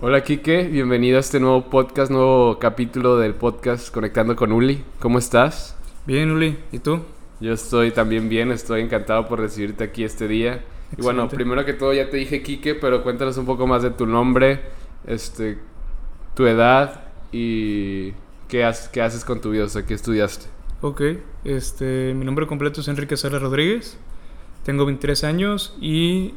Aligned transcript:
Hola 0.00 0.22
Kike, 0.22 0.68
bienvenido 0.68 1.16
a 1.16 1.20
este 1.20 1.40
nuevo 1.40 1.70
podcast, 1.70 2.08
nuevo 2.08 2.60
capítulo 2.60 3.16
del 3.16 3.34
podcast 3.34 3.92
Conectando 3.92 4.36
con 4.36 4.52
Uli. 4.52 4.84
¿Cómo 5.00 5.18
estás? 5.18 5.76
Bien, 6.06 6.30
Uli. 6.30 6.56
¿Y 6.70 6.78
tú? 6.78 7.00
Yo 7.40 7.52
estoy 7.52 7.90
también 7.90 8.28
bien, 8.28 8.52
estoy 8.52 8.82
encantado 8.82 9.26
por 9.26 9.40
recibirte 9.40 9.82
aquí 9.82 10.04
este 10.04 10.28
día. 10.28 10.64
Y 10.96 11.02
bueno, 11.02 11.28
primero 11.28 11.64
que 11.64 11.72
todo 11.72 11.92
ya 11.92 12.08
te 12.10 12.16
dije 12.16 12.44
Kike, 12.44 12.76
pero 12.76 13.02
cuéntanos 13.02 13.38
un 13.38 13.46
poco 13.46 13.66
más 13.66 13.82
de 13.82 13.90
tu 13.90 14.06
nombre, 14.06 14.60
este, 15.04 15.58
tu 16.36 16.46
edad 16.46 17.06
y 17.32 18.12
qué, 18.46 18.70
qué 18.92 19.02
haces 19.02 19.24
con 19.24 19.40
tu 19.40 19.50
vida, 19.50 19.64
o 19.64 19.68
sea, 19.68 19.84
qué 19.84 19.94
estudiaste. 19.94 20.46
Ok, 20.80 21.02
este, 21.42 22.14
mi 22.14 22.24
nombre 22.24 22.46
completo 22.46 22.82
es 22.82 22.86
Enrique 22.86 23.16
Sara 23.16 23.40
Rodríguez, 23.40 23.98
tengo 24.62 24.86
23 24.86 25.24
años 25.24 25.76
y 25.80 26.34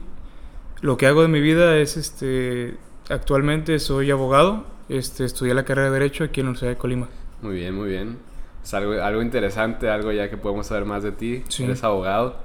lo 0.81 0.97
que 0.97 1.05
hago 1.05 1.21
de 1.21 1.27
mi 1.27 1.41
vida 1.41 1.77
es, 1.77 1.95
este, 1.95 2.73
actualmente 3.09 3.79
soy 3.79 4.11
abogado, 4.11 4.65
este, 4.89 5.25
estudié 5.25 5.53
la 5.53 5.63
carrera 5.63 5.89
de 5.89 5.99
Derecho 5.99 6.23
aquí 6.23 6.41
en 6.41 6.47
la 6.47 6.49
Universidad 6.51 6.71
de 6.71 6.77
Colima. 6.77 7.07
Muy 7.41 7.55
bien, 7.55 7.75
muy 7.75 7.89
bien. 7.89 8.17
Es 8.63 8.73
algo, 8.73 9.01
algo 9.01 9.21
interesante, 9.21 9.89
algo 9.89 10.11
ya 10.11 10.29
que 10.29 10.37
podemos 10.37 10.67
saber 10.67 10.85
más 10.85 11.03
de 11.03 11.11
ti. 11.11 11.43
Sí. 11.47 11.63
Eres 11.63 11.83
abogado. 11.83 12.35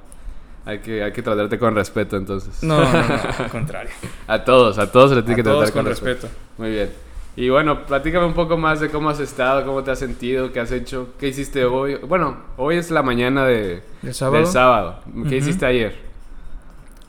Hay 0.65 0.81
que, 0.81 1.03
hay 1.03 1.13
que 1.13 1.23
tratarte 1.23 1.59
con 1.59 1.75
respeto 1.75 2.17
entonces. 2.17 2.63
No, 2.63 2.81
no, 2.81 2.93
no, 2.93 2.99
al 3.39 3.51
contrario. 3.51 3.91
a 4.27 4.45
todos, 4.45 4.79
a 4.79 4.91
todos 4.91 5.11
se 5.11 5.17
les 5.17 5.25
tiene 5.25 5.37
que 5.37 5.43
tratar 5.45 5.73
con, 5.73 5.85
respeto. 5.85 6.29
Muy 6.59 6.71
bien. 6.71 6.91
Y 7.37 7.51
bueno, 7.51 7.85
platícame 7.85 8.25
un 8.25 8.33
poco 8.33 8.57
más 8.57 8.81
de 8.81 8.89
cómo 8.89 9.11
has 9.11 9.21
estado, 9.21 9.65
cómo 9.67 9.85
te 9.85 9.91
has 9.91 9.99
sentido, 9.99 10.53
qué 10.53 10.61
has 10.61 10.73
hecho, 10.73 11.11
qué 11.19 11.29
hiciste 11.29 11.65
hoy. 11.67 11.97
Bueno, 11.97 12.39
hoy 12.57 12.77
es 12.77 12.91
la 12.91 13.03
mañana 13.03 13.45
de, 13.45 13.83
sábado? 14.13 14.39
del 14.39 14.47
sábado. 14.47 15.01
¿Qué 15.29 15.37
hiciste 15.37 15.67
ayer? 15.67 15.97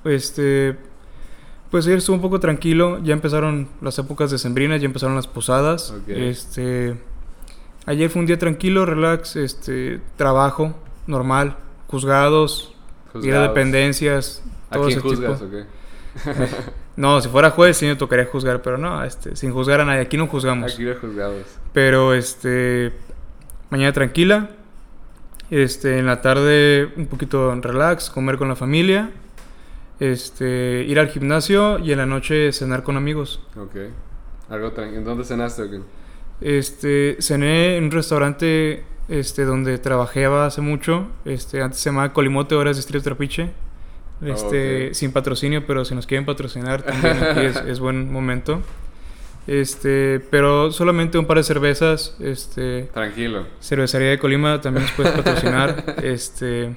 Este, 0.03 0.75
pues 1.71 1.85
ayer 1.85 1.97
estuvo 1.99 2.15
un 2.15 2.21
poco 2.21 2.39
tranquilo. 2.39 2.99
Ya 3.03 3.13
empezaron 3.13 3.67
las 3.81 3.97
épocas 3.99 4.31
de 4.31 4.37
sembrinas, 4.37 4.81
ya 4.81 4.85
empezaron 4.85 5.15
las 5.15 5.27
posadas. 5.27 5.93
Este, 6.07 6.97
ayer 7.85 8.09
fue 8.09 8.21
un 8.21 8.25
día 8.25 8.37
tranquilo, 8.37 8.85
relax, 8.85 9.35
este, 9.35 10.01
trabajo 10.15 10.75
normal, 11.07 11.57
juzgados, 11.87 12.73
ir 13.21 13.33
a 13.33 13.41
dependencias. 13.41 14.43
Todo 14.71 14.83
¿A 14.83 14.87
quién 14.87 14.99
juzgas 14.99 15.41
o 15.41 15.49
qué? 15.49 15.65
No, 16.97 17.21
si 17.21 17.29
fuera 17.29 17.51
juez 17.51 17.77
sí 17.77 17.85
me 17.85 17.95
tocaría 17.95 18.25
juzgar, 18.25 18.63
pero 18.63 18.79
no, 18.79 19.03
este, 19.03 19.35
sin 19.35 19.53
juzgar 19.53 19.79
a 19.81 19.85
nadie. 19.85 20.01
Aquí 20.01 20.17
no 20.17 20.25
juzgamos. 20.25 20.73
Aquí 20.73 20.83
no 20.83 20.95
juzgamos. 20.95 21.43
Pero, 21.71 22.15
este, 22.15 22.91
mañana 23.69 23.93
tranquila. 23.93 24.49
Este, 25.51 25.99
en 25.99 26.07
la 26.07 26.21
tarde 26.21 26.91
un 26.97 27.05
poquito 27.05 27.53
relax, 27.53 28.09
comer 28.09 28.39
con 28.39 28.47
la 28.47 28.55
familia. 28.55 29.11
Este, 29.99 30.85
ir 30.87 30.99
al 30.99 31.07
gimnasio 31.09 31.79
y 31.79 31.91
en 31.91 31.97
la 31.97 32.05
noche 32.05 32.51
cenar 32.51 32.83
con 32.83 32.97
amigos. 32.97 33.41
Ok. 33.55 33.75
Algo 34.49 34.71
¿En 34.77 35.03
dónde 35.03 35.23
cenaste 35.23 35.63
o 35.63 35.69
qué? 35.69 35.81
Este, 36.39 37.17
cené 37.19 37.77
en 37.77 37.85
un 37.85 37.91
restaurante 37.91 38.83
este, 39.07 39.45
donde 39.45 39.77
trabajaba 39.77 40.45
hace 40.45 40.61
mucho. 40.61 41.07
Este, 41.25 41.61
antes 41.61 41.79
se 41.79 41.89
llamaba 41.89 42.13
Colimote, 42.13 42.55
ahora 42.55 42.71
es 42.71 42.77
Distrito 42.77 43.03
Trapiche. 43.03 43.51
Este, 44.21 44.95
sin 44.95 45.11
patrocinio, 45.11 45.65
pero 45.67 45.85
si 45.85 45.93
nos 45.93 46.07
quieren 46.07 46.25
patrocinar 46.25 46.81
también 46.81 47.23
aquí 47.23 47.69
es, 47.69 47.79
buen 47.79 48.11
momento. 48.11 48.61
Este, 49.45 50.19
pero 50.31 50.71
solamente 50.71 51.17
un 51.17 51.25
par 51.25 51.37
de 51.37 51.43
cervezas, 51.43 52.17
este, 52.19 52.89
tranquilo. 52.93 53.45
Cervecería 53.61 54.09
de 54.09 54.19
Colima 54.19 54.59
también 54.59 54.85
nos 54.85 54.93
puedes 54.93 55.13
patrocinar, 55.13 55.95
este, 56.03 56.75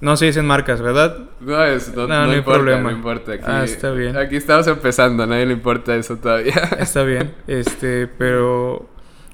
no 0.00 0.16
se 0.16 0.26
dicen 0.26 0.46
marcas, 0.46 0.80
¿verdad? 0.80 1.18
No, 1.40 1.64
es, 1.64 1.94
no, 1.94 2.06
no, 2.06 2.14
hay 2.14 2.40
problema. 2.40 2.90
No 2.90 2.96
importa. 2.96 3.32
Aquí, 3.32 3.44
ah, 3.46 3.64
está 3.64 3.90
bien. 3.90 4.16
Aquí 4.16 4.36
estamos 4.36 4.66
empezando, 4.66 5.22
a 5.22 5.26
nadie 5.26 5.46
le 5.46 5.52
importa 5.52 5.96
eso 5.96 6.16
todavía. 6.16 6.54
Está 6.78 7.02
bien, 7.02 7.34
este, 7.46 8.06
pero 8.06 8.88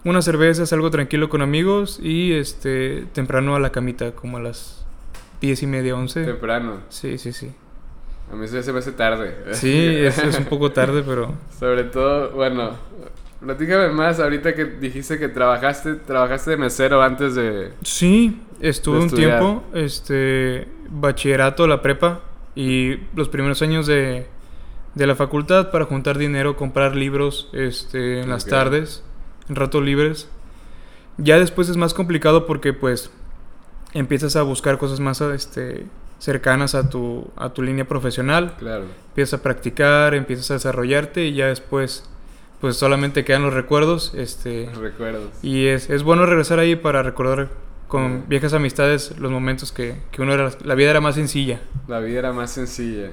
una 0.05 0.23
cerveza 0.23 0.63
es 0.63 0.73
algo 0.73 0.91
tranquilo 0.91 1.29
con 1.29 1.43
amigos 1.43 1.99
y 2.03 2.33
este, 2.33 3.07
temprano 3.13 3.57
a 3.57 3.61
la 3.61 3.71
camita, 3.71 4.13
como 4.13 4.39
a 4.39 4.41
las 4.41 4.85
Diez 5.45 5.63
y 5.63 5.67
media, 5.67 5.95
once. 5.95 6.25
Temprano. 6.25 6.81
Sí, 6.89 7.19
sí, 7.19 7.35
sí. 7.35 7.53
A 8.33 8.35
mí 8.35 8.49
se 8.49 8.73
me 8.73 8.79
hace 8.79 8.93
tarde. 8.93 9.37
Sí, 9.53 9.77
es, 9.77 10.17
es 10.17 10.39
un 10.39 10.47
poco 10.47 10.73
tarde, 10.73 11.03
pero... 11.07 11.35
Sobre 11.61 11.85
todo, 11.85 12.31
bueno, 12.31 12.71
platícame 13.45 13.91
más 13.91 14.19
ahorita 14.19 14.55
que 14.55 14.65
dijiste 14.65 15.19
que 15.19 15.29
trabajaste, 15.29 15.95
trabajaste 15.95 16.53
de 16.53 16.57
mesero 16.57 17.03
antes 17.03 17.35
de... 17.35 17.73
Sí, 17.83 18.43
estuve 18.61 18.99
un 18.99 19.11
tiempo, 19.11 19.63
este, 19.75 20.67
bachillerato, 20.89 21.67
la 21.67 21.83
prepa 21.83 22.23
y 22.55 22.97
los 23.15 23.29
primeros 23.29 23.63
años 23.63 23.87
de, 23.87 24.27
de 24.95 25.07
la 25.07 25.15
facultad 25.15 25.71
para 25.71 25.85
juntar 25.85 26.19
dinero, 26.19 26.57
comprar 26.57 26.97
libros, 26.97 27.49
este, 27.53 28.23
en 28.23 28.31
las 28.31 28.47
tardes, 28.47 29.05
en 29.49 29.57
ratos 29.57 29.83
libres. 29.83 30.29
Ya 31.19 31.39
después 31.39 31.69
es 31.69 31.77
más 31.77 31.95
complicado 31.95 32.47
porque 32.47 32.73
pues 32.73 33.11
empiezas 33.93 34.37
a 34.37 34.43
buscar 34.43 34.79
cosas 34.79 35.01
más 35.01 35.21
este, 35.21 35.87
cercanas 36.19 36.75
a 36.75 36.89
tu, 36.89 37.31
a 37.37 37.51
tu 37.51 37.63
línea 37.63 37.87
profesional. 37.87 38.55
Claro. 38.59 38.87
Empiezas 39.09 39.41
a 39.41 39.43
practicar, 39.43 40.15
empiezas 40.15 40.51
a 40.51 40.55
desarrollarte 40.55 41.27
y 41.27 41.35
ya 41.35 41.47
después 41.47 42.09
pues 42.61 42.77
solamente 42.77 43.25
quedan 43.25 43.43
los 43.43 43.55
recuerdos. 43.55 44.13
Este, 44.15 44.71
recuerdos. 44.81 45.31
Y 45.43 45.67
es, 45.67 45.91
es 45.91 46.03
bueno 46.03 46.27
regresar 46.27 46.59
ahí 46.59 46.77
para 46.77 47.03
recordar 47.03 47.49
con 47.89 48.25
viejas 48.29 48.53
amistades 48.55 49.19
los 49.19 49.31
momentos 49.31 49.71
que, 49.71 49.97
que, 50.11 50.23
uno 50.23 50.33
era, 50.35 50.51
la 50.65 50.75
vida 50.75 50.91
era 50.91 51.01
más 51.01 51.15
sencilla. 51.15 51.61
La 51.87 52.01
vida 52.01 52.19
era 52.21 52.33
más 52.33 52.51
sencilla. 52.51 53.11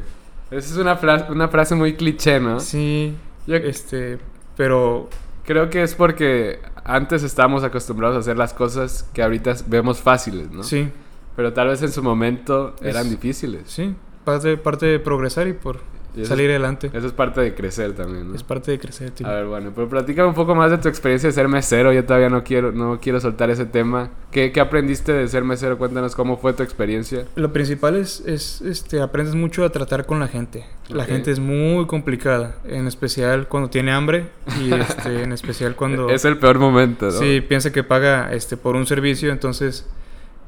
Esa 0.49 0.73
es 0.73 0.77
una, 0.77 0.95
frase, 0.95 1.31
una 1.31 1.47
frase 1.47 1.75
muy 1.75 1.93
cliché, 1.95 2.39
¿no? 2.39 2.59
Sí. 2.59 3.15
este, 3.47 4.17
pero... 4.55 5.09
Creo 5.43 5.71
que 5.71 5.81
es 5.81 5.95
porque 5.95 6.59
antes 6.83 7.23
estábamos 7.23 7.63
acostumbrados 7.63 8.15
a 8.15 8.19
hacer 8.19 8.37
las 8.37 8.53
cosas 8.53 9.09
que 9.11 9.23
ahorita 9.23 9.55
vemos 9.67 9.99
fáciles, 9.99 10.51
¿no? 10.51 10.63
Sí. 10.63 10.89
Pero 11.35 11.53
tal 11.53 11.69
vez 11.69 11.81
en 11.81 11.91
su 11.91 12.03
momento 12.03 12.75
eran 12.81 13.09
difíciles. 13.09 13.63
Sí, 13.65 13.95
parte, 14.23 14.57
parte 14.57 14.85
de 14.85 14.99
progresar 14.99 15.47
y 15.47 15.53
por 15.53 15.79
salir 16.23 16.49
adelante. 16.49 16.89
Eso 16.93 17.07
es 17.07 17.13
parte 17.13 17.41
de 17.41 17.53
crecer 17.53 17.93
también, 17.93 18.29
¿no? 18.29 18.35
Es 18.35 18.43
parte 18.43 18.71
de 18.71 18.79
crecer, 18.79 19.11
tío. 19.11 19.27
A 19.27 19.31
ver, 19.31 19.45
bueno, 19.45 19.71
pero 19.75 19.87
platícame 19.89 20.29
un 20.29 20.35
poco 20.35 20.55
más 20.55 20.71
de 20.71 20.77
tu 20.77 20.87
experiencia 20.87 21.27
de 21.27 21.33
ser 21.33 21.47
mesero. 21.47 21.93
Yo 21.93 22.03
todavía 22.05 22.29
no 22.29 22.43
quiero, 22.43 22.71
no 22.71 22.99
quiero 22.99 23.19
soltar 23.19 23.49
ese 23.49 23.65
tema. 23.65 24.09
¿Qué, 24.31 24.51
¿Qué, 24.51 24.59
aprendiste 24.59 25.13
de 25.13 25.27
ser 25.27 25.43
mesero? 25.43 25.77
Cuéntanos 25.77 26.15
cómo 26.15 26.37
fue 26.37 26.53
tu 26.53 26.63
experiencia. 26.63 27.25
Lo 27.35 27.51
principal 27.53 27.95
es, 27.95 28.21
es 28.25 28.61
este, 28.61 29.01
aprendes 29.01 29.35
mucho 29.35 29.63
a 29.63 29.69
tratar 29.69 30.05
con 30.05 30.19
la 30.19 30.27
gente. 30.27 30.65
La 30.89 31.05
gente 31.05 31.31
es 31.31 31.39
muy 31.39 31.85
complicada, 31.87 32.55
en 32.65 32.87
especial 32.87 33.47
cuando 33.47 33.69
tiene 33.69 33.91
hambre 33.91 34.27
y 34.59 34.73
este, 34.73 35.23
en 35.23 35.31
especial 35.31 35.75
cuando... 35.75 36.09
Es 36.09 36.25
el 36.25 36.37
peor 36.37 36.59
momento, 36.59 37.05
¿no? 37.05 37.11
Sí, 37.11 37.41
piensa 37.41 37.71
que 37.71 37.83
paga 37.83 38.33
este, 38.33 38.57
por 38.57 38.75
un 38.75 38.85
servicio, 38.85 39.31
entonces 39.31 39.87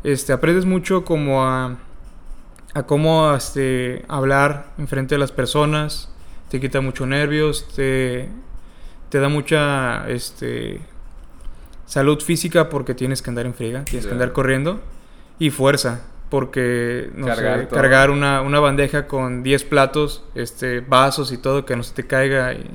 este, 0.03 0.33
aprendes 0.33 0.65
mucho 0.65 1.05
como 1.05 1.45
a 1.45 1.77
a 2.73 2.83
cómo 2.83 3.33
este, 3.33 4.03
hablar 4.07 4.67
enfrente 4.77 5.15
de 5.15 5.19
las 5.19 5.31
personas, 5.31 6.09
te 6.49 6.59
quita 6.59 6.81
mucho 6.81 7.05
nervios, 7.05 7.67
te, 7.75 8.29
te 9.09 9.19
da 9.19 9.29
mucha 9.29 10.09
este, 10.09 10.81
salud 11.85 12.19
física 12.21 12.69
porque 12.69 12.95
tienes 12.95 13.21
que 13.21 13.29
andar 13.29 13.45
en 13.45 13.53
friega, 13.53 13.83
tienes 13.85 14.07
que 14.07 14.13
andar 14.13 14.33
corriendo, 14.33 14.81
y 15.39 15.49
fuerza, 15.49 16.01
porque 16.29 17.11
no 17.15 17.27
cargar, 17.27 17.59
sé, 17.61 17.67
cargar 17.67 18.09
una, 18.09 18.41
una, 18.41 18.59
bandeja 18.59 19.07
con 19.07 19.43
10 19.43 19.63
platos, 19.65 20.23
este, 20.33 20.79
vasos 20.79 21.31
y 21.31 21.37
todo, 21.37 21.65
que 21.65 21.75
no 21.75 21.83
se 21.83 21.93
te 21.93 22.07
caiga. 22.07 22.53
Y 22.53 22.69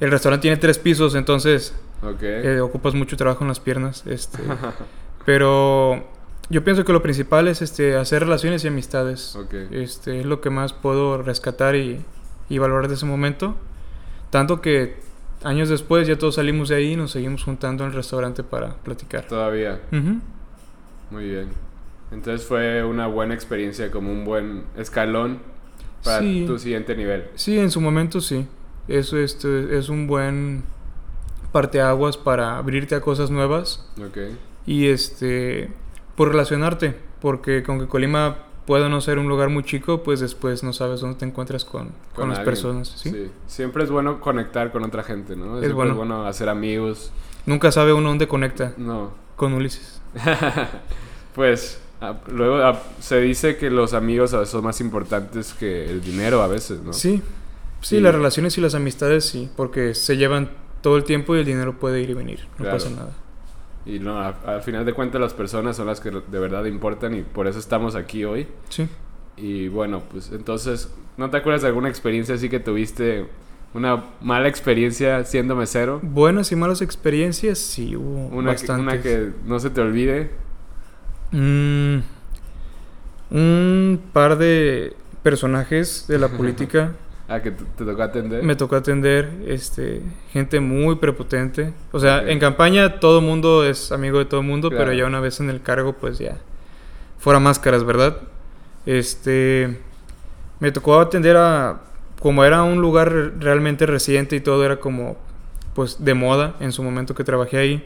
el 0.00 0.10
restaurante 0.10 0.42
tiene 0.42 0.56
tres 0.58 0.78
pisos, 0.78 1.14
entonces 1.16 1.74
eh, 2.20 2.60
ocupas 2.60 2.94
mucho 2.94 3.16
trabajo 3.16 3.42
en 3.42 3.48
las 3.48 3.58
piernas. 3.58 4.04
Este, 4.06 4.38
pero 5.24 6.04
yo 6.50 6.64
pienso 6.64 6.84
que 6.84 6.92
lo 6.92 7.02
principal 7.02 7.48
es 7.48 7.60
este, 7.60 7.96
hacer 7.96 8.22
relaciones 8.22 8.64
y 8.64 8.68
amistades. 8.68 9.38
Este, 9.70 10.20
es 10.20 10.26
lo 10.26 10.40
que 10.40 10.50
más 10.50 10.72
puedo 10.72 11.22
rescatar 11.22 11.76
y, 11.76 12.04
y, 12.48 12.58
valorar 12.58 12.88
de 12.88 12.94
ese 12.94 13.04
momento. 13.04 13.54
Tanto 14.30 14.60
que 14.60 14.96
años 15.42 15.68
después 15.68 16.08
ya 16.08 16.16
todos 16.16 16.36
salimos 16.36 16.70
de 16.70 16.76
ahí 16.76 16.92
y 16.92 16.96
nos 16.96 17.10
seguimos 17.10 17.44
juntando 17.44 17.84
en 17.84 17.90
el 17.90 17.96
restaurante 17.96 18.42
para 18.42 18.74
platicar. 18.76 19.26
Todavía. 19.26 19.80
Muy 21.10 21.24
bien. 21.28 21.48
Entonces 22.10 22.46
fue 22.46 22.82
una 22.82 23.06
buena 23.06 23.34
experiencia, 23.34 23.90
como 23.90 24.10
un 24.10 24.24
buen 24.24 24.64
escalón 24.76 25.40
para 26.02 26.20
tu 26.20 26.58
siguiente 26.58 26.96
nivel. 26.96 27.26
Sí, 27.34 27.58
en 27.58 27.70
su 27.70 27.80
momento 27.80 28.20
sí. 28.20 28.46
Eso 28.88 29.18
este, 29.18 29.76
es 29.76 29.90
un 29.90 30.06
buen 30.06 30.64
parteaguas 31.52 32.16
para 32.16 32.56
abrirte 32.56 32.94
a 32.94 33.02
cosas 33.02 33.30
nuevas. 33.30 33.86
Okay. 34.08 34.38
Y 34.66 34.86
este 34.86 35.70
por 36.18 36.30
relacionarte, 36.30 36.96
porque 37.20 37.62
aunque 37.68 37.86
Colima 37.86 38.38
pueda 38.66 38.88
no 38.88 39.00
ser 39.00 39.20
un 39.20 39.28
lugar 39.28 39.50
muy 39.50 39.62
chico, 39.62 40.02
pues 40.02 40.18
después 40.18 40.64
no 40.64 40.72
sabes 40.72 41.00
dónde 41.00 41.16
te 41.16 41.24
encuentras 41.24 41.64
con, 41.64 41.92
con, 42.12 42.28
las 42.28 42.40
personas. 42.40 42.88
¿sí? 42.88 43.30
siempre 43.46 43.84
es 43.84 43.90
bueno 43.90 44.20
conectar 44.20 44.72
con 44.72 44.82
otra 44.82 45.04
gente, 45.04 45.36
¿no? 45.36 45.62
Es 45.62 45.72
bueno. 45.72 45.94
bueno 45.94 46.26
hacer 46.26 46.48
amigos. 46.48 47.12
Nunca 47.46 47.70
sabe 47.70 47.92
uno 47.92 48.08
dónde 48.08 48.26
conecta. 48.26 48.74
No. 48.78 49.12
Con 49.36 49.52
Ulises. 49.52 50.00
pues 51.36 51.80
luego 52.32 52.76
se 52.98 53.20
dice 53.20 53.56
que 53.56 53.70
los 53.70 53.94
amigos 53.94 54.34
son 54.50 54.64
más 54.64 54.80
importantes 54.80 55.54
que 55.54 55.88
el 55.88 56.00
dinero 56.00 56.42
a 56.42 56.48
veces, 56.48 56.82
¿no? 56.82 56.92
Sí. 56.92 57.22
Sí, 57.80 58.00
las 58.00 58.12
relaciones 58.12 58.58
y 58.58 58.60
las 58.60 58.74
amistades 58.74 59.24
sí, 59.24 59.48
porque 59.54 59.94
se 59.94 60.16
llevan 60.16 60.50
todo 60.80 60.96
el 60.96 61.04
tiempo 61.04 61.36
y 61.36 61.38
el 61.38 61.44
dinero 61.44 61.78
puede 61.78 62.00
ir 62.02 62.10
y 62.10 62.14
venir, 62.14 62.40
no 62.58 62.64
Claro. 62.64 62.76
pasa 62.76 62.90
nada. 62.90 63.12
Y 63.88 63.98
no, 63.98 64.18
a- 64.20 64.36
al 64.46 64.62
final 64.62 64.84
de 64.84 64.92
cuentas 64.92 65.20
las 65.20 65.32
personas 65.34 65.76
son 65.76 65.86
las 65.86 65.98
que 66.00 66.10
de 66.10 66.38
verdad 66.38 66.64
importan 66.66 67.14
y 67.16 67.22
por 67.22 67.46
eso 67.48 67.58
estamos 67.58 67.94
aquí 67.96 68.24
hoy. 68.24 68.46
Sí. 68.68 68.86
Y 69.36 69.68
bueno, 69.68 70.02
pues 70.10 70.30
entonces, 70.30 70.92
¿no 71.16 71.30
te 71.30 71.38
acuerdas 71.38 71.62
de 71.62 71.68
alguna 71.68 71.88
experiencia 71.88 72.34
así 72.34 72.48
que 72.48 72.60
tuviste 72.60 73.26
una 73.72 74.04
mala 74.20 74.46
experiencia 74.48 75.24
siendo 75.24 75.56
mesero? 75.56 76.00
Buenas 76.02 76.52
y 76.52 76.56
malas 76.56 76.82
experiencias, 76.82 77.58
sí, 77.58 77.96
hubo 77.96 78.26
Una, 78.28 78.54
que, 78.56 78.70
una 78.72 79.00
que 79.00 79.30
no 79.46 79.58
se 79.58 79.70
te 79.70 79.80
olvide. 79.80 80.30
Mm, 81.32 81.98
un 83.30 84.00
par 84.12 84.38
de 84.38 84.94
personajes 85.22 86.04
de 86.08 86.18
la 86.18 86.28
política 86.36 86.92
Ah, 87.30 87.42
que 87.42 87.50
te, 87.50 87.84
tocó 87.84 88.02
atender. 88.02 88.42
me 88.42 88.56
tocó 88.56 88.76
atender, 88.76 89.30
este, 89.46 90.00
gente 90.32 90.60
muy 90.60 90.96
prepotente. 90.96 91.74
O 91.92 92.00
sea, 92.00 92.20
Ok. 92.20 92.28
en 92.28 92.38
campaña 92.38 93.00
todo 93.00 93.20
mundo 93.20 93.64
es 93.66 93.92
amigo 93.92 94.18
de 94.18 94.24
todo 94.24 94.42
mundo, 94.42 94.70
Claro. 94.70 94.84
pero 94.86 94.96
ya 94.96 95.04
una 95.06 95.20
vez 95.20 95.38
en 95.40 95.50
el 95.50 95.60
cargo, 95.60 95.92
pues 95.92 96.18
ya 96.18 96.38
fuera 97.18 97.38
máscaras, 97.38 97.84
¿verdad? 97.84 98.16
Este, 98.86 99.78
me 100.60 100.72
tocó 100.72 100.98
atender 101.00 101.36
a, 101.36 101.80
como 102.20 102.44
era 102.44 102.62
un 102.62 102.80
lugar 102.80 103.12
re- 103.12 103.30
realmente 103.38 103.84
reciente 103.84 104.34
y 104.36 104.40
todo 104.40 104.64
era 104.64 104.80
como, 104.80 105.18
pues, 105.74 106.02
de 106.02 106.14
moda 106.14 106.54
en 106.60 106.72
su 106.72 106.82
momento 106.82 107.14
que 107.14 107.24
trabajé 107.24 107.58
ahí. 107.58 107.84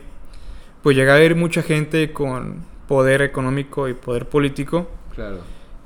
Pues 0.83 0.97
llegaba 0.97 1.19
a 1.19 1.25
ir 1.25 1.35
mucha 1.35 1.63
gente 1.63 2.13
con 2.13 2.65
poder 2.87 3.23
económico 3.23 3.89
y 3.89 3.95
poder 3.95 4.27
político. 4.29 4.89
Claro. 5.17 5.39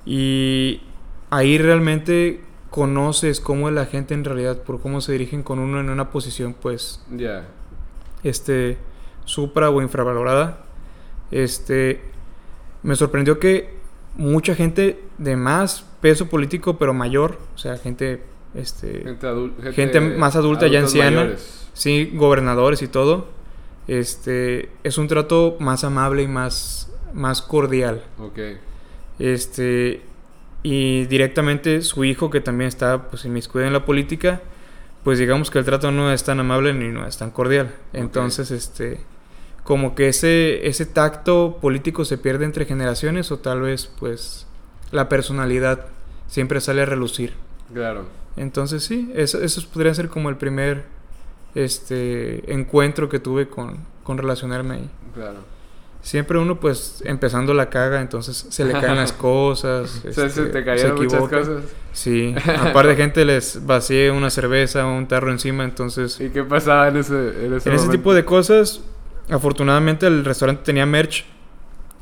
Y 0.05 0.83
ahí 1.31 1.57
realmente 1.59 2.41
conoces 2.77 3.41
cómo 3.41 3.71
es 3.71 3.75
la 3.75 3.87
gente 3.87 4.13
en 4.13 4.23
realidad, 4.23 4.59
por 4.63 4.83
cómo 4.83 5.01
se 5.01 5.13
dirigen 5.13 5.43
con 5.43 5.59
uno 5.59 5.81
en 5.81 5.89
una 5.89 6.11
posición, 6.11 6.55
pues, 6.61 7.01
Ya. 7.11 7.47
este, 8.23 8.77
supra 9.25 9.71
o 9.71 9.81
infravalorada. 9.81 10.59
Este, 11.31 12.03
me 12.83 12.95
sorprendió 12.95 13.39
que 13.39 13.71
mucha 14.19 14.55
gente 14.55 15.01
de 15.17 15.37
más 15.37 15.87
peso 16.03 16.27
político, 16.29 16.77
pero 16.77 16.93
mayor, 16.93 17.39
o 17.55 17.59
sea, 17.59 17.79
gente, 17.79 18.23
este, 18.55 19.01
Gente, 19.05 19.27
adul- 19.27 19.73
Gente 19.73 19.99
más 20.01 20.37
adulta, 20.37 20.67
ya 20.67 20.81
anciana. 20.81 21.17
mayores. 21.23 21.71
sí, 21.73 22.11
gobernadores 22.15 22.83
y 22.83 22.89
todo, 22.89 23.29
este, 23.89 24.69
es 24.85 24.99
un 24.99 25.09
trato 25.09 25.57
más 25.61 25.83
amable 25.83 26.25
y 26.25 26.29
más, 26.29 26.93
más 27.15 27.41
cordial. 27.41 28.05
Ok. 28.19 28.39
Este, 29.19 30.03
y 30.69 31.07
directamente 31.07 31.81
su 31.81 32.03
hijo, 32.03 32.29
que 32.29 32.41
también 32.41 32.67
está 32.67 33.07
pues 33.09 33.25
inmiscuido 33.25 33.69
en 33.69 33.73
la 33.73 33.85
política, 33.85 34.41
pues 35.05 35.17
digamos 35.17 35.49
que 35.49 35.61
el 35.61 35.65
trato 35.65 35.93
no 35.93 36.11
es 36.11 36.25
tan 36.25 36.41
amable 36.41 36.75
ni 36.75 36.89
no 36.89 37.07
es 37.07 37.17
tan 37.19 37.31
cordial. 37.31 37.73
Entonces, 37.93 38.51
este, 38.51 38.99
como 39.63 39.95
que 39.95 40.09
ese, 40.09 40.67
ese 40.67 40.85
tacto 40.85 41.59
político 41.63 42.05
se 42.05 42.19
pierde 42.19 42.47
entre 42.47 42.65
generaciones 42.65 43.31
o 43.31 43.39
tal 43.39 43.61
vez 43.61 43.93
pues 44.01 44.49
la 44.91 45.09
personalidad 45.09 45.87
siempre 46.27 46.61
sale 46.61 46.83
a 46.83 46.87
relucir. 46.87 47.35
Claro. 47.73 48.07
Entonces 48.37 48.83
sí, 48.83 49.13
eso, 49.15 49.41
eso 49.41 49.63
podría 49.73 49.95
ser 49.95 50.09
como 50.09 50.31
el 50.31 50.37
primer 50.37 50.83
este, 51.55 52.53
encuentro 52.53 53.09
que 53.09 53.21
tuve 53.21 53.49
con, 53.49 53.77
con 54.03 54.19
relacionarme 54.19 54.75
ahí. 54.75 54.91
Claro. 55.15 55.56
Siempre 56.07 56.39
uno, 56.39 56.61
pues, 56.61 57.03
empezando 57.05 57.53
la 57.53 57.69
caga, 57.69 58.01
entonces 58.01 58.47
se 58.49 58.65
le 58.65 58.75
caen 58.75 58.95
las 58.95 59.13
cosas. 59.29 59.91
Sea, 59.91 60.13
se 60.13 60.27
este, 60.27 60.45
te 60.45 60.65
cayeron 60.65 60.95
muchas 61.03 61.29
cosas. 61.29 61.65
Sí, 61.93 62.33
aparte 62.61 62.91
de 62.91 62.95
gente 62.95 63.25
les 63.25 63.67
vacié 63.67 64.13
una 64.13 64.31
cerveza 64.31 64.87
o 64.87 64.97
un 64.97 65.09
tarro 65.09 65.33
encima, 65.33 65.65
entonces... 65.65 66.21
¿Y 66.21 66.29
qué 66.29 66.45
pasaba 66.45 66.87
en 66.87 66.99
ese, 66.99 67.47
en 67.47 67.55
ese 67.55 67.69
En 67.69 67.75
ese 67.75 67.87
momento? 67.87 67.91
tipo 67.91 68.15
de 68.15 68.25
cosas, 68.25 68.83
afortunadamente 69.29 70.07
el 70.07 70.25
restaurante 70.25 70.63
tenía 70.63 70.87
merch, 70.87 71.25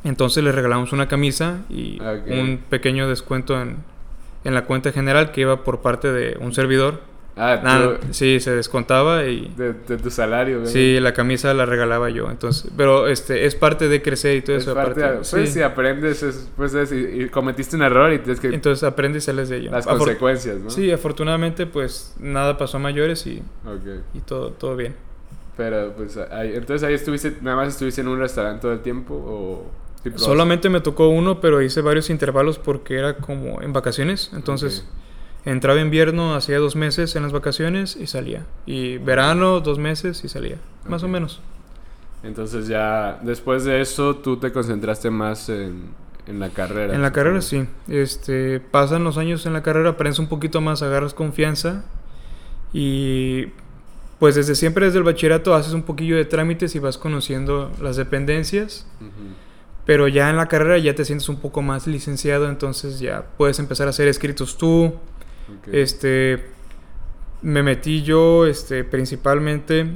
entonces 0.04 0.44
le 0.44 0.52
regalamos 0.52 0.92
una 0.92 1.08
camisa 1.08 1.60
y 1.70 1.98
un 2.26 2.60
pequeño 2.68 3.08
descuento 3.08 3.58
en, 3.58 3.78
en 4.44 4.52
la 4.52 4.66
cuenta 4.66 4.92
general 4.92 5.32
que 5.32 5.40
iba 5.40 5.64
por 5.64 5.80
parte 5.80 6.12
de 6.12 6.36
un 6.42 6.52
servidor. 6.52 7.00
Ah, 7.36 7.60
Nada, 7.64 7.98
tú- 7.98 8.06
sí, 8.12 8.38
se 8.38 8.52
descontaba 8.52 9.24
y... 9.24 9.52
de, 9.56 9.72
de 9.72 9.96
tu 9.96 10.08
salario, 10.08 10.60
güey. 10.60 10.72
Sí, 10.72 11.00
la 11.00 11.12
camisa 11.14 11.52
la 11.52 11.66
regalaba 11.66 12.08
yo, 12.08 12.30
entonces, 12.30 12.70
pero 12.76 13.08
este 13.08 13.44
es 13.46 13.56
parte 13.56 13.88
de 13.88 14.02
crecer 14.02 14.36
y 14.36 14.42
todo 14.42 14.54
Es 14.56 14.62
eso 14.62 14.74
parte 14.74 15.00
aparte. 15.02 15.12
de- 15.16 15.16
pues 15.30 15.48
sí. 15.48 15.54
si 15.54 15.62
aprendes, 15.62 16.22
es, 16.22 16.48
pues 16.56 16.74
es, 16.74 16.92
y, 16.92 17.22
y 17.24 17.28
cometiste 17.30 17.74
un 17.74 17.82
error 17.82 18.12
y 18.12 18.18
tienes 18.20 18.38
que... 18.38 18.48
Entonces 18.54 18.84
aprendes 18.84 19.24
y 19.24 19.26
sales 19.26 19.48
de 19.48 19.56
ello. 19.56 19.72
las 19.72 19.84
Afor- 19.84 19.98
consecuencias, 19.98 20.58
¿no? 20.58 20.70
Sí, 20.70 20.92
afortunadamente 20.92 21.66
pues 21.66 22.14
nada 22.20 22.56
pasó 22.56 22.76
a 22.76 22.80
mayores 22.80 23.26
y, 23.26 23.42
y 24.14 24.20
todo, 24.20 24.50
todo 24.52 24.76
bien. 24.76 24.94
Pero 25.56 25.92
pues 25.96 26.16
ahí, 26.16 26.52
entonces 26.54 26.86
ahí 26.86 26.94
estuviste, 26.94 27.36
nada 27.42 27.56
más 27.56 27.68
estuviste 27.68 28.00
en 28.00 28.08
un 28.08 28.18
restaurante 28.20 28.62
todo 28.62 28.72
el 28.72 28.80
tiempo 28.80 29.14
o... 29.14 29.70
Solamente 30.16 30.68
me 30.68 30.80
tocó 30.82 31.08
uno, 31.08 31.40
pero 31.40 31.62
hice 31.62 31.80
varios 31.80 32.10
intervalos 32.10 32.58
porque 32.58 32.96
era 32.98 33.16
como 33.16 33.62
en 33.62 33.72
vacaciones. 33.72 34.30
Entonces 34.34 34.84
entraba 35.44 35.80
invierno, 35.80 36.34
hacía 36.34 36.58
dos 36.58 36.76
meses 36.76 37.16
en 37.16 37.22
las 37.22 37.32
vacaciones 37.32 37.96
y 37.96 38.06
salía. 38.06 38.46
Y 38.66 38.98
verano, 38.98 39.60
dos 39.60 39.78
meses 39.78 40.24
y 40.24 40.28
salía. 40.28 40.56
Más 40.86 41.02
o 41.02 41.08
menos. 41.08 41.40
Entonces 42.22 42.68
ya, 42.68 43.18
después 43.22 43.64
de 43.64 43.80
eso, 43.80 44.16
tú 44.16 44.38
te 44.38 44.50
concentraste 44.52 45.10
más 45.10 45.48
en, 45.48 45.90
en 46.26 46.40
la 46.40 46.50
carrera. 46.50 46.94
En 46.94 47.02
la 47.02 47.12
carrera 47.12 47.40
sí. 47.42 47.66
Este, 47.88 48.60
pasan 48.60 49.04
los 49.04 49.18
años 49.18 49.44
en 49.46 49.52
la 49.52 49.62
carrera, 49.62 49.90
aprendes 49.90 50.18
un 50.18 50.28
poquito 50.28 50.60
más, 50.60 50.82
agarras 50.82 51.14
confianza 51.14 51.84
y 52.72 53.46
pues 54.18 54.34
desde 54.34 54.54
siempre 54.54 54.86
desde 54.86 54.98
el 54.98 55.04
bachillerato 55.04 55.54
haces 55.54 55.74
un 55.74 55.82
poquillo 55.82 56.16
de 56.16 56.24
trámites 56.24 56.74
y 56.74 56.78
vas 56.78 56.98
conociendo 56.98 57.70
las 57.80 57.96
dependencias, 57.96 58.86
pero 59.84 60.08
ya 60.08 60.30
en 60.30 60.36
la 60.36 60.46
carrera 60.46 60.78
ya 60.78 60.94
te 60.94 61.04
sientes 61.04 61.28
un 61.28 61.36
poco 61.36 61.62
más 61.62 61.86
licenciado, 61.86 62.48
entonces 62.48 63.00
ya 63.00 63.26
puedes 63.36 63.58
empezar 63.58 63.86
a 63.86 63.90
hacer 63.90 64.08
escritos 64.08 64.56
tú. 64.56 64.94
Este 65.72 66.50
me 67.42 67.62
metí 67.62 68.02
yo 68.02 68.46
este 68.46 68.84
principalmente 68.84 69.86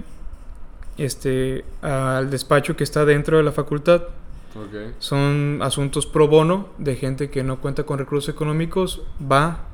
este 0.99 1.65
al 1.81 2.31
despacho 2.31 2.77
que 2.77 2.85
está 2.85 3.05
dentro 3.05 3.37
de 3.39 3.43
la 3.43 3.53
facultad. 3.53 4.03
Son 4.99 5.61
asuntos 5.63 6.07
pro 6.07 6.27
bono 6.27 6.69
de 6.79 6.97
gente 6.97 7.31
que 7.31 7.45
no 7.45 7.61
cuenta 7.61 7.85
con 7.85 7.99
recursos 7.99 8.35
económicos. 8.35 9.03
Va, 9.21 9.69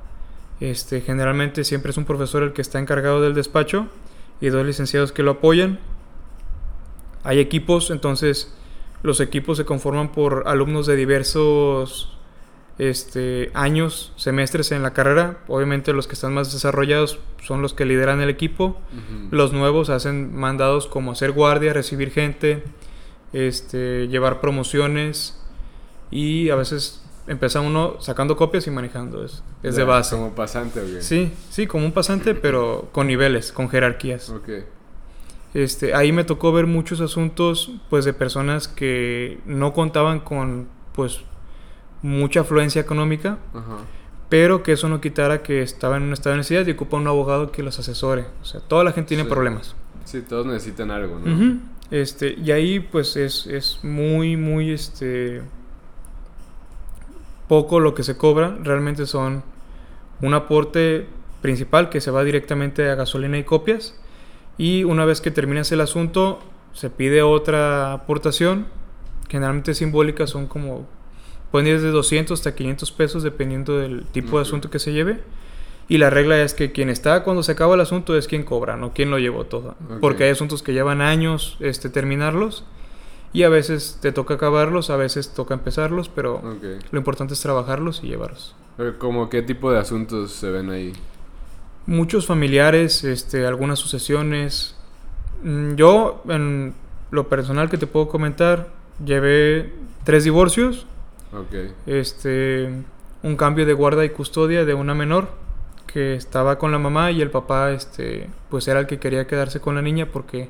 este, 0.60 1.00
generalmente 1.00 1.64
siempre 1.64 1.90
es 1.90 1.96
un 1.96 2.04
profesor 2.04 2.42
el 2.42 2.52
que 2.52 2.60
está 2.60 2.78
encargado 2.78 3.22
del 3.22 3.34
despacho 3.34 3.86
y 4.40 4.48
dos 4.48 4.66
licenciados 4.66 5.12
que 5.12 5.22
lo 5.22 5.32
apoyan. 5.32 5.78
Hay 7.22 7.38
equipos, 7.38 7.90
entonces 7.90 8.54
los 9.02 9.20
equipos 9.20 9.56
se 9.56 9.64
conforman 9.64 10.12
por 10.12 10.44
alumnos 10.46 10.86
de 10.86 10.96
diversos 10.96 12.19
este, 12.78 13.50
años, 13.54 14.12
semestres 14.16 14.72
en 14.72 14.82
la 14.82 14.93
carrera. 14.93 15.38
Obviamente 15.48 15.93
los 15.93 16.06
que 16.06 16.14
están 16.14 16.34
más 16.34 16.52
desarrollados 16.52 17.19
son 17.43 17.62
los 17.62 17.74
que 17.74 17.84
lideran 17.84 18.20
el 18.20 18.31
equipo. 18.31 18.78
Los 19.31 19.52
nuevos 19.52 19.90
hacen 19.90 20.34
mandados 20.34 20.86
como 20.86 21.12
hacer 21.12 21.32
guardia, 21.32 21.72
recibir 21.72 22.10
gente, 22.10 22.64
este, 23.32 24.08
llevar 24.08 24.40
promociones 24.40 25.40
y 26.10 26.50
a 26.50 26.56
veces 26.56 27.02
empieza 27.26 27.60
uno 27.60 27.96
sacando 28.00 28.36
copias 28.36 28.66
y 28.66 28.70
manejando. 28.70 29.24
Es, 29.24 29.43
es 29.62 29.76
de 29.76 29.84
base. 29.84 30.16
Como 30.16 30.34
pasante, 30.34 30.81
¿o 30.81 30.84
qué? 30.84 31.02
Sí, 31.02 31.32
sí, 31.50 31.66
como 31.66 31.86
un 31.86 31.93
pasante, 31.93 32.34
pero 32.34 32.88
con 32.93 33.06
niveles, 33.06 33.52
con 33.52 33.69
jerarquías. 33.69 34.31
Ok. 34.31 34.48
Este, 35.54 35.94
ahí 35.94 36.10
me 36.10 36.24
tocó 36.24 36.52
ver 36.52 36.66
muchos 36.66 37.00
asuntos, 37.00 37.70
pues, 37.88 38.04
de 38.04 38.12
personas 38.12 38.66
que 38.66 39.38
no 39.46 39.72
contaban 39.72 40.19
con, 40.20 40.69
pues, 40.93 41.20
mucha 42.05 42.41
afluencia 42.41 42.81
económica, 42.82 43.39
Ajá. 43.55 43.79
pero 44.29 44.63
que 44.63 44.73
eso 44.73 44.89
no 44.89 45.01
quitara 45.01 45.43
que 45.43 45.63
estaban 45.63 46.03
en 46.03 46.08
un 46.08 46.13
estado 46.13 46.34
de 46.34 46.39
necesidad 46.39 46.67
y 46.67 46.73
ocupa 46.73 46.96
un 46.99 47.06
abogado 47.06 47.51
que 47.51 47.63
los 47.63 47.79
asesore. 47.79 48.27
O 48.43 48.44
sea, 48.44 48.61
toda 48.61 48.84
la 48.84 48.93
gente 48.93 49.08
tiene 49.08 49.23
Sí. 49.25 49.29
problemas. 49.31 49.75
Sí, 50.05 50.20
todos 50.23 50.44
necesitan 50.46 50.91
algo, 50.91 51.19
¿no? 51.19 51.34
Ujú. 51.34 51.58
Este, 51.91 52.34
y 52.34 52.51
ahí 52.51 52.79
pues 52.81 53.17
es, 53.17 53.46
es 53.46 53.79
muy, 53.82 54.37
muy 54.37 54.70
este 54.70 55.41
poco 57.49 57.81
lo 57.81 57.94
que 57.94 58.03
se 58.03 58.17
cobra. 58.17 58.56
Realmente 58.63 59.06
son 59.06 59.43
un 60.20 60.34
aporte 60.34 61.06
principal 61.43 61.89
que 61.91 62.01
se 62.01 62.11
va 62.11 62.25
directamente 62.25 62.89
a 62.91 62.94
gasolina 62.94 63.39
y 63.39 63.44
copias. 63.44 63.94
Y 64.56 64.84
una 64.84 65.05
vez 65.05 65.20
que 65.20 65.31
terminas 65.31 65.70
el 65.73 65.81
asunto, 65.81 66.41
se 66.73 66.91
pide 66.91 67.23
otra 67.23 67.93
aportación. 67.93 68.67
Generalmente 69.29 69.75
simbólica 69.75 70.27
son 70.27 70.46
como 70.46 70.87
pueden 71.55 71.69
ir 71.69 71.75
desde 71.75 71.93
200 71.93 72.37
hasta 72.37 72.56
500 72.56 72.91
pesos 72.91 73.23
dependiendo 73.23 73.79
del 73.79 74.06
tipo 74.06 74.39
de 74.39 74.43
asunto 74.43 74.70
que 74.70 74.81
se 74.81 74.93
lleve. 74.93 75.20
Y 75.89 75.99
la 75.99 76.11
regla 76.11 76.43
es 76.43 76.53
que 76.53 76.73
quien 76.73 76.91
está 76.91 77.23
cuando 77.23 77.44
se 77.44 77.53
acaba 77.53 77.77
el 77.77 77.81
asunto 77.81 78.19
es 78.19 78.27
quien 78.27 78.43
cobra, 78.43 78.77
no 78.77 78.93
quien 78.93 79.08
lo 79.08 79.20
llevó 79.20 79.44
todo. 79.44 79.77
Porque 80.01 80.25
hay 80.25 80.31
asuntos 80.31 80.65
que 80.65 80.73
llevan 80.73 81.01
años 81.01 81.56
este, 81.61 81.91
terminarlos 81.91 82.65
y 83.32 83.44
a 83.44 83.51
veces 83.51 84.01
te 84.03 84.11
toca 84.11 84.34
acabarlos, 84.34 84.91
a 84.91 84.96
veces 84.96 85.32
toca 85.32 85.55
empezarlos, 85.55 86.08
pero 86.08 86.43
lo 86.91 86.99
importante 86.99 87.34
es 87.34 87.41
trabajarlos 87.41 88.03
y 88.03 88.08
llevarlos. 88.08 88.56
¿Como 88.99 89.31
qué 89.31 89.43
tipo 89.43 89.70
de 89.70 89.79
asuntos 89.79 90.32
se 90.32 90.51
ven 90.51 90.70
ahí? 90.70 90.93
Muchos 91.87 92.27
familiares, 92.27 93.05
este, 93.05 93.46
algunas 93.46 93.79
sucesiones. 93.79 94.75
Mm, 95.44 95.77
Yo, 95.77 96.20
en 96.29 96.75
lo 97.13 97.29
personal 97.29 97.70
que 97.70 97.79
te 97.79 97.87
puedo 97.87 98.08
comentar, 98.08 98.70
llevé 99.05 99.73
tres 100.03 100.25
divorcios, 100.25 100.89
Ok. 101.34 101.72
este, 101.86 102.70
un 103.22 103.36
cambio 103.36 103.67
de 103.67 103.72
guarda 103.72 104.05
y 104.05 104.10
custodia 104.10 104.64
de 104.64 104.74
una 104.74 104.94
menor 104.94 105.29
que 105.86 106.14
estaba 106.14 106.58
con 106.58 106.72
la 106.72 106.79
mamá 106.79 107.10
y 107.10 107.22
el 107.22 107.31
papá, 107.31 107.72
este, 107.72 108.29
pues 108.50 108.67
era 108.69 108.81
el 108.81 108.86
que 108.86 108.98
quería 108.98 109.26
quedarse 109.26 109.60
con 109.60 109.74
la 109.74 109.82
niña 109.82 110.06
porque 110.06 110.48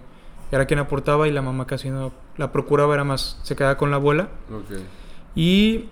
era 0.50 0.66
quien 0.66 0.78
aportaba 0.78 1.28
y 1.28 1.32
la 1.32 1.42
mamá 1.42 1.66
casi 1.66 1.90
no 1.90 2.12
la 2.36 2.52
procuraba, 2.52 2.94
era 2.94 3.04
más, 3.04 3.38
se 3.42 3.56
quedaba 3.56 3.76
con 3.76 3.90
la 3.90 3.96
abuela. 3.96 4.28
Ok. 4.50 4.78
Y 5.34 5.88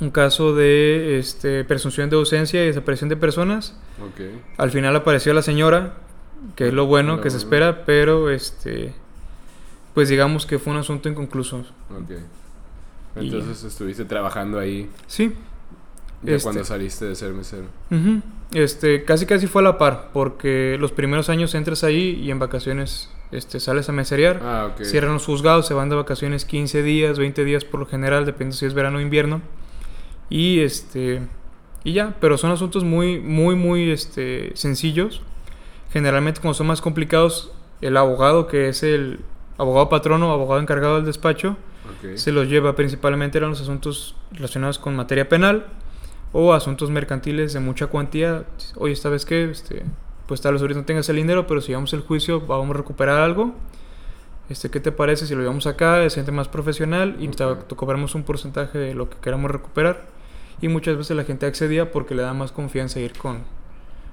un 0.00 0.10
caso 0.10 0.54
de 0.54 1.18
este, 1.18 1.64
presunción 1.64 2.08
de 2.10 2.16
ausencia 2.16 2.62
y 2.62 2.66
desaparición 2.66 3.08
de 3.08 3.16
personas. 3.16 3.76
Ok. 4.00 4.20
Al 4.56 4.70
final 4.70 4.94
apareció 4.94 5.34
la 5.34 5.42
señora, 5.42 5.94
que 6.54 6.68
es 6.68 6.74
lo 6.74 6.86
bueno 6.86 7.20
que 7.20 7.30
se 7.30 7.36
espera, 7.36 7.84
pero 7.84 8.30
este, 8.30 8.94
pues 9.94 10.08
digamos 10.08 10.46
que 10.46 10.58
fue 10.58 10.72
un 10.72 10.78
asunto 10.78 11.08
inconcluso. 11.08 11.64
Y- 13.20 13.28
Entonces 13.28 13.64
estuviste 13.64 14.04
trabajando 14.04 14.58
ahí 14.58 14.88
Sí. 15.06 15.32
ya 16.22 16.32
Este- 16.32 16.42
cuando 16.44 16.64
saliste 16.64 17.04
de 17.06 17.14
ser 17.14 17.32
mesero. 17.32 17.64
Este, 18.52 19.04
casi 19.04 19.26
casi 19.26 19.46
fue 19.46 19.60
a 19.62 19.64
la 19.64 19.78
par, 19.78 20.08
porque 20.12 20.76
los 20.80 20.90
primeros 20.92 21.28
años 21.28 21.54
entras 21.54 21.84
ahí 21.84 22.18
y 22.22 22.30
en 22.30 22.38
vacaciones 22.38 23.10
este, 23.30 23.60
sales 23.60 23.86
a 23.90 23.92
meserear. 23.92 24.40
Ah, 24.42 24.70
ok. 24.72 24.84
Cierran 24.84 25.12
los 25.12 25.26
juzgados, 25.26 25.66
se 25.66 25.74
van 25.74 25.90
de 25.90 25.96
vacaciones 25.96 26.46
15 26.46 26.82
días, 26.82 27.18
20 27.18 27.44
días 27.44 27.64
por 27.66 27.78
lo 27.78 27.84
general, 27.86 28.24
depende 28.24 28.56
si 28.56 28.64
es 28.64 28.72
verano 28.72 28.98
o 28.98 29.00
invierno. 29.02 29.42
Y 30.30 30.60
este 30.60 31.20
y 31.84 31.92
ya, 31.92 32.14
pero 32.20 32.38
son 32.38 32.50
asuntos 32.50 32.84
muy 32.84 33.20
muy 33.20 33.54
muy 33.54 33.90
este 33.90 34.52
sencillos. 34.56 35.20
Generalmente 35.92 36.40
cuando 36.40 36.54
son 36.54 36.66
más 36.68 36.80
complicados, 36.80 37.52
el 37.82 37.96
abogado 37.98 38.46
que 38.46 38.68
es 38.70 38.82
el 38.82 39.20
abogado 39.58 39.88
patrono, 39.90 40.32
abogado 40.32 40.60
encargado 40.62 40.96
del 40.96 41.04
despacho, 41.04 41.56
Se 42.16 42.32
los 42.32 42.48
lleva 42.48 42.74
principalmente 42.76 43.38
eran 43.38 43.50
los 43.50 43.60
asuntos 43.60 44.14
relacionados 44.32 44.78
con 44.78 44.94
materia 44.96 45.28
penal 45.28 45.66
o 46.32 46.52
asuntos 46.52 46.90
mercantiles 46.90 47.52
de 47.52 47.60
mucha 47.60 47.86
cuantía. 47.86 48.44
Oye, 48.76 48.92
esta 48.92 49.08
vez 49.08 49.24
que 49.24 49.50
este, 49.50 49.82
pues 50.26 50.40
tal 50.40 50.52
vez 50.54 50.62
ahorita 50.62 50.80
no 50.80 50.86
tengas 50.86 51.08
el 51.08 51.16
dinero, 51.16 51.46
pero 51.46 51.60
si 51.60 51.72
vamos 51.72 51.92
al 51.94 52.00
juicio 52.00 52.40
vamos 52.40 52.70
a 52.70 52.78
recuperar 52.78 53.20
algo. 53.20 53.54
Este, 54.50 54.70
¿qué 54.70 54.80
te 54.80 54.92
parece 54.92 55.26
si 55.26 55.34
lo 55.34 55.42
llevamos 55.42 55.66
acá, 55.66 56.02
es 56.04 56.14
gente 56.14 56.32
más 56.32 56.48
profesional 56.48 57.16
y 57.18 57.28
te, 57.28 57.44
Ok. 57.44 57.66
te 57.68 57.76
cobramos 57.76 58.14
un 58.14 58.22
porcentaje 58.22 58.78
de 58.78 58.94
lo 58.94 59.10
que 59.10 59.16
queramos 59.18 59.50
recuperar? 59.50 60.06
Y 60.60 60.68
muchas 60.68 60.96
veces 60.96 61.16
la 61.16 61.24
gente 61.24 61.44
accedía 61.46 61.92
porque 61.92 62.14
le 62.14 62.22
da 62.22 62.32
más 62.32 62.50
confianza 62.50 62.98
ir 62.98 63.12
con, 63.18 63.42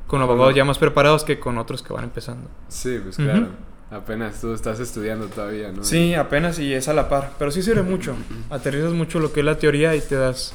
con 0.08 0.22
abogados 0.22 0.54
ya 0.54 0.66
más 0.66 0.78
preparados 0.78 1.24
que 1.24 1.40
con 1.40 1.58
otros 1.58 1.82
que 1.82 1.94
van 1.94 2.04
empezando. 2.04 2.50
Sí, 2.68 3.00
pues 3.02 3.16
claro. 3.16 3.48
Apenas 3.92 4.42
tú 4.42 4.54
estás 4.54 4.80
estudiando 4.80 5.28
todavía, 5.28 5.72
¿no? 5.72 5.84
Sí, 5.84 6.16
apenas 6.16 6.58
y 6.60 6.74
es 6.74 6.88
a 6.88 6.94
la 6.94 7.08
par, 7.08 7.34
pero 7.38 7.52
sí 7.52 7.62
sirve 7.62 7.84
mucho. 7.84 8.16
Aterrizas 8.50 8.94
mucho 8.94 9.20
lo 9.20 9.32
que 9.32 9.42
es 9.42 9.46
la 9.46 9.58
teoría 9.60 9.96
y 9.96 10.02
te 10.02 10.16
das 10.16 10.54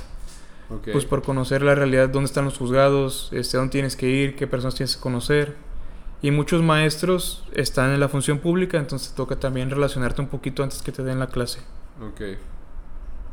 Ok. 0.69 0.89
pues 0.93 1.05
por 1.05 1.23
conocer 1.23 1.63
la 1.63 1.75
realidad, 1.75 2.09
dónde 2.09 2.27
están 2.27 2.45
los 2.45 2.59
juzgados, 2.59 3.29
este, 3.33 3.57
dónde 3.57 3.71
tienes 3.73 3.97
que 3.97 4.09
ir, 4.09 4.37
qué 4.37 4.47
personas 4.47 4.75
tienes 4.75 4.97
que 4.97 5.03
conocer. 5.03 5.55
Y 6.23 6.33
muchos 6.33 6.63
maestros 6.63 7.45
están 7.55 7.93
en 7.93 8.01
la 8.01 8.09
función 8.09 8.41
pública, 8.41 8.79
entonces 8.79 9.15
toca 9.15 9.37
también 9.37 9.71
relacionarte 9.71 10.21
un 10.21 10.29
poquito 10.29 10.63
antes 10.63 10.83
que 10.83 10.93
te 10.93 11.03
den 11.03 11.19
la 11.19 11.29
clase. 11.29 11.61
Ok. 12.03 12.21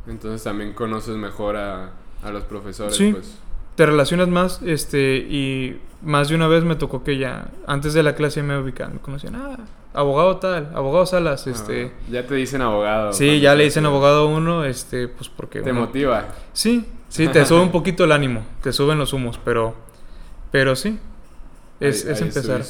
Entonces 0.06 0.42
también 0.42 0.72
conoces 0.72 1.16
mejor 1.16 1.56
a, 1.56 1.90
a 2.22 2.30
los 2.30 2.44
profesores, 2.44 2.96
Sí. 2.96 3.12
pues. 3.12 3.36
Te 3.74 3.86
relacionas 3.86 4.26
más, 4.28 4.60
este, 4.64 5.18
y 5.18 5.80
más 6.02 6.28
de 6.30 6.34
una 6.34 6.48
vez 6.48 6.64
me 6.64 6.74
tocó 6.74 7.04
que 7.04 7.16
ya, 7.18 7.48
antes 7.66 7.94
de 7.94 8.02
la 8.02 8.14
clase 8.16 8.42
me 8.42 8.58
ubicaban, 8.58 8.94
me 8.94 9.00
conocían, 9.00 9.36
ah, 9.36 9.56
abogado 9.94 10.36
tal, 10.36 10.70
abogado 10.74 11.06
Salas, 11.06 11.46
este... 11.46 11.86
Ah, 11.94 12.10
ya 12.10 12.26
te 12.26 12.34
dicen 12.34 12.62
abogado. 12.62 13.12
Sí, 13.12 13.40
ya 13.40 13.54
le 13.54 13.64
dicen 13.64 13.84
estudiando. 13.84 14.06
abogado 14.06 14.28
uno, 14.28 14.64
este, 14.64 15.08
pues 15.08 15.28
porque... 15.28 15.60
Te 15.60 15.70
uno- 15.72 15.80
motiva. 15.82 16.26
Sí, 16.52 16.84
sí, 17.08 17.28
te 17.28 17.44
sube 17.46 17.60
un 17.60 17.70
poquito 17.72 18.04
el 18.04 18.12
ánimo, 18.12 18.44
te 18.62 18.72
suben 18.72 18.98
los 18.98 19.12
humos, 19.12 19.38
pero, 19.44 19.74
pero 20.50 20.76
sí, 20.76 20.98
es, 21.80 22.04
Ahí- 22.04 22.12
es 22.12 22.18
ahí 22.22 22.28
empezar. 22.28 22.60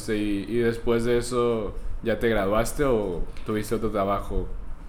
y 0.48 0.56
después 0.58 1.04
de 1.04 1.18
eso, 1.18 1.74
¿ya 2.02 2.18
te 2.18 2.28
graduaste 2.28 2.84
o 2.84 3.22
tuviste 3.46 3.74
otro 3.74 3.90
trabajo? 3.90 4.46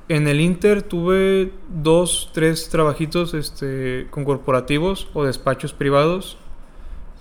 En 0.08 0.28
el 0.28 0.42
Inter 0.42 0.82
tuve 0.82 1.52
dos, 1.70 2.32
tres 2.34 2.70
trabajitos 2.70 3.36
este, 3.36 4.08
con 4.10 4.26
corporativos 4.26 5.08
o 5.14 5.24
despachos 5.24 5.72
privados. 5.72 6.38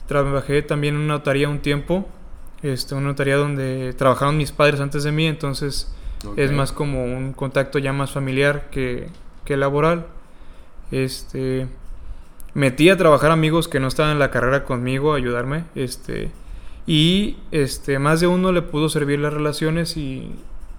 Trabajé 0.07 0.63
también 0.63 0.95
en 0.95 1.03
una 1.03 1.15
notaría 1.15 1.51
un 1.51 1.59
tiempo, 1.59 2.07
este, 2.63 2.95
una 2.95 3.09
notaría 3.09 3.37
donde 3.37 3.95
trabajaron 3.95 4.37
mis 4.37 4.53
padres 4.53 4.81
antes 4.81 5.05
de 5.05 5.13
mí, 5.13 5.27
entonces 5.27 5.93
es 6.37 6.51
más 6.51 6.73
como 6.73 7.05
un 7.05 7.33
contacto 7.33 7.79
ya 7.79 7.93
más 7.93 8.11
familiar 8.11 8.69
que, 8.71 9.09
que 9.45 9.57
laboral. 9.57 10.07
Este, 10.91 11.69
metí 12.55 12.89
a 12.91 12.97
trabajar 12.97 13.31
amigos 13.31 13.69
que 13.69 13.81
no 13.81 13.89
estaban 13.89 14.13
en 14.13 14.19
la 14.19 14.31
carrera 14.31 14.65
conmigo 14.65 15.13
a 15.13 15.17
ayudarme, 15.17 15.65
este, 15.75 16.31
y 16.87 17.37
este, 17.53 17.99
más 17.99 18.21
de 18.21 18.27
uno 18.27 18.51
le 18.51 18.63
pudo 18.63 18.89
servir 18.89 19.19
las 19.21 19.33
relaciones 19.33 19.97
y, 19.97 20.35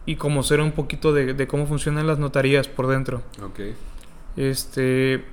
y 0.06 0.16
conocer 0.16 0.60
un 0.60 0.72
poquito 0.72 1.14
de, 1.14 1.34
de 1.34 1.48
cómo 1.48 1.68
funcionan 1.68 2.08
las 2.08 2.18
notarías 2.18 2.68
por 2.68 2.88
dentro. 2.88 3.22
Ok. 3.44 3.60
Este, 4.36 5.24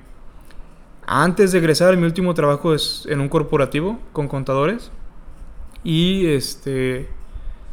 antes 1.07 1.53
de 1.53 1.59
egresar, 1.59 1.97
mi 1.97 2.05
último 2.05 2.35
trabajo 2.35 2.75
es 2.75 3.07
en 3.09 3.21
un 3.21 3.29
corporativo 3.29 3.99
con 4.12 4.29
contadores. 4.29 4.91
Y 5.85 6.26
este, 6.26 7.09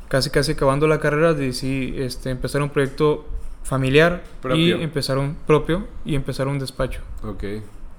casi 0.08 0.30
casi 0.30 0.52
acabando 0.54 0.88
la 0.88 1.00
carrera, 1.00 1.34
decidí 1.34 2.00
este, 2.02 2.30
empezar 2.30 2.62
un 2.62 2.70
proyecto 2.70 3.26
familiar 3.64 4.24
Propio. 4.42 4.78
y 4.78 4.84
empezar 4.84 5.18
un 5.18 5.36
propio 5.48 5.88
y 6.06 6.16
empezar 6.16 6.48
un 6.48 6.60
despacho. 6.60 7.02
Ok. 7.24 7.44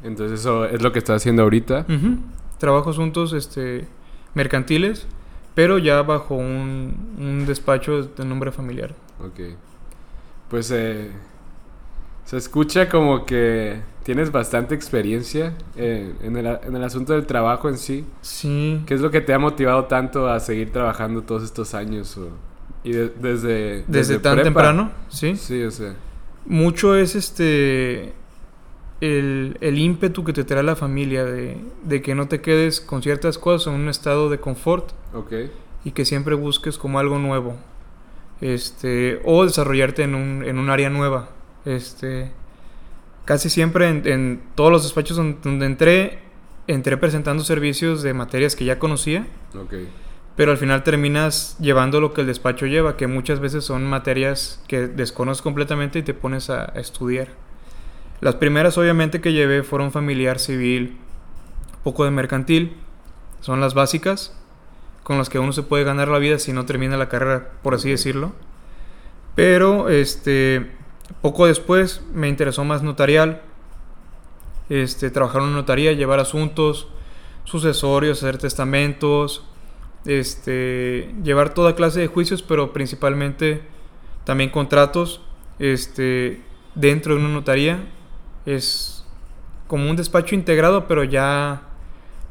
Entonces 0.02 0.40
eso 0.40 0.66
es 0.66 0.82
lo 0.82 0.92
que 0.92 0.98
estás 0.98 1.16
haciendo 1.16 1.42
ahorita. 1.42 1.86
Ujú. 1.88 2.18
Trabajo 2.58 2.90
asuntos 2.90 3.32
este, 3.32 3.86
mercantiles, 4.34 5.06
pero 5.54 5.78
ya 5.78 6.02
bajo 6.02 6.34
un, 6.34 7.14
un 7.18 7.46
despacho 7.46 8.02
de 8.02 8.24
nombre 8.24 8.52
familiar. 8.52 8.94
Ok. 9.20 9.56
Pues 10.50 10.70
eh, 10.70 11.10
se 12.24 12.36
escucha 12.36 12.88
como 12.88 13.24
que 13.24 13.80
tienes 14.04 14.30
bastante 14.30 14.74
experiencia 14.74 15.54
eh, 15.76 16.14
en, 16.22 16.36
el, 16.36 16.46
en 16.46 16.76
el 16.76 16.84
asunto 16.84 17.12
del 17.14 17.26
trabajo 17.26 17.68
en 17.68 17.78
sí. 17.78 18.04
Sí. 18.22 18.82
¿Qué 18.86 18.94
es 18.94 19.00
lo 19.00 19.10
que 19.10 19.20
te 19.20 19.32
ha 19.34 19.38
motivado 19.38 19.86
tanto 19.86 20.28
a 20.28 20.38
seguir 20.40 20.70
trabajando 20.72 21.22
todos 21.22 21.42
estos 21.42 21.74
años? 21.74 22.16
o- 22.16 22.28
y 22.84 22.92
de- 22.92 23.08
desde, 23.08 23.84
Desde, 23.88 24.18
tan 24.18 24.34
prepa? 24.34 24.44
temprano, 24.44 24.90
sí. 25.08 25.36
Sí, 25.36 25.62
o 25.64 25.70
sea. 25.70 25.94
mucho 26.44 26.94
es 26.96 27.14
este 27.16 28.12
el, 29.00 29.56
el 29.60 29.78
ímpetu 29.78 30.22
que 30.22 30.32
te 30.34 30.44
trae 30.44 30.62
la 30.62 30.76
familia 30.76 31.24
de, 31.24 31.56
de 31.82 32.02
que 32.02 32.14
no 32.14 32.28
te 32.28 32.40
quedes 32.42 32.80
con 32.82 33.02
ciertas 33.02 33.38
cosas 33.38 33.68
en 33.72 33.80
un 33.80 33.88
estado 33.88 34.28
de 34.30 34.38
confort 34.38 34.90
Ok. 35.14 35.32
y 35.84 35.90
que 35.92 36.04
siempre 36.04 36.34
busques 36.34 36.76
como 36.78 36.98
algo 36.98 37.18
nuevo 37.18 37.56
este 38.40 39.20
o 39.24 39.44
desarrollarte 39.44 40.02
en 40.02 40.14
un, 40.14 40.44
en 40.44 40.58
un 40.58 40.68
área 40.70 40.90
nueva 40.90 41.28
este 41.64 42.30
casi 43.24 43.50
siempre 43.50 43.88
en, 43.88 44.06
en 44.06 44.42
todos 44.54 44.70
los 44.70 44.82
despachos 44.82 45.16
donde, 45.16 45.38
donde 45.42 45.66
entré 45.66 46.18
entré 46.66 46.96
presentando 46.96 47.44
servicios 47.44 48.02
de 48.02 48.14
materias 48.14 48.56
que 48.56 48.64
ya 48.64 48.78
conocía 48.78 49.26
Ok. 49.54 49.74
pero 50.36 50.50
al 50.52 50.58
final 50.58 50.82
terminas 50.82 51.56
llevando 51.60 52.00
lo 52.00 52.12
que 52.14 52.22
el 52.22 52.26
despacho 52.26 52.66
lleva, 52.66 52.96
que 52.96 53.06
muchas 53.06 53.38
veces 53.40 53.64
son 53.64 53.84
materias 53.84 54.62
que 54.66 54.86
desconoces 54.88 55.42
completamente 55.42 55.98
y 55.98 56.02
te 56.02 56.14
pones 56.14 56.48
a, 56.50 56.72
a 56.74 56.80
estudiar. 56.80 57.28
Las 58.20 58.36
primeras 58.36 58.78
obviamente 58.78 59.20
que 59.20 59.32
llevé 59.32 59.62
fueron 59.62 59.92
familiar, 59.92 60.38
civil, 60.38 60.96
poco 61.82 62.04
de 62.04 62.10
mercantil, 62.10 62.72
son 63.40 63.60
las 63.60 63.74
básicas 63.74 64.34
con 65.02 65.18
las 65.18 65.28
que 65.28 65.38
uno 65.38 65.52
se 65.52 65.62
puede 65.62 65.84
ganar 65.84 66.08
la 66.08 66.18
vida 66.18 66.38
si 66.38 66.54
no 66.54 66.64
termina 66.64 66.96
la 66.96 67.10
carrera, 67.10 67.50
por 67.62 67.74
así 67.74 67.90
decirlo. 67.90 68.32
Pero 69.34 69.90
este 69.90 70.70
poco 71.20 71.46
después 71.46 72.02
me 72.12 72.28
interesó 72.28 72.64
más 72.64 72.82
notarial. 72.82 73.42
Este, 74.68 75.10
trabajar 75.10 75.42
en 75.42 75.52
notaría, 75.52 75.92
llevar 75.92 76.20
asuntos, 76.20 76.88
sucesorios, 77.44 78.22
hacer 78.22 78.38
testamentos, 78.38 79.44
este, 80.06 81.14
llevar 81.22 81.52
toda 81.52 81.74
clase 81.74 82.00
de 82.00 82.06
juicios, 82.06 82.42
pero 82.42 82.72
principalmente 82.72 83.62
también 84.24 84.50
contratos, 84.50 85.20
este, 85.58 86.42
dentro 86.74 87.14
de 87.14 87.20
una 87.20 87.28
notaría. 87.28 87.84
Es 88.46 89.04
como 89.66 89.88
un 89.88 89.96
despacho 89.96 90.34
integrado, 90.34 90.86
pero 90.86 91.04
ya 91.04 91.62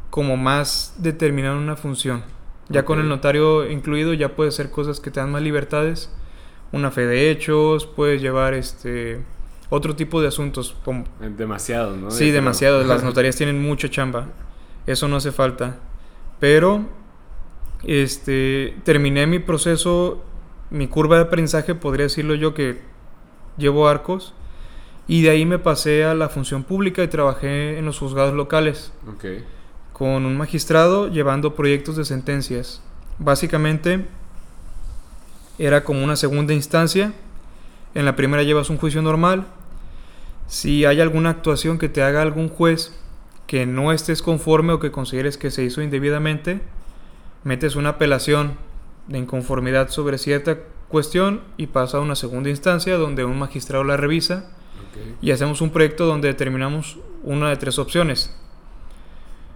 como 0.10 0.38
más 0.38 0.96
determinado 0.98 1.58
en 1.58 1.64
una 1.64 1.76
función. 1.76 2.24
Ya 2.70 2.86
con 2.86 3.00
el 3.00 3.10
notario 3.10 3.70
incluido 3.70 4.14
ya 4.14 4.36
puedes 4.36 4.54
hacer 4.54 4.72
cosas 4.72 5.00
que 5.00 5.12
te 5.12 5.20
dan 5.20 5.32
más 5.32 5.42
libertades. 5.42 6.12
Una 6.74 6.92
fe 6.92 7.06
de 7.06 7.32
hechos, 7.32 7.86
puedes 7.86 8.22
llevar 8.22 8.54
este 8.54 9.22
otro 9.70 9.96
tipo 9.96 10.22
de 10.22 10.28
asuntos 10.28 10.76
como 10.84 11.06
Eh, 11.22 11.32
Demasiado, 11.38 11.96
¿no? 11.96 12.12
Sí, 12.12 12.32
demasiado. 12.32 12.84
Las 12.84 13.04
notarías 13.06 13.36
tienen 13.38 13.62
mucha 13.62 13.90
chamba. 13.90 14.28
Eso 14.86 15.08
no 15.08 15.16
hace 15.16 15.32
falta. 15.32 15.78
Pero 16.42 16.86
Este, 17.86 18.76
terminé 18.86 19.28
mi 19.28 19.40
proceso, 19.40 20.24
mi 20.70 20.88
curva 20.88 21.18
de 21.18 21.24
aprendizaje, 21.24 21.76
podría 21.76 22.04
decirlo 22.06 22.34
yo 22.36 22.54
que 22.54 22.80
llevo 23.58 23.88
arcos. 23.88 24.34
Y 25.06 25.22
de 25.22 25.30
ahí 25.32 25.46
me 25.46 25.60
pasé 25.60 26.06
a 26.06 26.14
la 26.16 26.30
función 26.30 26.64
pública 26.64 27.04
y 27.04 27.08
trabajé 27.10 27.78
en 27.78 27.86
los 27.86 28.00
juzgados 28.00 28.34
locales. 28.34 28.94
Con 29.92 30.26
un 30.26 30.38
magistrado 30.38 31.10
llevando 31.10 31.56
proyectos 31.56 31.98
de 31.98 32.06
sentencias. 32.06 32.82
Básicamente 33.20 34.06
era 35.58 35.84
como 35.84 36.04
una 36.04 36.16
segunda 36.16 36.54
instancia. 36.54 37.14
En 37.96 38.06
la 38.06 38.16
primera 38.16 38.44
llevas 38.44 38.70
un 38.70 38.78
juicio 38.78 39.02
normal. 39.02 39.46
Si 40.48 40.86
hay 40.86 41.02
alguna 41.02 41.30
actuación 41.30 41.78
que 41.78 41.90
te 41.90 42.02
haga 42.02 42.22
algún 42.22 42.50
juez 42.50 42.94
que 43.48 43.66
no 43.66 43.92
estés 43.92 44.22
conforme 44.22 44.74
o 44.74 44.80
que 44.80 44.92
consideres 44.92 45.38
que 45.38 45.52
se 45.52 45.64
hizo 45.64 45.82
indebidamente, 45.82 46.62
metes 47.44 47.76
una 47.76 47.90
apelación 47.90 48.54
de 49.08 49.20
inconformidad 49.20 49.90
sobre 49.90 50.18
cierta 50.18 50.60
cuestión 50.88 51.42
y 51.58 51.68
pasa 51.68 51.98
a 51.98 52.02
una 52.02 52.16
segunda 52.16 52.50
instancia 52.50 52.98
donde 52.98 53.26
un 53.26 53.38
magistrado 53.38 53.84
la 53.84 53.98
revisa 53.98 54.52
y 55.22 55.32
hacemos 55.32 55.62
un 55.62 55.72
proyecto 55.72 56.06
donde 56.06 56.28
determinamos 56.28 56.98
una 57.24 57.50
de 57.50 57.58
tres 57.58 57.80
opciones. 57.80 58.36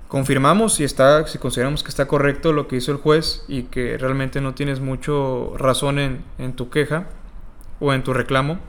Confirmamos 0.07 0.75
si 0.75 0.83
está, 0.83 1.27
si 1.27 1.37
consideramos 1.37 1.83
que 1.83 1.89
está 1.89 2.07
correcto 2.07 2.53
lo 2.53 2.67
que 2.67 2.77
hizo 2.77 2.91
el 2.91 2.97
juez 2.97 3.43
y 3.47 3.63
que 3.63 3.97
realmente 3.97 4.39
no 4.39 4.53
tienes 4.53 4.79
mucho 4.79 5.53
razón 5.57 5.99
en, 5.99 6.23
en 6.37 6.53
tu 6.53 6.69
queja 6.69 7.07
o 7.79 7.93
en 7.93 8.03
tu 8.03 8.13
reclamo, 8.13 8.59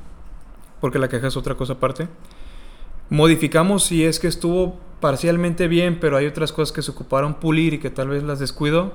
porque 0.81 0.99
la 0.99 1.09
queja 1.09 1.29
es 1.29 1.37
otra 1.37 1.55
cosa 1.55 1.75
aparte. 1.75 2.09
Modificamos 3.09 3.85
si 3.85 4.05
es 4.05 4.19
que 4.19 4.27
estuvo 4.27 4.81
parcialmente 5.01 5.69
bien, 5.69 5.99
pero 6.01 6.17
hay 6.17 6.27
otras 6.27 6.53
cosas 6.53 6.73
que 6.73 6.83
se 6.83 6.91
ocuparon 6.91 7.35
pulir 7.35 7.75
y 7.75 7.79
que 7.79 7.91
tal 7.91 8.09
vez 8.09 8.23
las 8.23 8.39
descuido. 8.39 8.93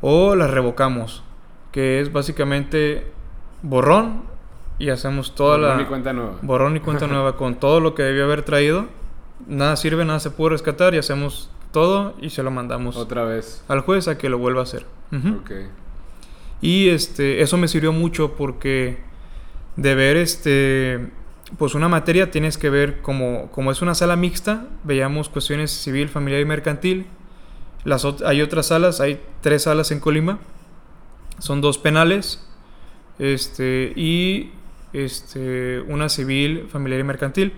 O 0.00 0.34
las 0.34 0.50
revocamos, 0.50 1.22
que 1.70 2.00
es 2.00 2.12
básicamente 2.12 3.10
borrón 3.62 4.24
y 4.78 4.90
hacemos 4.90 5.34
toda 5.34 5.56
borrón 5.58 5.76
la... 5.76 5.82
Y 5.82 5.86
cuenta 5.86 6.12
nueva. 6.12 6.38
Borrón 6.42 6.76
y 6.76 6.80
cuenta 6.80 7.06
nueva 7.06 7.36
con 7.36 7.56
todo 7.56 7.80
lo 7.80 7.94
que 7.94 8.02
debió 8.02 8.24
haber 8.24 8.42
traído. 8.42 8.86
Nada 9.46 9.76
sirve, 9.76 10.04
nada 10.04 10.20
se 10.20 10.30
puede 10.30 10.50
rescatar 10.50 10.94
y 10.94 10.98
hacemos 10.98 11.50
todo 11.72 12.14
y 12.20 12.30
se 12.30 12.42
lo 12.42 12.50
mandamos. 12.50 12.96
Otra 12.96 13.24
vez. 13.24 13.64
Al 13.68 13.80
juez 13.80 14.08
a 14.08 14.18
que 14.18 14.28
lo 14.28 14.38
vuelva 14.38 14.60
a 14.60 14.64
hacer. 14.64 14.86
Y 16.60 16.88
este, 16.88 17.42
eso 17.42 17.56
me 17.56 17.68
sirvió 17.68 17.92
mucho 17.92 18.34
porque 18.36 18.98
de 19.76 19.94
ver 19.94 20.16
este 20.16 21.10
pues 21.58 21.74
una 21.74 21.88
materia 21.88 22.30
tienes 22.30 22.56
que 22.56 22.70
ver 22.70 23.02
como, 23.02 23.50
como 23.50 23.70
es 23.70 23.82
una 23.82 23.94
sala 23.94 24.16
mixta, 24.16 24.66
veíamos 24.84 25.28
cuestiones 25.28 25.70
civil, 25.70 26.08
familiar 26.08 26.40
y 26.40 26.44
mercantil. 26.44 27.06
Las, 27.84 28.06
hay 28.24 28.40
otras 28.40 28.66
salas, 28.66 29.00
hay 29.00 29.20
tres 29.40 29.64
salas 29.64 29.90
en 29.90 30.00
Colima, 30.00 30.38
son 31.38 31.60
dos 31.60 31.78
penales 31.78 32.48
este, 33.18 33.92
y 33.96 34.52
este, 34.92 35.80
una 35.80 36.08
civil, 36.08 36.68
familiar 36.70 37.00
y 37.00 37.04
mercantil. 37.04 37.52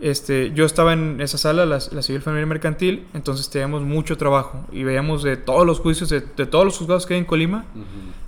Este, 0.00 0.52
yo 0.52 0.64
estaba 0.64 0.92
en 0.92 1.20
esa 1.20 1.38
sala, 1.38 1.66
la, 1.66 1.80
civil, 1.80 2.22
familiar 2.22 2.46
mercantil, 2.46 3.06
entonces 3.14 3.50
teníamos 3.50 3.82
mucho 3.82 4.16
trabajo 4.16 4.64
y 4.70 4.84
veíamos 4.84 5.24
de 5.24 5.36
todos 5.36 5.66
los 5.66 5.80
juicios, 5.80 6.08
de, 6.08 6.20
todos 6.20 6.64
los 6.64 6.78
juzgados 6.78 7.04
que 7.04 7.14
hay 7.14 7.20
en 7.20 7.26
Colima. 7.26 7.64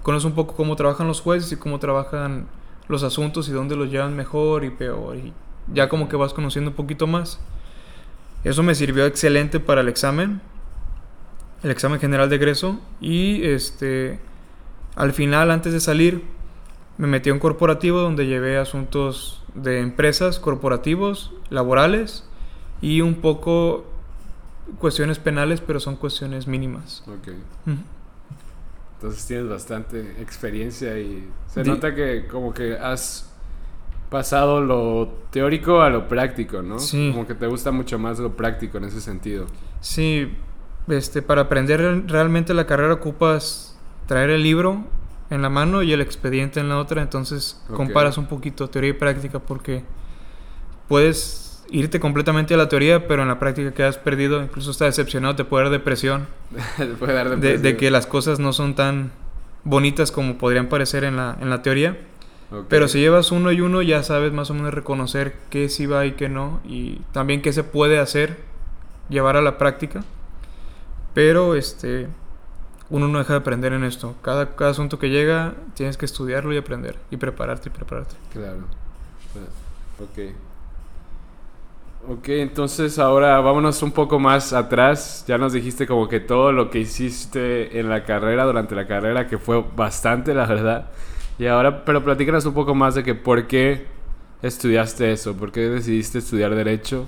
Conoces 0.02 0.24
un 0.24 0.34
poco 0.34 0.54
cómo 0.54 0.74
trabajan 0.74 1.06
los 1.06 1.20
jueces 1.20 1.52
y 1.52 1.56
cómo 1.56 1.78
trabajan 1.78 2.48
los 2.88 3.04
asuntos 3.04 3.48
y 3.48 3.52
dónde 3.52 3.76
los 3.76 3.90
llevan 3.90 4.16
mejor 4.16 4.64
y 4.64 4.70
peor. 4.70 5.16
Y 5.16 5.32
ya 5.72 5.88
como 5.88 6.08
que 6.08 6.16
vas 6.16 6.34
conociendo 6.34 6.70
un 6.70 6.76
poquito 6.76 7.06
más. 7.06 7.38
Eso 8.42 8.62
me 8.62 8.74
sirvió 8.74 9.06
excelente 9.06 9.60
para 9.60 9.82
el 9.82 9.88
examen, 9.88 10.40
el 11.62 11.70
examen 11.70 12.00
general 12.00 12.28
de 12.30 12.36
egreso. 12.36 12.80
Y 13.00 13.44
este, 13.44 14.18
al 14.96 15.12
final, 15.12 15.50
antes 15.52 15.72
de 15.72 15.78
salir, 15.78 16.24
me 17.00 17.06
metí 17.06 17.30
a 17.30 17.32
un 17.32 17.38
corporativo 17.38 18.00
donde 18.00 18.26
llevé 18.26 18.58
asuntos 18.58 19.42
de 19.54 19.80
empresas, 19.80 20.38
corporativos, 20.38 21.32
laborales 21.48 22.24
y 22.82 23.00
un 23.00 23.14
poco 23.14 23.86
cuestiones 24.78 25.18
penales, 25.18 25.62
pero 25.62 25.80
son 25.80 25.96
cuestiones 25.96 26.46
mínimas. 26.46 27.02
Ok. 27.06 27.32
Entonces 28.96 29.26
tienes 29.26 29.48
bastante 29.48 30.20
experiencia 30.20 30.98
y 30.98 31.26
se 31.46 31.64
nota 31.64 31.94
que 31.94 32.26
como 32.26 32.52
que 32.52 32.76
has 32.76 33.32
pasado 34.10 34.60
lo 34.60 35.08
teórico 35.30 35.80
a 35.80 35.88
lo 35.88 36.06
práctico, 36.06 36.60
¿no? 36.60 36.78
Sí. 36.80 37.12
Como 37.14 37.26
que 37.26 37.34
te 37.34 37.46
gusta 37.46 37.70
mucho 37.70 37.98
más 37.98 38.18
lo 38.18 38.36
práctico 38.36 38.76
en 38.76 38.84
ese 38.84 39.00
sentido. 39.00 39.46
Sí, 39.80 40.36
este, 40.86 41.22
para 41.22 41.42
aprender 41.42 42.04
realmente 42.08 42.52
la 42.52 42.66
carrera 42.66 42.92
ocupas 42.92 43.78
traer 44.06 44.28
el 44.28 44.42
libro 44.42 44.84
en 45.30 45.42
la 45.42 45.48
mano 45.48 45.82
y 45.82 45.92
el 45.92 46.00
expediente 46.00 46.60
en 46.60 46.68
la 46.68 46.78
otra, 46.78 47.02
entonces 47.02 47.62
comparas 47.72 48.18
un 48.18 48.26
poquito 48.26 48.68
teoría 48.68 48.90
y 48.90 48.94
práctica 48.94 49.38
porque 49.38 49.84
puedes 50.88 51.64
irte 51.70 52.00
completamente 52.00 52.54
a 52.54 52.56
la 52.56 52.68
teoría, 52.68 53.06
pero 53.06 53.22
en 53.22 53.28
la 53.28 53.38
práctica 53.38 53.72
quedas 53.72 53.96
perdido, 53.96 54.42
incluso 54.42 54.72
está 54.72 54.86
decepcionado, 54.86 55.36
te 55.36 55.44
puede 55.44 55.64
dar 55.64 55.72
depresión. 55.72 56.26
puede 56.98 57.14
dar 57.14 57.30
depresión. 57.30 57.62
De, 57.62 57.76
que 57.76 57.90
las 57.90 58.06
cosas 58.06 58.40
no 58.40 58.52
son 58.52 58.74
tan 58.74 59.12
bonitas 59.62 60.10
como 60.10 60.36
podrían 60.36 60.68
parecer 60.68 61.04
en 61.04 61.16
la, 61.16 61.36
en 61.40 61.48
la 61.48 61.62
teoría. 61.62 61.98
Pero 62.68 62.88
si 62.88 62.98
llevas 62.98 63.30
uno 63.30 63.52
y 63.52 63.60
uno 63.60 63.80
ya 63.80 64.02
sabes 64.02 64.32
más 64.32 64.50
o 64.50 64.54
menos 64.54 64.74
reconocer 64.74 65.36
qué 65.50 65.68
sí 65.68 65.86
va 65.86 66.04
y 66.06 66.12
qué 66.12 66.28
no, 66.28 66.60
y 66.64 66.96
también 67.12 67.42
qué 67.42 67.52
se 67.52 67.62
puede 67.62 68.00
hacer, 68.00 68.38
llevar 69.08 69.36
a 69.36 69.40
la 69.40 69.56
práctica. 69.56 70.02
Pero 71.14 71.54
este 71.54 72.08
uno 72.90 73.08
no 73.08 73.18
deja 73.18 73.34
de 73.34 73.38
aprender 73.38 73.72
en 73.72 73.84
esto. 73.84 74.14
Cada, 74.22 74.54
cada 74.56 74.72
asunto 74.72 74.98
que 74.98 75.08
llega 75.08 75.54
tienes 75.74 75.96
que 75.96 76.04
estudiarlo 76.04 76.52
y 76.52 76.58
aprender, 76.58 76.96
y 77.10 77.16
prepararte 77.16 77.68
y 77.68 77.72
prepararte. 77.72 78.16
Claro. 78.32 78.60
Ok. 80.00 80.34
Ok, 82.08 82.28
entonces 82.30 82.98
ahora 82.98 83.38
vámonos 83.40 83.82
un 83.82 83.92
poco 83.92 84.18
más 84.18 84.52
atrás. 84.52 85.24
Ya 85.28 85.36
nos 85.36 85.52
dijiste 85.52 85.86
como 85.86 86.08
que 86.08 86.18
todo 86.18 86.50
lo 86.50 86.70
que 86.70 86.78
hiciste 86.78 87.78
en 87.78 87.90
la 87.90 88.04
carrera, 88.04 88.44
durante 88.44 88.74
la 88.74 88.86
carrera, 88.86 89.26
que 89.26 89.38
fue 89.38 89.62
bastante, 89.76 90.32
la 90.32 90.46
verdad. 90.46 90.90
Y 91.38 91.46
ahora, 91.46 91.84
pero 91.84 92.02
platícanos 92.02 92.44
un 92.46 92.54
poco 92.54 92.74
más 92.74 92.94
de 92.94 93.02
que 93.02 93.14
por 93.14 93.46
qué 93.46 93.86
estudiaste 94.42 95.12
eso, 95.12 95.34
por 95.34 95.52
qué 95.52 95.68
decidiste 95.68 96.18
estudiar 96.18 96.54
derecho. 96.54 97.06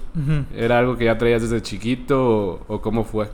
¿Era 0.55 0.79
algo 0.79 0.97
que 0.97 1.07
ya 1.07 1.17
traías 1.17 1.43
desde 1.43 1.63
chiquito 1.63 2.63
o, 2.69 2.81
cómo 2.83 3.05
fue? 3.05 3.29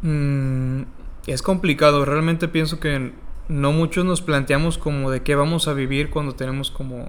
Mm, 0.00 0.82
es 1.32 1.42
complicado, 1.42 2.04
realmente 2.04 2.48
pienso 2.48 2.80
que 2.80 3.12
no 3.48 3.72
muchos 3.72 4.04
nos 4.04 4.22
planteamos 4.22 4.78
como 4.78 5.10
de 5.10 5.22
qué 5.22 5.34
vamos 5.34 5.68
a 5.68 5.72
vivir 5.72 6.10
cuando 6.10 6.34
tenemos 6.34 6.70
como 6.70 7.06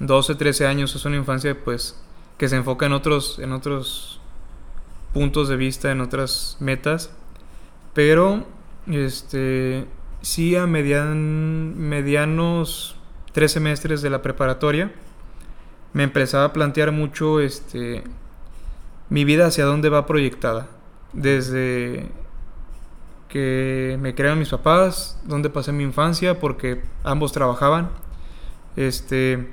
12, 0.00 0.34
13 0.34 0.66
años, 0.66 0.94
es 0.94 1.04
una 1.04 1.16
infancia 1.16 1.56
pues 1.64 2.00
que 2.38 2.48
se 2.48 2.56
enfoca 2.56 2.86
en 2.86 2.92
otros, 2.92 3.38
en 3.38 3.52
otros 3.52 4.20
puntos 5.12 5.48
de 5.48 5.56
vista, 5.56 5.90
en 5.90 6.00
otras 6.00 6.56
metas. 6.60 7.10
Pero, 7.94 8.44
este, 8.86 9.86
sí 10.20 10.54
a 10.56 10.66
median, 10.66 11.78
medianos 11.78 12.96
tres 13.32 13.52
semestres 13.52 14.02
de 14.02 14.10
la 14.10 14.22
preparatoria, 14.22 14.92
me 15.92 16.02
empezaba 16.02 16.44
a 16.44 16.52
plantear 16.52 16.92
mucho, 16.92 17.40
este, 17.40 18.04
mi 19.08 19.24
vida 19.24 19.46
hacia 19.46 19.64
dónde 19.64 19.88
va 19.88 20.06
proyectada. 20.06 20.68
Desde 21.14 22.10
que 23.28 23.98
me 24.00 24.14
crearon 24.14 24.38
mis 24.38 24.50
papás, 24.50 25.20
dónde 25.24 25.50
pasé 25.50 25.72
mi 25.72 25.84
infancia, 25.84 26.38
porque 26.38 26.82
ambos 27.04 27.32
trabajaban. 27.32 27.90
Este, 28.76 29.48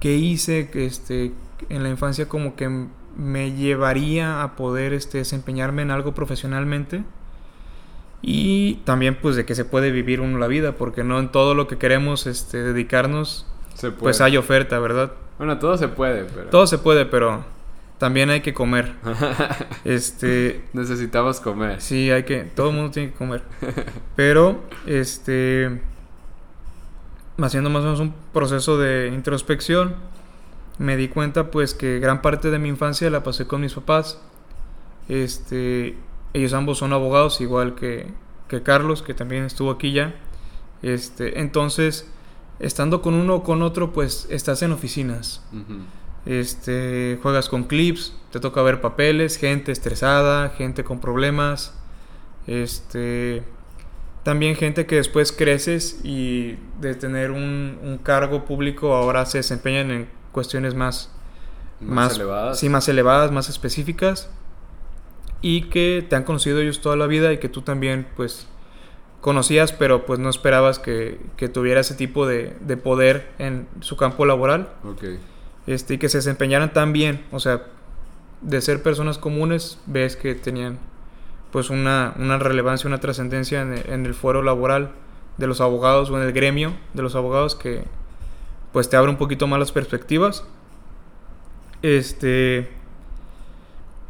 qué 0.00 0.14
hice, 0.16 0.70
este, 0.74 1.32
en 1.68 1.82
la 1.82 1.88
infancia 1.88 2.28
como 2.28 2.56
que 2.56 2.86
me 3.16 3.52
llevaría 3.52 4.42
a 4.42 4.56
poder 4.56 4.92
este, 4.92 5.18
desempeñarme 5.18 5.82
en 5.82 5.90
algo 5.90 6.14
profesionalmente 6.14 7.02
y 8.22 8.76
también 8.84 9.18
pues 9.20 9.36
de 9.36 9.44
que 9.44 9.54
se 9.54 9.64
puede 9.64 9.90
vivir 9.90 10.20
uno 10.20 10.38
la 10.38 10.46
vida 10.46 10.72
porque 10.72 11.04
no 11.04 11.18
en 11.18 11.30
todo 11.30 11.54
lo 11.54 11.66
que 11.66 11.78
queremos 11.78 12.26
este, 12.26 12.62
dedicarnos 12.62 13.46
pues 13.98 14.20
hay 14.20 14.36
oferta, 14.36 14.78
¿verdad? 14.78 15.12
Bueno, 15.38 15.58
todo 15.58 15.76
se 15.76 15.88
puede, 15.88 16.24
pero... 16.24 16.50
Todo 16.50 16.66
se 16.66 16.78
puede, 16.78 17.06
pero 17.06 17.44
también 17.98 18.30
hay 18.30 18.40
que 18.40 18.54
comer. 18.54 18.94
este... 19.84 20.64
Necesitamos 20.72 21.40
comer. 21.40 21.80
Sí, 21.80 22.10
hay 22.10 22.22
que... 22.22 22.44
Todo 22.44 22.70
el 22.70 22.76
mundo 22.76 22.90
tiene 22.92 23.10
que 23.10 23.16
comer. 23.16 23.42
Pero, 24.16 24.62
este... 24.86 25.80
Haciendo 27.40 27.70
más 27.70 27.82
o 27.82 27.84
menos 27.84 28.00
un 28.00 28.14
proceso 28.32 28.78
de 28.78 29.12
introspección, 29.14 29.94
me 30.78 30.96
di 30.96 31.08
cuenta 31.08 31.50
pues 31.50 31.74
que 31.74 32.00
gran 32.00 32.20
parte 32.20 32.50
de 32.50 32.58
mi 32.58 32.68
infancia 32.68 33.10
la 33.10 33.22
pasé 33.22 33.46
con 33.46 33.60
mis 33.60 33.74
papás. 33.74 34.20
Este, 35.08 35.96
ellos 36.32 36.52
ambos 36.52 36.78
son 36.78 36.92
abogados, 36.92 37.40
igual 37.40 37.74
que, 37.74 38.08
que 38.48 38.62
Carlos, 38.62 39.02
que 39.02 39.14
también 39.14 39.44
estuvo 39.44 39.70
aquí 39.70 39.92
ya. 39.92 40.14
Este, 40.82 41.40
entonces, 41.40 42.10
estando 42.58 43.02
con 43.02 43.14
uno 43.14 43.36
o 43.36 43.42
con 43.42 43.62
otro, 43.62 43.92
pues 43.92 44.26
estás 44.30 44.62
en 44.62 44.72
oficinas. 44.72 45.44
Este, 46.28 47.18
juegas 47.22 47.48
con 47.48 47.64
clips, 47.64 48.14
te 48.30 48.38
toca 48.38 48.60
ver 48.60 48.82
papeles, 48.82 49.38
gente 49.38 49.72
estresada, 49.72 50.50
gente 50.50 50.84
con 50.84 51.00
problemas. 51.00 51.74
Este, 52.46 53.42
también 54.24 54.54
gente 54.54 54.84
que 54.84 54.96
después 54.96 55.32
creces 55.32 56.00
y 56.04 56.56
de 56.82 56.94
tener 56.94 57.30
un, 57.30 57.78
un 57.82 57.96
cargo 57.96 58.44
público 58.44 58.94
ahora 58.94 59.24
se 59.24 59.38
desempeñan 59.38 59.90
en 59.90 60.08
cuestiones 60.32 60.74
más, 60.74 61.10
Más 61.80 62.16
elevadas. 62.16 62.58
Sí, 62.60 62.68
más 62.68 62.86
elevadas, 62.90 63.32
más 63.32 63.48
específicas. 63.48 64.28
Y 65.40 65.70
que 65.70 66.04
te 66.06 66.14
han 66.14 66.24
conocido 66.24 66.60
ellos 66.60 66.82
toda 66.82 66.96
la 66.96 67.06
vida 67.06 67.32
y 67.32 67.38
que 67.38 67.48
tú 67.48 67.62
también, 67.62 68.06
pues, 68.16 68.48
conocías, 69.22 69.72
pero 69.72 70.04
pues 70.04 70.18
no 70.18 70.28
esperabas 70.28 70.78
que, 70.78 71.18
que 71.38 71.48
tuviera 71.48 71.80
ese 71.80 71.94
tipo 71.94 72.26
de, 72.26 72.54
de 72.60 72.76
poder 72.76 73.32
en 73.38 73.66
su 73.80 73.96
campo 73.96 74.26
laboral. 74.26 74.68
Ok. 74.84 75.04
Este, 75.68 75.94
y 75.94 75.98
que 75.98 76.08
se 76.08 76.18
desempeñaran 76.18 76.72
tan 76.72 76.92
bien. 76.92 77.24
O 77.30 77.38
sea, 77.40 77.62
de 78.40 78.60
ser 78.60 78.82
personas 78.82 79.18
comunes, 79.18 79.78
ves 79.86 80.16
que 80.16 80.34
tenían 80.34 80.78
pues 81.52 81.70
una, 81.70 82.14
una 82.18 82.38
relevancia, 82.38 82.88
una 82.88 82.98
trascendencia 83.00 83.62
en, 83.62 83.72
el- 83.74 83.90
en 83.90 84.06
el 84.06 84.14
fuero 84.14 84.42
laboral 84.42 84.90
de 85.36 85.46
los 85.46 85.60
abogados 85.60 86.10
o 86.10 86.16
en 86.20 86.26
el 86.26 86.32
gremio 86.32 86.72
de 86.94 87.02
los 87.02 87.14
abogados 87.14 87.54
que 87.54 87.84
pues 88.72 88.88
te 88.90 88.96
abre 88.96 89.10
un 89.10 89.16
poquito 89.16 89.46
más 89.46 89.58
las 89.58 89.72
perspectivas. 89.72 90.44
Este 91.82 92.68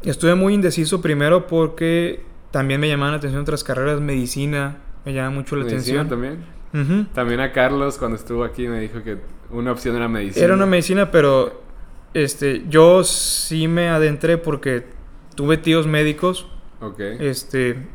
estuve 0.03 0.35
muy 0.35 0.55
indeciso 0.55 1.01
primero 1.03 1.47
porque 1.47 2.25
también 2.51 2.81
me 2.81 2.89
llamaban 2.89 3.13
la 3.13 3.19
atención 3.19 3.43
otras 3.43 3.63
carreras, 3.65 4.01
medicina, 4.01 4.79
me 5.05 5.13
llama 5.13 5.31
mucho 5.31 5.57
la 5.57 5.65
¿Medicina 5.65 6.03
atención. 6.03 6.09
también? 6.09 6.58
También 7.15 7.41
a 7.41 7.53
Carlos, 7.53 7.99
cuando 7.99 8.17
estuvo 8.17 8.45
aquí, 8.45 8.69
me 8.69 8.81
dijo 8.81 9.03
que 9.03 9.17
una 9.51 9.73
opción 9.73 9.97
era 9.97 10.09
medicina. 10.09 10.45
Era 10.45 10.55
una 10.55 10.67
medicina, 10.67 11.11
pero 11.11 11.63
este, 12.15 12.65
yo 12.69 13.05
sí 13.05 13.69
me 13.69 13.89
adentré 13.89 14.37
porque 14.39 14.85
tuve 15.35 15.57
tíos 15.57 15.87
médicos. 15.87 16.47
Ok. 16.81 17.01
Este, 17.01 17.87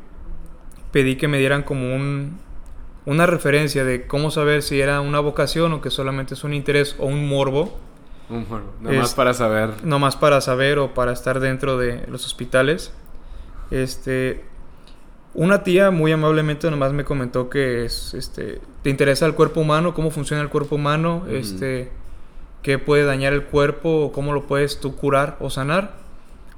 pedí 0.91 1.15
que 1.15 1.27
me 1.27 1.38
dieran 1.39 1.63
como 1.63 1.95
un, 1.95 2.39
una 3.05 3.25
referencia 3.25 3.83
de 3.83 4.07
cómo 4.07 4.31
saber 4.31 4.62
si 4.63 4.81
era 4.81 5.01
una 5.01 5.19
vocación 5.19 5.71
o 5.73 5.81
que 5.81 5.89
solamente 5.91 6.33
es 6.33 6.43
un 6.43 6.53
interés 6.53 6.95
o 6.99 7.05
un 7.05 7.27
morbo, 7.27 7.77
Un 8.29 8.47
morbo. 8.49 8.73
Nada 8.81 8.95
más 8.97 9.09
Es- 9.09 9.15
para 9.15 9.33
saber. 9.33 9.69
no 9.83 9.99
más 9.99 10.15
para 10.15 10.41
saber 10.41 10.79
o 10.79 10.93
para 10.93 11.12
estar 11.13 11.39
dentro 11.39 11.77
de 11.77 12.05
los 12.07 12.25
hospitales. 12.25 12.91
Este, 13.71 14.43
una 15.33 15.63
tía 15.63 15.91
muy 15.91 16.11
amablemente 16.11 16.69
nomás 16.69 16.93
me 16.93 17.03
comentó 17.03 17.49
que 17.49 17.85
es, 17.85 18.13
este, 18.13 18.61
te 18.83 18.89
interesa 18.89 19.25
el 19.25 19.33
cuerpo 19.33 19.61
humano, 19.61 19.93
cómo 19.93 20.11
funciona 20.11 20.41
el 20.43 20.49
cuerpo 20.49 20.75
humano, 20.75 21.25
este, 21.29 21.91
qué 22.61 22.79
puede 22.79 23.03
dañar 23.03 23.33
el 23.33 23.45
cuerpo 23.45 24.11
cómo 24.13 24.33
lo 24.33 24.43
puedes 24.43 24.79
tú 24.79 24.95
curar 24.95 25.37
o 25.39 25.49
sanar. 25.49 25.95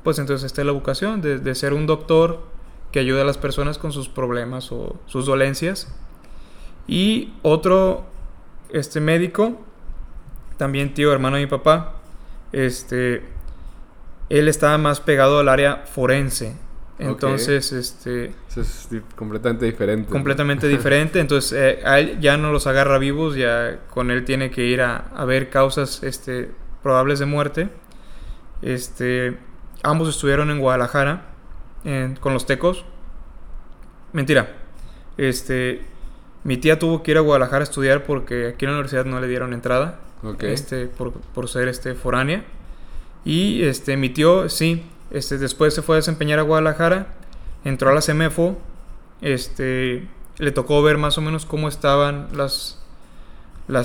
Pues 0.03 0.19
entonces 0.19 0.45
esta 0.45 0.61
es 0.61 0.67
la 0.67 0.73
vocación 0.73 1.21
de, 1.21 1.39
de 1.39 1.55
ser 1.55 1.73
un 1.73 1.88
doctor 1.88 2.43
que 2.91 2.99
ayuda 2.99 3.21
a 3.21 3.25
las 3.25 3.38
personas 3.38 3.77
con 3.77 3.91
sus 3.91 4.07
problemas 4.07 4.71
o 4.71 4.95
sus 5.07 5.25
dolencias. 5.25 5.93
Y 6.88 7.33
otro 7.41 8.05
este 8.69 8.99
médico, 8.99 9.57
también 10.57 10.93
tío, 10.93 11.11
hermano 11.11 11.38
de 11.38 11.43
mi 11.43 11.49
papá, 11.49 11.93
este, 12.51 13.23
él 14.29 14.47
estaba 14.47 14.77
más 14.77 14.99
pegado 14.99 15.39
al 15.39 15.49
área 15.49 15.83
forense. 15.85 16.55
Entonces, 16.97 17.73
este, 17.73 18.34
Eso 18.49 18.62
es 18.62 18.88
completamente 19.17 19.65
diferente. 19.65 20.10
completamente 20.10 20.67
diferente. 20.67 21.19
Entonces, 21.19 21.51
eh, 21.53 21.79
a 21.86 21.99
él 21.99 22.19
ya 22.21 22.38
no 22.38 22.51
los 22.53 22.67
agarra 22.67 22.97
vivos, 22.99 23.36
ya 23.36 23.79
con 23.89 24.12
él 24.12 24.23
tiene 24.23 24.49
que 24.49 24.63
ir 24.65 24.81
a, 24.81 24.97
a 25.13 25.25
ver 25.25 25.49
causas 25.49 26.03
este, 26.03 26.51
probables 26.81 27.19
de 27.19 27.25
muerte. 27.25 27.69
Este, 28.62 29.38
ambos 29.84 30.08
estuvieron 30.10 30.49
en 30.51 30.60
Guadalajara 30.60 31.25
en- 31.84 32.15
con 32.15 32.34
los 32.34 32.45
tecos. 32.45 32.86
Mentira. 34.13 34.47
Este, 35.17 35.81
mi 36.43 36.58
tía 36.58 36.79
tuvo 36.79 37.03
que 37.03 37.12
ir 37.12 37.17
a 37.17 37.21
Guadalajara 37.21 37.60
a 37.62 37.63
estudiar 37.63 38.03
porque 38.05 38.47
aquí 38.47 38.65
en 38.65 38.71
la 38.71 38.77
universidad 38.77 39.05
no 39.05 39.19
le 39.19 39.27
dieron 39.27 39.53
entrada. 39.53 39.99
Ok. 40.23 40.43
Este, 40.43 40.88
por, 40.88 41.12
por 41.12 41.49
ser 41.49 41.67
este 41.67 41.93
foránea. 41.93 42.43
Y 43.25 43.63
este, 43.63 43.97
mi 43.97 44.10
tío, 44.10 44.47
sí, 44.49 44.86
este, 45.15 45.38
después 45.38 45.73
se 45.73 45.82
fue 45.82 45.95
a 45.95 45.99
desempeñar 45.99 46.39
a 46.39 46.41
Guadalajara, 46.41 47.08
entró 47.63 47.89
a 47.89 47.93
la 47.93 48.01
CEMEFO, 48.01 48.58
este, 49.21 50.10
le 50.39 50.51
tocó 50.51 50.84
ver 50.84 50.97
más 50.97 51.17
o 51.17 51.21
menos 51.21 51.45
cómo 51.45 51.69
estaban 51.69 52.28
las, 52.34 52.82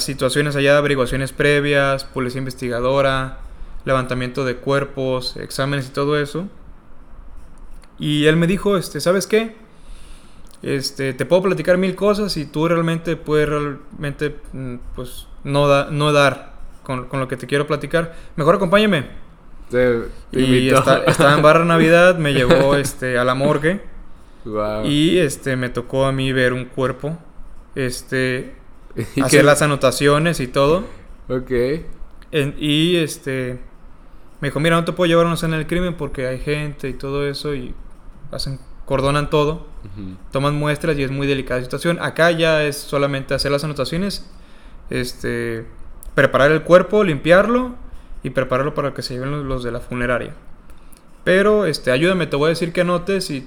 situaciones 0.03 0.57
allá, 0.57 0.77
averiguaciones 0.77 1.31
previas, 1.31 2.03
policía 2.03 2.41
investigadora, 2.41 3.39
levantamiento 3.85 4.45
de 4.45 4.57
cuerpos, 4.57 5.37
exámenes 5.37 5.87
y 5.87 5.91
todo 5.91 6.19
eso. 6.19 6.49
Y 8.01 8.27
él 8.27 8.35
me 8.35 8.49
dijo, 8.49 8.77
este, 8.77 9.01
¿sabes 9.01 9.29
qué? 9.29 9.55
Te 10.63 11.27
puedo 11.27 11.43
platicar 11.43 11.79
mil 11.79 11.95
cosas 11.95 12.37
y 12.39 12.45
tú 12.45 12.67
realmente 12.67 13.15
puedes 13.15 13.49
realmente, 13.49 14.37
mm, 14.53 14.75
pues, 14.97 15.29
no 15.45 15.69
dar 15.69 16.55
con, 16.83 17.07
con 17.07 17.21
lo 17.21 17.29
que 17.29 17.37
te 17.37 17.47
quiero 17.47 17.69
platicar. 17.69 18.17
Mejor 18.35 18.57
acompáñame. 18.57 19.30
Te, 19.71 20.01
te 20.31 20.41
Y 20.41 20.69
está- 20.71 21.05
estaba 21.05 21.35
en 21.35 21.43
Barra 21.43 21.65
Navidad, 21.65 22.19
me 22.19 22.33
llevó 22.35 22.75
este, 22.77 23.19
a 23.19 23.25
la 23.25 23.35
morgue 23.35 23.81
y 24.87 25.19
este, 25.19 25.57
me 25.57 25.69
tocó 25.69 26.07
a 26.07 26.13
mí 26.13 26.33
ver 26.33 26.53
un 26.53 26.65
cuerpo, 26.65 27.17
este, 27.75 28.55
¿Y 29.17 29.21
hacer 29.21 29.41
qué- 29.41 29.47
las 29.47 29.63
anotaciones 29.63 30.41
y 30.41 30.49
todo. 30.49 30.85
Ok. 31.29 31.51
En- 32.33 32.55
y 32.59 32.97
este, 32.97 33.59
me 34.41 34.49
dijo, 34.49 34.59
mira, 34.61 34.77
no 34.77 34.85
te 34.85 34.93
puedo 34.93 35.09
llevar 35.09 35.25
a 35.25 35.29
una 35.29 35.35
escena 35.35 35.57
del 35.57 35.67
crimen 35.67 35.95
porque 35.95 36.27
hay 36.27 36.39
gente 36.41 36.89
y 36.89 36.95
todo 36.95 37.29
eso 37.29 37.55
y 37.55 37.75
hacen, 38.33 38.59
cordonan 38.87 39.31
todo. 39.31 39.69
Toman 40.31 40.55
muestras 40.57 40.99
y 40.99 41.03
es 41.05 41.11
muy 41.11 41.27
delicada 41.27 41.61
la 41.61 41.65
situación. 41.65 41.99
Acá 42.03 42.31
ya 42.33 42.65
es 42.65 42.77
solamente 42.77 43.33
hacer 43.35 43.51
las 43.51 43.65
anotaciones, 43.65 44.29
este, 44.91 45.65
preparar 46.15 46.51
el 46.53 46.63
cuerpo, 46.63 47.03
limpiarlo 47.05 47.75
y 48.23 48.31
prepararlo 48.31 48.75
para 48.75 48.93
que 48.95 49.03
se 49.03 49.15
lleven 49.15 49.49
los, 49.49 49.63
de 49.63 49.71
la 49.73 49.81
funeraria. 49.81 50.35
Pero, 51.25 51.67
este, 51.67 51.91
ayúdame, 51.91 52.27
te 52.27 52.37
voy 52.37 52.47
a 52.47 52.49
decir 52.51 52.73
que 52.73 52.81
anotes 52.83 53.31
y 53.31 53.47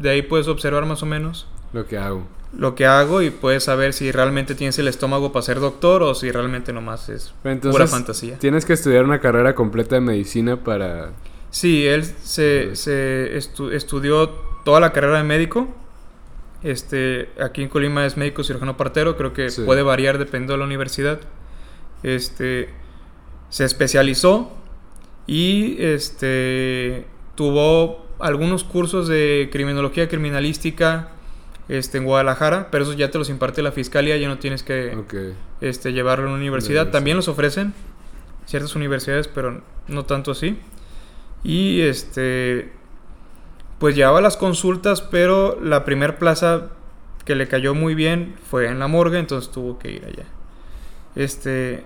de 0.00 0.10
ahí 0.10 0.22
puedes 0.22 0.48
observar 0.48 0.86
más 0.86 1.02
o 1.02 1.06
menos 1.06 1.46
Lo 1.72 1.86
que 1.86 1.98
hago. 1.98 2.26
lo 2.56 2.74
que 2.74 2.86
hago 2.86 3.20
y 3.22 3.30
puedes 3.30 3.64
saber 3.64 3.92
si 3.92 4.12
realmente 4.12 4.54
tienes 4.54 4.78
el 4.78 4.88
estómago 4.88 5.32
para 5.32 5.42
ser 5.42 5.60
doctor 5.60 6.02
o 6.02 6.14
si 6.14 6.30
realmente 6.30 6.72
nomás 6.72 7.08
es 7.08 7.34
entonces, 7.44 7.72
pura 7.72 7.86
fantasía. 7.86 8.38
Tienes 8.38 8.64
que 8.64 8.72
estudiar 8.74 9.04
una 9.04 9.20
carrera 9.20 9.54
completa 9.54 9.94
de 9.96 10.00
medicina 10.02 10.56
para. 10.56 11.10
Sí, 11.50 11.86
él 11.86 12.04
se, 12.04 12.76
se 12.76 13.36
estu- 13.36 13.72
estudió 13.72 14.28
toda 14.64 14.80
la 14.80 14.92
carrera 14.92 15.18
de 15.18 15.24
médico. 15.24 15.68
Este, 16.62 17.28
aquí 17.42 17.62
en 17.62 17.68
Colima 17.68 18.06
es 18.06 18.16
médico 18.16 18.44
cirujano 18.44 18.76
partero, 18.76 19.16
creo 19.16 19.32
que 19.32 19.50
Sí. 19.50 19.62
puede 19.64 19.82
variar 19.82 20.16
dependiendo 20.18 20.52
de 20.54 20.58
la 20.60 20.64
universidad. 20.64 21.20
Este, 22.02 22.68
se 23.52 23.66
especializó 23.66 24.50
y 25.26 25.76
este 25.78 27.04
tuvo 27.34 28.06
algunos 28.18 28.64
cursos 28.64 29.08
de 29.08 29.50
criminología 29.52 30.08
criminalística 30.08 31.10
este 31.68 31.98
en 31.98 32.04
Guadalajara, 32.04 32.70
pero 32.70 32.84
esos 32.84 32.96
ya 32.96 33.10
te 33.10 33.18
los 33.18 33.28
imparte 33.28 33.60
la 33.60 33.70
fiscalía, 33.70 34.16
ya 34.16 34.28
no 34.28 34.38
tienes 34.38 34.62
que 34.62 34.96
este, 35.60 35.92
llevarlo 35.92 36.24
a 36.24 36.28
una 36.28 36.38
universidad. 36.38 36.70
Universidad. 36.70 36.90
También 36.92 37.18
los 37.18 37.28
ofrecen 37.28 37.74
ciertas 38.46 38.74
universidades, 38.74 39.28
pero 39.28 39.60
no 39.86 40.06
tanto 40.06 40.30
así. 40.30 40.58
Y 41.44 41.82
este, 41.82 42.72
pues 43.78 43.94
llevaba 43.94 44.22
las 44.22 44.38
consultas, 44.38 45.02
pero 45.02 45.60
la 45.62 45.84
primer 45.84 46.16
plaza 46.16 46.70
que 47.26 47.34
le 47.34 47.48
cayó 47.48 47.74
muy 47.74 47.94
bien 47.94 48.34
fue 48.50 48.66
en 48.68 48.78
la 48.78 48.88
morgue, 48.88 49.18
entonces 49.18 49.52
tuvo 49.52 49.78
que 49.78 49.90
ir 49.90 50.06
allá. 50.06 50.24
Este, 51.16 51.84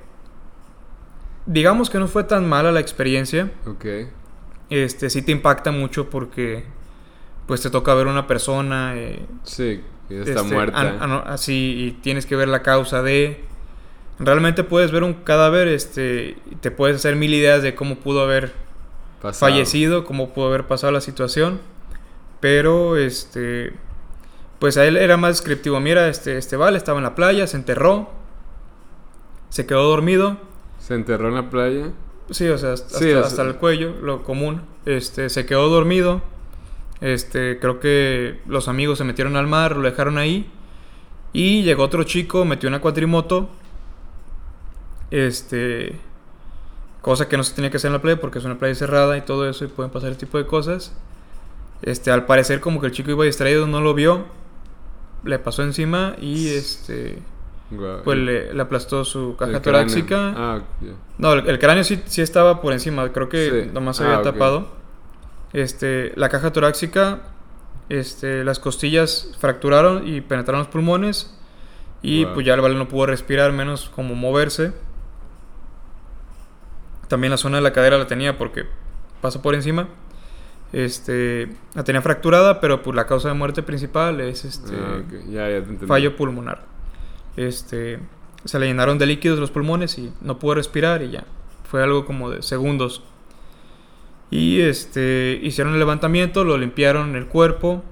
digamos 1.46 1.90
que 1.90 1.98
no 1.98 2.08
fue 2.08 2.24
tan 2.24 2.48
mala 2.48 2.72
la 2.72 2.80
experiencia. 2.80 3.50
Ok. 3.66 3.84
Este, 4.70 5.10
sí 5.10 5.22
te 5.22 5.32
impacta 5.32 5.70
mucho 5.70 6.10
porque, 6.10 6.64
pues 7.46 7.62
te 7.62 7.70
toca 7.70 7.94
ver 7.94 8.06
una 8.08 8.26
persona. 8.26 8.94
eh, 8.96 9.24
Sí, 9.44 9.80
que 10.08 10.20
está 10.20 10.40
este, 10.40 10.54
muerta. 10.54 10.78
an- 10.80 11.22
así 11.26 11.74
y 11.86 11.92
tienes 12.02 12.26
que 12.26 12.36
ver 12.36 12.48
la 12.48 12.62
causa 12.62 13.02
de 13.02 13.44
realmente 14.18 14.64
puedes 14.64 14.92
ver 14.92 15.02
un 15.04 15.12
cadáver 15.14 15.68
este 15.68 16.36
y 16.50 16.54
te 16.56 16.70
puedes 16.70 16.96
hacer 16.96 17.16
mil 17.16 17.34
ideas 17.34 17.62
de 17.62 17.74
cómo 17.74 17.96
pudo 17.96 18.22
haber 18.22 18.52
Pasado. 19.20 19.50
fallecido 19.52 20.04
cómo 20.04 20.32
pudo 20.32 20.46
haber 20.46 20.66
pasado 20.66 20.90
la 20.92 21.00
situación 21.02 21.60
pero 22.40 22.96
este 22.96 23.74
pues 24.58 24.76
a 24.78 24.86
él 24.86 24.96
era 24.96 25.16
más 25.18 25.32
descriptivo 25.36 25.80
mira 25.80 26.08
este 26.08 26.38
este 26.38 26.56
vale 26.56 26.78
estaba 26.78 26.96
en 26.98 27.04
la 27.04 27.14
playa 27.14 27.46
se 27.46 27.56
enterró 27.58 28.08
se 29.50 29.66
quedó 29.66 29.82
dormido 29.88 30.38
Se 30.86 30.94
enterró 30.94 31.28
en 31.28 31.34
la 31.34 31.50
playa. 31.50 31.90
Sí, 32.30 32.46
o 32.48 32.58
sea, 32.58 32.72
hasta, 32.74 32.98
Sí, 32.98 33.06
o 33.10 33.18
sea- 33.18 33.20
hasta 33.26 33.42
el 33.42 33.56
cuello, 33.56 33.94
lo 34.02 34.22
común. 34.22 34.62
Este, 34.84 35.28
se 35.30 35.46
quedó 35.46 35.68
dormido. 35.68 36.22
Este, 37.00 37.58
creo 37.58 37.80
que 37.80 38.40
los 38.46 38.68
amigos 38.68 38.98
se 38.98 39.04
metieron 39.04 39.36
al 39.36 39.46
mar, 39.46 39.76
lo 39.76 39.82
dejaron 39.82 40.16
ahí. 40.18 40.50
Y 41.32 41.62
llegó 41.62 41.82
otro 41.84 42.04
chico, 42.04 42.44
metió 42.44 42.68
una 42.68 42.80
cuatrimoto. 42.80 43.48
Este, 45.10 45.96
cosa 47.02 47.28
que 47.28 47.36
no 47.36 47.44
se 47.44 47.54
tenía 47.54 47.70
que 47.70 47.76
hacer 47.76 47.88
en 47.88 47.92
la 47.94 48.02
playa 48.02 48.20
porque 48.20 48.38
es 48.38 48.44
una 48.44 48.58
playa 48.58 48.74
cerrada 48.74 49.16
y 49.16 49.22
todo 49.22 49.48
eso 49.48 49.64
y 49.64 49.68
pueden 49.68 49.90
pasar 49.92 50.10
ese 50.10 50.20
tipo 50.20 50.38
de 50.38 50.46
cosas. 50.46 50.92
Este, 51.82 52.10
al 52.10 52.26
parecer 52.26 52.60
como 52.60 52.80
que 52.80 52.86
el 52.86 52.92
chico 52.92 53.10
iba 53.10 53.24
distraído, 53.24 53.66
no 53.66 53.80
lo 53.80 53.94
vio, 53.94 54.24
le 55.24 55.38
pasó 55.38 55.62
encima 55.62 56.16
y 56.20 56.48
este 56.48 57.18
Pues 58.04 58.16
le, 58.18 58.54
le 58.54 58.62
aplastó 58.62 59.04
su 59.04 59.34
caja 59.36 59.60
torácica. 59.60 60.32
Ah, 60.36 60.60
ya. 60.80 60.92
No, 61.18 61.32
el, 61.32 61.48
el 61.48 61.58
cráneo 61.58 61.82
sí, 61.84 62.00
sí 62.06 62.22
estaba 62.22 62.60
por 62.60 62.72
encima, 62.72 63.10
creo 63.12 63.28
que 63.28 63.64
Sí. 63.64 63.70
nomás 63.72 63.96
se 63.96 64.04
Ah, 64.04 64.06
había 64.06 64.18
ok. 64.18 64.24
tapado. 64.24 64.68
Este, 65.52 66.12
la 66.16 66.28
caja 66.28 66.52
torácica, 66.52 67.20
este, 67.88 68.44
las 68.44 68.58
costillas 68.60 69.32
fracturaron 69.40 70.06
y 70.06 70.20
penetraron 70.20 70.60
los 70.60 70.68
pulmones. 70.68 71.32
Y 72.02 72.24
Wow. 72.24 72.34
pues 72.34 72.46
ya 72.46 72.54
el 72.54 72.60
vale 72.60 72.76
no 72.76 72.86
pudo 72.88 73.06
respirar, 73.06 73.52
menos 73.52 73.88
como 73.88 74.14
moverse. 74.14 74.72
También 77.08 77.30
la 77.30 77.36
zona 77.36 77.56
de 77.56 77.62
la 77.62 77.72
cadera 77.72 77.98
la 77.98 78.06
tenía 78.06 78.36
porque 78.36 78.66
pasó 79.20 79.40
por 79.42 79.54
encima. 79.54 79.88
Este, 80.72 81.48
la 81.74 81.84
tenía 81.84 82.02
fracturada, 82.02 82.60
pero 82.60 82.82
pues 82.82 82.94
la 82.96 83.06
causa 83.06 83.28
de 83.28 83.34
muerte 83.34 83.62
principal 83.62 84.20
es 84.20 84.44
este 84.44 84.74
Ah, 84.76 85.02
fallo 85.86 86.16
pulmonar. 86.16 86.64
Este, 87.36 88.00
se 88.44 88.58
le 88.58 88.66
llenaron 88.66 88.98
de 88.98 89.06
líquidos 89.06 89.38
los 89.38 89.50
pulmones 89.50 89.98
y 89.98 90.12
no 90.20 90.38
pudo 90.38 90.54
respirar 90.54 91.02
y 91.02 91.10
ya. 91.10 91.24
Fue 91.70 91.82
algo 91.82 92.06
como 92.06 92.30
de 92.30 92.42
segundos. 92.42 93.02
Y 94.30 94.60
este, 94.60 95.38
hicieron 95.42 95.72
el 95.74 95.78
levantamiento, 95.78 96.44
lo 96.44 96.58
limpiaron 96.58 97.14
el 97.16 97.26
cuerpo. 97.26 97.84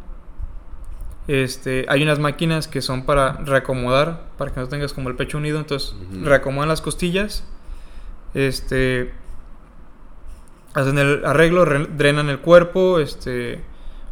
Este, 1.27 1.87
hay 1.89 2.03
unas 2.03 2.19
máquinas 2.19 2.69
que 2.69 2.83
son 2.83 3.05
para 3.05 3.33
reacomodar, 3.33 4.27
para 4.37 4.53
que 4.53 4.61
no 4.61 4.69
tengas 4.69 4.93
como 4.93 5.09
el 5.09 5.17
pecho 5.17 5.39
unido, 5.39 5.59
entonces 5.59 5.95
reacomodan 6.23 6.69
las 6.69 6.83
costillas. 6.83 7.45
Este, 8.35 9.13
hacen 10.75 10.99
el 10.99 11.25
arreglo, 11.25 11.65
re- 11.65 11.87
drenan 11.87 12.29
el 12.29 12.41
cuerpo, 12.41 12.99
este, 12.99 13.63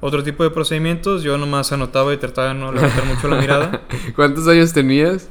otro 0.03 0.23
tipo 0.23 0.43
de 0.45 0.51
procedimientos. 0.51 1.23
Yo 1.23 1.39
nomás 1.39 1.73
anotaba 1.73 2.13
y 2.13 2.19
trataba 2.19 2.49
de 2.49 2.55
no 2.55 2.73
levantar 2.73 3.07
mucho 3.07 3.29
la 3.29 3.41
mirada. 3.41 3.81
¿Cuántos 4.17 4.47
años 4.49 4.75
tenías? 4.75 5.31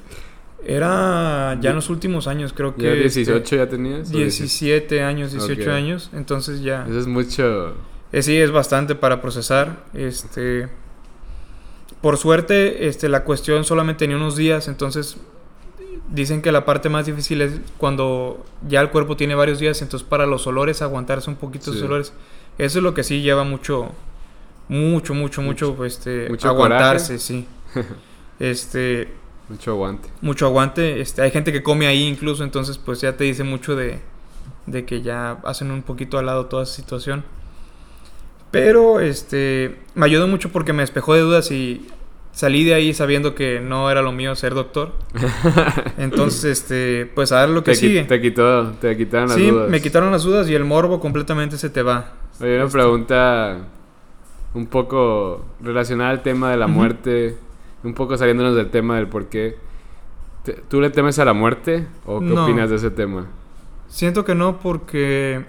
Era 0.66 1.58
ya 1.60 1.72
en 1.72 1.76
los 1.76 1.90
últimos 1.90 2.28
años, 2.28 2.54
creo 2.54 2.76
que. 2.76 2.84
¿Ya 2.84 2.92
este, 2.94 3.20
18 3.22 3.56
ya 3.58 3.68
tenías? 3.70 4.10
o 4.10 4.18
17 4.18 5.04
años, 5.04 5.32
18 5.32 5.62
Ok. 5.62 5.68
años. 5.68 6.10
Entonces 6.14 6.62
ya. 6.62 6.86
Eso 6.88 7.00
es 7.00 7.08
mucho. 7.08 7.74
Eh, 8.12 8.22
sí, 8.22 8.38
es 8.38 8.52
bastante 8.52 8.96
para 8.96 9.22
procesar. 9.22 9.84
Este. 9.94 10.70
Por 12.02 12.18
suerte, 12.18 12.88
este, 12.88 13.10
la 13.10 13.24
cuestión 13.24 13.64
solamente 13.64 14.00
tenía 14.00 14.16
unos 14.18 14.36
días. 14.36 14.68
Entonces. 14.68 15.18
Dicen 16.10 16.42
que 16.42 16.52
la 16.52 16.66
parte 16.66 16.90
más 16.90 17.06
difícil 17.06 17.42
es 17.42 17.54
cuando 17.78 18.46
ya 18.68 18.82
el 18.82 18.90
cuerpo 18.90 19.16
tiene 19.16 19.34
varios 19.34 19.60
días. 19.60 19.82
Entonces, 19.82 20.06
para 20.08 20.26
los 20.26 20.46
olores, 20.46 20.82
aguantarse 20.82 21.30
un 21.30 21.38
poquito 21.38 21.66
Sí. 21.66 21.72
esos 21.78 21.84
olores. 21.84 22.14
Eso 22.58 22.80
es 22.80 22.84
lo 22.84 22.94
que 22.94 23.04
sí 23.04 23.22
lleva 23.22 23.44
mucho. 23.46 23.92
Mucho, 24.72 25.14
mucho, 25.14 25.42
mucho. 25.42 25.86
este, 25.86 26.28
mucho 26.30 26.48
aguantarse, 26.48 27.20
sí. 27.20 27.46
este. 28.40 29.10
Mucho 29.50 29.72
aguante. 29.72 30.08
mucho 30.22 30.46
aguante. 30.46 31.02
Este, 31.02 31.22
hay 31.24 31.30
gente 31.32 31.52
que 31.52 31.62
come 31.62 31.86
ahí 31.86 32.08
incluso, 32.08 32.46
entonces 32.46 32.78
pues 32.78 33.02
ya 33.02 33.18
te 33.18 33.26
dice 33.26 33.44
mucho 33.44 33.76
de, 33.76 34.00
de 34.66 34.86
que 34.86 35.02
ya 35.02 35.40
hacen 35.44 35.72
un 35.72 35.82
poquito 35.82 36.18
al 36.18 36.28
lado 36.28 36.46
toda 36.46 36.64
esa 36.64 36.74
situación. 36.74 37.26
Pero 38.50 39.02
este 39.02 39.78
me 39.94 40.06
ayudó 40.06 40.30
mucho 40.30 40.54
porque 40.54 40.72
me 40.72 40.84
despejó 40.84 41.16
de 41.16 41.22
dudas 41.22 41.52
y 41.52 41.86
salí 42.32 42.64
de 42.64 42.76
ahí 42.76 42.94
sabiendo 42.94 43.36
que 43.36 43.60
no 43.60 43.92
era 43.92 44.02
lo 44.02 44.14
mío 44.14 44.36
ser 44.36 44.54
doctor. 44.54 44.94
Entonces, 45.98 46.46
este, 46.62 47.12
pues 47.14 47.34
a 47.34 47.42
ver 47.42 47.50
lo 47.50 47.62
que 47.64 47.72
te, 47.74 47.78
qui- 47.78 47.82
sigue. 47.82 48.04
te 48.06 48.22
quitó, 48.22 48.72
te 48.80 48.96
quitaron 48.96 49.28
las 49.28 49.38
sí, 49.38 49.50
dudas. 49.50 49.70
me 49.70 49.82
quitaron 49.82 50.12
las 50.14 50.24
dudas 50.24 50.48
y 50.50 50.56
el 50.56 50.64
morbo 50.64 51.02
completamente 51.02 51.58
se 51.58 51.70
te 51.70 51.82
va. 51.82 52.14
Oye, 52.40 52.56
una 52.56 52.64
Este, 52.66 52.78
pregunta 52.78 53.58
un 54.54 54.68
poco 54.68 55.46
relacionada 55.62 56.10
al 56.12 56.24
tema 56.24 56.52
de 56.52 56.58
la 56.58 56.68
muerte, 56.68 57.38
un 57.84 57.94
poco 57.94 58.18
saliéndonos 58.18 58.56
del 58.56 58.70
tema 58.70 58.98
del 58.98 59.08
por 59.08 59.28
qué. 59.28 59.58
¿Te- 60.44 60.54
¿Tú 60.70 60.82
le 60.82 60.90
temes 60.90 61.20
a 61.20 61.26
la 61.26 61.34
muerte 61.34 61.88
o 62.06 62.20
qué 62.20 62.26
No. 62.26 62.44
opinas 62.46 62.70
de 62.70 62.76
ese 62.78 62.92
tema? 62.92 63.28
Siento 63.88 64.26
que 64.26 64.36
no 64.36 64.58
porque 64.60 65.46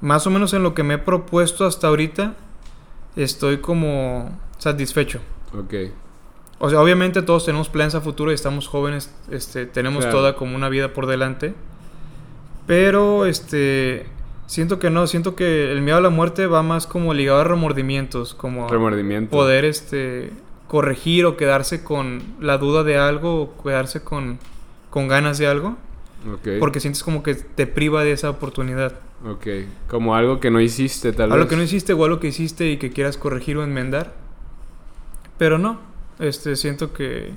más 0.00 0.26
o 0.26 0.30
menos 0.30 0.52
en 0.54 0.62
lo 0.62 0.74
que 0.74 0.82
me 0.82 0.94
he 0.94 0.98
propuesto 0.98 1.64
hasta 1.66 1.88
ahorita 1.88 2.34
estoy 3.16 3.58
como 3.58 4.38
satisfecho. 4.58 5.20
Ok, 5.58 5.74
O 6.58 6.70
sea, 6.70 6.80
obviamente 6.80 7.20
todos 7.20 7.44
tenemos 7.44 7.68
planes 7.68 7.94
a 7.94 8.00
futuro 8.00 8.30
y 8.30 8.34
estamos 8.34 8.66
jóvenes, 8.66 9.14
este, 9.30 9.66
tenemos 9.66 10.04
Claro. 10.04 10.18
toda 10.18 10.36
como 10.36 10.56
una 10.56 10.70
vida 10.70 10.94
por 10.94 11.06
delante. 11.06 11.54
Pero 12.66 13.26
este 13.26 14.06
siento 14.46 14.78
que 14.78 14.90
no, 14.90 15.06
siento 15.06 15.34
que 15.34 15.70
el 15.72 15.82
miedo 15.82 15.98
a 15.98 16.00
la 16.00 16.10
muerte 16.10 16.46
va 16.46 16.62
más 16.62 16.86
como 16.86 17.12
ligado 17.14 17.40
a 17.40 17.44
remordimientos, 17.44 18.34
como 18.34 18.66
a 18.66 18.68
remordimiento. 18.70 19.30
poder 19.30 19.64
este 19.64 20.30
corregir 20.68 21.24
o 21.26 21.36
quedarse 21.36 21.84
con 21.84 22.22
la 22.40 22.58
duda 22.58 22.82
de 22.82 22.98
algo 22.98 23.42
o 23.42 23.62
quedarse 23.62 24.02
con 24.02 24.38
con 24.90 25.08
ganas 25.08 25.36
de 25.38 25.46
algo, 25.46 25.76
porque 26.58 26.80
sientes 26.80 27.02
como 27.02 27.22
que 27.22 27.34
te 27.34 27.66
priva 27.66 28.02
de 28.02 28.12
esa 28.12 28.30
oportunidad. 28.30 28.94
ok. 29.26 29.46
Como 29.88 30.14
algo 30.16 30.40
que 30.40 30.50
no 30.50 30.60
hiciste, 30.60 31.12
tal 31.12 31.30
Algo 31.32 31.44
vez. 31.44 31.50
que 31.50 31.56
no 31.56 31.62
hiciste 31.62 31.92
o 31.92 32.02
algo 32.04 32.18
que 32.18 32.28
hiciste 32.28 32.70
y 32.70 32.78
que 32.78 32.90
quieras 32.90 33.16
corregir 33.18 33.58
o 33.58 33.62
enmendar. 33.64 34.14
Pero 35.38 35.58
no, 35.58 35.80
este 36.18 36.56
siento 36.56 36.92
que 36.94 37.32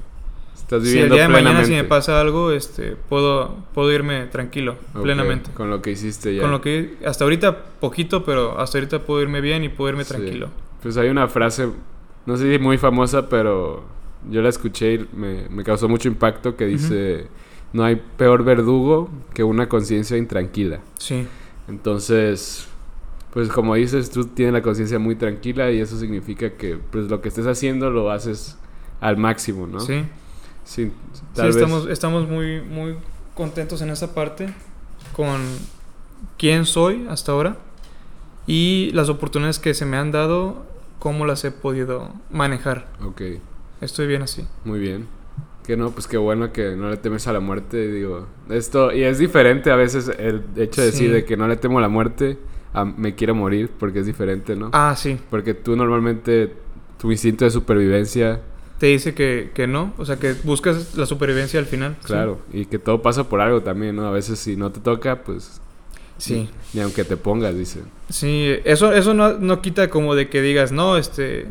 Estás 0.59 0.83
si 0.83 0.99
el 0.99 1.09
día 1.09 1.23
de 1.23 1.27
mañana 1.29 1.63
si 1.65 1.71
me 1.71 1.83
pasa 1.83 2.19
algo, 2.21 2.51
este, 2.51 2.95
puedo, 3.09 3.55
puedo 3.73 3.91
irme 3.91 4.25
tranquilo, 4.27 4.75
plenamente. 5.01 5.51
Con 5.51 5.69
lo 5.69 5.81
que 5.81 5.91
hiciste 5.91 6.35
ya. 6.35 6.41
Con 6.41 6.51
lo 6.51 6.61
que 6.61 6.97
hasta 7.05 7.23
ahorita 7.23 7.57
poquito, 7.79 8.23
pero 8.23 8.59
hasta 8.59 8.77
ahorita 8.77 8.99
puedo 8.99 9.21
irme 9.21 9.41
bien 9.41 9.63
y 9.63 9.69
puedo 9.69 9.89
irme 9.89 10.03
Sí. 10.03 10.13
tranquilo. 10.13 10.49
Pues 10.83 10.95
hay 10.97 11.09
una 11.09 11.27
frase, 11.27 11.69
no 12.25 12.37
sé 12.37 12.51
si 12.51 12.59
muy 12.59 12.77
famosa, 12.77 13.27
pero 13.29 13.83
yo 14.29 14.41
la 14.41 14.49
escuché 14.49 14.93
y 14.93 15.07
me, 15.13 15.49
me 15.49 15.63
causó 15.63 15.89
mucho 15.89 16.07
impacto 16.07 16.55
que 16.55 16.65
dice, 16.65 17.27
no 17.73 17.83
hay 17.83 18.01
peor 18.17 18.43
verdugo 18.43 19.09
que 19.33 19.43
una 19.43 19.67
conciencia 19.69 20.17
intranquila. 20.17 20.79
Sí, 20.97 21.25
Entonces, 21.67 22.67
pues 23.33 23.49
como 23.49 23.75
dices, 23.75 24.09
tú 24.11 24.25
tienes 24.25 24.53
la 24.53 24.61
conciencia 24.61 24.99
muy 24.99 25.15
tranquila 25.15 25.71
y 25.71 25.79
eso 25.79 25.97
significa 25.97 26.51
que 26.51 26.77
pues 26.91 27.09
lo 27.09 27.21
que 27.21 27.29
estés 27.29 27.45
haciendo 27.47 27.89
lo 27.89 28.11
haces 28.11 28.57
al 29.01 29.17
máximo, 29.17 29.67
¿no? 29.67 29.79
sí. 29.79 30.03
Sí, 30.69 30.91
Sí, 31.13 31.21
tal 31.33 31.47
vez- 31.47 31.55
estamos, 31.55 31.87
estamos 31.89 32.27
muy, 32.29 32.61
muy 32.61 32.95
contentos 33.33 33.81
en 33.81 33.89
esa 33.89 34.13
parte 34.13 34.53
con 35.15 35.41
quién 36.37 36.65
soy 36.65 37.07
hasta 37.09 37.31
ahora 37.31 37.57
y 38.45 38.91
las 38.93 39.09
oportunidades 39.09 39.57
que 39.57 39.73
se 39.73 39.85
me 39.85 39.97
han 39.97 40.11
dado, 40.11 40.65
cómo 40.99 41.25
las 41.25 41.43
he 41.45 41.51
podido 41.51 42.11
manejar. 42.29 42.87
Ok, 43.03 43.21
Estoy 43.81 44.05
bien 44.07 44.21
así. 44.21 44.45
muy 44.65 44.79
bien. 44.79 45.07
Que 45.65 45.75
no, 45.77 45.89
pues 45.91 46.07
qué 46.07 46.17
bueno 46.17 46.51
que 46.51 46.75
no 46.75 46.89
le 46.89 46.97
temes 46.97 47.27
a 47.27 47.33
la 47.33 47.39
muerte, 47.39 47.91
digo. 47.91 48.27
Esto, 48.49 48.91
y 48.91 49.03
es 49.03 49.17
diferente 49.19 49.71
a 49.71 49.75
veces 49.75 50.11
el 50.19 50.43
hecho 50.55 50.81
de 50.81 50.87
decir 50.87 51.07
Sí. 51.07 51.13
de 51.13 51.25
que 51.25 51.35
no 51.37 51.47
le 51.47 51.57
temo 51.57 51.79
a 51.79 51.81
la 51.81 51.89
muerte, 51.89 52.37
a 52.73 52.85
me 52.85 53.15
quiero 53.15 53.33
morir, 53.35 53.71
porque 53.79 53.99
es 53.99 54.05
diferente, 54.05 54.55
¿no? 54.55 54.69
Ah, 54.73 54.95
sí. 54.95 55.19
Porque 55.31 55.53
tú 55.55 55.75
normalmente, 55.75 56.53
tu 56.99 57.11
instinto 57.11 57.45
de 57.45 57.51
supervivencia, 57.51 58.41
Te 58.79 58.87
dice 58.87 59.13
que, 59.13 59.51
que 59.53 59.67
no, 59.67 59.93
o 59.97 60.05
sea, 60.05 60.15
que 60.17 60.33
buscas 60.43 60.95
la 60.95 61.05
supervivencia 61.05 61.59
al 61.59 61.65
final. 61.65 61.95
sí. 62.01 62.07
claro, 62.07 62.39
y 62.53 62.65
que 62.65 62.79
todo 62.79 63.01
pasa 63.01 63.25
por 63.29 63.41
algo 63.41 63.61
también, 63.61 63.95
¿no? 63.97 64.07
A 64.07 64.11
veces 64.11 64.39
si 64.39 64.55
no 64.55 64.71
te 64.71 64.79
toca, 64.79 65.21
pues 65.23 65.59
Sí. 66.17 66.49
ni 66.73 66.81
aunque 66.81 67.03
te 67.05 67.15
pongas, 67.17 67.55
dice. 67.55 67.81
Sí, 68.09 68.53
eso, 68.65 68.91
eso 68.93 69.13
no, 69.13 69.33
no 69.37 69.61
quita 69.61 69.89
como 69.89 70.15
de 70.15 70.29
que 70.29 70.41
digas, 70.41 70.71
no, 70.71 70.97
este, 70.97 71.47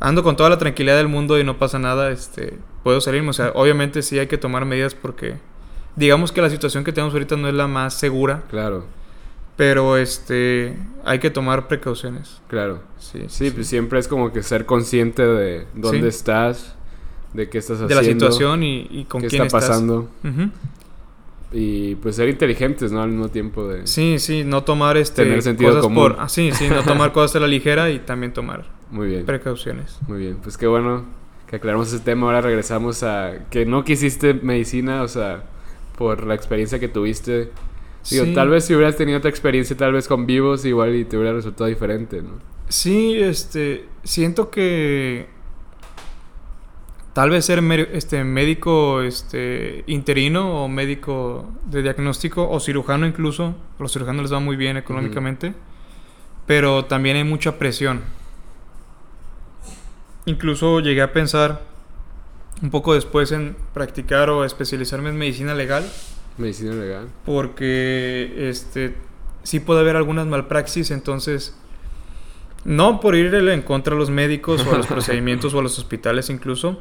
ando 0.00 0.22
con 0.22 0.36
toda 0.36 0.50
la 0.50 0.58
tranquilidad 0.58 0.96
del 0.96 1.08
mundo 1.08 1.38
y 1.38 1.44
no 1.44 1.58
pasa 1.58 1.78
nada, 1.78 2.10
este, 2.10 2.58
puedo 2.82 3.00
salirme. 3.00 3.30
O 3.30 3.32
sea, 3.32 3.52
obviamente 3.54 4.02
sí 4.02 4.18
hay 4.18 4.26
que 4.26 4.38
tomar 4.38 4.64
medidas 4.64 4.94
porque, 4.94 5.36
digamos 5.96 6.32
que 6.32 6.40
la 6.42 6.50
situación 6.50 6.82
que 6.84 6.92
tenemos 6.92 7.14
ahorita 7.14 7.36
no 7.36 7.48
es 7.48 7.54
la 7.54 7.66
más 7.68 7.94
segura, 7.94 8.42
Claro, 8.50 8.84
pero 9.56 9.96
este, 9.96 10.76
hay 11.04 11.18
que 11.18 11.30
tomar 11.30 11.68
precauciones. 11.68 12.40
claro. 12.48 12.80
Sí, 12.98 13.24
Sí, 13.28 13.50
pues 13.52 13.66
siempre 13.68 13.98
es 14.00 14.08
como 14.08 14.32
que 14.32 14.42
ser 14.42 14.66
consciente 14.66 15.22
de 15.24 15.66
dónde 15.74 16.10
Sí. 16.10 16.16
estás, 16.16 16.74
de 17.32 17.48
qué 17.48 17.58
estás 17.58 17.78
de 17.78 17.84
haciendo, 17.84 18.00
la 18.26 18.32
situación 18.32 18.62
y, 18.64 18.88
y 18.90 19.04
con 19.04 19.20
qué 19.22 19.28
quién 19.28 19.42
está 19.42 19.58
estás. 19.58 19.70
pasando. 19.70 20.08
Y 21.52 21.94
pues 21.96 22.16
ser 22.16 22.28
inteligentes, 22.28 22.90
¿no? 22.90 23.02
Al 23.02 23.10
mismo 23.10 23.28
tiempo 23.28 23.68
de... 23.68 23.86
Sí, 23.86 24.18
sí, 24.18 24.42
no 24.44 24.64
tomar 24.64 24.96
este, 24.96 25.22
Tener 25.22 25.42
sentido 25.42 25.70
cosas 25.70 25.82
común. 25.84 26.02
por... 26.12 26.16
ah, 26.18 26.28
sí, 26.28 26.50
sí, 26.52 26.68
no 26.68 26.82
tomar 26.82 27.12
cosas 27.12 27.36
a 27.36 27.40
la 27.40 27.46
ligera 27.46 27.90
y 27.90 28.00
también 28.00 28.32
tomar 28.32 28.64
Muy 28.90 29.06
bien. 29.08 29.24
precauciones. 29.24 29.96
Muy 30.08 30.18
bien, 30.18 30.38
pues 30.42 30.56
qué 30.58 30.66
bueno 30.66 31.04
que 31.48 31.56
aclaramos 31.56 31.92
ese 31.92 32.00
tema. 32.02 32.26
Ahora 32.26 32.40
regresamos 32.40 33.04
a 33.04 33.44
que 33.50 33.66
no 33.66 33.84
quisiste 33.84 34.34
medicina, 34.34 35.02
o 35.02 35.08
sea, 35.08 35.44
por 35.96 36.24
la 36.26 36.34
experiencia 36.34 36.80
que 36.80 36.88
tuviste. 36.88 37.50
Digo, 38.10 38.24
Sí. 38.26 38.34
tal 38.34 38.48
vez 38.50 38.64
si 38.66 38.74
hubieras 38.74 38.96
tenido 38.96 39.18
otra 39.18 39.30
experiencia, 39.30 39.76
tal 39.76 39.92
vez 39.92 40.08
con 40.08 40.26
vivos, 40.26 40.64
igual 40.64 40.94
y 40.94 41.04
te 41.04 41.16
hubiera 41.16 41.32
resultado 41.34 41.66
diferente, 41.66 42.22
¿no? 42.22 42.32
Sí, 42.68 43.16
este, 43.16 43.86
siento 44.02 44.50
que 44.50 45.26
tal 47.12 47.30
vez 47.30 47.44
ser 47.44 47.60
este 47.92 48.24
médico 48.24 49.00
este 49.02 49.84
interino 49.86 50.64
o 50.64 50.68
médico 50.68 51.46
de 51.66 51.82
diagnóstico 51.82 52.48
o 52.50 52.58
cirujano 52.60 53.06
incluso, 53.06 53.54
a 53.78 53.82
los 53.82 53.92
cirujanos 53.92 54.22
les 54.22 54.32
va 54.32 54.40
muy 54.40 54.56
bien 54.56 54.76
económicamente, 54.76 55.54
pero 56.46 56.84
también 56.86 57.16
hay 57.16 57.24
mucha 57.24 57.58
presión. 57.58 58.02
incluso 60.26 60.80
llegué 60.80 61.02
a 61.02 61.12
pensar 61.12 61.60
un 62.62 62.70
poco 62.70 62.94
después 62.94 63.30
en 63.32 63.56
practicar 63.74 64.30
o 64.30 64.44
especializarme 64.44 65.10
en 65.10 65.18
medicina 65.18 65.54
legal. 65.54 65.84
Medicina 66.38 66.72
legal. 66.72 67.08
Porque 67.24 68.48
este 68.48 68.94
sí 69.42 69.60
puede 69.60 69.80
haber 69.80 69.96
algunas 69.96 70.26
malpraxis, 70.26 70.90
entonces 70.90 71.56
no 72.64 73.00
por 73.00 73.14
ir 73.14 73.34
en 73.34 73.62
contra 73.62 73.94
de 73.94 74.00
los 74.00 74.10
médicos 74.10 74.66
o 74.66 74.74
a 74.74 74.78
los 74.78 74.86
procedimientos 74.88 75.54
o 75.54 75.60
a 75.60 75.62
los 75.62 75.78
hospitales 75.78 76.30
incluso, 76.30 76.80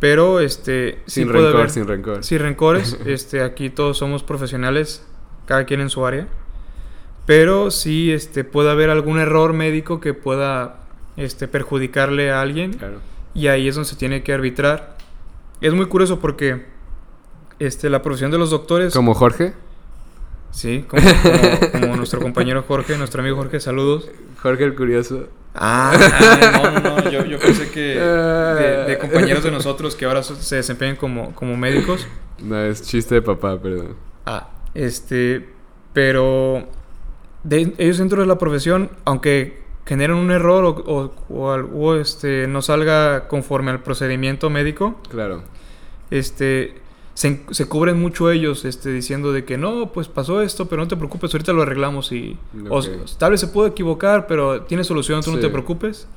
pero 0.00 0.40
este 0.40 0.98
sin 1.06 1.28
rencor, 1.28 1.70
sin 1.70 1.86
rencor. 1.86 2.24
Sin 2.24 2.38
rencores, 2.40 2.98
este 3.06 3.42
aquí 3.42 3.70
todos 3.70 3.96
somos 3.96 4.22
profesionales, 4.22 5.06
cada 5.46 5.64
quien 5.64 5.80
en 5.80 5.90
su 5.90 6.04
área. 6.04 6.28
Pero 7.26 7.70
sí 7.70 8.12
este 8.12 8.44
puede 8.44 8.70
haber 8.70 8.90
algún 8.90 9.18
error 9.18 9.54
médico 9.54 10.00
que 10.00 10.12
pueda 10.12 10.80
este 11.16 11.48
perjudicarle 11.48 12.30
a 12.30 12.42
alguien. 12.42 12.74
Claro. 12.74 12.98
Y 13.34 13.46
ahí 13.46 13.66
es 13.66 13.76
donde 13.76 13.88
se 13.88 13.96
tiene 13.96 14.22
que 14.22 14.32
arbitrar. 14.34 14.98
Es 15.60 15.72
muy 15.72 15.86
curioso 15.86 16.20
porque 16.20 16.66
este 17.58 17.90
la 17.90 18.02
profesión 18.02 18.30
de 18.30 18.38
los 18.38 18.50
doctores 18.50 18.92
como 18.92 19.14
Jorge 19.14 19.54
Sí, 20.54 20.84
como, 20.86 21.02
como, 21.72 21.96
nuestro 21.96 22.20
compañero 22.20 22.62
Jorge, 22.66 22.96
nuestro 22.96 23.22
amigo 23.22 23.36
Jorge, 23.36 23.58
saludos. 23.58 24.08
Jorge 24.40 24.62
el 24.62 24.76
Curioso. 24.76 25.26
Ah, 25.52 25.92
no, 26.52 26.70
no, 26.80 26.80
no, 26.80 27.10
yo, 27.10 27.24
yo 27.24 27.38
pensé 27.40 27.70
que 27.70 27.98
de, 27.98 28.98
compañeros 28.98 29.42
de 29.42 29.50
nosotros 29.50 29.96
que 29.96 30.04
ahora 30.04 30.22
se 30.22 30.56
desempeñan 30.56 30.96
como, 30.96 31.34
como 31.34 31.56
médicos. 31.56 32.06
No, 32.40 32.60
es 32.60 32.82
chiste 32.82 33.16
de 33.16 33.22
papá, 33.22 33.60
perdón. 33.60 33.96
Ah, 34.26 34.50
este, 34.74 35.48
pero 35.92 36.68
de, 37.42 37.74
ellos 37.78 37.98
dentro 37.98 38.20
de 38.20 38.26
la 38.26 38.38
profesión, 38.38 38.90
aunque 39.04 39.62
generen 39.86 40.16
un 40.16 40.30
error 40.30 40.64
o, 40.64 41.14
o, 41.28 41.50
o, 41.52 41.94
este, 41.96 42.46
no 42.46 42.62
salga 42.62 43.26
conforme 43.26 43.72
al 43.72 43.82
procedimiento 43.82 44.50
médico. 44.50 45.00
Claro. 45.10 45.42
Este, 46.10 46.80
se, 47.14 47.44
se, 47.50 47.66
cubren 47.66 48.00
mucho 48.00 48.30
ellos 48.30 48.64
este, 48.64 48.90
diciendo 48.90 49.32
de 49.32 49.44
que 49.44 49.56
no, 49.56 49.92
pues 49.92 50.08
pasó 50.08 50.42
esto, 50.42 50.66
pero 50.68 50.82
no 50.82 50.88
te 50.88 50.96
preocupes, 50.96 51.32
ahorita 51.32 51.52
lo 51.52 51.62
arreglamos 51.62 52.10
y... 52.10 52.36
O, 52.68 52.82
tal 53.18 53.30
vez 53.30 53.40
se 53.40 53.46
puede 53.46 53.70
equivocar, 53.70 54.26
pero 54.26 54.62
tiene 54.62 54.82
solución, 54.82 55.22
tú 55.22 55.32
no 55.32 55.38
te 55.38 55.48
preocupes. 55.48 56.08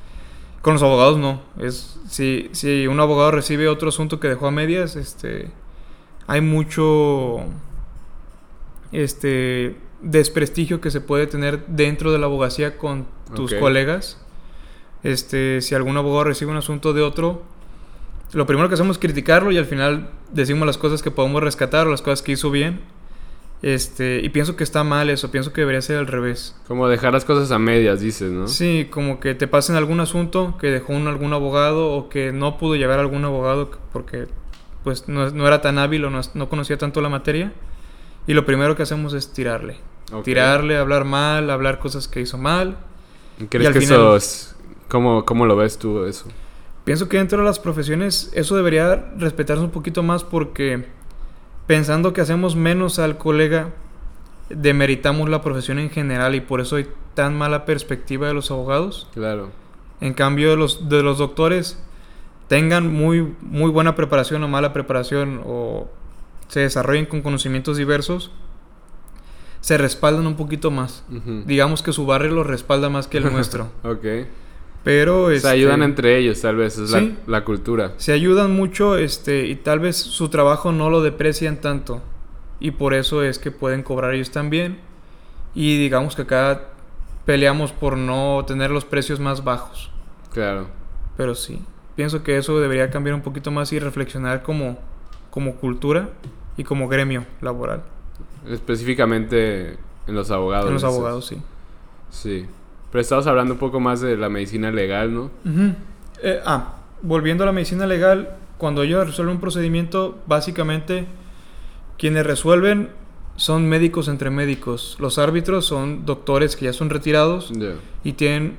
Con 0.61 0.73
los 0.73 0.83
abogados 0.83 1.17
no. 1.19 1.41
Es, 1.59 1.99
si, 2.09 2.49
si 2.51 2.87
un 2.87 2.99
abogado 2.99 3.31
recibe 3.31 3.67
otro 3.67 3.89
asunto 3.89 4.19
que 4.19 4.27
dejó 4.27 4.47
a 4.47 4.51
medias, 4.51 4.95
este, 4.95 5.51
hay 6.25 6.41
mucho 6.41 7.43
este, 8.91 9.75
desprestigio 10.01 10.81
que 10.81 10.89
se 10.89 10.99
puede 10.99 11.27
tener 11.27 11.65
dentro 11.67 12.11
de 12.11 12.17
la 12.17 12.25
abogacía 12.25 12.77
con 12.77 13.05
tus 13.35 13.53
colegas. 13.53 14.19
Este, 15.03 15.61
si 15.61 15.75
algún 15.75 15.95
abogado 15.95 16.25
recibe 16.25 16.51
un 16.51 16.57
asunto 16.57 16.93
de 16.93 17.03
otro, 17.03 17.43
lo 18.33 18.45
primero 18.45 18.67
que 18.67 18.75
hacemos 18.75 18.97
es 18.97 19.01
criticarlo 19.01 19.51
y 19.51 19.57
al 19.57 19.65
final 19.65 20.09
decimos 20.31 20.65
las 20.65 20.77
cosas 20.77 21.01
que 21.01 21.11
podemos 21.11 21.41
rescatar 21.41 21.87
o 21.87 21.91
las 21.91 22.01
cosas 22.01 22.21
que 22.21 22.33
hizo 22.33 22.51
bien. 22.51 22.81
Este, 23.63 24.19
y 24.23 24.29
pienso 24.29 24.55
que 24.55 24.63
está 24.63 24.83
mal 24.83 25.09
eso, 25.09 25.31
pienso 25.31 25.51
que 25.51 25.61
debería 25.61 25.81
ser 25.81 25.97
al 25.97 26.07
revés. 26.07 26.55
Como 26.67 26.87
dejar 26.87 27.13
las 27.13 27.25
cosas 27.25 27.51
a 27.51 27.57
medias, 27.57 28.01
dices, 28.01 28.31
¿no? 28.31 28.47
Sí, 28.47 28.87
como 28.91 29.19
que 29.19 29.33
te 29.33 29.47
pasen 29.47 29.75
algún 29.75 29.99
asunto 29.99 30.55
que 30.59 30.67
dejó 30.67 30.93
un, 30.93 31.07
algún 31.07 31.33
abogado 31.33 31.91
o 31.91 32.07
que 32.09 32.31
no 32.31 32.57
pudo 32.57 32.75
llevar 32.75 32.99
algún 32.99 33.25
abogado 33.25 33.71
porque 33.91 34.27
pues 34.83 35.07
no, 35.07 35.47
era 35.47 35.61
tan 35.61 35.79
hábil 35.79 36.05
o 36.05 36.09
no, 36.09 36.49
conocía 36.49 36.77
tanto 36.77 37.01
la 37.01 37.09
materia. 37.09 37.51
Y 38.27 38.33
lo 38.33 38.45
primero 38.45 38.75
que 38.75 38.83
hacemos 38.83 39.13
es 39.13 39.33
tirarle. 39.33 39.77
Tirarle, 40.23 40.77
hablar 40.77 41.05
mal, 41.05 41.49
hablar 41.49 41.79
cosas 41.79 42.07
que 42.07 42.21
hizo 42.21 42.37
mal. 42.37 42.77
¿Crees 43.49 43.71
que 43.71 43.79
eso 43.79 44.15
es... 44.15 44.55
¿Cómo, 44.87 45.25
¿Cómo 45.25 45.45
lo 45.45 45.57
ves 45.57 45.77
tú 45.77 46.05
eso? 46.05 46.27
Pienso 46.87 47.09
que 47.09 47.17
dentro 47.17 47.39
de 47.39 47.43
las 47.43 47.59
profesiones 47.59 48.31
eso 48.33 48.55
debería 48.55 49.11
respetarse 49.17 49.61
un 49.61 49.71
poquito 49.71 50.03
más 50.03 50.23
porque 50.23 50.85
pensando 51.65 52.13
que 52.13 52.21
hacemos 52.21 52.55
menos 52.55 52.97
al 52.97 53.17
colega, 53.17 53.73
demeritamos 54.49 55.27
la 55.27 55.41
profesión 55.41 55.79
en 55.79 55.89
general 55.89 56.33
y 56.33 56.39
por 56.39 56.61
eso 56.61 56.77
hay 56.77 56.87
tan 57.13 57.37
mala 57.37 57.65
perspectiva 57.65 58.29
de 58.29 58.33
los 58.33 58.51
abogados. 58.51 59.09
Claro. 59.13 59.49
En 59.99 60.13
cambio 60.13 60.49
de 60.49 60.55
los, 60.55 60.87
de 60.87 61.03
los 61.03 61.17
doctores, 61.17 61.77
tengan 62.47 62.89
muy, 62.89 63.35
muy 63.41 63.69
buena 63.69 63.93
preparación 63.93 64.41
o 64.45 64.47
mala 64.47 64.71
preparación 64.71 65.41
o 65.45 65.89
se 66.47 66.61
desarrollen 66.61 67.05
con 67.05 67.21
conocimientos 67.21 67.75
diversos, 67.75 68.31
se 69.59 69.77
respaldan 69.77 70.25
un 70.25 70.37
poquito 70.37 70.71
más. 70.71 71.03
Digamos 71.45 71.83
que 71.83 71.91
su 71.91 72.05
barrio 72.05 72.31
lo 72.31 72.45
respalda 72.45 72.87
más 72.87 73.09
que 73.09 73.17
el 73.17 73.25
nuestro. 73.33 73.73
ok. 73.83 74.05
Pero... 74.87 75.37
Se 75.37 75.49
ayudan 75.49 75.81
este, 75.81 75.85
entre 75.85 76.17
ellos, 76.17 76.39
tal 76.39 76.55
vez, 76.55 76.77
es 76.77 76.95
la, 77.27 77.43
cultura. 77.43 77.91
Se 77.97 78.13
ayudan 78.13 78.55
mucho 78.55 78.97
este, 78.97 79.45
y 79.45 79.55
tal 79.57 79.81
vez 79.81 79.97
su 79.97 80.29
trabajo 80.29 80.71
no 80.71 80.89
lo 80.89 81.01
deprecian 81.01 81.59
tanto. 81.59 82.01
Y 82.61 82.71
por 82.71 82.93
eso 82.93 83.21
es 83.21 83.37
que 83.37 83.51
pueden 83.51 83.83
cobrar 83.83 84.13
ellos 84.13 84.31
también. 84.31 84.79
Y 85.53 85.77
digamos 85.77 86.15
que 86.15 86.21
acá 86.21 86.69
peleamos 87.25 87.73
por 87.73 87.97
no 87.97 88.45
tener 88.47 88.71
los 88.71 88.85
precios 88.85 89.19
más 89.19 89.43
bajos. 89.43 89.91
Claro. 90.31 90.69
Pero 91.17 91.35
sí, 91.35 91.59
pienso 91.97 92.23
que 92.23 92.37
eso 92.37 92.57
debería 92.57 92.89
cambiar 92.89 93.13
un 93.13 93.23
poquito 93.23 93.51
más 93.51 93.73
y 93.73 93.79
reflexionar 93.79 94.41
como, 94.41 94.79
como 95.31 95.57
cultura 95.57 96.11
y 96.55 96.63
como 96.63 96.87
gremio 96.87 97.25
laboral. 97.41 97.83
Específicamente 98.49 99.77
en 100.07 100.15
los 100.15 100.31
abogados. 100.31 100.67
En 100.69 100.75
los 100.75 100.85
abogados, 100.85 101.25
sí. 101.27 101.41
Sí. 102.09 102.45
Pero 102.91 103.01
estamos 103.01 103.27
hablando 103.27 103.55
un 103.55 103.59
poco 103.59 103.79
más 103.79 104.01
de 104.01 104.17
la 104.17 104.29
medicina 104.29 104.71
legal, 104.71 105.13
¿no? 105.13 105.31
Eh, 106.23 106.39
ah, 106.45 106.75
volviendo 107.01 107.43
a 107.43 107.47
la 107.47 107.51
medicina 107.51 107.85
legal, 107.85 108.35
cuando 108.57 108.83
ellos 108.83 109.05
resuelven 109.05 109.35
un 109.35 109.41
procedimiento, 109.41 110.17
básicamente 110.25 111.05
quienes 111.97 112.25
resuelven 112.25 112.89
son 113.35 113.67
médicos 113.67 114.07
entre 114.07 114.29
médicos. 114.29 114.97
Los 114.99 115.17
árbitros 115.19 115.65
son 115.65 116.05
doctores 116.05 116.55
que 116.55 116.65
ya 116.65 116.73
son 116.73 116.89
retirados 116.89 117.51
y 118.03 118.13
tienen 118.13 118.57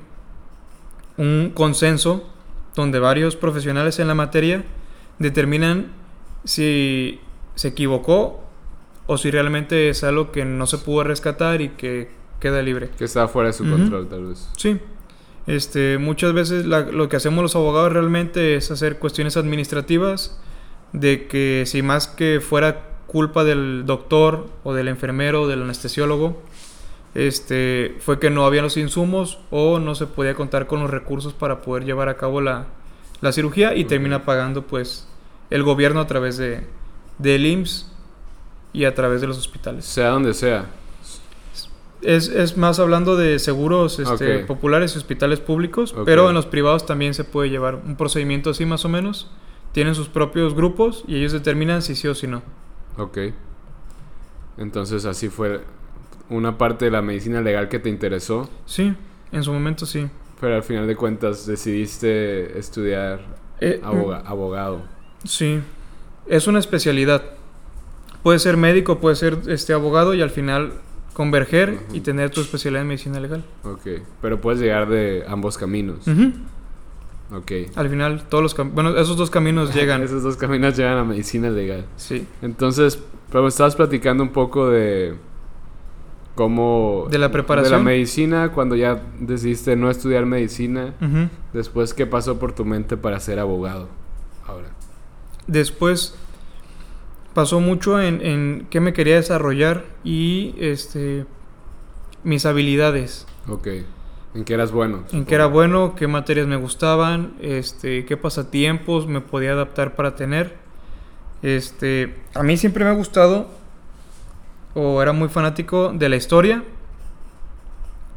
un 1.16 1.50
consenso 1.52 2.28
donde 2.74 3.00
varios 3.00 3.34
profesionales 3.34 3.98
en 3.98 4.06
la 4.06 4.14
materia 4.14 4.64
determinan 5.18 5.92
si 6.44 7.20
se 7.56 7.68
equivocó 7.68 8.44
o 9.08 9.18
si 9.18 9.30
realmente 9.30 9.88
es 9.88 10.04
algo 10.04 10.30
que 10.30 10.44
no 10.44 10.66
se 10.66 10.78
pudo 10.78 11.02
rescatar 11.02 11.60
y 11.60 11.70
que 11.70 12.10
queda 12.40 12.62
libre. 12.62 12.90
Que 12.98 13.04
está 13.04 13.28
fuera 13.28 13.48
de 13.48 13.52
su 13.52 13.68
control, 13.68 14.08
tal 14.08 14.26
vez. 14.26 14.48
Sí. 14.56 14.78
Este, 15.46 15.98
muchas 15.98 16.34
veces 16.34 16.66
lo 16.66 17.08
que 17.08 17.16
hacemos 17.16 17.42
los 17.42 17.56
abogados 17.56 17.92
realmente 17.92 18.56
es 18.56 18.70
hacer 18.70 18.98
cuestiones 18.98 19.36
administrativas 19.36 20.38
de 20.92 21.26
que 21.26 21.64
si 21.66 21.80
más 21.82 22.06
que 22.06 22.40
fuera 22.40 22.84
culpa 23.06 23.44
del 23.44 23.84
doctor 23.86 24.46
o 24.62 24.74
del 24.74 24.88
enfermero 24.88 25.42
o 25.42 25.48
del 25.48 25.62
anestesiólogo, 25.62 26.42
este, 27.14 27.96
fue 28.00 28.18
que 28.18 28.28
no 28.28 28.44
había 28.44 28.60
los 28.60 28.76
insumos 28.76 29.38
o 29.50 29.78
no 29.78 29.94
se 29.94 30.06
podía 30.06 30.34
contar 30.34 30.66
con 30.66 30.80
los 30.80 30.90
recursos 30.90 31.32
para 31.32 31.62
poder 31.62 31.84
llevar 31.84 32.10
a 32.10 32.18
cabo 32.18 32.40
la, 32.42 32.66
la 33.20 33.32
cirugía 33.32 33.74
y 33.74 33.84
termina 33.84 34.24
pagando 34.24 34.66
pues 34.66 35.08
el 35.50 35.62
gobierno 35.62 36.00
a 36.00 36.06
través 36.06 36.36
de 36.36 36.66
del 37.18 37.46
IMSS 37.46 37.90
y 38.72 38.84
a 38.84 38.94
través 38.94 39.20
de 39.20 39.26
los 39.26 39.38
hospitales. 39.38 39.84
Sea 39.84 40.10
donde 40.10 40.34
sea. 40.34 40.66
Es, 42.02 42.28
es, 42.28 42.56
más 42.56 42.78
hablando 42.78 43.16
de 43.16 43.38
seguros 43.40 43.98
este, 43.98 44.40
populares 44.40 44.94
y 44.94 44.98
hospitales 44.98 45.40
públicos, 45.40 45.94
pero 46.04 46.28
en 46.28 46.34
los 46.34 46.46
privados 46.46 46.86
también 46.86 47.12
se 47.12 47.24
puede 47.24 47.50
llevar 47.50 47.74
un 47.74 47.96
procedimiento 47.96 48.50
así 48.50 48.64
más 48.64 48.84
o 48.84 48.88
menos. 48.88 49.30
Tienen 49.72 49.94
sus 49.94 50.08
propios 50.08 50.54
grupos 50.54 51.04
y 51.08 51.16
ellos 51.16 51.32
determinan 51.32 51.82
si 51.82 51.94
sí 51.94 52.08
o 52.08 52.14
si 52.14 52.26
no. 52.26 52.42
Ok. 52.96 53.18
Entonces 54.56 55.04
así 55.04 55.28
fue 55.28 55.60
una 56.30 56.58
parte 56.58 56.84
de 56.84 56.90
la 56.90 57.02
medicina 57.02 57.40
legal 57.40 57.68
que 57.68 57.78
te 57.78 57.88
interesó. 57.88 58.48
Sí, 58.66 58.94
en 59.32 59.42
su 59.42 59.52
momento 59.52 59.86
sí. 59.86 60.08
Pero 60.40 60.56
al 60.56 60.62
final 60.62 60.86
de 60.86 60.96
cuentas 60.96 61.46
decidiste 61.46 62.58
estudiar 62.58 63.20
eh, 63.60 63.80
mm. 63.82 64.26
abogado. 64.26 64.82
Sí, 65.24 65.60
es 66.26 66.46
una 66.46 66.58
especialidad. 66.58 67.22
Puede 68.22 68.38
ser 68.38 68.56
médico, 68.56 68.98
puede 68.98 69.16
ser 69.16 69.38
este 69.48 69.72
abogado 69.72 70.14
y 70.14 70.22
al 70.22 70.30
final 70.30 70.74
converger 71.18 71.80
y 71.92 72.00
tener 72.00 72.30
tu 72.30 72.40
especialidad 72.40 72.82
en 72.82 72.86
medicina 72.86 73.18
legal. 73.18 73.42
Ok, 73.64 74.04
pero 74.22 74.40
puedes 74.40 74.60
llegar 74.60 74.88
de 74.88 75.24
ambos 75.26 75.58
caminos. 75.58 76.06
Ok. 77.32 77.52
Al 77.74 77.90
final, 77.90 78.22
todos 78.28 78.40
los 78.44 78.72
bueno, 78.72 78.96
esos 78.96 79.16
dos 79.16 79.28
caminos 79.28 79.74
llegan. 79.74 80.04
esos 80.04 80.22
dos 80.22 80.36
caminos 80.36 80.76
llegan 80.76 80.96
a 80.96 81.02
medicina 81.02 81.50
legal. 81.50 81.86
Sí. 81.96 82.24
Entonces, 82.40 83.00
pero 83.32 83.42
me 83.42 83.48
estabas 83.48 83.74
platicando 83.74 84.22
un 84.22 84.28
poco 84.28 84.68
de 84.68 85.16
cómo... 86.36 87.08
De 87.10 87.18
la 87.18 87.32
preparación. 87.32 87.72
De 87.72 87.78
la 87.78 87.84
medicina, 87.84 88.52
cuando 88.52 88.76
ya 88.76 89.02
decidiste 89.18 89.74
no 89.74 89.90
estudiar 89.90 90.24
medicina. 90.24 90.94
Después, 91.52 91.94
¿qué 91.94 92.06
pasó 92.06 92.38
por 92.38 92.52
tu 92.52 92.64
mente 92.64 92.96
para 92.96 93.18
ser 93.18 93.40
abogado 93.40 93.88
ahora? 94.46 94.68
Después 95.48 96.14
pasó 97.38 97.60
mucho 97.60 98.02
en, 98.02 98.20
en 98.20 98.66
qué 98.68 98.80
me 98.80 98.92
quería 98.92 99.14
desarrollar 99.14 99.84
y 100.02 100.56
este 100.58 101.24
mis 102.24 102.44
habilidades. 102.46 103.28
Ok. 103.46 103.68
En 104.34 104.44
qué 104.44 104.54
eras 104.54 104.72
bueno. 104.72 105.04
En 105.12 105.24
qué 105.24 105.36
era 105.36 105.46
bueno, 105.46 105.94
qué 105.94 106.08
materias 106.08 106.48
me 106.48 106.56
gustaban, 106.56 107.34
este, 107.40 108.04
qué 108.06 108.16
pasatiempos 108.16 109.06
me 109.06 109.20
podía 109.20 109.52
adaptar 109.52 109.94
para 109.94 110.16
tener. 110.16 110.56
Este, 111.42 112.16
a 112.34 112.42
mí 112.42 112.56
siempre 112.56 112.84
me 112.84 112.90
ha 112.90 112.94
gustado 112.94 113.46
o 114.74 115.00
era 115.00 115.12
muy 115.12 115.28
fanático 115.28 115.92
de 115.92 116.08
la 116.08 116.16
historia, 116.16 116.64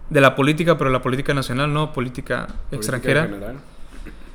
de 0.09 0.19
la 0.19 0.35
política, 0.35 0.79
pero 0.79 0.89
la 0.89 1.03
política 1.03 1.35
nacional, 1.35 1.71
no 1.71 1.93
política, 1.93 2.47
extranjera. 2.71 3.29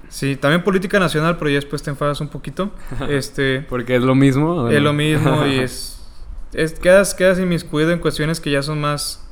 Sí, 0.08 0.36
también 0.36 0.62
política 0.62 0.98
nacional, 0.98 1.36
pero 1.38 1.50
ya 1.50 1.56
después 1.56 1.82
te 1.82 1.90
enfadas 1.90 2.20
un 2.20 2.28
poquito. 2.28 2.70
este, 3.08 3.60
Porque 3.68 3.96
es 3.96 4.02
lo 4.02 4.14
mismo. 4.14 4.68
Es 4.68 4.82
lo 4.82 4.92
mismo 4.92 5.46
y 5.46 5.58
es, 5.60 6.00
es 6.52 6.74
quedas, 6.74 7.14
quedas 7.14 7.38
inmiscuido 7.38 7.92
en 7.92 7.98
cuestiones 7.98 8.40
que 8.40 8.50
ya 8.50 8.62
son 8.62 8.80
más 8.80 9.28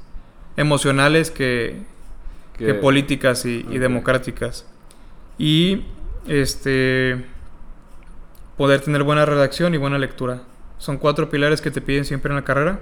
emocionales 0.57 1.31
que, 1.31 1.83
que 2.59 2.75
políticas 2.75 3.45
y, 3.47 3.67
y, 3.71 3.79
democráticas. 3.79 4.67
Y 5.39 5.85
este 6.27 7.25
poder 8.57 8.81
tener 8.81 9.03
buena 9.03 9.25
redacción 9.25 9.75
y 9.75 9.79
buena 9.79 9.99
lectura. 9.99 10.43
Son 10.79 10.99
cuatro 10.99 11.31
pilares 11.31 11.61
que 11.61 11.71
te 11.71 11.81
piden 11.81 12.05
siempre 12.05 12.31
en 12.31 12.37
la 12.37 12.45
carrera. 12.45 12.81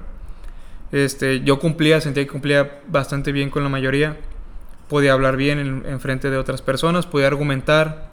Este, 0.93 1.40
yo 1.40 1.59
cumplía, 1.59 2.01
sentía 2.01 2.24
que 2.24 2.30
cumplía 2.30 2.80
bastante 2.88 3.32
bien 3.32 3.49
con 3.49 3.62
la 3.62 3.68
mayoría. 3.68 4.18
Podía 4.88 5.12
hablar 5.12 5.36
bien 5.36 5.84
en, 5.86 6.00
frente 6.00 6.30
de 6.30 6.36
otras 6.36 6.62
personas, 6.62 7.06
podía 7.06 7.26
argumentar. 7.26 8.10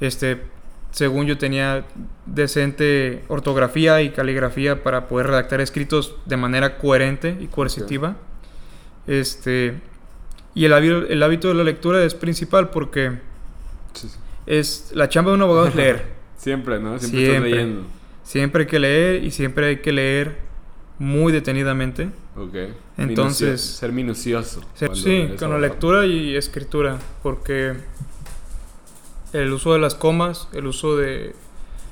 Este, 0.00 0.42
según 0.90 1.26
yo 1.26 1.38
tenía 1.38 1.84
decente 2.26 3.22
ortografía 3.28 4.02
y 4.02 4.10
caligrafía 4.10 4.82
para 4.82 5.06
poder 5.08 5.28
redactar 5.28 5.60
escritos 5.60 6.16
de 6.26 6.36
manera 6.36 6.78
coherente 6.78 7.36
y 7.38 7.46
coercitiva. 7.46 8.16
Este, 9.06 9.80
y 10.54 10.64
el, 10.64 10.72
el, 10.72 11.22
hábito 11.22 11.48
de 11.48 11.54
la 11.54 11.64
lectura 11.64 12.04
es 12.04 12.14
principal 12.14 12.70
porque 12.70 13.18
es 14.46 14.90
la 14.94 15.08
chamba 15.08 15.30
de 15.30 15.36
un 15.36 15.42
abogado 15.42 15.68
es 15.68 15.74
leer. 15.74 16.04
siempre, 16.36 16.80
¿no? 16.80 16.98
Siempre, 16.98 17.20
siempre 17.20 17.50
leyendo. 17.50 17.86
Siempre 18.22 18.62
hay 18.62 18.68
que 18.68 18.78
leer 18.78 19.24
y 19.24 19.30
siempre 19.30 19.66
hay 19.66 19.76
que 19.78 19.92
leer 19.92 20.36
muy 20.98 21.32
detenidamente. 21.32 22.10
Ok. 22.40 22.54
Entonces... 22.96 23.60
ser 23.60 23.92
minucioso. 23.92 24.62
sí, 24.94 25.28
con 25.38 25.50
la 25.50 25.58
lectura 25.58 26.06
y 26.06 26.34
escritura, 26.36 26.98
porque 27.22 27.74
el 29.34 29.52
uso 29.52 29.74
de 29.74 29.78
las 29.78 29.94
comas, 29.94 30.48
el 30.54 30.66
uso 30.66 30.96
de 30.96 31.34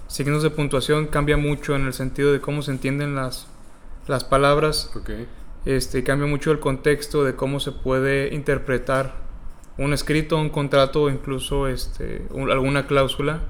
signos 0.07 0.43
de 0.43 0.49
puntuación 0.51 1.07
cambia 1.07 1.37
mucho 1.37 1.77
en 1.77 1.87
el 1.87 1.93
sentido 1.93 2.33
de 2.33 2.41
cómo 2.41 2.63
se 2.63 2.71
entienden 2.71 3.15
las, 3.15 3.47
las 4.07 4.25
palabras. 4.25 4.91
Ok. 4.97 5.11
Este, 5.67 6.03
cambia 6.03 6.27
mucho 6.27 6.51
el 6.51 6.61
contexto 6.61 7.25
de 7.25 7.35
cómo 7.35 7.61
se 7.61 7.73
puede 7.73 8.35
interpretar 8.35 9.17
un 9.77 9.93
escrito, 9.93 10.39
un 10.39 10.49
contrato 10.49 11.03
o 11.03 11.11
incluso 11.11 11.69
este, 11.69 12.27
alguna 12.51 12.87
cláusula. 12.87 13.41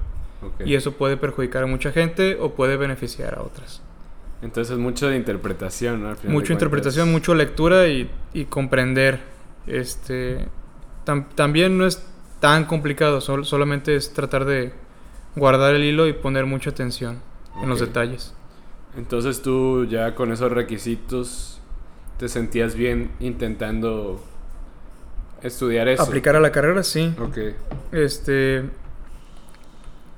Y 0.63 0.75
eso 0.75 0.93
puede 0.93 1.17
perjudicar 1.17 1.63
a 1.63 1.65
mucha 1.65 1.91
gente 1.91 2.37
o 2.39 2.55
puede 2.55 2.77
beneficiar 2.77 3.35
a 3.35 3.41
otras. 3.41 3.81
Entonces 4.41 4.77
mucho 4.77 5.09
de 5.09 5.17
interpretación, 5.17 6.01
¿no? 6.01 6.15
mucho 6.23 6.53
interpretación, 6.53 7.11
mucho 7.11 7.35
lectura 7.35 7.87
y, 7.87 8.09
comprender. 8.49 9.19
Este, 9.67 10.47
también 11.35 11.77
no 11.77 11.85
es 11.85 12.03
tan 12.39 12.65
complicado, 12.65 13.21
solamente 13.21 13.95
es 13.95 14.13
tratar 14.13 14.45
de 14.45 14.73
guardar 15.35 15.75
el 15.75 15.83
hilo 15.83 16.07
y 16.07 16.13
poner 16.13 16.45
mucha 16.45 16.69
atención 16.69 17.19
en 17.61 17.69
los 17.69 17.79
detalles. 17.79 18.33
Entonces 18.97 19.41
tú 19.41 19.85
ya 19.85 20.15
con 20.15 20.31
esos 20.31 20.51
requisitos 20.51 21.59
te 22.17 22.27
sentías 22.27 22.75
bien 22.75 23.11
intentando 23.19 24.21
estudiar 25.41 25.87
eso. 25.87 26.03
Aplicar 26.03 26.35
a 26.35 26.39
la 26.39 26.51
carrera, 26.51 26.83
sí. 26.83 27.13
Ok. 27.19 27.37
Este, 27.91 28.63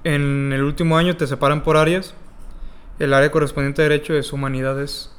en 0.04 0.54
el 0.54 0.64
último 0.64 0.98
año 0.98 1.16
te 1.18 1.28
separan 1.28 1.64
por 1.64 1.78
áreas. 1.78 2.16
El 3.02 3.16
área 3.16 3.32
correspondiente 3.32 3.82
a 3.82 3.90
Derecho 3.90 4.14
es 4.14 4.32
Humanidades. 4.32 5.10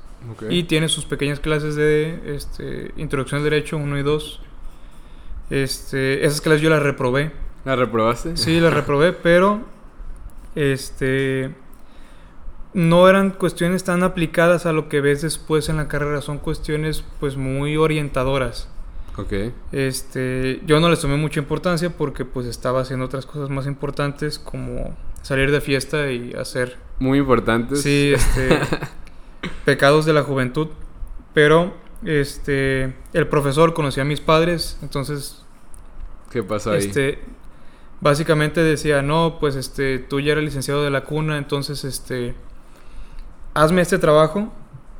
Y 0.49 0.63
tiene 0.63 0.89
sus 0.89 1.05
pequeñas 1.05 1.41
clases 1.41 1.75
de 1.75 2.37
este, 2.37 2.93
Introducción 2.97 3.39
al 3.39 3.45
Derecho 3.45 3.77
1 3.77 3.99
y 3.99 4.03
2. 4.05 4.41
Este, 5.51 6.25
esas 6.25 6.41
clases 6.41 6.63
yo 6.63 6.71
las 6.71 6.81
reprobé. 6.81 7.33
¿Las 7.65 7.77
reprobaste? 7.77 8.37
Sí, 8.37 8.61
las 8.61 8.73
reprobé, 8.73 9.13
pero 9.13 9.63
este 10.55 11.53
no 12.73 13.09
eran 13.09 13.33
cuestiones 13.33 13.83
tan 13.83 14.05
aplicadas 14.05 14.65
a 14.65 14.73
lo 14.73 14.89
que 14.89 15.01
ves 15.01 15.23
después 15.23 15.69
en 15.69 15.77
la 15.77 15.89
carrera, 15.89 16.21
son 16.21 16.39
cuestiones 16.39 17.05
pues 17.19 17.37
muy 17.37 17.77
orientadoras. 17.77 18.69
Ok. 19.17 19.33
Este, 19.73 20.63
yo 20.67 20.79
no 20.79 20.89
les 20.89 21.01
tomé 21.01 21.17
mucha 21.17 21.41
importancia 21.41 21.91
porque 21.91 22.25
pues 22.25 22.47
estaba 22.47 22.83
haciendo 22.83 23.07
otras 23.07 23.27
cosas 23.27 23.51
más 23.51 23.67
importantes 23.67 24.39
como 24.39 24.97
salir 25.23 25.51
de 25.51 25.61
fiesta 25.61 26.11
y 26.11 26.33
hacer... 26.35 26.77
Muy 26.99 27.19
importantes. 27.19 27.83
Sí, 27.83 28.13
este... 28.15 28.61
pecados 29.65 30.05
de 30.05 30.13
la 30.13 30.23
juventud. 30.23 30.69
Pero, 31.35 31.75
este... 32.05 32.95
El 33.13 33.29
profesor 33.29 33.75
conocía 33.75 34.03
a 34.03 34.07
mis 34.07 34.21
padres, 34.21 34.79
entonces... 34.83 35.45
¿Qué 36.31 36.43
pasó 36.43 36.73
ahí? 36.73 36.79
Este... 36.79 37.19
Básicamente 38.01 38.63
decía, 38.63 39.01
no, 39.01 39.39
pues 39.39 39.55
este, 39.55 40.01
tú 40.01 40.19
ya 40.19 40.33
eres 40.33 40.43
licenciado 40.43 40.83
de 40.83 40.91
la 40.91 41.05
cuna, 41.05 41.39
entonces 41.39 41.85
este, 41.85 42.35
hazme 43.55 43.81
este 43.81 43.99
trabajo. 43.99 44.53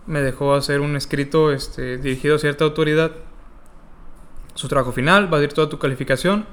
Me 0.07 0.21
dejó 0.21 0.55
hacer 0.55 0.81
un 0.81 0.95
escrito 0.95 1.51
este, 1.51 1.99
dirigido 1.99 2.37
a 2.37 2.39
cierta 2.39 2.63
autoridad 2.63 3.11
su 4.55 4.69
trabajo 4.69 4.93
final, 4.93 5.33
va 5.33 5.39
a 5.39 5.43
ir 5.43 5.53
toda 5.53 5.69
tu 5.69 5.79
calificación, 5.79 6.47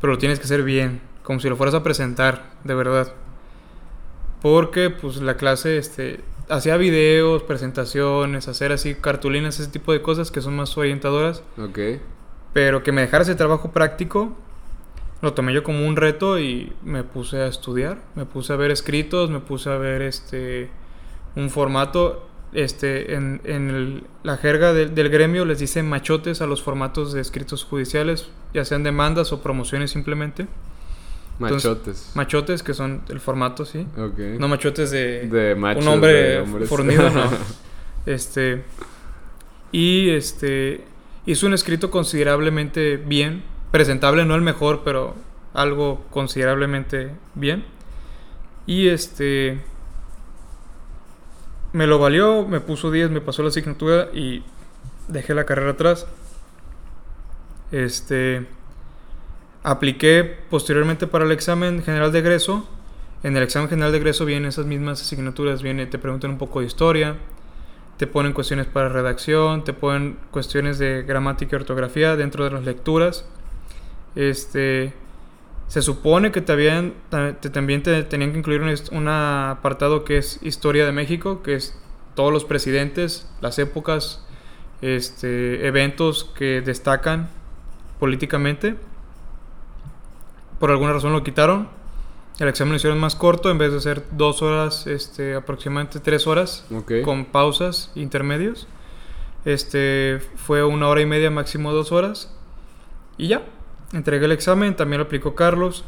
pero 0.00 0.12
lo 0.12 0.18
tienes 0.18 0.38
que 0.38 0.44
hacer 0.44 0.62
bien, 0.62 1.00
como 1.30 1.38
si 1.38 1.48
lo 1.48 1.54
fueras 1.54 1.76
a 1.76 1.84
presentar, 1.84 2.50
de 2.64 2.74
verdad. 2.74 3.12
Porque 4.42 4.90
pues 4.90 5.18
la 5.18 5.36
clase 5.36 5.78
este, 5.78 6.24
hacía 6.48 6.76
videos, 6.76 7.44
presentaciones, 7.44 8.48
hacer 8.48 8.72
así 8.72 8.96
cartulinas, 8.96 9.60
ese 9.60 9.70
tipo 9.70 9.92
de 9.92 10.02
cosas 10.02 10.32
que 10.32 10.40
son 10.40 10.56
más 10.56 10.76
orientadoras. 10.76 11.44
Ok. 11.56 11.78
Pero 12.52 12.82
que 12.82 12.90
me 12.90 13.02
dejara 13.02 13.22
ese 13.22 13.36
trabajo 13.36 13.70
práctico, 13.70 14.36
lo 15.22 15.32
tomé 15.32 15.54
yo 15.54 15.62
como 15.62 15.86
un 15.86 15.94
reto 15.94 16.40
y 16.40 16.72
me 16.82 17.04
puse 17.04 17.36
a 17.36 17.46
estudiar, 17.46 17.98
me 18.16 18.26
puse 18.26 18.52
a 18.52 18.56
ver 18.56 18.72
escritos, 18.72 19.30
me 19.30 19.38
puse 19.38 19.70
a 19.70 19.76
ver 19.76 20.02
este 20.02 20.68
un 21.36 21.48
formato 21.48 22.28
este, 22.52 23.14
en, 23.14 24.02
la 24.24 24.36
jerga 24.36 24.72
del 24.72 25.08
gremio 25.10 25.44
les 25.44 25.60
dicen 25.60 25.88
machotes 25.88 26.42
a 26.42 26.46
los 26.46 26.60
formatos 26.60 27.12
de 27.12 27.20
escritos 27.20 27.62
judiciales, 27.62 28.30
ya 28.52 28.64
sean 28.64 28.82
demandas 28.82 29.32
o 29.32 29.40
promociones 29.40 29.92
simplemente. 29.92 30.48
Machotes. 31.40 32.12
Machotes, 32.14 32.62
que 32.62 32.74
son 32.74 33.02
el 33.08 33.20
formato, 33.20 33.64
sí. 33.64 33.86
No 34.38 34.48
machotes 34.48 34.90
de, 34.90 35.26
de 35.28 35.54
un 35.54 35.88
hombre 35.88 36.44
fornido, 36.66 37.10
no. 37.10 37.24
Este, 38.06 38.64
y 39.72 40.08
este, 40.08 40.84
hizo 41.26 41.46
un 41.46 41.52
escrito 41.52 41.90
considerablemente 41.90 42.96
bien, 42.96 43.42
presentable, 43.70 44.24
no 44.24 44.34
el 44.34 44.40
mejor, 44.40 44.80
pero 44.84 45.14
algo 45.52 46.04
considerablemente 46.10 47.10
bien. 47.34 47.64
Y 48.66 48.88
este 48.88 49.60
me 51.72 51.86
lo 51.86 51.98
valió, 51.98 52.46
me 52.46 52.60
puso 52.60 52.90
10, 52.90 53.10
me 53.10 53.20
pasó 53.20 53.42
la 53.42 53.48
asignatura 53.48 54.08
y 54.12 54.42
dejé 55.08 55.34
la 55.34 55.44
carrera 55.44 55.72
atrás. 55.72 56.06
Este 57.70 58.46
apliqué 59.62 60.38
posteriormente 60.48 61.06
para 61.06 61.24
el 61.24 61.32
examen 61.32 61.82
general 61.82 62.12
de 62.12 62.20
egreso. 62.20 62.68
En 63.22 63.36
el 63.36 63.42
examen 63.42 63.68
general 63.68 63.92
de 63.92 63.98
egreso 63.98 64.24
vienen 64.24 64.48
esas 64.48 64.66
mismas 64.66 65.02
asignaturas, 65.02 65.62
viene 65.62 65.86
te 65.86 65.98
preguntan 65.98 66.30
un 66.30 66.38
poco 66.38 66.60
de 66.60 66.66
historia, 66.66 67.16
te 67.98 68.06
ponen 68.06 68.32
cuestiones 68.32 68.66
para 68.66 68.88
redacción, 68.88 69.64
te 69.64 69.72
ponen 69.72 70.16
cuestiones 70.30 70.78
de 70.78 71.02
gramática 71.02 71.56
y 71.56 71.60
ortografía 71.60 72.16
dentro 72.16 72.44
de 72.44 72.50
las 72.50 72.64
lecturas. 72.64 73.26
Este 74.14 74.94
se 75.70 75.82
supone 75.82 76.32
que 76.32 76.40
te 76.40 76.50
habían, 76.50 76.94
también 77.52 77.84
te 77.84 78.02
tenían 78.02 78.32
que 78.32 78.38
incluir 78.38 78.60
un, 78.90 79.08
apartado 79.08 80.02
que 80.04 80.18
es 80.18 80.40
Historia 80.42 80.84
de 80.84 80.90
México, 80.90 81.44
que 81.44 81.54
es 81.54 81.80
todos 82.16 82.32
los 82.32 82.44
presidentes, 82.44 83.30
las 83.40 83.60
épocas, 83.60 84.26
este, 84.82 85.68
eventos 85.68 86.24
que 86.24 86.60
destacan 86.60 87.30
políticamente. 88.00 88.74
Por 90.60 90.70
alguna 90.70 90.92
razón 90.92 91.12
lo 91.12 91.24
quitaron. 91.24 91.68
El 92.38 92.46
examen 92.46 92.70
lo 92.72 92.76
hicieron 92.76 93.00
más 93.00 93.16
corto, 93.16 93.50
en 93.50 93.58
vez 93.58 93.72
de 93.72 93.80
ser 93.80 94.04
dos 94.12 94.40
horas, 94.40 94.86
este, 94.86 95.34
aproximadamente 95.34 95.98
tres 95.98 96.28
horas, 96.28 96.64
con 97.04 97.24
pausas 97.24 97.90
intermedios. 97.96 98.68
Este, 99.44 100.20
fue 100.36 100.62
una 100.62 100.86
hora 100.86 101.00
y 101.00 101.06
media, 101.06 101.30
máximo 101.30 101.72
dos 101.72 101.90
horas. 101.90 102.32
Y 103.18 103.26
ya, 103.26 103.42
Entregué 103.92 104.26
el 104.26 104.32
examen, 104.32 104.76
también 104.76 104.98
lo 104.98 105.06
aplicó 105.06 105.34
Carlos. 105.34 105.84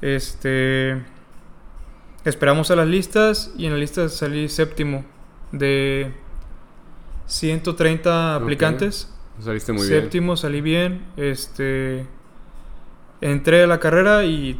Este. 0.00 1.02
Esperamos 2.24 2.70
a 2.70 2.76
las 2.76 2.86
listas 2.86 3.52
y 3.56 3.66
en 3.66 3.72
la 3.72 3.78
lista 3.78 4.08
salí 4.08 4.48
séptimo 4.48 5.04
de 5.50 6.12
130 7.26 8.36
aplicantes. 8.36 9.12
Saliste 9.42 9.72
muy 9.72 9.88
bien. 9.88 10.02
Séptimo 10.02 10.36
salí 10.36 10.60
bien. 10.60 11.04
Este. 11.16 12.06
Entré 13.20 13.64
a 13.64 13.66
la 13.66 13.80
carrera 13.80 14.24
y 14.24 14.58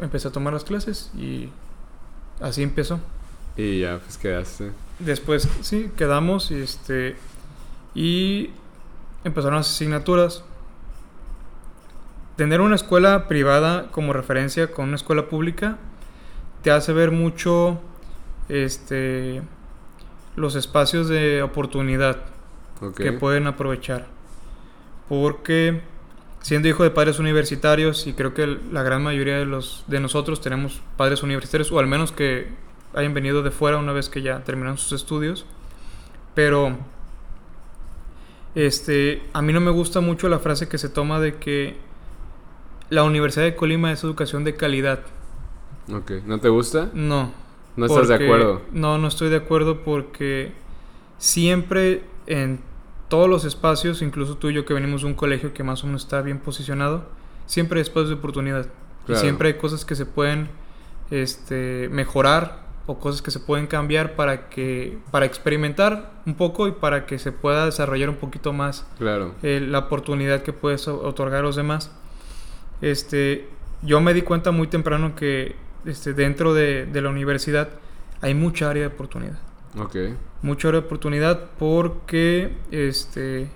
empecé 0.00 0.28
a 0.28 0.32
tomar 0.32 0.52
las 0.52 0.64
clases 0.64 1.10
y 1.16 1.48
así 2.40 2.62
empezó. 2.62 3.00
Y 3.56 3.80
ya, 3.80 3.98
pues 3.98 4.18
quedaste. 4.18 4.72
Después, 4.98 5.48
sí, 5.62 5.90
quedamos 5.96 6.50
y 6.50 6.60
este. 6.60 7.16
Y 7.94 8.50
empezaron 9.24 9.56
las 9.56 9.70
asignaturas. 9.70 10.44
Tener 12.36 12.60
una 12.60 12.74
escuela 12.74 13.28
privada 13.28 13.88
como 13.90 14.12
referencia 14.12 14.70
con 14.70 14.88
una 14.88 14.96
escuela 14.96 15.28
pública 15.28 15.76
te 16.62 16.70
hace 16.70 16.92
ver 16.92 17.10
mucho 17.10 17.80
este 18.48 19.42
los 20.36 20.54
espacios 20.54 21.08
de 21.08 21.42
oportunidad 21.42 22.18
que 22.96 23.12
pueden 23.12 23.46
aprovechar. 23.46 24.06
Porque 25.08 25.82
siendo 26.40 26.68
hijo 26.68 26.82
de 26.82 26.90
padres 26.90 27.18
universitarios 27.18 28.06
y 28.06 28.14
creo 28.14 28.34
que 28.34 28.58
la 28.72 28.82
gran 28.82 29.02
mayoría 29.02 29.36
de 29.38 29.46
los 29.46 29.84
de 29.86 30.00
nosotros 30.00 30.40
tenemos 30.40 30.80
padres 30.96 31.22
universitarios 31.22 31.70
o 31.72 31.78
al 31.78 31.86
menos 31.86 32.12
que 32.12 32.48
hayan 32.94 33.14
venido 33.14 33.42
de 33.42 33.50
fuera 33.50 33.76
una 33.76 33.92
vez 33.92 34.08
que 34.08 34.22
ya 34.22 34.42
terminaron 34.44 34.78
sus 34.78 34.92
estudios, 34.92 35.46
pero 36.34 36.76
este 38.54 39.22
a 39.32 39.42
mí 39.42 39.52
no 39.52 39.60
me 39.60 39.70
gusta 39.70 40.00
mucho 40.00 40.28
la 40.28 40.38
frase 40.38 40.68
que 40.68 40.78
se 40.78 40.88
toma 40.88 41.20
de 41.20 41.36
que 41.36 41.76
la 42.88 43.04
Universidad 43.04 43.44
de 43.44 43.54
Colima 43.54 43.92
es 43.92 44.02
educación 44.02 44.42
de 44.42 44.56
calidad. 44.56 45.00
Ok, 45.92 46.10
¿no 46.26 46.40
te 46.40 46.48
gusta? 46.48 46.90
No. 46.92 47.32
¿No 47.76 47.86
estás 47.86 48.08
de 48.08 48.14
acuerdo? 48.16 48.62
No, 48.72 48.98
no 48.98 49.08
estoy 49.08 49.30
de 49.30 49.36
acuerdo 49.36 49.82
porque 49.82 50.52
siempre 51.18 52.02
en 52.26 52.60
todos 53.10 53.28
los 53.28 53.44
espacios, 53.44 54.00
incluso 54.00 54.36
tú 54.36 54.48
y 54.48 54.54
yo 54.54 54.64
que 54.64 54.72
venimos 54.72 55.02
de 55.02 55.08
un 55.08 55.14
colegio 55.14 55.52
que 55.52 55.62
más 55.62 55.82
o 55.82 55.86
menos 55.86 56.04
está 56.04 56.22
bien 56.22 56.38
posicionado, 56.38 57.04
siempre 57.44 57.80
hay 57.80 57.82
espacios 57.82 58.08
de 58.08 58.14
oportunidad. 58.14 58.66
Y 59.08 59.16
siempre 59.16 59.48
hay 59.48 59.54
cosas 59.54 59.84
que 59.84 59.96
se 59.96 60.06
pueden 60.06 60.48
este, 61.10 61.88
mejorar 61.90 62.60
o 62.86 63.00
cosas 63.00 63.22
que 63.22 63.32
se 63.32 63.40
pueden 63.40 63.66
cambiar 63.66 64.14
para 64.14 64.48
que 64.48 64.98
para 65.10 65.26
experimentar 65.26 66.12
un 66.26 66.34
poco 66.34 66.68
y 66.68 66.72
para 66.72 67.06
que 67.06 67.18
se 67.18 67.32
pueda 67.32 67.66
desarrollar 67.66 68.08
un 68.08 68.16
poquito 68.16 68.52
más 68.52 68.86
claro. 68.98 69.34
Eh, 69.42 69.60
la 69.60 69.80
oportunidad 69.80 70.42
que 70.42 70.52
puedes 70.52 70.86
otorgar 70.86 71.40
a 71.40 71.42
los 71.42 71.56
demás. 71.56 71.90
Este, 72.80 73.48
yo 73.82 74.00
me 74.00 74.14
di 74.14 74.22
cuenta 74.22 74.52
muy 74.52 74.68
temprano 74.68 75.16
que 75.16 75.56
este, 75.84 76.14
dentro 76.14 76.54
de, 76.54 76.86
de 76.86 77.02
la 77.02 77.10
universidad 77.10 77.68
hay 78.20 78.34
mucha 78.34 78.70
área 78.70 78.82
de 78.82 78.94
oportunidad. 78.94 79.38
Ok. 79.78 79.96
Área 80.42 80.72
de 80.72 80.78
oportunidad 80.78 81.50
porque, 81.58 82.56
este, 82.70 83.48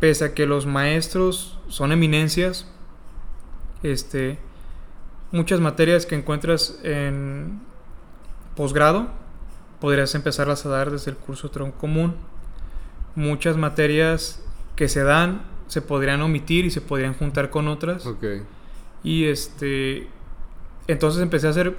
pese 0.00 0.24
a 0.24 0.34
que 0.34 0.46
los 0.46 0.66
maestros 0.66 1.58
son 1.68 1.92
eminencias, 1.92 2.66
este, 3.82 4.38
muchas 5.32 5.60
materias 5.60 6.06
que 6.06 6.14
encuentras 6.14 6.78
en 6.84 7.60
posgrado, 8.56 9.08
podrías 9.80 10.14
empezarlas 10.14 10.64
a 10.64 10.68
dar 10.68 10.90
desde 10.90 11.10
el 11.10 11.16
curso 11.16 11.50
tronco 11.50 11.78
común. 11.78 12.14
Muchas 13.14 13.56
materias 13.56 14.40
que 14.76 14.88
se 14.88 15.02
dan 15.02 15.42
se 15.66 15.82
podrían 15.82 16.22
omitir 16.22 16.64
y 16.66 16.70
se 16.70 16.80
podrían 16.80 17.14
juntar 17.14 17.50
con 17.50 17.66
otras. 17.66 18.06
Ok. 18.06 18.24
Y 19.02 19.24
este, 19.24 20.06
entonces 20.86 21.20
empecé 21.22 21.46
a 21.48 21.50
hacer, 21.50 21.76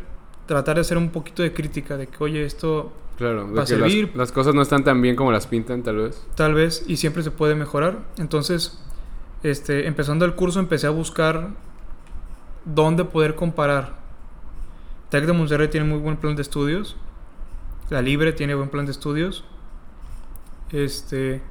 tratar 0.48 0.76
de 0.76 0.82
hacer 0.82 0.98
un 0.98 1.12
poquito 1.12 1.44
de 1.44 1.54
crítica 1.54 1.96
de 1.96 2.08
que, 2.08 2.24
oye, 2.24 2.44
esto 2.44 2.92
Claro, 3.18 3.48
de 3.48 4.10
Las, 4.16 4.32
cosas 4.32 4.56
no 4.56 4.62
están 4.62 4.84
tan 4.84 5.02
bien 5.02 5.16
como 5.16 5.32
las 5.32 5.46
pintan, 5.46 5.84
tal 5.84 5.98
vez. 5.98 6.26
Tal 6.36 6.54
vez, 6.54 6.84
y 6.88 6.98
siempre 6.98 7.22
se 7.22 7.30
puede 7.32 7.54
mejorar. 7.54 8.00
Entonces, 8.18 8.80
este, 9.44 9.88
empezando 9.88 10.26
el 10.26 10.34
curso, 10.34 10.60
empecé 10.60 10.88
a 10.88 10.90
buscar 10.90 11.52
dónde 12.66 13.06
poder 13.06 13.36
comparar. 13.36 14.02
TEC 15.10 15.26
de 15.26 15.34
Monterrey 15.34 15.68
tiene 15.68 15.86
muy 15.86 16.00
buen 16.00 16.18
plan 16.18 16.36
de 16.36 16.42
estudios. 16.42 16.96
La 17.90 18.02
Libre 18.02 18.34
tiene 18.34 18.56
buen 18.56 18.70
plan 18.70 18.86
de 18.86 18.92
estudios. 18.92 19.44
Este, 20.72 21.42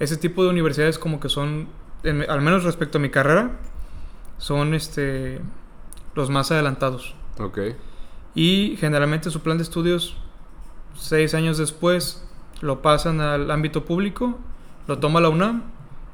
ese 0.00 0.16
tipo 0.16 0.42
de 0.42 0.50
universidades 0.50 0.98
como 0.98 1.20
que 1.20 1.28
son, 1.28 1.68
al 2.04 2.40
menos 2.40 2.64
respecto 2.64 2.98
a 2.98 3.00
mi 3.00 3.10
carrera, 3.10 3.52
son 4.38 4.74
este, 4.74 5.40
los 6.16 6.30
más 6.30 6.50
adelantados. 6.50 7.14
Ok. 7.38 7.58
Y 8.34 8.76
generalmente 8.80 9.30
su 9.30 9.40
plan 9.40 9.56
de 9.56 9.62
estudios 9.62 10.16
seis 10.98 11.34
años 11.34 11.58
después 11.58 12.22
lo 12.60 12.82
pasan 12.82 13.20
al 13.20 13.50
ámbito 13.50 13.84
público, 13.84 14.38
lo 14.86 14.98
toma 14.98 15.20
la 15.20 15.28
UNAM, 15.28 15.62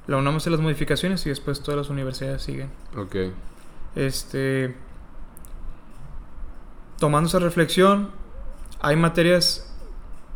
la 0.06 0.16
UNAM 0.16 0.36
hace 0.36 0.50
las 0.50 0.60
modificaciones 0.60 1.24
y 1.26 1.28
después 1.28 1.62
todas 1.62 1.78
las 1.78 1.90
universidades 1.90 2.42
siguen. 2.42 2.70
Ok. 2.96 3.16
Este, 3.94 4.74
tomando 6.98 7.28
esa 7.28 7.38
reflexión, 7.38 8.10
hay 8.80 8.96
materias 8.96 9.72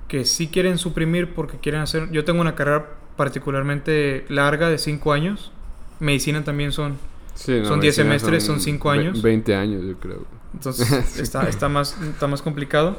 que 0.09 0.25
sí 0.25 0.49
quieren 0.49 0.79
suprimir 0.79 1.35
porque 1.35 1.59
quieren 1.59 1.81
hacer... 1.81 2.11
Yo 2.13 2.25
tengo 2.25 2.41
una 2.41 2.55
carrera 2.55 2.95
particularmente 3.17 4.25
larga 4.29 4.69
de 4.69 4.79
cinco 4.79 5.13
años. 5.13 5.51
Medicina 5.99 6.45
también 6.45 6.71
son... 6.71 6.97
son 7.35 7.81
10 7.81 7.95
semestres, 7.95 8.45
son 8.45 8.61
5 8.61 8.91
años. 8.91 9.23
20 9.23 9.55
años, 9.57 9.83
yo 9.85 9.99
creo. 9.99 10.25
Entonces 10.55 10.91
está, 11.19 11.49
está, 11.49 11.69
más, 11.69 12.01
está 12.01 12.29
más 12.29 12.41
complicado 12.41 12.99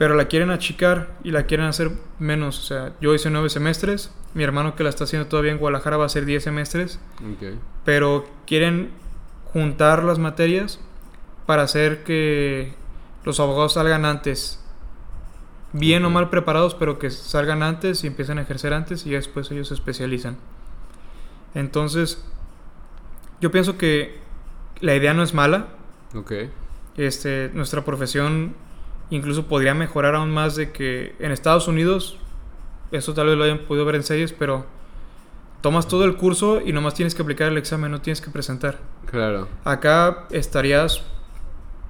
pero 0.00 0.14
la 0.14 0.28
quieren 0.28 0.48
achicar 0.48 1.10
y 1.22 1.30
la 1.30 1.44
quieren 1.44 1.66
hacer 1.66 1.90
menos. 2.18 2.58
O 2.58 2.62
sea, 2.62 2.94
yo 3.02 3.14
hice 3.14 3.28
nueve 3.28 3.50
semestres, 3.50 4.10
mi 4.32 4.42
hermano 4.42 4.74
que 4.74 4.82
la 4.82 4.88
está 4.88 5.04
haciendo 5.04 5.28
todavía 5.28 5.52
en 5.52 5.58
Guadalajara 5.58 5.98
va 5.98 6.04
a 6.04 6.06
hacer 6.06 6.24
diez 6.24 6.42
semestres, 6.42 6.98
pero 7.84 8.26
quieren 8.46 8.92
juntar 9.52 10.02
las 10.02 10.18
materias 10.18 10.80
para 11.44 11.64
hacer 11.64 12.02
que 12.02 12.72
los 13.24 13.40
abogados 13.40 13.74
salgan 13.74 14.06
antes, 14.06 14.64
bien 15.74 16.02
o 16.06 16.08
mal 16.08 16.30
preparados, 16.30 16.74
pero 16.74 16.98
que 16.98 17.10
salgan 17.10 17.62
antes 17.62 18.02
y 18.02 18.06
empiecen 18.06 18.38
a 18.38 18.42
ejercer 18.42 18.72
antes 18.72 19.04
y 19.04 19.10
después 19.10 19.50
ellos 19.50 19.68
se 19.68 19.74
especializan. 19.74 20.38
Entonces, 21.54 22.24
yo 23.42 23.50
pienso 23.50 23.76
que 23.76 24.18
la 24.80 24.96
idea 24.96 25.12
no 25.12 25.22
es 25.22 25.34
mala. 25.34 25.68
Este, 26.96 27.50
nuestra 27.52 27.84
profesión 27.84 28.54
Incluso 29.10 29.46
podría 29.46 29.74
mejorar 29.74 30.14
aún 30.14 30.30
más 30.30 30.56
de 30.56 30.70
que 30.70 31.14
en 31.18 31.32
Estados 31.32 31.68
Unidos, 31.68 32.16
eso 32.92 33.12
tal 33.12 33.26
vez 33.26 33.36
lo 33.36 33.44
hayan 33.44 33.58
podido 33.58 33.84
ver 33.84 33.96
en 33.96 34.04
series, 34.04 34.32
pero 34.32 34.66
tomas 35.60 35.88
todo 35.88 36.04
el 36.04 36.16
curso 36.16 36.60
y 36.64 36.72
nomás 36.72 36.94
tienes 36.94 37.14
que 37.14 37.22
aplicar 37.22 37.48
el 37.48 37.58
examen, 37.58 37.90
no 37.90 38.00
tienes 38.00 38.20
que 38.20 38.30
presentar. 38.30 38.78
Claro. 39.06 39.48
Acá 39.64 40.26
estarías 40.30 41.02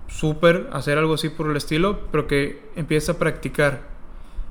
súper 0.08 0.68
hacer 0.72 0.98
algo 0.98 1.14
así 1.14 1.28
por 1.28 1.50
el 1.50 1.56
estilo, 1.56 2.00
pero 2.10 2.26
que 2.26 2.62
empieces 2.74 3.10
a 3.10 3.18
practicar 3.18 3.82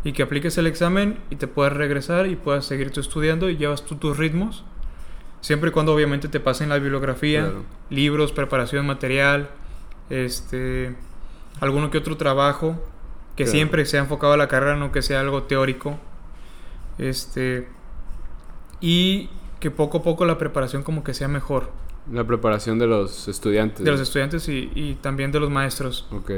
y 0.03 0.13
que 0.13 0.23
apliques 0.23 0.57
el 0.57 0.67
examen 0.67 1.19
y 1.29 1.35
te 1.35 1.47
puedas 1.47 1.73
regresar 1.73 2.27
y 2.27 2.35
puedas 2.35 2.65
seguir 2.65 2.91
tú 2.91 3.01
estudiando 3.01 3.49
y 3.49 3.57
llevas 3.57 3.85
tú 3.85 3.95
tus 3.95 4.17
ritmos. 4.17 4.63
Siempre 5.41 5.69
y 5.69 5.73
cuando 5.73 5.93
obviamente 5.93 6.27
te 6.27 6.39
pasen 6.39 6.69
la 6.69 6.79
bibliografía, 6.79 7.51
libros, 7.89 8.31
preparación 8.31 8.85
material, 8.85 9.49
este 10.09 10.95
alguno 11.59 11.91
que 11.91 11.97
otro 11.97 12.17
trabajo 12.17 12.75
que 13.35 13.47
siempre 13.47 13.85
se 13.85 13.97
ha 13.97 14.01
enfocado 14.01 14.33
a 14.33 14.37
la 14.37 14.47
carrera, 14.47 14.75
no 14.75 14.91
que 14.91 15.01
sea 15.01 15.21
algo 15.21 15.43
teórico. 15.43 15.97
Este 16.97 17.67
y 18.81 19.29
que 19.59 19.71
poco 19.71 19.99
a 19.99 20.03
poco 20.03 20.25
la 20.25 20.37
preparación 20.37 20.83
como 20.83 21.03
que 21.03 21.13
sea 21.13 21.27
mejor. 21.27 21.71
La 22.11 22.25
preparación 22.25 22.79
de 22.79 22.87
los 22.87 23.27
estudiantes. 23.27 23.85
De 23.85 23.91
los 23.91 23.99
estudiantes 23.99 24.47
y, 24.49 24.71
y 24.73 24.95
también 24.95 25.31
de 25.31 25.39
los 25.39 25.49
maestros. 25.49 26.07
Ok. 26.11 26.31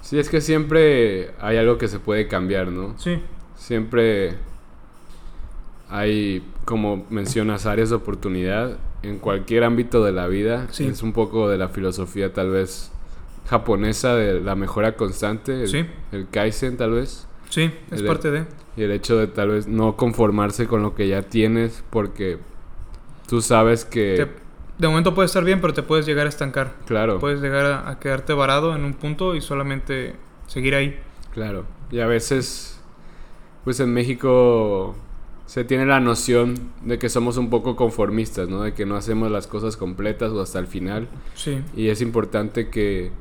Sí, 0.00 0.18
es 0.18 0.28
que 0.28 0.40
siempre 0.40 1.32
hay 1.40 1.56
algo 1.56 1.78
que 1.78 1.88
se 1.88 1.98
puede 1.98 2.28
cambiar, 2.28 2.68
¿no? 2.68 2.98
Sí. 2.98 3.20
Siempre 3.56 4.34
hay, 5.88 6.44
como 6.64 7.06
mencionas, 7.08 7.66
áreas 7.66 7.90
de 7.90 7.96
oportunidad 7.96 8.78
en 9.02 9.18
cualquier 9.18 9.64
ámbito 9.64 10.04
de 10.04 10.12
la 10.12 10.26
vida. 10.26 10.66
Sí. 10.70 10.86
Es 10.86 11.02
un 11.02 11.12
poco 11.12 11.48
de 11.48 11.56
la 11.56 11.68
filosofía 11.68 12.32
tal 12.32 12.50
vez 12.50 12.90
japonesa 13.46 14.14
de 14.14 14.40
la 14.40 14.54
mejora 14.54 14.96
constante, 14.96 15.62
el, 15.62 15.68
sí. 15.68 15.86
el 16.12 16.28
Kaizen 16.28 16.76
tal 16.76 16.92
vez. 16.92 17.26
Sí, 17.50 17.70
es 17.90 18.02
parte 18.02 18.30
de... 18.30 18.46
Y 18.76 18.82
el 18.82 18.90
hecho 18.90 19.16
de 19.16 19.28
tal 19.28 19.50
vez 19.50 19.68
no 19.68 19.96
conformarse 19.96 20.66
con 20.66 20.82
lo 20.82 20.94
que 20.94 21.06
ya 21.06 21.22
tienes 21.22 21.84
porque 21.90 22.38
tú 23.28 23.40
sabes 23.40 23.84
que... 23.84 24.28
de 24.78 24.88
momento 24.88 25.14
puede 25.14 25.26
estar 25.26 25.44
bien, 25.44 25.60
pero 25.60 25.72
te 25.72 25.82
puedes 25.82 26.06
llegar 26.06 26.26
a 26.26 26.28
estancar. 26.28 26.74
Claro. 26.86 27.20
Puedes 27.20 27.40
llegar 27.40 27.66
a, 27.66 27.88
a, 27.88 28.00
quedarte 28.00 28.32
varado 28.32 28.74
en 28.74 28.84
un 28.84 28.94
punto 28.94 29.36
y 29.36 29.40
solamente 29.40 30.16
seguir 30.46 30.74
ahí. 30.74 30.98
Claro. 31.32 31.66
Y 31.92 32.00
a 32.00 32.06
veces, 32.06 32.80
pues 33.62 33.78
en 33.78 33.92
México 33.92 34.96
se 35.46 35.64
tiene 35.64 35.86
la 35.86 36.00
noción 36.00 36.54
de 36.82 36.98
que 36.98 37.08
somos 37.08 37.36
un 37.36 37.50
poco 37.50 37.76
conformistas, 37.76 38.48
¿no? 38.48 38.62
De 38.62 38.72
que 38.72 38.86
no 38.86 38.96
hacemos 38.96 39.30
las 39.30 39.46
cosas 39.46 39.76
completas 39.76 40.32
o 40.32 40.40
hasta 40.40 40.58
el 40.58 40.66
final. 40.66 41.08
Sí. 41.34 41.62
Y 41.76 41.88
es 41.88 42.00
importante 42.00 42.70
que 42.70 43.12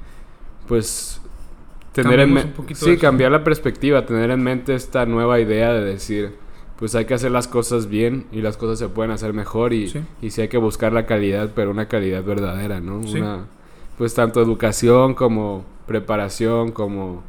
pues 0.68 1.20
tener 1.92 2.20
en 2.22 2.54
sí 2.74 2.98
cambiar 2.98 3.32
la 3.32 3.44
perspectiva 3.44 4.06
tener 4.06 4.32
en 4.32 4.42
mente 4.44 4.74
esta 4.74 5.06
nueva 5.06 5.40
idea 5.40 5.72
de 5.74 5.84
decir 5.84 6.36
pues 6.80 6.96
hay 6.96 7.06
que 7.06 7.14
hacer 7.14 7.32
las 7.32 7.48
cosas 7.48 7.88
bien 7.88 8.26
y 8.32 8.42
las 8.42 8.58
cosas 8.58 8.80
se 8.80 8.90
pueden 8.90 9.12
hacer 9.12 9.32
mejor 9.34 9.74
y, 9.74 9.88
Sí. 9.90 10.02
y 10.22 10.32
sí 10.32 10.42
hay 10.42 10.48
que 10.48 10.58
buscar 10.58 10.92
la 10.92 11.06
calidad, 11.06 11.52
pero 11.56 11.70
una 11.72 11.88
calidad 11.88 12.24
verdadera, 12.24 12.80
¿no? 12.82 12.98
Una, 12.98 13.46
pues 13.98 14.14
tanto 14.16 14.42
educación 14.42 15.14
como 15.14 15.64
preparación, 15.86 16.72
como 16.72 17.24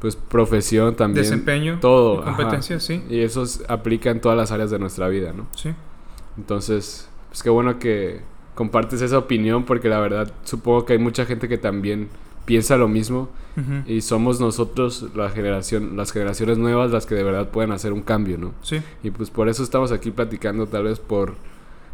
pues 0.00 0.14
profesión 0.16 0.94
también. 0.94 1.24
Desempeño. 1.24 1.78
Todo. 1.80 2.18
y 2.18 2.18
ajá. 2.20 2.36
competencia, 2.36 2.80
sí. 2.80 3.02
Y 3.10 3.20
eso 3.20 3.42
es- 3.42 3.62
aplica 3.68 4.10
en 4.10 4.20
todas 4.20 4.38
las 4.38 4.52
áreas 4.52 4.70
de 4.70 4.78
nuestra 4.78 5.08
vida, 5.08 5.32
¿no? 5.36 5.46
Sí. 5.54 5.70
Entonces, 6.38 7.08
pues 7.28 7.42
qué 7.42 7.50
bueno 7.50 7.78
que 7.78 8.20
compartes 8.54 9.02
esa 9.02 9.18
opinión 9.18 9.64
porque 9.64 9.88
la 9.88 9.98
verdad 10.00 10.32
supongo 10.44 10.84
que 10.86 10.92
hay 10.94 10.98
mucha 10.98 11.26
gente 11.26 11.48
que 11.48 11.58
también 11.58 12.08
piensa 12.46 12.76
lo 12.78 12.88
mismo 12.88 13.28
Ujú. 13.56 13.82
y 13.90 14.00
somos 14.00 14.40
nosotros 14.40 15.06
la 15.14 15.28
generación, 15.30 15.96
las 15.96 16.12
generaciones 16.12 16.56
nuevas 16.58 16.90
las 16.90 17.04
que 17.04 17.14
de 17.14 17.22
verdad 17.24 17.50
pueden 17.50 17.72
hacer 17.72 17.92
un 17.92 18.00
cambio, 18.02 18.38
¿no? 18.38 18.54
Sí. 18.62 18.80
Y 19.02 19.10
pues 19.10 19.28
por 19.30 19.48
eso 19.50 19.62
estamos 19.62 19.92
aquí 19.92 20.10
platicando 20.10 20.66
tal 20.66 20.84
vez 20.84 20.98
por 21.00 21.34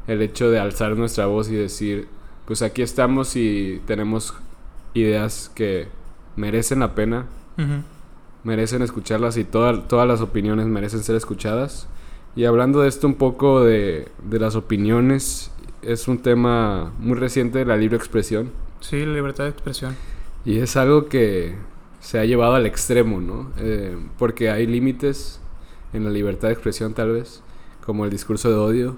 el 0.07 0.23
hecho 0.23 0.51
de 0.51 0.61
alzar 0.61 0.97
nuestra 0.97 1.27
voz 1.27 1.49
y 1.51 1.55
decir, 1.57 2.07
pues 2.47 2.63
aquí 2.63 2.83
estamos 2.83 3.35
y 3.35 3.81
tenemos 3.87 4.35
ideas 4.95 5.51
que 5.55 5.89
merecen 6.37 6.81
la 6.81 6.95
pena, 6.95 7.27
Ujú. 7.59 7.83
merecen 8.45 8.83
escucharlas 8.83 9.37
y 9.37 9.45
toda- 9.45 9.83
todas 9.89 10.07
las 10.07 10.21
opiniones 10.21 10.67
merecen 10.67 11.03
ser 11.03 11.17
escuchadas. 11.17 11.87
Y 12.35 12.45
hablando 12.45 12.81
de 12.81 12.89
esto 12.89 13.07
un 13.07 13.15
poco 13.15 13.63
de, 13.63 14.09
de 14.29 14.39
las 14.39 14.55
opiniones, 14.57 15.51
es 15.83 16.09
un 16.09 16.19
tema 16.19 16.93
muy 16.99 17.17
reciente 17.19 17.59
de 17.59 17.65
la 17.65 17.77
libre 17.77 17.97
expresión 17.97 18.51
Sí, 18.81 19.05
la 19.07 19.13
libertad 19.15 19.45
de 19.45 19.51
expresión. 19.51 19.95
Y 20.45 20.59
es 20.59 20.77
algo 20.77 21.07
que 21.07 21.55
se 22.01 22.19
ha 22.19 22.25
llevado 22.25 22.55
al 22.55 22.67
extremo, 22.67 23.21
¿no? 23.21 23.53
Eh, 23.59 23.97
porque 24.19 24.51
hay 24.51 24.67
límites 24.67 25.41
en 25.93 26.05
la 26.05 26.11
libertad 26.11 26.49
de 26.49 26.55
expresión 26.55 26.95
tal 26.95 27.13
vez, 27.13 27.43
como 27.85 28.05
el 28.05 28.11
discurso 28.11 28.51
de 28.51 28.57
odio. 28.57 28.97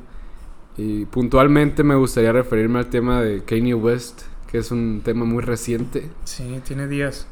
Y 0.76 1.05
puntualmente 1.05 1.84
me 1.84 1.95
gustaría 1.95 2.32
referirme 2.32 2.78
al 2.78 2.86
tema 2.86 3.20
de 3.20 3.42
Kanye 3.45 3.74
West, 3.74 4.22
que 4.51 4.59
es 4.59 4.70
un 4.70 5.03
tema 5.05 5.24
muy 5.24 5.42
reciente. 5.42 6.09
Sí, 6.24 6.61
tiene 6.64 6.88
días. 6.88 7.28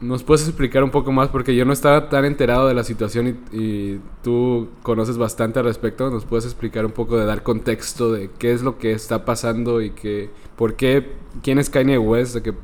¿Nos 0.00 0.22
puedes 0.22 0.46
explicar 0.46 0.84
un 0.84 0.90
poco 0.90 1.12
más? 1.12 1.28
Porque 1.28 1.56
yo 1.56 1.64
no 1.64 1.72
estaba 1.72 2.10
tan 2.10 2.24
enterado 2.24 2.68
de 2.68 2.74
la 2.74 2.84
situación 2.84 3.28
y, 3.28 3.56
y 3.58 4.00
tú 4.22 4.68
conoces 4.82 5.16
bastante 5.16 5.60
al 5.60 5.64
respecto. 5.64 6.10
¿Nos 6.10 6.26
puedes 6.26 6.44
explicar 6.44 6.84
un 6.84 6.92
poco 6.92 7.16
de 7.16 7.24
dar 7.24 7.42
contexto 7.42 8.12
de 8.12 8.30
qué 8.38 8.52
es 8.52 8.62
lo 8.62 8.76
que 8.76 8.92
está 8.92 9.24
pasando 9.24 9.80
y 9.80 9.90
que, 9.90 10.30
por 10.56 10.74
qué, 10.74 11.12
quién 11.42 11.58
es 11.58 11.70
Kanye 11.70 11.96
West? 11.96 12.34
De 12.34 12.42
que, 12.42 12.54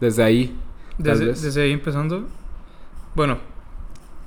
desde 0.00 0.22
ahí, 0.22 0.56
Desde, 0.96 1.26
desde 1.26 1.62
ahí 1.62 1.72
empezando. 1.72 2.26
Bueno, 3.14 3.38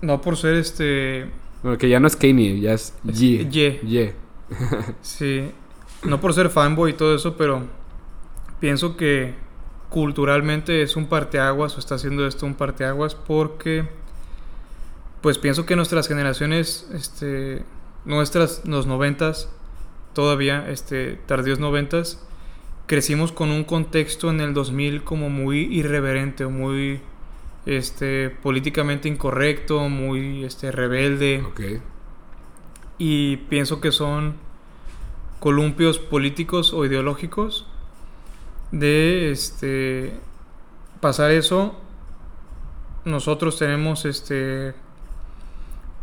no 0.01 0.21
por 0.21 0.37
ser 0.37 0.55
este. 0.55 1.29
Bueno, 1.63 1.77
que 1.77 1.89
ya 1.89 1.99
no 1.99 2.07
es 2.07 2.15
Kanye, 2.15 2.59
ya 2.59 2.73
es 2.73 2.93
Es 3.07 3.19
Ye. 3.19 3.47
Ye. 3.49 3.79
Ye. 3.83 4.15
Sí. 5.01 5.51
No 6.03 6.19
por 6.19 6.33
ser 6.33 6.49
fanboy 6.49 6.91
y 6.91 6.93
todo 6.93 7.15
eso, 7.15 7.37
pero 7.37 7.63
pienso 8.59 8.97
que 8.97 9.35
culturalmente 9.89 10.81
es 10.81 10.95
un 10.95 11.07
parteaguas 11.07 11.75
o 11.75 11.79
está 11.79 11.95
haciendo 11.95 12.25
esto 12.25 12.45
un 12.45 12.55
parteaguas 12.55 13.13
porque 13.13 13.89
pues 15.19 15.37
pienso 15.37 15.65
que 15.65 15.75
nuestras 15.75 16.07
generaciones 16.07 16.87
este 16.93 17.63
nuestras 18.05 18.61
los 18.65 18.87
noventas 18.87 19.49
todavía 20.13 20.69
este 20.69 21.19
tardíos 21.25 21.59
noventas 21.59 22.25
crecimos 22.87 23.31
con 23.31 23.49
un 23.51 23.63
contexto 23.63 24.29
en 24.29 24.41
el 24.41 24.53
2000 24.53 25.03
como 25.03 25.29
muy 25.29 25.59
irreverente 25.73 26.45
o 26.45 26.49
muy 26.49 27.01
este 27.65 28.29
políticamente 28.29 29.07
incorrecto 29.07 29.87
muy 29.87 30.43
este 30.43 30.71
rebelde 30.71 31.43
Ok. 31.47 31.61
y 32.97 33.37
pienso 33.37 33.79
que 33.81 33.91
son 33.91 34.35
columpios 35.39 35.99
políticos 35.99 36.73
o 36.73 36.85
ideológicos 36.85 37.67
de 38.71 39.31
este 39.31 40.13
pasar 40.99 41.31
eso 41.31 41.75
nosotros 43.05 43.57
tenemos 43.57 44.05
este 44.05 44.73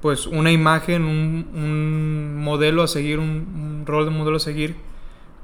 pues 0.00 0.26
una 0.26 0.52
imagen 0.52 1.04
un, 1.04 1.50
un 1.54 2.42
modelo 2.42 2.82
a 2.82 2.88
seguir 2.88 3.18
un, 3.18 3.26
un 3.28 3.84
rol 3.86 4.04
de 4.04 4.10
modelo 4.10 4.36
a 4.36 4.40
seguir 4.40 4.76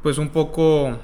pues 0.02 0.18
un 0.18 0.28
poco 0.28 0.98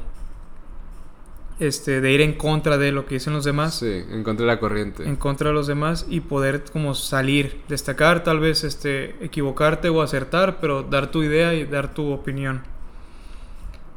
este 1.61 2.01
de 2.01 2.11
ir 2.11 2.23
en 2.23 2.33
contra 2.33 2.79
de 2.79 2.91
lo 2.91 3.07
que 3.07 3.15
dicen 3.17 3.35
los 3.35 3.45
demás 3.45 3.75
Sí, 3.75 4.03
encontré 4.11 4.47
la 4.47 4.59
corriente. 4.59 5.05
en 5.05 5.17
contra 5.17 5.49
de 5.51 5.55
los 5.55 5.67
demás 5.67 6.07
y 6.09 6.21
poder 6.21 6.65
como 6.73 6.95
salir, 6.95 7.61
destacar, 7.69 8.25
tal 8.25 8.41
vez 8.41 8.65
este 8.65 9.15
equivocarte 9.25 9.91
o 9.91 10.03
acertar, 10.03 10.59
pero 10.61 10.83
dar 10.83 11.11
tu 11.11 11.23
idea 11.23 11.55
y 11.55 11.67
dar 11.67 11.95
tu 11.95 12.11
opinión. 12.11 12.63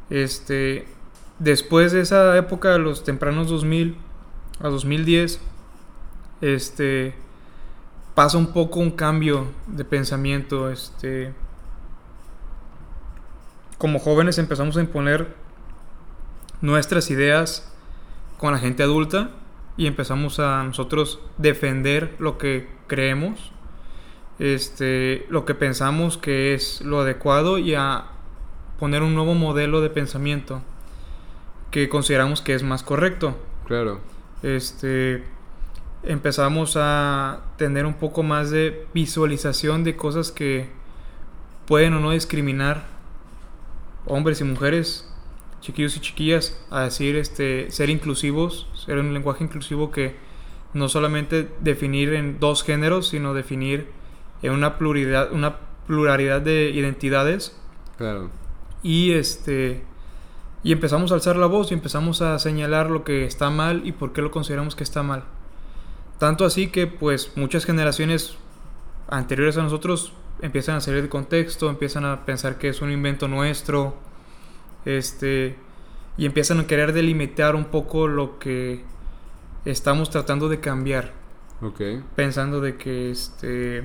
Este 0.09 0.85
después 1.39 1.93
de 1.93 2.01
esa 2.01 2.37
época 2.37 2.73
de 2.73 2.79
los 2.79 3.03
tempranos 3.03 3.49
2000 3.49 3.95
a 4.59 4.69
2010 4.69 5.39
este 6.41 7.15
pasa 8.13 8.37
un 8.37 8.47
poco 8.47 8.79
un 8.79 8.91
cambio 8.91 9.47
de 9.67 9.85
pensamiento, 9.85 10.69
este 10.69 11.33
como 13.77 13.99
jóvenes 13.99 14.37
empezamos 14.37 14.77
a 14.77 14.81
imponer 14.81 15.42
nuestras 16.63 17.11
ideas 17.11 17.69
con 18.37 18.53
la 18.53 18.57
gente 18.57 18.83
adulta 18.83 19.31
y 19.75 19.85
empezamos 19.85 20.39
a 20.39 20.63
nosotros 20.63 21.19
defender 21.37 22.15
lo 22.19 22.37
que 22.37 22.69
creemos, 22.87 23.51
este, 24.39 25.25
lo 25.29 25.43
que 25.43 25.55
pensamos 25.55 26.17
que 26.17 26.53
es 26.53 26.79
lo 26.81 27.01
adecuado 27.01 27.57
y 27.57 27.75
a 27.75 28.05
poner 28.79 29.03
un 29.03 29.13
nuevo 29.13 29.35
modelo 29.35 29.81
de 29.81 29.89
pensamiento 29.89 30.61
que 31.69 31.89
consideramos 31.89 32.41
que 32.41 32.53
es 32.53 32.63
más 32.63 32.81
correcto. 32.81 33.37
Claro. 33.67 33.99
Este, 34.41 35.25
empezamos 36.03 36.77
a 36.77 37.41
tener 37.57 37.85
un 37.85 37.95
poco 37.95 38.23
más 38.23 38.51
de 38.51 38.87
visualización 38.93 39.83
de 39.83 39.97
cosas 39.97 40.31
que 40.31 40.69
pueden 41.65 41.93
o 41.93 41.99
no 41.99 42.11
discriminar 42.11 42.85
hombres 44.05 44.39
y 44.39 44.45
mujeres, 44.45 45.12
chiquillos 45.63 45.95
y 45.95 46.01
chiquillas, 46.01 46.55
a 46.69 46.81
decir 46.81 47.15
este 47.15 47.71
ser 47.71 47.89
inclusivos, 47.89 48.67
ser 48.75 48.99
un 48.99 49.13
lenguaje 49.13 49.43
inclusivo 49.45 49.91
que 49.91 50.15
no 50.73 50.89
solamente 50.89 51.49
definir 51.61 52.13
en 52.13 52.39
dos 52.39 52.63
géneros, 52.63 53.07
sino 53.07 53.33
definir 53.33 53.87
en 54.41 54.51
una 54.51 54.77
pluralidad, 54.77 55.31
una 55.31 55.57
pluralidad 55.87 56.41
de 56.41 56.69
identidades 56.69 57.57
Claro. 57.97 58.29
y 58.81 59.11
este 59.13 59.83
y 60.63 60.71
empezamos 60.71 61.11
a 61.11 61.15
alzar 61.15 61.35
la 61.37 61.45
voz 61.45 61.71
y 61.71 61.73
empezamos 61.73 62.21
a 62.21 62.39
señalar 62.39 62.89
lo 62.89 63.03
que 63.03 63.25
está 63.25 63.49
mal 63.49 63.81
y 63.85 63.91
por 63.93 64.13
qué 64.13 64.21
lo 64.21 64.31
consideramos 64.31 64.75
que 64.75 64.83
está 64.83 65.03
mal. 65.03 65.23
Tanto 66.19 66.45
así 66.45 66.67
que 66.67 66.87
pues 66.87 67.33
muchas 67.35 67.65
generaciones 67.65 68.35
anteriores 69.09 69.57
a 69.57 69.63
nosotros 69.63 70.13
empiezan 70.41 70.75
a 70.77 70.81
salir 70.81 71.01
de 71.01 71.09
contexto, 71.09 71.69
empiezan 71.69 72.05
a 72.05 72.25
pensar 72.25 72.57
que 72.57 72.69
es 72.69 72.81
un 72.81 72.91
invento 72.91 73.27
nuestro, 73.27 73.95
este 74.85 75.55
y 76.17 76.25
empiezan 76.25 76.59
a 76.59 76.67
querer 76.67 76.93
delimitar 76.93 77.55
un 77.55 77.65
poco 77.65 78.07
lo 78.07 78.37
que 78.39 78.81
estamos 79.65 80.09
tratando 80.09 80.49
de 80.49 80.59
cambiar 80.59 81.11
Ok. 81.61 81.81
pensando 82.15 82.59
de 82.61 82.75
que 82.77 83.09
este 83.11 83.83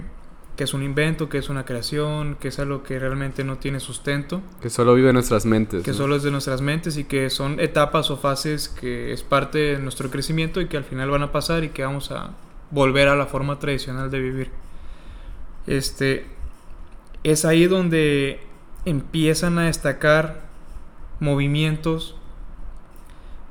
que 0.56 0.64
es 0.64 0.74
un 0.74 0.82
invento, 0.82 1.28
que 1.28 1.38
es 1.38 1.48
una 1.50 1.64
creación, 1.64 2.34
que 2.34 2.48
es 2.48 2.58
algo 2.58 2.82
que 2.82 2.98
realmente 2.98 3.44
no 3.44 3.58
tiene 3.58 3.78
sustento, 3.78 4.42
Que 4.60 4.70
solo 4.70 4.92
vive 4.96 5.10
en 5.10 5.14
nuestras 5.14 5.46
mentes. 5.46 5.84
que 5.84 5.92
¿no? 5.92 5.96
solo 5.96 6.16
es 6.16 6.24
de 6.24 6.32
nuestras 6.32 6.60
mentes 6.62 6.96
y 6.96 7.04
que 7.04 7.30
son 7.30 7.60
etapas 7.60 8.10
o 8.10 8.16
fases 8.16 8.68
que 8.68 9.12
es 9.12 9.22
parte 9.22 9.58
de 9.58 9.78
nuestro 9.78 10.10
crecimiento 10.10 10.60
y 10.60 10.66
que 10.66 10.76
al 10.76 10.82
final 10.82 11.10
van 11.10 11.22
a 11.22 11.30
pasar 11.30 11.62
y 11.62 11.68
que 11.68 11.84
vamos 11.84 12.10
a 12.10 12.32
volver 12.72 13.06
a 13.06 13.14
la 13.14 13.26
forma 13.26 13.60
tradicional 13.60 14.10
de 14.10 14.18
vivir. 14.18 14.50
Este 15.68 16.26
es 17.22 17.44
ahí 17.44 17.66
donde 17.66 18.40
empiezan 18.84 19.58
a 19.58 19.66
destacar 19.66 20.47
movimientos 21.20 22.16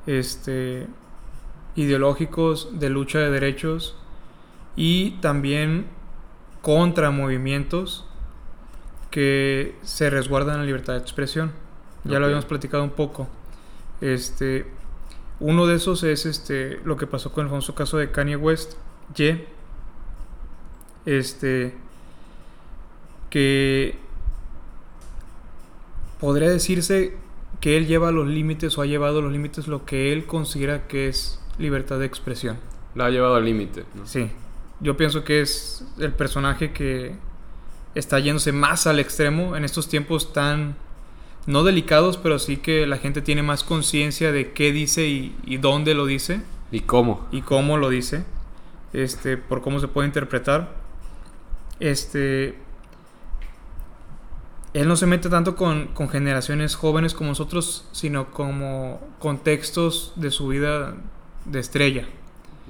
este 0.06 0.86
ideológicos 1.76 2.80
de 2.80 2.88
lucha 2.88 3.18
de 3.18 3.30
derechos 3.30 3.96
y 4.74 5.12
también 5.20 5.86
contra 6.62 7.10
movimientos 7.10 8.04
que 9.10 9.76
se 9.82 10.10
resguardan 10.10 10.58
la 10.58 10.64
libertad 10.64 10.94
de 10.94 11.00
expresión. 11.00 11.52
Ya 12.04 12.18
lo 12.18 12.26
habíamos 12.26 12.46
platicado 12.46 12.82
un 12.84 12.90
poco. 12.90 13.28
Este, 14.00 14.66
uno 15.40 15.66
de 15.66 15.76
esos 15.76 16.02
es 16.02 16.26
este, 16.26 16.80
lo 16.84 16.96
que 16.96 17.06
pasó 17.06 17.32
con 17.32 17.44
el 17.44 17.50
famoso 17.50 17.74
caso 17.74 17.96
de 17.98 18.10
Kanye 18.10 18.36
West, 18.36 18.74
Ye. 19.14 19.46
Este, 21.06 21.74
que 23.30 23.98
podría 26.20 26.50
decirse 26.50 27.16
que 27.60 27.76
él 27.76 27.86
lleva 27.86 28.12
los 28.12 28.26
límites 28.26 28.78
o 28.78 28.82
ha 28.82 28.86
llevado 28.86 29.20
los 29.20 29.32
límites 29.32 29.68
lo 29.68 29.84
que 29.84 30.12
él 30.12 30.26
considera 30.26 30.86
que 30.86 31.08
es 31.08 31.40
libertad 31.58 31.98
de 31.98 32.06
expresión. 32.06 32.58
La 32.94 33.06
ha 33.06 33.10
llevado 33.10 33.36
al 33.36 33.44
límite. 33.44 33.84
¿no? 33.94 34.06
Sí, 34.06 34.30
yo 34.80 34.96
pienso 34.96 35.24
que 35.24 35.40
es 35.40 35.84
el 35.98 36.12
personaje 36.12 36.72
que 36.72 37.14
está 37.94 38.18
yéndose 38.18 38.52
más 38.52 38.86
al 38.86 39.00
extremo 39.00 39.56
en 39.56 39.64
estos 39.64 39.88
tiempos 39.88 40.32
tan 40.32 40.76
no 41.46 41.64
delicados, 41.64 42.18
pero 42.18 42.38
sí 42.38 42.58
que 42.58 42.86
la 42.86 42.98
gente 42.98 43.22
tiene 43.22 43.42
más 43.42 43.64
conciencia 43.64 44.32
de 44.32 44.52
qué 44.52 44.70
dice 44.70 45.06
y, 45.06 45.56
dónde 45.56 45.94
lo 45.94 46.04
dice. 46.04 46.42
Y 46.70 46.80
cómo. 46.80 47.26
Y 47.32 47.40
cómo 47.40 47.78
lo 47.78 47.88
dice. 47.88 48.24
Este, 48.92 49.38
por 49.38 49.62
cómo 49.62 49.80
se 49.80 49.88
puede 49.88 50.06
interpretar. 50.06 50.76
Este. 51.80 52.54
Él 54.74 54.88
no 54.88 54.96
se 54.96 55.06
mete 55.06 55.28
tanto 55.28 55.56
con, 55.56 55.88
con 55.88 56.08
generaciones 56.08 56.74
jóvenes 56.74 57.14
como 57.14 57.30
nosotros, 57.30 57.86
sino 57.92 58.30
como 58.30 59.00
contextos 59.18 60.12
de 60.16 60.30
su 60.30 60.48
vida 60.48 60.94
de 61.44 61.60
estrella. 61.60 62.06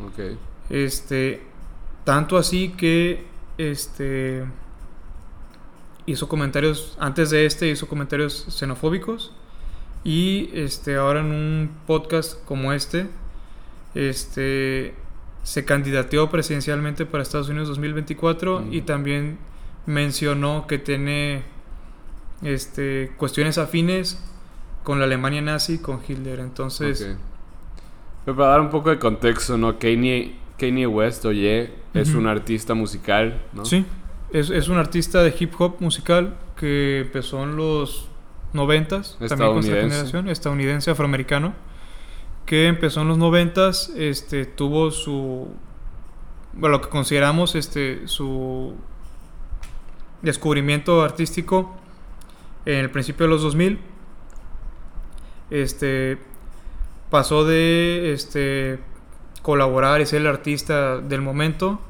Ok. 0.05 0.37
Este. 0.71 1.43
Tanto 2.05 2.37
así 2.37 2.71
que. 2.71 3.27
Este 3.59 4.45
hizo 6.09 6.29
comentarios, 6.29 6.97
antes 6.99 7.31
de 7.31 7.45
este 7.45 7.69
hizo 7.69 7.87
comentarios 7.87 8.47
xenofóbicos 8.49 9.33
y 10.05 10.49
este, 10.55 10.97
ahora 10.97 11.21
en 11.21 11.27
un 11.27 11.71
podcast 11.87 12.43
como 12.47 12.73
este, 12.73 13.09
este, 13.95 14.95
se 15.43 15.65
candidateó 15.65 16.31
presidencialmente 16.31 17.05
para 17.05 17.23
Estados 17.23 17.51
Unidos 17.51 17.69
2024 17.69 18.69
y 18.71 18.83
también 18.83 19.39
mencionó 19.85 20.67
que 20.67 20.79
tiene 20.79 21.43
este, 22.43 23.13
cuestiones 23.17 23.59
afines 23.59 24.19
con 24.85 24.99
la 24.99 25.05
Alemania 25.05 25.43
nazi, 25.43 25.79
con 25.79 26.01
Hitler. 26.07 26.41
Entonces... 26.41 27.17
Pero 28.25 28.37
para 28.37 28.51
dar 28.51 28.61
un 28.61 28.71
poco 28.71 28.91
de 28.91 28.99
contexto, 28.99 29.57
¿no? 29.57 29.79
Kanye, 29.79 30.87
West, 30.87 31.25
oye, 31.25 31.73
es 31.95 32.15
un 32.15 32.27
artista 32.27 32.75
musical, 32.75 33.41
¿no? 33.55 33.65
Sí. 33.65 33.87
Es, 34.31 34.51
es, 34.51 34.69
un 34.69 34.77
artista 34.77 35.23
de 35.23 35.35
hip 35.39 35.55
hop 35.59 35.77
musical 35.81 36.37
que 36.55 37.01
empezó 37.01 37.43
en 37.45 37.57
los 37.57 38.09
noventas, 38.53 39.17
también 39.29 39.51
con 39.51 39.59
esta 39.61 39.77
generación, 39.77 40.29
estadounidense, 40.29 40.91
afroamericano, 40.91 41.55
que 42.45 42.67
empezó 42.67 43.03
en 43.03 43.09
los 43.09 43.19
noventas, 43.19 43.91
este, 43.97 44.45
tuvo 44.45 44.91
su, 44.91 45.49
bueno, 46.53 46.77
lo 46.77 46.81
que 46.83 46.89
consideramos 46.89 47.55
este, 47.55 48.07
su 48.07 48.75
descubrimiento 50.23 51.03
artístico 51.03 51.77
en 52.69 52.81
el 52.81 52.91
principio 52.91 53.27
de 53.27 53.31
los 53.31 53.43
2000, 53.43 53.79
este, 55.51 56.19
pasó 57.11 57.45
de 57.45 58.13
este, 58.13 58.79
colaborar 59.41 60.01
y 60.03 60.07
ser 60.07 60.21
el 60.21 60.27
artista 60.27 60.99
del 60.99 61.23
momento 61.23 61.81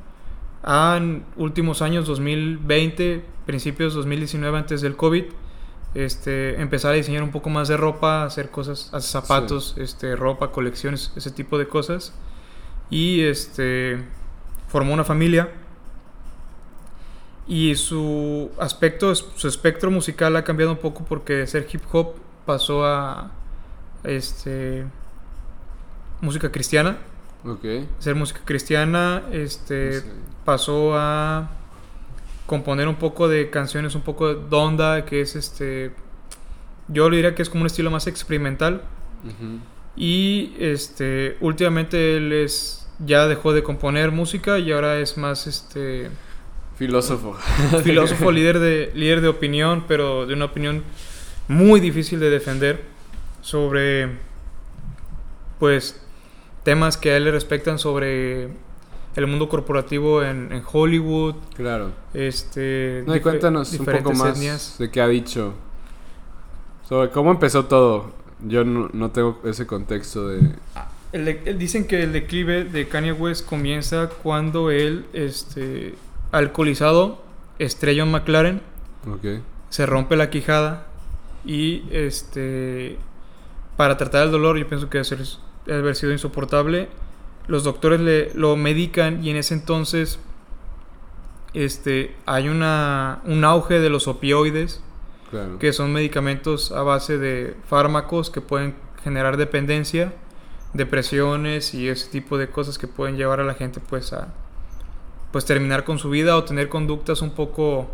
en 0.64 1.24
últimos 1.36 1.82
años, 1.82 2.06
2020, 2.06 3.24
principios 3.44 3.94
2019, 3.94 4.56
antes 4.56 4.80
del 4.80 4.94
COVID, 4.94 5.24
este, 5.94 6.60
empezar 6.60 6.92
a 6.92 6.94
diseñar 6.94 7.24
un 7.24 7.32
poco 7.32 7.50
más 7.50 7.66
de 7.66 7.76
ropa, 7.76 8.22
hacer 8.22 8.50
cosas, 8.50 8.88
hacer 8.92 9.22
zapatos, 9.22 9.74
este, 9.78 10.14
ropa, 10.14 10.52
colecciones, 10.52 11.12
ese 11.16 11.32
tipo 11.32 11.58
de 11.58 11.66
cosas. 11.66 12.14
Y 12.90 13.22
este, 13.22 14.04
formó 14.68 14.94
una 14.94 15.04
familia. 15.04 15.50
Y 17.48 17.74
su 17.76 18.50
aspecto, 18.58 19.14
su 19.14 19.48
espectro 19.48 19.90
musical 19.90 20.36
ha 20.36 20.44
cambiado 20.44 20.70
un 20.70 20.78
poco 20.78 21.04
porque 21.08 21.32
de 21.32 21.46
ser 21.46 21.66
hip 21.72 21.82
hop 21.90 22.14
pasó 22.44 22.84
a 22.84 23.30
este, 24.04 24.84
música 26.20 26.52
cristiana. 26.52 26.98
Okay. 27.42 27.88
Ser 28.00 28.14
música 28.16 28.40
cristiana, 28.44 29.22
este, 29.32 30.02
pasó 30.44 30.94
a 30.94 31.50
componer 32.46 32.86
un 32.86 32.96
poco 32.96 33.28
de 33.28 33.48
canciones, 33.48 33.94
un 33.94 34.02
poco 34.02 34.34
de 34.34 34.48
donda, 34.48 35.06
que 35.06 35.22
es 35.22 35.34
este, 35.34 35.92
yo 36.88 37.08
le 37.08 37.16
diría 37.16 37.34
que 37.34 37.42
es 37.42 37.48
como 37.48 37.62
un 37.62 37.66
estilo 37.66 37.90
más 37.90 38.06
experimental. 38.06 38.82
Y 39.96 40.54
este, 40.58 41.36
últimamente 41.40 42.18
él 42.18 42.32
es, 42.32 42.86
ya 42.98 43.26
dejó 43.26 43.52
de 43.52 43.62
componer 43.62 44.12
música 44.12 44.58
y 44.58 44.70
ahora 44.70 44.98
es 44.98 45.16
más 45.16 45.46
este... 45.46 46.10
Filósofo. 46.78 47.36
Filósofo, 47.82 48.30
líder 48.30 48.60
de, 48.60 48.92
líder 48.94 49.20
de 49.20 49.28
opinión, 49.28 49.84
pero 49.88 50.26
de 50.26 50.34
una 50.34 50.44
opinión 50.44 50.84
muy 51.48 51.80
difícil 51.80 52.20
de 52.20 52.30
defender 52.30 52.84
sobre, 53.40 54.10
pues, 55.58 56.00
temas 56.62 56.96
que 56.96 57.10
a 57.10 57.16
él 57.16 57.24
le 57.24 57.32
respectan 57.32 57.80
sobre 57.80 58.48
el 59.16 59.26
mundo 59.26 59.48
corporativo 59.48 60.22
en, 60.22 60.62
Hollywood. 60.70 61.34
Claro. 61.56 61.90
Este, 62.14 63.02
no, 63.06 63.16
y 63.16 63.20
cuéntanos 63.20 63.72
un 63.72 63.84
poco 63.84 64.12
más 64.12 64.78
de 64.78 64.90
qué 64.90 65.00
ha 65.00 65.08
dicho. 65.08 65.54
Sobre 66.88 67.10
cómo 67.10 67.32
empezó 67.32 67.64
todo. 67.64 68.12
Yo 68.46 68.64
no, 68.64 69.10
tengo 69.10 69.40
ese 69.44 69.66
contexto 69.66 70.28
de... 70.28 70.54
dicen 71.54 71.88
que 71.88 72.04
el 72.04 72.12
declive 72.12 72.64
de 72.64 72.86
Kanye 72.86 73.12
West 73.12 73.44
comienza 73.46 74.08
cuando 74.22 74.70
él, 74.70 75.06
este, 75.12 75.96
alcoholizado, 76.32 77.22
estrella 77.58 78.04
un 78.04 78.10
McLaren, 78.10 78.60
okay. 79.10 79.42
se 79.68 79.86
rompe 79.86 80.16
la 80.16 80.30
quijada 80.30 80.86
y, 81.44 81.84
este, 81.90 82.98
para 83.76 83.96
tratar 83.96 84.24
el 84.24 84.30
dolor, 84.30 84.58
yo 84.58 84.68
pienso 84.68 84.90
que 84.90 84.98
debe 85.66 85.78
haber 85.78 85.96
sido 85.96 86.12
insoportable, 86.12 86.88
los 87.46 87.64
doctores 87.64 88.00
le, 88.00 88.32
lo 88.34 88.56
medican 88.56 89.24
y 89.24 89.30
en 89.30 89.36
ese 89.36 89.54
entonces 89.54 90.18
este, 91.54 92.14
hay 92.26 92.48
una, 92.48 93.20
un 93.24 93.44
auge 93.44 93.80
de 93.80 93.90
los 93.90 94.08
opioides, 94.08 94.82
que 95.60 95.74
son 95.74 95.92
medicamentos 95.92 96.72
a 96.72 96.82
base 96.82 97.18
de 97.18 97.54
fármacos 97.66 98.30
que 98.30 98.40
pueden 98.40 98.74
generar 99.04 99.36
dependencia, 99.36 100.14
depresiones 100.72 101.74
y 101.74 101.88
ese 101.88 102.08
tipo 102.08 102.38
de 102.38 102.48
cosas 102.48 102.78
que 102.78 102.86
pueden 102.86 103.18
llevar 103.18 103.40
a 103.40 103.44
la 103.44 103.52
gente 103.52 103.80
pues 103.80 104.14
a 104.14 104.28
pues 105.32 105.44
terminar 105.44 105.84
con 105.84 105.98
su 105.98 106.10
vida 106.10 106.36
o 106.36 106.44
tener 106.44 106.68
conductas 106.68 107.22
un 107.22 107.30
poco 107.30 107.88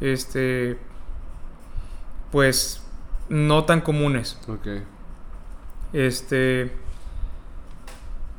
este 0.00 0.78
pues 2.30 2.82
no 3.28 3.64
tan 3.64 3.80
comunes. 3.80 4.38
Este 5.92 6.72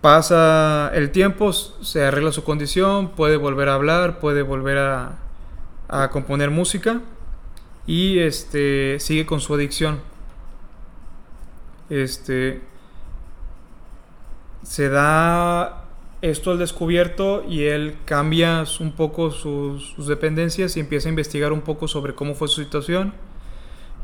Pasa 0.05 0.91
el 0.93 1.09
tiempo, 1.09 1.51
se 1.51 2.05
arregla 2.05 2.32
su 2.32 2.43
condición, 2.43 3.09
puede 3.09 3.38
volver 3.38 3.69
a 3.69 3.73
hablar, 3.73 4.19
puede 4.19 4.43
volver 4.43 4.78
a, 4.78 5.17
a 5.88 6.11
componer 6.11 6.51
música 6.51 7.01
y 7.88 8.19
este 8.19 8.99
sigue 8.99 9.26
con 9.26 9.39
su 9.39 9.55
adicción. 9.55 9.99
Este 11.89 12.61
se 14.61 14.89
da 14.89 15.85
esto 16.22 16.51
al 16.51 16.57
descubierto 16.57 17.43
y 17.47 17.63
él 17.63 17.95
cambia 18.05 18.63
un 18.80 18.93
poco 18.93 19.32
sus, 19.32 19.95
dependencias 20.07 20.78
y 20.78 20.80
empieza 20.80 21.09
a 21.09 21.11
investigar 21.11 21.53
un 21.53 21.61
poco 21.61 21.88
sobre 21.88 22.16
cómo 22.16 22.36
fue 22.36 22.47
su 22.47 22.63
situación. 22.63 23.13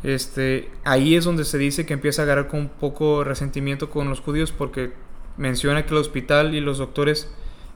Este, 0.03 0.69
ahí 0.83 1.15
es 1.15 1.25
donde 1.25 1.45
se 1.45 1.57
dice 1.57 1.85
que 1.85 1.93
empieza 1.93 2.21
a 2.21 2.25
agarrar 2.25 2.47
con 2.47 2.61
un 2.61 2.69
poco 2.69 3.23
resentimiento 3.23 3.89
con 3.89 4.09
los 4.09 4.19
judíos 4.19 4.51
porque 4.51 4.93
menciona 5.37 5.85
que 5.85 5.93
el 5.93 5.97
hospital 5.97 6.55
y 6.55 6.59
los 6.59 6.79
doctores 6.79 7.31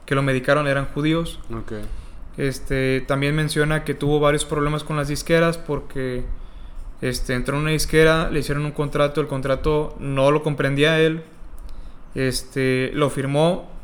que 0.06 0.16
lo 0.16 0.24
medicaron 0.24 0.68
eran 0.68 0.86
judíos. 0.88 1.40
Este, 2.38 3.02
también 3.08 3.36
menciona 3.36 3.84
que 3.84 3.94
tuvo 3.94 4.20
varios 4.20 4.44
problemas 4.44 4.84
con 4.84 4.98
las 4.98 5.08
disqueras 5.08 5.58
porque 5.58 6.26
este, 7.02 7.34
entró 7.34 7.56
en 7.56 7.64
una 7.64 7.72
disquera, 7.72 8.30
le 8.30 8.40
hicieron 8.40 8.66
un 8.66 8.72
contrato, 8.72 9.22
el 9.22 9.28
contrato 9.28 9.96
no 10.00 10.32
lo 10.32 10.44
comprendía 10.44 11.00
él, 11.00 11.24
este, 12.14 12.92
lo 12.94 13.10
firmó 13.10 13.75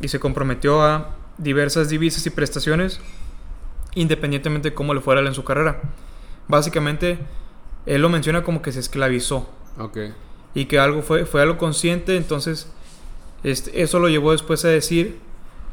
y 0.00 0.08
se 0.08 0.20
comprometió 0.20 0.82
a 0.82 1.16
diversas 1.38 1.88
divisas 1.88 2.26
y 2.26 2.30
prestaciones 2.30 3.00
independientemente 3.94 4.70
de 4.70 4.74
cómo 4.74 4.94
le 4.94 5.00
fuera 5.00 5.20
en 5.20 5.34
su 5.34 5.44
carrera. 5.44 5.80
Básicamente, 6.48 7.18
él 7.86 8.02
lo 8.02 8.08
menciona 8.08 8.42
como 8.42 8.62
que 8.62 8.72
se 8.72 8.80
esclavizó. 8.80 9.48
Y 10.54 10.66
que 10.66 10.78
algo 10.78 11.02
fue, 11.02 11.26
fue 11.26 11.42
algo 11.42 11.58
consciente, 11.58 12.16
entonces 12.16 12.70
este, 13.42 13.82
eso 13.82 13.98
lo 13.98 14.08
llevó 14.08 14.32
después 14.32 14.64
a 14.64 14.68
decir 14.68 15.18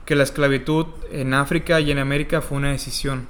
que 0.05 0.15
la 0.15 0.23
esclavitud 0.23 0.85
en 1.11 1.33
África 1.33 1.81
y 1.81 1.91
en 1.91 1.99
América 1.99 2.41
fue 2.41 2.57
una 2.57 2.71
decisión. 2.71 3.27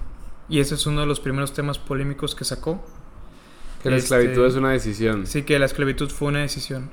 Y 0.50 0.60
ese 0.60 0.76
es 0.76 0.86
uno 0.86 1.02
de 1.02 1.08
los 1.08 1.20
primeros 1.20 1.54
temas 1.54 1.80
polémicos 1.80 2.36
que 2.36 2.46
sacó. 2.46 2.86
Que 3.82 3.90
la 3.90 3.98
esclavitud 3.98 4.46
este, 4.46 4.48
es 4.48 4.56
una 4.56 4.72
decisión. 4.72 5.26
Sí, 5.26 5.44
que 5.44 5.58
la 5.60 5.66
esclavitud 5.66 6.10
fue 6.10 6.30
una 6.30 6.40
decisión. 6.40 6.92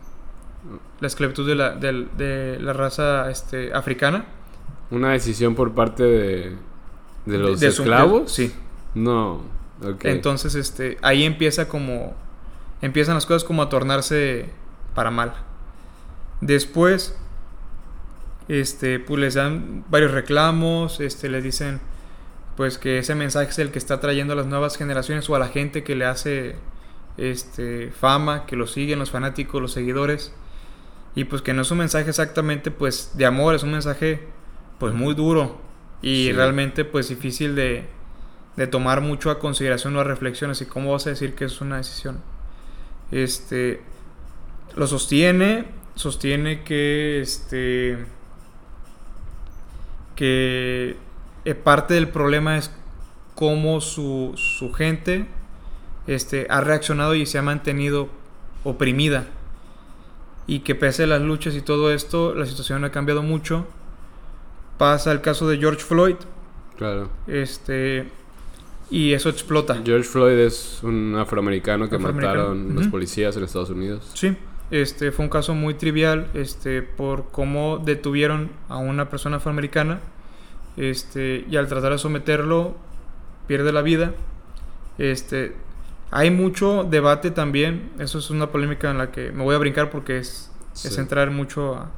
La 1.01 1.07
esclavitud 1.07 1.47
de 1.47 1.55
la, 1.55 1.71
de, 1.75 2.59
la 2.61 2.73
raza 2.73 3.31
este, 3.31 3.73
africana. 3.75 4.25
¿Una 4.91 5.13
decisión 5.13 5.55
por 5.55 5.73
parte 5.73 6.03
de, 6.03 6.57
de 7.27 7.39
los 7.39 7.63
esclavos? 7.63 8.33
sí. 8.33 8.53
No, 8.95 9.41
Entonces, 10.03 10.55
este, 10.55 10.99
ahí 11.03 11.25
empieza 11.25 11.69
como... 11.69 12.15
Empiezan 12.81 13.15
las 13.15 13.27
cosas 13.27 13.43
como 13.43 13.63
a 13.63 13.69
tornarse 13.69 14.51
para 14.95 15.11
mal. 15.11 15.35
Después, 16.41 17.17
este, 18.49 19.01
pues 19.01 19.21
les 19.21 19.35
dan 19.35 19.85
varios 19.89 20.13
reclamos, 20.13 21.01
este, 21.01 21.29
les 21.29 21.43
dicen 21.43 21.81
pues 22.57 22.79
que 22.79 22.99
ese 22.99 23.15
mensaje 23.15 23.51
es 23.51 23.59
el 23.59 23.71
que 23.71 23.79
está 23.79 23.99
trayendo 24.01 24.35
a 24.35 24.37
las 24.37 24.47
nuevas 24.47 24.77
generaciones 24.77 25.29
o 25.29 25.35
a 25.35 25.39
la 25.39 25.49
gente 25.49 25.83
que 25.83 25.97
le 25.97 26.05
hace 26.05 26.55
este 27.17 27.91
fama, 27.91 28.47
que 28.47 28.55
lo 28.57 28.67
siguen 28.67 28.99
los 28.99 29.11
fanáticos, 29.11 29.61
los 29.61 29.73
seguidores. 29.73 30.33
Y 31.15 31.25
pues 31.25 31.43
que 31.43 31.53
no 31.55 31.63
es 31.63 31.71
un 31.71 31.79
mensaje 31.79 32.09
exactamente 32.09 32.71
pues 32.71 33.13
de 33.15 33.27
amor, 33.27 33.55
es 33.55 33.63
un 33.63 33.73
mensaje 33.73 34.27
pues 34.79 34.93
muy 34.95 35.15
duro 35.15 35.61
y 36.03 36.33
realmente 36.33 36.85
pues 36.85 37.09
difícil 37.09 37.55
de, 37.55 37.87
de 38.57 38.67
tomar 38.67 39.01
mucho 39.01 39.31
a 39.31 39.39
consideración 39.39 39.97
o 39.97 40.01
a 40.01 40.05
reflexión, 40.05 40.51
así 40.51 40.67
como 40.67 40.93
vas 40.93 41.07
a 41.07 41.11
decir 41.11 41.35
que 41.35 41.45
es 41.45 41.61
una 41.61 41.77
decisión. 41.77 42.21
Este 43.13 43.81
lo 44.75 44.87
sostiene, 44.87 45.67
sostiene 45.95 46.65
que 46.65 47.21
este 47.21 47.99
que 50.17 50.97
eh, 51.45 51.55
parte 51.55 51.95
del 51.95 52.09
problema 52.09 52.57
es 52.57 52.71
cómo 53.35 53.81
su, 53.81 54.33
su 54.37 54.73
gente 54.73 55.27
este, 56.07 56.47
ha 56.51 56.61
reaccionado 56.61 57.15
y 57.15 57.27
se 57.27 57.39
ha 57.39 57.43
mantenido 57.43 58.09
oprimida. 58.63 59.27
Y 60.47 60.61
que 60.61 60.75
pese 60.75 61.05
a 61.05 61.07
las 61.07 61.23
luchas 61.23 61.55
y 61.55 61.63
todo 61.63 61.93
esto, 61.93 62.35
la 62.35 62.47
situación 62.47 62.85
ha 62.85 62.91
cambiado 62.91 63.23
mucho. 63.23 63.67
Pasa 64.79 65.13
el 65.13 65.21
caso 65.21 65.49
de 65.49 65.59
George 65.59 65.83
Floyd. 65.83 66.17
Claro. 66.77 67.09
Este. 67.27 68.09
Y 68.91 69.13
eso 69.13 69.29
explota. 69.31 69.81
George 69.85 70.09
Floyd 70.09 70.39
es 70.39 70.81
un 70.83 71.17
afroamericano 71.17 71.89
que 71.89 71.99
mataron 71.99 72.75
los 72.75 72.89
policías 72.89 73.37
en 73.37 73.45
Estados 73.45 73.71
Unidos. 73.71 74.11
Sí. 74.15 74.37
Este 74.71 75.13
fue 75.13 75.25
un 75.25 75.31
caso 75.31 75.55
muy 75.55 75.75
trivial, 75.75 76.29
este, 76.35 76.83
por 76.83 77.31
cómo 77.31 77.79
detuvieron 77.79 78.51
a 78.69 78.79
una 78.79 79.11
persona 79.11 79.37
afroamericana 79.37 80.01
este, 80.77 81.45
y 81.49 81.57
al 81.57 81.69
tratar 81.69 81.93
de 81.93 81.99
someterlo 81.99 82.75
pierde 83.47 83.73
la 83.73 83.83
vida. 83.83 84.15
Este, 84.99 85.55
hay 86.11 86.31
mucho 86.31 86.85
debate 86.85 87.31
también, 87.31 87.91
eso 87.99 88.19
es 88.19 88.31
una 88.31 88.51
polémica 88.51 88.91
en 88.91 88.99
la 88.99 89.11
que 89.11 89.33
me 89.33 89.43
voy 89.43 89.55
a 89.55 89.59
brincar 89.59 89.91
porque 89.91 90.19
es, 90.19 90.51
es 90.75 90.99
entrar 90.99 91.31
mucho 91.31 91.75
a, 91.75 91.91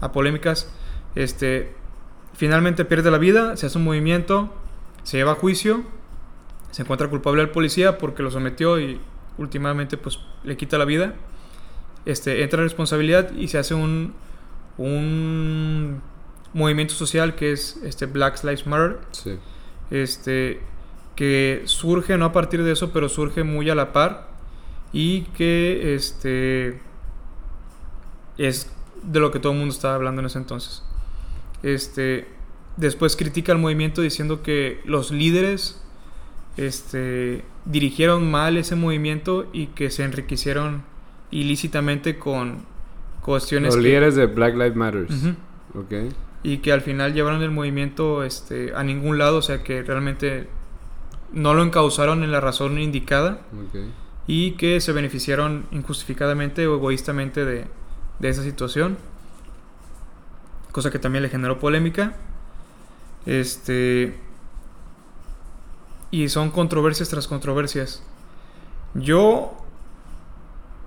a, 0.00 0.12
polémicas. 0.12 0.70
Este, 1.14 1.74
finalmente 2.34 2.84
pierde 2.84 3.10
la 3.10 3.18
vida, 3.18 3.56
se 3.56 3.66
hace 3.66 3.78
un 3.78 3.84
movimiento, 3.84 4.52
se 5.02 5.16
lleva 5.16 5.32
a 5.32 5.34
juicio, 5.36 5.82
se 6.70 6.82
encuentra 6.82 7.08
culpable 7.08 7.40
al 7.40 7.50
policía 7.50 7.98
porque 7.98 8.22
lo 8.22 8.30
sometió 8.30 8.80
y 8.80 9.00
últimamente 9.38 9.96
pues 9.96 10.18
le 10.42 10.56
quita 10.56 10.78
la 10.78 10.84
vida. 10.84 11.14
Este, 12.04 12.42
entra 12.42 12.58
en 12.58 12.64
responsabilidad 12.64 13.32
y 13.32 13.48
se 13.48 13.58
hace 13.58 13.74
un, 13.74 14.12
un 14.76 16.02
movimiento 16.52 16.94
social 16.94 17.34
que 17.34 17.52
es 17.52 17.78
este 17.82 18.06
Black 18.06 18.42
Lives 18.42 18.66
Matter. 18.66 18.98
Este, 19.90 20.60
que 21.16 21.62
surge 21.66 22.16
no 22.16 22.26
a 22.26 22.32
partir 22.32 22.62
de 22.62 22.72
eso, 22.72 22.92
pero 22.92 23.08
surge 23.08 23.44
muy 23.44 23.70
a 23.70 23.74
la 23.74 23.92
par 23.92 24.28
y 24.92 25.22
que 25.36 25.94
este 25.94 26.80
es 28.38 28.70
de 29.02 29.20
lo 29.20 29.30
que 29.30 29.38
todo 29.38 29.52
el 29.52 29.58
mundo 29.58 29.74
estaba 29.74 29.94
hablando 29.94 30.20
en 30.20 30.26
ese 30.26 30.38
entonces. 30.38 30.82
Este, 31.62 32.26
después 32.76 33.16
critica 33.16 33.52
el 33.52 33.58
movimiento 33.58 34.02
diciendo 34.02 34.42
que 34.42 34.80
los 34.84 35.10
líderes 35.10 35.82
este, 36.56 37.44
dirigieron 37.64 38.30
mal 38.30 38.56
ese 38.56 38.76
movimiento 38.76 39.48
y 39.52 39.68
que 39.68 39.90
se 39.90 40.04
enriquecieron 40.04 40.82
ilícitamente 41.30 42.18
con 42.18 42.64
cuestiones. 43.22 43.74
Los 43.74 43.82
líderes 43.82 44.14
de 44.14 44.26
Black 44.26 44.54
Lives 44.54 44.76
Matter. 44.76 45.06
okay 45.74 46.10
y 46.44 46.58
que 46.58 46.72
al 46.72 46.82
final 46.82 47.14
llevaron 47.14 47.42
el 47.42 47.50
movimiento 47.50 48.22
este, 48.22 48.72
a 48.76 48.84
ningún 48.84 49.18
lado, 49.18 49.38
o 49.38 49.42
sea 49.42 49.64
que 49.64 49.82
realmente 49.82 50.46
no 51.34 51.52
lo 51.52 51.62
encausaron 51.62 52.22
en 52.22 52.32
la 52.32 52.40
razón 52.40 52.78
indicada 52.78 53.40
y 54.26 54.52
que 54.52 54.80
se 54.80 54.92
beneficiaron 54.92 55.66
injustificadamente 55.72 56.66
o 56.66 56.76
egoístamente 56.76 57.44
de, 57.44 57.66
de, 58.20 58.28
esa 58.28 58.42
situación, 58.42 58.96
cosa 60.72 60.90
que 60.90 60.98
también 60.98 61.22
le 61.22 61.28
generó 61.28 61.58
polémica. 61.58 62.14
Este 63.26 64.18
y 66.10 66.28
son 66.28 66.50
controversias 66.50 67.08
tras 67.08 67.26
controversias. 67.26 68.02
Yo 68.94 69.56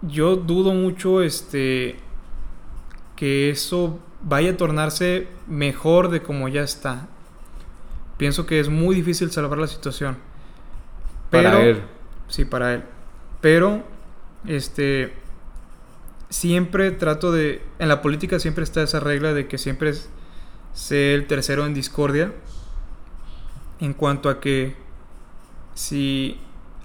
yo 0.01 0.35
dudo 0.37 0.73
mucho 0.73 1.21
este 1.21 1.97
que 3.15 3.49
eso 3.49 3.99
vaya 4.21 4.51
a 4.51 4.57
tornarse 4.57 5.27
mejor 5.47 6.09
de 6.09 6.21
como 6.21 6.47
ya 6.47 6.61
está. 6.61 7.07
Pienso 8.17 8.45
que 8.45 8.59
es 8.59 8.69
muy 8.69 8.95
difícil 8.95 9.31
salvar 9.31 9.59
la 9.59 9.67
situación. 9.67 10.17
Pero, 11.29 11.51
para 11.51 11.63
él. 11.65 11.83
Sí, 12.27 12.45
para 12.45 12.73
él. 12.73 12.83
Pero, 13.41 13.83
este, 14.45 15.13
siempre 16.29 16.91
trato 16.91 17.31
de, 17.31 17.61
en 17.79 17.89
la 17.89 18.01
política 18.01 18.39
siempre 18.39 18.63
está 18.63 18.81
esa 18.81 18.99
regla 18.99 19.33
de 19.33 19.47
que 19.47 19.57
siempre 19.57 19.89
es, 19.89 20.09
sé 20.73 21.13
el 21.13 21.27
tercero 21.27 21.65
en 21.65 21.73
discordia. 21.73 22.33
En 23.79 23.93
cuanto 23.93 24.29
a 24.29 24.39
que 24.39 24.75
si 25.75 26.39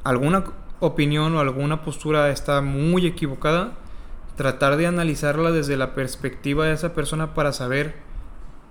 alguna 0.04 0.44
opinión 0.80 1.34
o 1.34 1.40
alguna 1.40 1.82
postura 1.82 2.30
está 2.30 2.60
muy 2.60 3.06
equivocada, 3.06 3.72
tratar 4.36 4.76
de 4.76 4.86
analizarla 4.86 5.50
desde 5.50 5.76
la 5.76 5.94
perspectiva 5.94 6.66
de 6.66 6.72
esa 6.72 6.92
persona 6.94 7.34
para 7.34 7.52
saber 7.52 7.94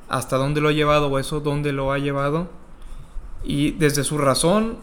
hasta 0.09 0.37
dónde 0.37 0.61
lo 0.61 0.69
ha 0.69 0.73
llevado 0.73 1.07
o 1.07 1.19
eso 1.19 1.39
dónde 1.39 1.71
lo 1.71 1.91
ha 1.91 1.97
llevado 1.97 2.49
y 3.43 3.71
desde 3.71 4.03
su 4.03 4.17
razón 4.17 4.77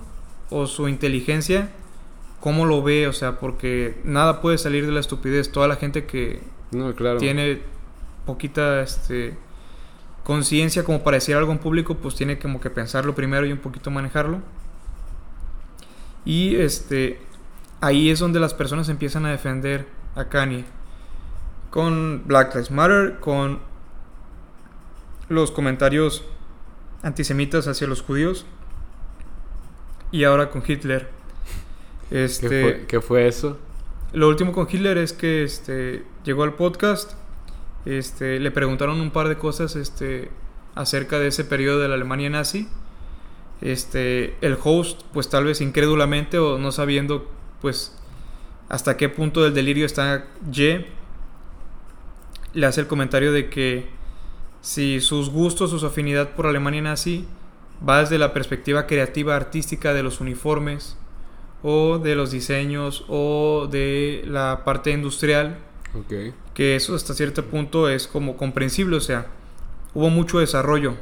o 0.51 0.67
su 0.67 0.89
inteligencia 0.89 1.71
cómo 2.41 2.67
lo 2.67 2.83
ve, 2.83 3.07
o 3.09 3.13
sea, 3.13 3.39
porque 3.39 4.01
nada 4.05 4.41
puede 4.41 4.59
salir 4.59 4.87
de 4.87 4.93
la 4.93 5.01
estupidez. 5.01 5.51
Toda 5.51 5.69
la 5.69 5.77
gente 5.77 6.07
que 6.07 6.43
tiene 7.19 7.61
poquita 8.27 8.83
este, 8.83 9.37
conciencia 10.25 10.85
como 10.85 11.03
para 11.03 11.17
decir 11.17 11.37
algo 11.37 11.53
en 11.53 11.59
público, 11.59 11.97
pues 11.97 12.15
tiene 12.15 12.39
como 12.39 12.61
que 12.61 12.71
pensarlo 12.71 13.15
primero 13.15 13.47
y 13.47 13.53
un 13.53 13.59
poquito 13.59 13.91
manejarlo. 13.91 14.41
Y 16.25 16.57
este 16.57 17.21
ahí 17.81 18.11
es 18.11 18.19
donde 18.19 18.41
las 18.41 18.55
personas 18.55 18.89
empiezan 18.89 19.25
a 19.27 19.31
defender 19.31 19.87
a 20.15 20.27
Kanye. 20.27 20.65
Con 21.71 22.23
Black 22.27 22.55
Lives 22.55 22.71
Matter, 22.71 23.19
con 23.21 23.61
los 25.29 25.51
comentarios 25.51 26.25
antisemitas 27.03 27.69
hacia 27.69 27.87
los 27.87 28.03
judíos. 28.03 28.47
Y 30.11 30.25
ahora 30.25 30.51
con 30.51 30.63
Hitler. 30.67 31.09
Este, 32.11 32.87
¿Qué, 32.89 33.01
fue, 33.01 33.29
eso? 33.29 33.59
Lo 34.13 34.29
último 34.29 34.53
con 34.53 34.67
Hitler 34.71 34.97
es 34.97 35.13
que 35.13 35.43
este, 35.43 36.05
llegó 36.25 36.45
al 36.45 36.55
podcast. 36.55 37.13
Este, 37.85 38.41
le 38.41 38.51
preguntaron 38.51 39.01
un 39.01 39.11
par 39.11 39.29
de 39.29 39.37
cosas 39.37 39.77
este, 39.77 40.31
acerca 40.75 41.19
de 41.19 41.29
ese 41.29 41.45
periodo 41.45 41.81
de 41.81 41.89
la 41.89 41.95
Alemania 41.95 42.31
nazi. 42.31 42.69
Este, 43.61 44.37
el 44.41 44.57
host, 44.63 45.03
pues 45.13 45.29
tal 45.29 45.45
vez 45.45 45.61
incrédulamente 45.61 46.39
o 46.39 46.59
no 46.59 46.73
sabiendo, 46.73 47.29
pues 47.61 47.99
hasta 48.69 48.97
qué 48.97 49.09
punto 49.09 49.43
del 49.43 49.55
delirio 49.55 49.85
está 49.85 50.27
Ye, 50.51 50.87
le 52.55 52.67
hace 52.67 52.81
el 52.81 52.87
comentario 52.87 53.33
de 53.33 53.49
que 53.51 53.89
si 54.61 55.01
sus 55.01 55.31
gustos 55.31 55.73
o 55.73 55.79
su 55.79 55.87
afinidad 55.87 56.31
por 56.31 56.47
Alemania 56.47 56.83
nazi 56.83 57.27
va 57.87 58.01
desde 58.01 58.19
la 58.19 58.33
perspectiva 58.33 58.87
creativa 58.87 59.37
artística 59.37 59.93
de 59.93 60.03
los 60.03 60.21
uniformes 60.21 60.97
o 61.63 61.99
de 61.99 62.15
los 62.15 62.31
diseños 62.31 63.05
o 63.09 63.69
de 63.71 64.25
la 64.27 64.63
parte 64.65 64.91
industrial, 64.91 65.59
que 66.55 66.77
eso 66.77 66.95
hasta 66.95 67.15
cierto 67.15 67.45
punto 67.45 67.89
es 67.89 68.07
como 68.07 68.37
comprensible, 68.37 68.97
o 68.97 69.01
sea, 69.01 69.27
hubo 69.95 70.11
mucho 70.11 70.39
desarrollo 70.39 70.95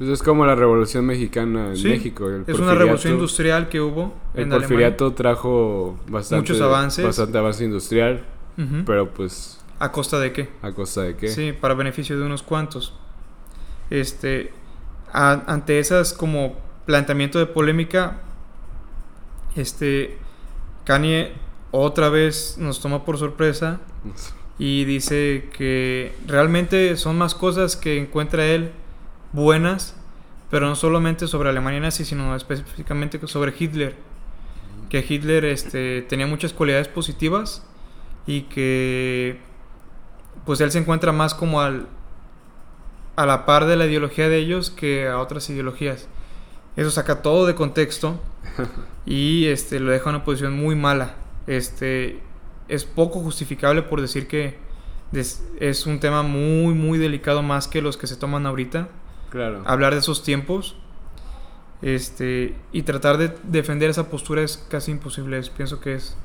pues 0.00 0.08
es 0.08 0.22
como 0.22 0.46
la 0.46 0.54
Revolución 0.54 1.04
Mexicana 1.04 1.74
en 1.74 1.82
México. 1.82 2.30
es 2.46 2.58
una 2.58 2.74
revolución 2.74 3.12
industrial 3.12 3.68
que 3.68 3.82
hubo 3.82 4.14
el 4.32 4.48
porfiriato 4.48 5.12
trajo 5.12 5.98
bastante, 6.08 6.40
muchos 6.40 6.62
avances. 6.62 7.04
Bastante 7.04 7.36
avance 7.36 7.62
industrial, 7.62 8.24
pero 8.86 9.10
pues... 9.10 9.62
¿A 9.78 9.92
costa 9.92 10.18
de 10.18 10.32
qué? 10.32 10.48
¿A 10.62 10.72
costa 10.72 11.02
de 11.02 11.16
qué? 11.16 11.28
Sí, 11.28 11.52
para 11.52 11.74
beneficio 11.74 12.18
de 12.18 12.24
unos 12.24 12.42
cuantos. 12.42 12.94
Este, 13.90 14.54
ante 15.12 15.78
esas 15.78 16.12
como 16.12 16.56
planteamiento 16.86 17.38
de 17.38 17.46
polémica, 17.46 18.18
este, 19.56 20.18
Kanye 20.84 21.32
otra 21.70 22.08
vez 22.08 22.56
nos 22.58 22.80
toma 22.80 23.04
por 23.04 23.18
sorpresa 23.18 23.80
y 24.58 24.84
dice 24.84 25.48
que 25.56 26.14
realmente 26.26 26.96
son 26.96 27.16
más 27.16 27.34
cosas 27.34 27.76
que 27.76 27.98
encuentra 27.98 28.44
él 28.44 28.72
buenas, 29.32 29.94
pero 30.50 30.66
no 30.66 30.74
solamente 30.74 31.28
sobre 31.28 31.48
Alemania 31.48 31.80
nazi, 31.80 32.04
sino 32.04 32.34
específicamente 32.34 33.20
sobre 33.26 33.54
Hitler. 33.56 33.94
Que 34.88 35.04
Hitler 35.08 35.44
este, 35.44 36.02
tenía 36.02 36.26
muchas 36.26 36.52
cualidades 36.52 36.88
positivas 36.88 37.64
y 38.26 38.42
que 38.42 39.38
pues 40.44 40.60
él 40.60 40.72
se 40.72 40.78
encuentra 40.78 41.12
más 41.12 41.34
como 41.34 41.60
al, 41.60 41.86
a 43.20 43.26
la 43.26 43.44
par 43.44 43.66
de 43.66 43.76
la 43.76 43.84
ideología 43.84 44.30
de 44.30 44.38
ellos 44.38 44.70
que 44.70 45.06
a 45.06 45.18
otras 45.18 45.50
ideologías. 45.50 46.08
Eso 46.74 46.90
saca 46.90 47.20
todo 47.20 47.44
de 47.44 47.54
contexto 47.54 48.18
y 49.04 49.44
este, 49.48 49.78
lo 49.78 49.90
deja 49.90 50.08
en 50.08 50.16
una 50.16 50.24
posición 50.24 50.56
muy 50.56 50.74
mala. 50.74 51.16
Este, 51.46 52.18
es 52.68 52.86
poco 52.86 53.20
justificable 53.20 53.82
por 53.82 54.00
decir 54.00 54.26
que 54.26 54.56
es 55.12 55.86
un 55.86 56.00
tema 56.00 56.22
muy, 56.22 56.72
muy 56.72 56.98
delicado 56.98 57.42
más 57.42 57.68
que 57.68 57.82
los 57.82 57.98
que 57.98 58.06
se 58.06 58.16
toman 58.16 58.46
ahorita. 58.46 58.88
Claro. 59.28 59.64
Hablar 59.66 59.92
de 59.92 60.00
esos 60.00 60.22
tiempos 60.22 60.76
este, 61.82 62.56
y 62.72 62.84
tratar 62.84 63.18
de 63.18 63.36
defender 63.42 63.90
esa 63.90 64.08
postura 64.08 64.40
es 64.40 64.56
casi 64.70 64.92
imposible, 64.92 65.38
pienso 65.54 65.78
que 65.78 65.92
es. 65.92 66.16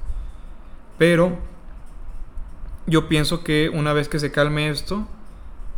Pero 0.97 1.37
yo 2.87 3.09
pienso 3.09 3.43
que 3.43 3.67
una 3.67 3.91
vez 3.91 4.07
que 4.07 4.19
se 4.19 4.31
calme 4.31 4.69
esto, 4.69 5.05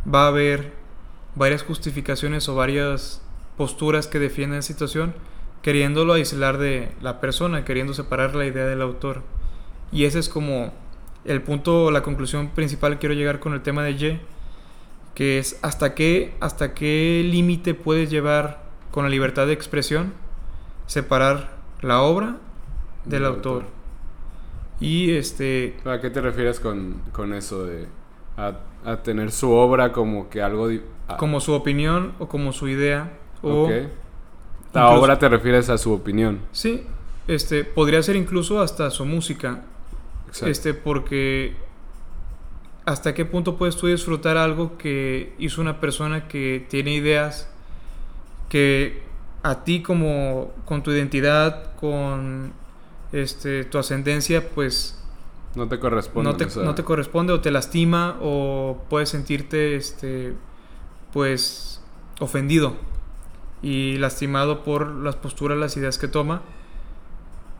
va 0.06 0.26
a 0.26 0.28
haber 0.28 0.77
varias 1.34 1.62
justificaciones 1.62 2.48
o 2.48 2.54
varias 2.54 3.22
posturas 3.56 4.06
que 4.06 4.18
defienden 4.18 4.58
la 4.58 4.62
situación, 4.62 5.14
queriéndolo 5.62 6.12
aislar 6.12 6.58
de 6.58 6.92
la 7.00 7.20
persona, 7.20 7.64
queriendo 7.64 7.94
separar 7.94 8.34
la 8.34 8.46
idea 8.46 8.66
del 8.66 8.82
autor. 8.82 9.22
Y 9.92 10.04
ese 10.04 10.18
es 10.18 10.28
como 10.28 10.72
el 11.24 11.42
punto, 11.42 11.90
la 11.90 12.02
conclusión 12.02 12.48
principal 12.50 12.94
que 12.94 12.98
quiero 13.00 13.14
llegar 13.14 13.40
con 13.40 13.52
el 13.52 13.62
tema 13.62 13.82
de 13.82 13.90
Y, 13.92 14.20
que 15.14 15.38
es 15.38 15.58
hasta 15.62 15.94
qué, 15.94 16.34
hasta 16.40 16.74
qué 16.74 17.22
límite 17.24 17.74
puedes 17.74 18.10
llevar 18.10 18.62
con 18.90 19.04
la 19.04 19.10
libertad 19.10 19.46
de 19.46 19.52
expresión, 19.52 20.14
separar 20.86 21.56
la 21.82 22.02
obra 22.02 22.36
del 23.04 23.24
autor. 23.24 23.64
Y 24.80 25.10
este... 25.12 25.76
¿A 25.84 26.00
qué 26.00 26.10
te 26.10 26.20
refieres 26.20 26.60
con, 26.60 27.02
con 27.12 27.34
eso 27.34 27.66
de 27.66 27.88
a, 28.36 28.60
tener 29.02 29.32
su 29.32 29.50
obra 29.50 29.92
como 29.92 30.28
que 30.28 30.42
algo... 30.42 30.68
Como 31.18 31.40
su 31.40 31.52
opinión 31.52 32.14
o 32.18 32.28
como 32.28 32.52
su 32.52 32.68
idea. 32.68 33.12
O 33.42 33.70
La 34.72 34.90
obra 34.90 35.18
te 35.18 35.28
refieres 35.28 35.70
a 35.70 35.78
su 35.78 35.92
opinión. 35.92 36.40
Sí, 36.52 36.84
este, 37.26 37.64
podría 37.64 38.02
ser 38.02 38.16
incluso 38.16 38.60
hasta 38.60 38.90
su 38.90 39.04
música. 39.04 39.64
Este, 40.42 40.74
porque 40.74 41.54
hasta 42.84 43.14
qué 43.14 43.24
punto 43.24 43.56
puedes 43.56 43.76
tú 43.76 43.86
disfrutar 43.86 44.36
algo 44.36 44.78
que 44.78 45.34
hizo 45.38 45.60
una 45.60 45.80
persona 45.80 46.26
que 46.26 46.66
tiene 46.68 46.94
ideas 46.94 47.48
que 48.48 49.02
a 49.42 49.62
ti 49.64 49.82
como 49.82 50.52
con 50.64 50.82
tu 50.82 50.90
identidad, 50.90 51.74
con 51.76 52.52
este 53.12 53.64
tu 53.64 53.78
ascendencia, 53.78 54.48
pues 54.50 54.97
no 55.58 55.68
te 55.68 55.78
corresponde. 55.78 56.30
No 56.30 56.36
te, 56.36 56.46
no 56.64 56.74
te 56.74 56.84
corresponde 56.84 57.32
o 57.32 57.40
te 57.40 57.50
lastima 57.50 58.16
o 58.20 58.78
puedes 58.88 59.10
sentirte 59.10 59.76
este 59.76 60.34
pues 61.12 61.82
ofendido 62.20 62.76
y 63.62 63.96
lastimado 63.98 64.62
por 64.62 64.88
las 64.88 65.16
posturas, 65.16 65.58
las 65.58 65.76
ideas 65.76 65.98
que 65.98 66.08
toma, 66.08 66.42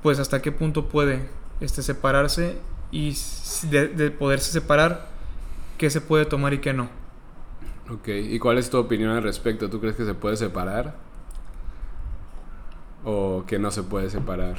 pues 0.03 0.19
hasta 0.19 0.43
qué 0.43 0.53
punto 0.53 0.89
puede 0.89 1.29
este, 1.61 1.83
separarse 1.83 2.59
y 2.91 3.17
de, 3.71 4.11
poderse 4.11 4.53
separar, 4.53 5.09
qué 5.77 5.91
se 5.91 6.01
puede 6.01 6.25
tomar 6.25 6.55
y 6.55 6.59
qué 6.59 6.73
no. 6.73 6.89
Ok, 7.91 8.09
¿y 8.09 8.39
cuál 8.39 8.59
es 8.59 8.71
tu 8.71 8.79
opinión 8.79 9.11
al 9.11 9.23
respecto? 9.23 9.69
¿Tú 9.69 9.81
crees 9.81 9.97
que 9.97 10.05
se 10.05 10.15
puede 10.15 10.37
separar? 10.37 10.97
¿O 13.05 13.45
que 13.47 13.59
no 13.59 13.71
se 13.71 13.83
puede 13.83 14.11
separar? 14.11 14.57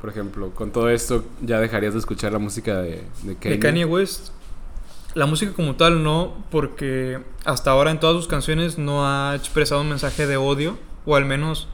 Por 0.00 0.10
ejemplo, 0.10 0.50
con 0.50 0.70
todo 0.70 0.88
esto, 0.90 1.24
¿ya 1.42 1.58
dejarías 1.58 1.92
de 1.92 2.00
escuchar 2.00 2.32
la 2.32 2.38
música 2.38 2.76
de, 2.82 3.04
de 3.22 3.36
Kanye? 3.36 3.56
De 3.56 3.58
Kanye 3.58 3.84
West. 3.84 4.30
La 5.14 5.26
música 5.26 5.52
como 5.52 5.74
tal 5.74 6.04
no, 6.04 6.44
porque 6.50 7.20
hasta 7.44 7.70
ahora 7.70 7.90
en 7.90 7.98
todas 7.98 8.16
sus 8.16 8.28
canciones 8.28 8.78
no 8.78 9.06
ha 9.06 9.34
expresado 9.34 9.80
un 9.80 9.88
mensaje 9.88 10.26
de 10.26 10.36
odio, 10.36 10.78
o 11.06 11.16
al 11.16 11.24
menos 11.24 11.68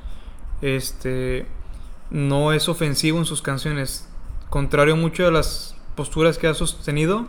este 0.62 1.46
no 2.10 2.52
es 2.52 2.68
ofensivo 2.68 3.18
en 3.18 3.24
sus 3.24 3.42
canciones. 3.42 4.08
Contrario 4.48 4.96
mucho 4.96 5.26
a 5.26 5.30
las 5.30 5.76
posturas 5.96 6.38
que 6.38 6.46
ha 6.46 6.54
sostenido, 6.54 7.26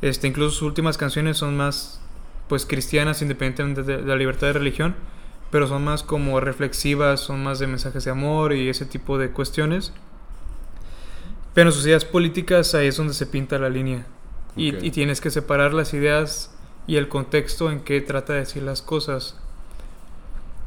este, 0.00 0.28
incluso 0.28 0.50
sus 0.50 0.62
últimas 0.62 0.96
canciones 0.96 1.36
son 1.36 1.56
más 1.56 2.00
pues 2.48 2.66
cristianas 2.66 3.22
independientemente 3.22 3.82
de, 3.82 4.02
la 4.02 4.16
libertad 4.16 4.48
de 4.48 4.52
religión, 4.54 4.96
pero 5.50 5.66
son 5.66 5.84
más 5.84 6.02
como 6.02 6.40
reflexivas, 6.40 7.20
son 7.20 7.42
más 7.42 7.58
de 7.58 7.66
mensajes 7.66 8.04
de 8.04 8.10
amor 8.10 8.52
y 8.52 8.68
ese 8.68 8.86
tipo 8.86 9.18
de 9.18 9.30
cuestiones. 9.30 9.92
Pero 11.54 11.70
en 11.70 11.74
sus 11.74 11.86
ideas 11.86 12.04
políticas 12.04 12.74
ahí 12.74 12.86
es 12.86 12.96
donde 12.96 13.14
se 13.14 13.26
pinta 13.26 13.58
la 13.58 13.68
línea. 13.68 14.06
Y, 14.56 14.74
y, 14.84 14.90
tienes 14.90 15.20
que 15.20 15.30
separar 15.30 15.72
las 15.74 15.94
ideas 15.94 16.52
y 16.86 16.96
el 16.96 17.08
contexto 17.08 17.70
en 17.70 17.80
que 17.80 18.00
trata 18.00 18.32
de 18.32 18.40
decir 18.40 18.62
las 18.62 18.82
cosas. 18.82 19.36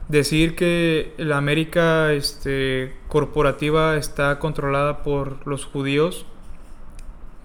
Decir 0.07 0.55
que 0.55 1.13
la 1.17 1.37
América 1.37 2.11
este, 2.13 2.93
corporativa 3.07 3.95
está 3.97 4.39
controlada 4.39 5.03
por 5.03 5.45
los 5.47 5.65
judíos, 5.65 6.25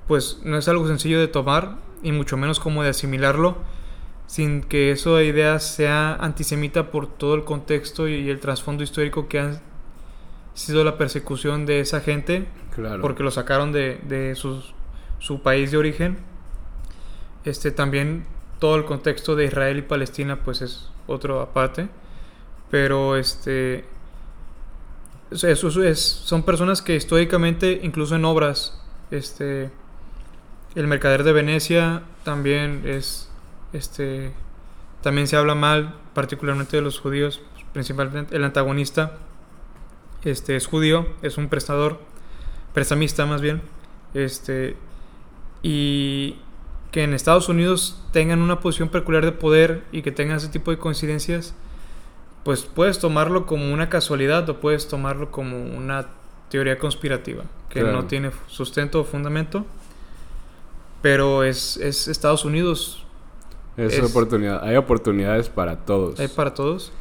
pues 0.06 0.40
no 0.44 0.58
es 0.58 0.68
algo 0.68 0.86
sencillo 0.88 1.20
de 1.20 1.28
tomar 1.28 1.76
y 2.02 2.12
mucho 2.12 2.36
menos 2.36 2.58
como 2.60 2.82
de 2.82 2.90
asimilarlo 2.90 3.58
sin 4.28 4.62
que 4.62 4.92
esa 4.92 5.22
idea 5.24 5.58
sea 5.58 6.14
antisemita 6.14 6.92
por 6.92 7.08
todo 7.08 7.34
el 7.34 7.44
contexto 7.44 8.06
y 8.06 8.28
el 8.28 8.38
trasfondo 8.38 8.84
histórico 8.84 9.26
que 9.26 9.40
ha 9.40 9.60
sido 10.54 10.84
la 10.84 10.98
persecución 10.98 11.66
de 11.66 11.80
esa 11.80 12.00
gente, 12.00 12.46
porque 13.00 13.24
lo 13.24 13.30
sacaron 13.30 13.72
de, 13.72 13.98
de 14.04 14.36
su 14.36 15.42
país 15.42 15.72
de 15.72 15.78
origen. 15.78 16.18
Este, 17.44 17.70
también 17.70 18.26
todo 18.58 18.76
el 18.76 18.84
contexto 18.84 19.34
de 19.34 19.46
Israel 19.46 19.78
y 19.78 19.82
Palestina 19.82 20.36
pues 20.44 20.60
es 20.60 20.90
otro 21.06 21.40
aparte, 21.40 21.88
pero 22.70 23.16
este 23.16 23.84
eso 25.30 25.82
es, 25.82 26.00
son 26.00 26.42
personas 26.42 26.82
que 26.82 26.96
históricamente 26.96 27.80
incluso 27.82 28.16
en 28.16 28.24
obras 28.24 28.80
este 29.10 29.70
el 30.74 30.86
mercader 30.86 31.22
de 31.22 31.32
Venecia 31.32 32.02
también 32.24 32.82
es 32.84 33.27
este, 33.72 34.32
también 35.02 35.28
se 35.28 35.36
habla 35.36 35.54
mal, 35.54 35.94
particularmente 36.14 36.76
de 36.76 36.82
los 36.82 36.98
judíos, 36.98 37.40
principalmente 37.72 38.36
el 38.36 38.44
antagonista 38.44 39.18
este, 40.24 40.56
es 40.56 40.66
judío, 40.66 41.06
es 41.22 41.38
un 41.38 41.48
prestador, 41.48 42.00
prestamista 42.74 43.26
más 43.26 43.40
bien, 43.40 43.62
este, 44.14 44.76
y 45.62 46.36
que 46.90 47.04
en 47.04 47.14
Estados 47.14 47.48
Unidos 47.48 48.02
tengan 48.12 48.40
una 48.40 48.60
posición 48.60 48.88
peculiar 48.88 49.24
de 49.24 49.32
poder 49.32 49.84
y 49.92 50.02
que 50.02 50.10
tengan 50.12 50.38
ese 50.38 50.48
tipo 50.48 50.70
de 50.70 50.78
coincidencias, 50.78 51.54
pues 52.44 52.62
puedes 52.62 52.98
tomarlo 52.98 53.46
como 53.46 53.72
una 53.72 53.90
casualidad 53.90 54.48
o 54.48 54.60
puedes 54.60 54.88
tomarlo 54.88 55.30
como 55.30 55.62
una 55.62 56.06
teoría 56.48 56.78
conspirativa 56.78 57.44
que 57.68 57.82
no 57.82 58.06
tiene 58.06 58.30
sustento 58.46 59.00
o 59.00 59.04
fundamento, 59.04 59.66
pero 61.02 61.44
es, 61.44 61.76
es 61.76 62.08
Estados 62.08 62.44
Unidos 62.44 63.04
es, 63.78 64.02
oportunidad. 64.02 64.62
Hay 64.62 64.76
oportunidades 64.76 65.48
para 65.48 65.76
todos. 65.84 66.18
Hay 66.18 66.28
para 66.28 66.52
todos. 66.52 66.92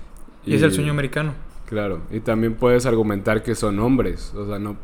Y, 0.46 0.56
es 0.56 0.62
el 0.62 0.72
sueño 0.72 0.92
americano. 0.92 1.34
Claro. 1.66 2.02
Y 2.12 2.20
también 2.20 2.54
puedes 2.54 2.86
argumentar 2.86 3.44
que 3.44 3.56
son 3.56 3.80
hombres. 3.80 4.34
O 4.36 4.46
sea, 4.46 4.60
no, 4.60 4.78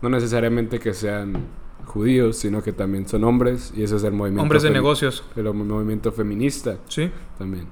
no 0.00 0.08
necesariamente 0.08 0.78
que 0.78 0.94
sean 0.94 1.34
judíos, 1.84 2.36
sino 2.36 2.62
que 2.62 2.72
también 2.72 3.06
son 3.08 3.24
hombres. 3.24 3.72
Y 3.76 3.82
ese 3.82 3.96
es 3.96 4.04
el 4.04 4.12
movimiento. 4.12 4.42
Hombres 4.42 4.62
de 4.62 4.70
negocios. 4.70 5.24
El 5.36 5.52
movimiento 5.52 6.12
feminista. 6.12 6.78
Sí. 6.88 7.10
También. 7.38 7.66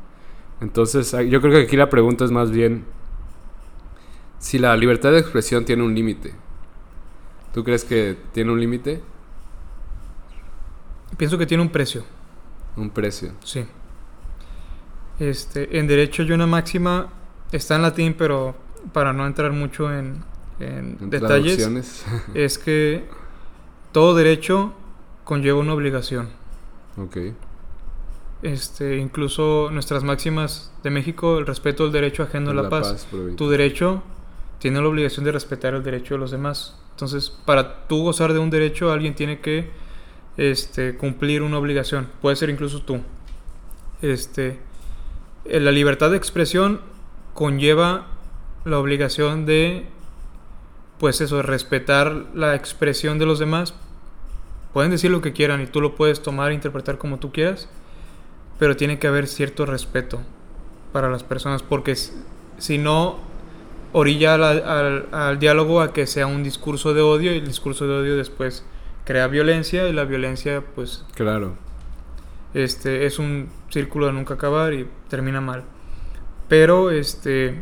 Entonces, 0.60 1.14
yo 1.28 1.40
creo 1.40 1.52
que 1.52 1.62
aquí 1.62 1.76
la 1.76 1.88
pregunta 1.88 2.24
es 2.24 2.30
más 2.30 2.50
bien 2.50 2.84
si 4.38 4.58
la 4.58 4.76
libertad 4.76 5.12
de 5.12 5.20
expresión 5.20 5.64
tiene 5.64 5.82
un 5.82 5.94
límite. 5.94 6.34
¿Tú 7.54 7.64
crees 7.64 7.84
que 7.84 8.16
tiene 8.32 8.52
un 8.52 8.60
límite? 8.60 9.00
Pienso 11.16 11.38
que 11.38 11.46
tiene 11.46 11.62
un 11.62 11.70
precio. 11.70 12.04
Un 12.76 12.90
precio. 12.90 13.32
Sí. 13.44 13.64
Este, 15.18 15.78
en 15.78 15.86
derecho 15.86 16.22
hay 16.22 16.32
una 16.32 16.46
máxima, 16.46 17.08
está 17.52 17.76
en 17.76 17.82
latín, 17.82 18.14
pero 18.16 18.54
para 18.92 19.12
no 19.12 19.26
entrar 19.26 19.52
mucho 19.52 19.92
en, 19.92 20.24
detalles, 21.00 22.04
es 22.34 22.58
que 22.58 23.04
todo 23.92 24.14
derecho 24.14 24.74
conlleva 25.24 25.58
una 25.58 25.74
obligación. 25.74 26.28
Ok. 26.96 27.16
Este, 28.42 28.96
incluso 28.96 29.68
nuestras 29.70 30.02
máximas 30.02 30.72
de 30.82 30.90
México, 30.90 31.38
el 31.38 31.46
respeto 31.46 31.84
al 31.84 31.92
derecho 31.92 32.22
ajeno 32.22 32.50
a 32.50 32.54
la, 32.54 32.70
paz. 32.70 33.06
tu 33.36 33.50
derecho 33.50 34.02
tiene 34.58 34.80
la 34.80 34.88
obligación 34.88 35.24
de 35.24 35.32
respetar 35.32 35.74
el 35.74 35.82
derecho 35.82 36.14
de 36.14 36.20
los 36.20 36.30
demás. 36.30 36.78
Entonces, 36.92 37.30
para 37.44 37.86
tú 37.86 38.04
gozar 38.04 38.32
de 38.32 38.38
un 38.38 38.50
derecho, 38.50 38.92
alguien 38.92 39.14
tiene 39.14 39.40
que 39.40 39.70
este, 40.40 40.96
cumplir 40.96 41.42
una 41.42 41.58
obligación. 41.58 42.08
Puede 42.22 42.34
ser 42.34 42.48
incluso 42.48 42.80
tú. 42.80 43.02
Este, 44.00 44.58
eh, 45.44 45.60
la 45.60 45.70
libertad 45.70 46.10
de 46.10 46.16
expresión 46.16 46.80
conlleva 47.34 48.06
la 48.64 48.78
obligación 48.78 49.44
de, 49.44 49.84
pues 50.98 51.20
eso, 51.20 51.42
respetar 51.42 52.24
la 52.34 52.54
expresión 52.54 53.18
de 53.18 53.26
los 53.26 53.38
demás. 53.38 53.74
Pueden 54.72 54.90
decir 54.90 55.10
lo 55.10 55.20
que 55.20 55.34
quieran 55.34 55.60
y 55.60 55.66
tú 55.66 55.82
lo 55.82 55.94
puedes 55.94 56.22
tomar 56.22 56.52
e 56.52 56.54
interpretar 56.54 56.96
como 56.96 57.18
tú 57.18 57.32
quieras, 57.32 57.68
pero 58.58 58.76
tiene 58.76 58.98
que 58.98 59.08
haber 59.08 59.26
cierto 59.26 59.66
respeto 59.66 60.22
para 60.90 61.10
las 61.10 61.22
personas, 61.22 61.62
porque 61.62 61.96
si 62.56 62.78
no, 62.78 63.18
orilla 63.92 64.34
al, 64.36 65.38
diálogo 65.38 65.82
a 65.82 65.92
que 65.92 66.06
sea 66.06 66.26
un 66.26 66.42
discurso 66.42 66.94
de 66.94 67.02
odio 67.02 67.34
y 67.34 67.38
el 67.38 67.46
discurso 67.46 67.86
de 67.86 67.92
odio 67.92 68.16
después 68.16 68.64
crea 69.10 69.26
violencia 69.26 69.88
y 69.88 69.92
la 69.92 70.04
violencia 70.04 70.62
pues 70.76 71.04
claro. 71.16 71.56
este 72.54 73.06
es 73.06 73.18
un 73.18 73.48
círculo 73.68 74.06
de 74.06 74.12
nunca 74.12 74.34
acabar 74.34 74.72
y 74.72 74.86
termina 75.08 75.40
mal. 75.40 75.64
Pero 76.48 76.92
este 76.92 77.60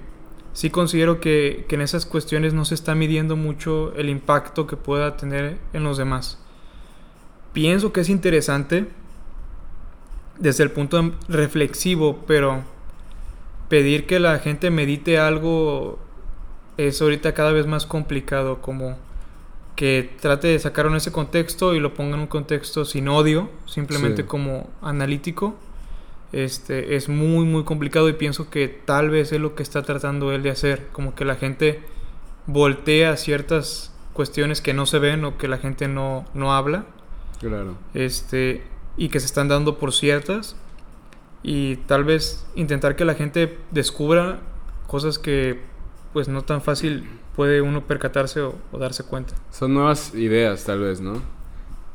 sí 0.52 0.68
considero 0.68 1.20
que, 1.20 1.64
que 1.66 1.76
en 1.76 1.80
esas 1.80 2.04
cuestiones 2.04 2.52
no 2.52 2.66
se 2.66 2.74
está 2.74 2.94
midiendo 2.94 3.34
mucho 3.34 3.94
el 3.94 4.10
impacto 4.10 4.66
que 4.66 4.76
pueda 4.76 5.16
tener 5.16 5.56
en 5.72 5.84
los 5.84 5.96
demás. 5.96 6.38
Pienso 7.54 7.94
que 7.94 8.02
es 8.02 8.10
interesante 8.10 8.86
desde 10.38 10.64
el 10.64 10.70
punto 10.70 11.14
reflexivo 11.30 12.24
pero 12.26 12.62
pedir 13.70 14.04
que 14.04 14.20
la 14.20 14.38
gente 14.38 14.68
medite 14.68 15.18
algo 15.18 15.98
es 16.76 17.00
ahorita 17.00 17.32
cada 17.32 17.52
vez 17.52 17.66
más 17.66 17.86
complicado, 17.86 18.60
como 18.60 18.98
que 19.78 20.10
trate 20.20 20.48
de 20.48 20.58
sacarlo 20.58 20.90
en 20.90 20.96
ese 20.96 21.12
contexto 21.12 21.72
y 21.72 21.78
lo 21.78 21.94
ponga 21.94 22.16
en 22.16 22.22
un 22.22 22.26
contexto 22.26 22.84
sin 22.84 23.06
odio, 23.06 23.48
simplemente 23.66 24.26
como 24.26 24.68
analítico. 24.82 25.54
Este, 26.32 26.96
es 26.96 27.08
muy 27.08 27.44
muy 27.44 27.62
complicado 27.62 28.08
y 28.08 28.14
pienso 28.14 28.50
que 28.50 28.66
tal 28.66 29.08
vez 29.08 29.30
es 29.30 29.40
lo 29.40 29.54
que 29.54 29.62
está 29.62 29.82
tratando 29.82 30.32
él 30.32 30.42
de 30.42 30.50
hacer, 30.50 30.88
como 30.90 31.14
que 31.14 31.24
la 31.24 31.36
gente 31.36 31.80
voltea 32.48 33.16
ciertas 33.16 33.94
cuestiones 34.14 34.60
que 34.60 34.74
no 34.74 34.84
se 34.84 34.98
ven 34.98 35.24
o 35.24 35.38
que 35.38 35.46
la 35.46 35.58
gente 35.58 35.86
no, 35.86 36.24
no 36.34 36.52
habla. 36.52 36.84
Claro. 37.38 37.76
Este, 37.94 38.64
y 38.96 39.10
que 39.10 39.20
se 39.20 39.26
están 39.26 39.46
dando 39.46 39.78
por 39.78 39.92
ciertas 39.92 40.56
y 41.44 41.76
tal 41.86 42.02
vez 42.02 42.48
intentar 42.56 42.96
que 42.96 43.04
la 43.04 43.14
gente 43.14 43.56
descubra 43.70 44.40
cosas 44.88 45.20
que 45.20 45.60
pues 46.12 46.26
no 46.26 46.42
tan 46.42 46.62
fácil 46.62 47.08
puede 47.38 47.62
uno 47.62 47.86
percatarse 47.86 48.40
o, 48.40 48.56
darse 48.80 49.04
cuenta. 49.04 49.32
Son 49.52 49.72
nuevas 49.72 50.12
ideas 50.12 50.64
tal 50.64 50.80
vez, 50.80 51.00
¿no? 51.00 51.22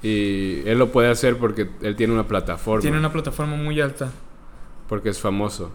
Y 0.02 0.66
él 0.66 0.80
lo 0.80 0.94
puede 0.94 1.10
hacer 1.10 1.38
porque 1.38 1.70
él 1.82 1.98
tiene 1.98 2.14
una 2.14 2.30
plataforma. 2.30 2.80
Tiene 2.80 2.98
una 2.98 3.12
plataforma 3.12 3.58
muy 3.58 3.82
alta. 3.82 4.10
Porque 4.88 5.10
es 5.10 5.20
famoso. 5.20 5.70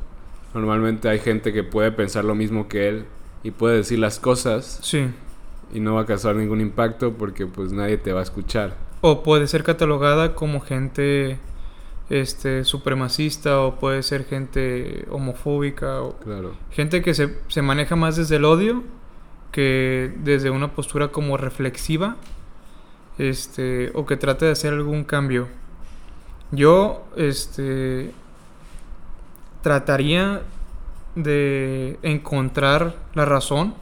Normalmente 0.55 1.11
hay 1.11 1.19
gente 1.19 1.53
que 1.53 1.65
puede 1.65 1.93
pensar 1.93 2.25
lo 2.25 2.35
mismo 2.35 2.67
que 2.67 2.89
él 2.89 3.05
y 3.43 3.51
puede 3.51 3.77
decir 3.77 3.99
las 3.99 4.19
cosas. 4.19 4.79
Sí. 4.81 5.11
Y 5.75 5.81
no 5.81 5.97
va 5.97 6.01
a 6.01 6.07
causar 6.07 6.35
ningún 6.37 6.63
impacto 6.63 7.13
porque 7.13 7.47
pues 7.47 7.71
nadie 7.71 7.99
te 7.99 8.15
va 8.15 8.21
a 8.21 8.23
escuchar. 8.23 8.75
O 9.03 9.23
puede 9.23 9.49
ser 9.49 9.65
catalogada 9.65 10.35
como 10.35 10.61
gente 10.61 11.41
este 12.09 12.65
supremacista 12.65 13.61
o 13.61 13.79
puede 13.79 14.03
ser 14.03 14.25
gente 14.25 15.05
homofóbica 15.11 16.01
o 16.01 16.17
gente 16.71 17.03
que 17.03 17.13
se, 17.13 17.37
se, 17.49 17.61
maneja 17.61 17.97
más 17.97 18.17
desde 18.17 18.37
el 18.37 18.47
odio 18.47 18.83
que 19.53 20.13
desde 20.19 20.51
una 20.51 20.73
postura 20.73 21.09
como 21.09 21.37
reflexiva 21.37 22.17
este 23.19 23.91
o 23.95 24.07
que 24.07 24.17
trate 24.17 24.47
de 24.47 24.53
hacer 24.53 24.73
algún 24.73 25.05
cambio 25.05 25.49
yo 26.53 27.07
este 27.17 28.13
trataría 29.63 30.43
de 31.15 31.99
encontrar 32.03 32.95
la 33.15 33.25
razón 33.25 33.75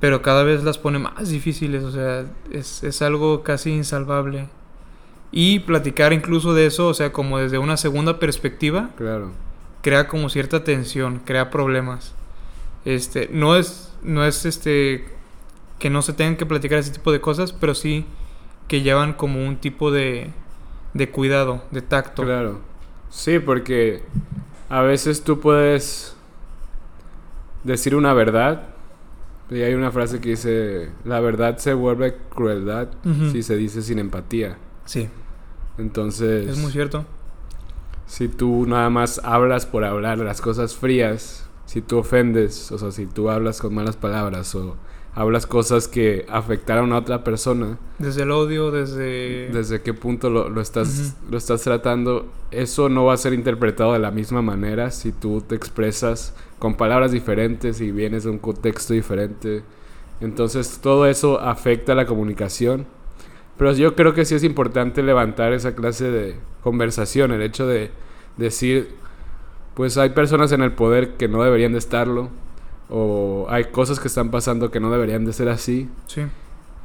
pero 0.00 0.22
cada 0.22 0.42
vez 0.44 0.64
las 0.64 0.78
pone 0.78 0.98
más 0.98 1.28
difíciles 1.28 1.82
o 1.82 1.90
sea 1.90 2.24
es, 2.50 2.82
es 2.82 3.02
algo 3.02 3.42
casi 3.42 3.70
insalvable 3.70 4.48
y 5.36 5.58
platicar 5.58 6.12
incluso 6.12 6.54
de 6.54 6.66
eso, 6.66 6.86
o 6.86 6.94
sea, 6.94 7.12
como 7.12 7.38
desde 7.38 7.58
una 7.58 7.76
segunda 7.76 8.20
perspectiva. 8.20 8.90
Claro. 8.96 9.32
Crea 9.82 10.06
como 10.06 10.28
cierta 10.28 10.62
tensión, 10.62 11.20
crea 11.24 11.50
problemas. 11.50 12.14
Este, 12.84 13.28
no 13.32 13.56
es, 13.56 13.92
no 14.04 14.24
es 14.24 14.44
este, 14.44 15.04
que 15.78 15.90
no 15.90 16.02
se 16.02 16.12
tengan 16.12 16.36
que 16.36 16.46
platicar 16.46 16.78
ese 16.78 16.92
tipo 16.92 17.12
de 17.12 17.20
cosas, 17.20 17.52
pero 17.52 17.74
sí 17.74 18.06
que 18.68 18.82
llevan 18.82 19.12
como 19.14 19.46
un 19.46 19.56
tipo 19.56 19.90
de, 19.90 20.30
de 20.94 21.10
cuidado, 21.10 21.64
de 21.70 21.82
tacto. 21.82 22.22
Claro. 22.22 22.60
Sí, 23.10 23.38
porque 23.38 24.02
a 24.68 24.82
veces 24.82 25.22
tú 25.22 25.40
puedes 25.40 26.16
decir 27.64 27.94
una 27.94 28.12
verdad. 28.12 28.68
Y 29.50 29.60
hay 29.60 29.74
una 29.74 29.90
frase 29.90 30.20
que 30.20 30.30
dice, 30.30 30.90
la 31.04 31.20
verdad 31.20 31.58
se 31.58 31.74
vuelve 31.74 32.16
crueldad 32.30 32.88
si 33.30 33.42
se 33.42 33.56
dice 33.56 33.82
sin 33.82 33.98
empatía. 33.98 34.56
Sí. 34.86 35.08
Entonces... 35.76 36.48
Es 36.48 36.58
muy 36.58 36.72
cierto. 36.72 37.04
Si 38.06 38.28
tú 38.28 38.66
nada 38.66 38.88
más 38.90 39.20
hablas 39.22 39.66
por 39.66 39.84
hablar 39.84 40.18
las 40.18 40.40
cosas 40.40 40.74
frías, 40.74 41.43
si 41.66 41.80
tú 41.80 41.98
ofendes, 41.98 42.70
o 42.72 42.78
sea, 42.78 42.90
si 42.90 43.06
tú 43.06 43.30
hablas 43.30 43.60
con 43.60 43.74
malas 43.74 43.96
palabras 43.96 44.54
o 44.54 44.76
hablas 45.14 45.46
cosas 45.46 45.86
que 45.86 46.26
afectaron 46.28 46.92
a 46.92 46.98
otra 46.98 47.22
persona. 47.22 47.78
Desde 47.98 48.22
el 48.22 48.32
odio, 48.32 48.70
desde... 48.70 49.48
Desde 49.50 49.80
qué 49.80 49.94
punto 49.94 50.28
lo, 50.28 50.60
estás, 50.60 51.14
lo 51.30 51.38
estás 51.38 51.62
tratando, 51.62 52.26
eso 52.50 52.88
no 52.88 53.04
va 53.04 53.14
a 53.14 53.16
ser 53.16 53.32
interpretado 53.32 53.92
de 53.92 54.00
la 54.00 54.10
misma 54.10 54.42
manera 54.42 54.90
si 54.90 55.12
tú 55.12 55.40
te 55.40 55.54
expresas 55.54 56.34
con 56.58 56.76
palabras 56.76 57.12
diferentes 57.12 57.80
y 57.80 57.92
vienes 57.92 58.24
de 58.24 58.30
un 58.30 58.38
contexto 58.38 58.92
diferente. 58.92 59.62
Entonces 60.20 60.78
todo 60.82 61.06
eso 61.06 61.40
afecta 61.40 61.92
a 61.92 61.94
la 61.94 62.06
comunicación 62.06 62.86
pero 63.56 63.72
yo 63.72 63.94
creo 63.94 64.14
que 64.14 64.24
sí 64.24 64.34
es 64.34 64.44
importante 64.44 65.02
levantar 65.02 65.52
esa 65.52 65.74
clase 65.74 66.10
de 66.10 66.34
conversación, 66.62 67.32
el 67.32 67.42
hecho 67.42 67.66
de 67.66 67.90
decir, 68.36 68.96
pues 69.74 69.98
hay 69.98 70.10
personas 70.10 70.52
en 70.52 70.62
el 70.62 70.72
poder 70.72 71.16
que 71.16 71.28
no 71.28 71.42
deberían 71.42 71.72
de 71.72 71.78
estarlo, 71.78 72.30
o 72.88 73.46
hay 73.48 73.64
cosas 73.64 74.00
que 74.00 74.08
están 74.08 74.30
pasando 74.30 74.70
que 74.70 74.80
no 74.80 74.90
deberían 74.90 75.24
de 75.24 75.32
ser 75.32 75.48
así. 75.48 75.88
Sí. 76.06 76.22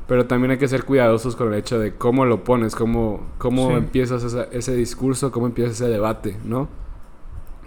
Pero 0.07 0.25
también 0.25 0.51
hay 0.51 0.57
que 0.57 0.67
ser 0.67 0.85
cuidadosos 0.85 1.35
con 1.35 1.53
el 1.53 1.59
hecho 1.59 1.77
de 1.77 1.93
cómo 1.93 2.25
lo 2.25 2.43
pones, 2.43 2.75
cómo, 2.75 3.27
cómo 3.37 3.77
empiezas 3.77 4.23
ese 4.51 4.75
discurso, 4.75 5.31
cómo 5.31 5.45
empieza 5.45 5.71
ese 5.71 5.87
debate, 5.87 6.35
¿no? 6.43 6.67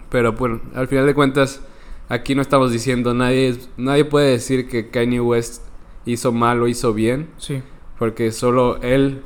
Pero 0.09 0.35
pues 0.35 0.59
al 0.75 0.89
final 0.89 1.05
de 1.05 1.13
cuentas, 1.13 1.61
aquí 2.09 2.35
no 2.35 2.41
estamos 2.41 2.71
diciendo, 2.71 3.13
nadie, 3.13 3.57
nadie 3.77 4.03
puede 4.03 4.31
decir 4.31 4.67
que 4.67 4.89
Kanye 4.89 5.21
West 5.21 5.63
hizo 6.05 6.33
mal 6.33 6.61
o 6.61 6.67
hizo 6.67 6.93
bien. 6.93 7.29
Sí. 7.37 7.63
Porque 7.97 8.33
solo 8.33 8.77
él, 8.81 9.23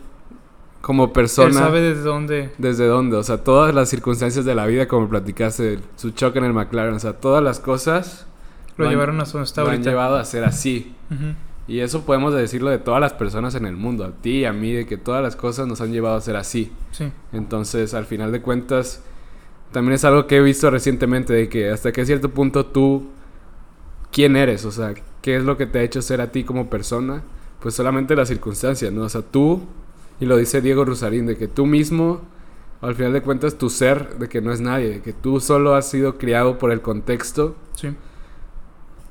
como 0.88 1.12
persona... 1.12 1.50
Él 1.50 1.54
sabe 1.54 1.82
desde 1.82 2.02
dónde. 2.02 2.50
Desde 2.58 2.88
dónde. 2.88 3.18
O 3.18 3.24
sea, 3.24 3.44
todas 3.44 3.76
las 3.76 3.90
circunstancias 3.90 4.46
de 4.46 4.56
la 4.56 4.66
vida, 4.68 4.88
como 4.88 5.10
platicaste, 5.10 5.80
su 5.98 6.12
choque 6.12 6.40
en 6.40 6.46
el 6.46 6.54
McLaren, 6.54 6.94
o 6.94 7.00
sea, 7.00 7.12
todas 7.12 7.44
las 7.44 7.60
cosas... 7.60 8.26
Lo, 8.78 8.90
llevaron 8.90 9.20
a 9.20 9.26
donde 9.26 9.44
está 9.44 9.64
Lo 9.64 9.72
han 9.72 9.84
llevado 9.84 10.16
a 10.16 10.24
ser 10.24 10.46
así. 10.46 10.96
Y 11.68 11.80
eso 11.80 12.06
podemos 12.06 12.34
decirlo 12.34 12.70
de 12.70 12.78
todas 12.78 13.02
las 13.02 13.12
personas 13.12 13.54
en 13.56 13.66
el 13.66 13.76
mundo, 13.76 14.06
a 14.06 14.12
ti 14.12 14.30
y 14.30 14.46
a 14.46 14.54
mí, 14.54 14.72
de 14.72 14.86
que 14.86 14.96
todas 14.96 15.22
las 15.22 15.36
cosas 15.36 15.68
nos 15.68 15.82
han 15.82 15.92
llevado 15.92 16.16
a 16.16 16.22
ser 16.22 16.38
así. 16.38 16.72
Sí. 16.92 17.12
Entonces, 17.34 17.94
al 17.94 18.06
final 18.06 18.32
de 18.32 18.42
cuentas, 18.42 19.04
también 19.74 19.96
es 19.96 20.06
algo 20.06 20.26
que 20.26 20.38
he 20.38 20.42
visto 20.42 20.72
recientemente, 20.72 21.34
de 21.34 21.50
que 21.50 21.70
hasta 21.70 21.92
que 21.92 22.06
cierto 22.06 22.30
punto 22.30 22.66
tú, 22.66 23.10
¿quién 24.10 24.38
eres? 24.38 24.64
O 24.64 24.72
sea, 24.72 24.94
¿qué 25.22 25.36
es 25.36 25.44
lo 25.44 25.58
que 25.58 25.66
te 25.66 25.80
ha 25.80 25.84
hecho 25.84 26.02
ser 26.02 26.22
a 26.22 26.32
ti 26.32 26.46
como 26.46 26.70
persona? 26.70 27.24
pues 27.60 27.76
solamente 27.76 28.16
las 28.16 28.28
circunstancias, 28.28 28.92
¿no? 28.92 29.04
O 29.04 29.10
sea, 29.10 29.22
tú, 29.22 29.62
y 30.20 30.26
lo 30.26 30.38
dice 30.38 30.62
Diego 30.62 30.86
Rusarín, 30.86 31.26
de 31.26 31.38
que 31.38 31.48
tú 31.48 31.66
mismo, 31.66 32.22
al 32.82 32.96
final 32.96 33.14
de 33.14 33.22
cuentas, 33.22 33.58
tu 33.58 33.70
ser, 33.70 34.18
de 34.18 34.28
que 34.30 34.42
no 34.42 34.52
es 34.52 34.62
nadie, 34.62 34.90
de 34.90 35.02
que 35.02 35.14
tú 35.14 35.40
solo 35.40 35.76
has 35.76 35.90
sido 35.90 36.18
criado 36.18 36.58
por 36.58 36.72
el 36.72 36.82
contexto. 36.82 37.56
Sí. 37.76 37.90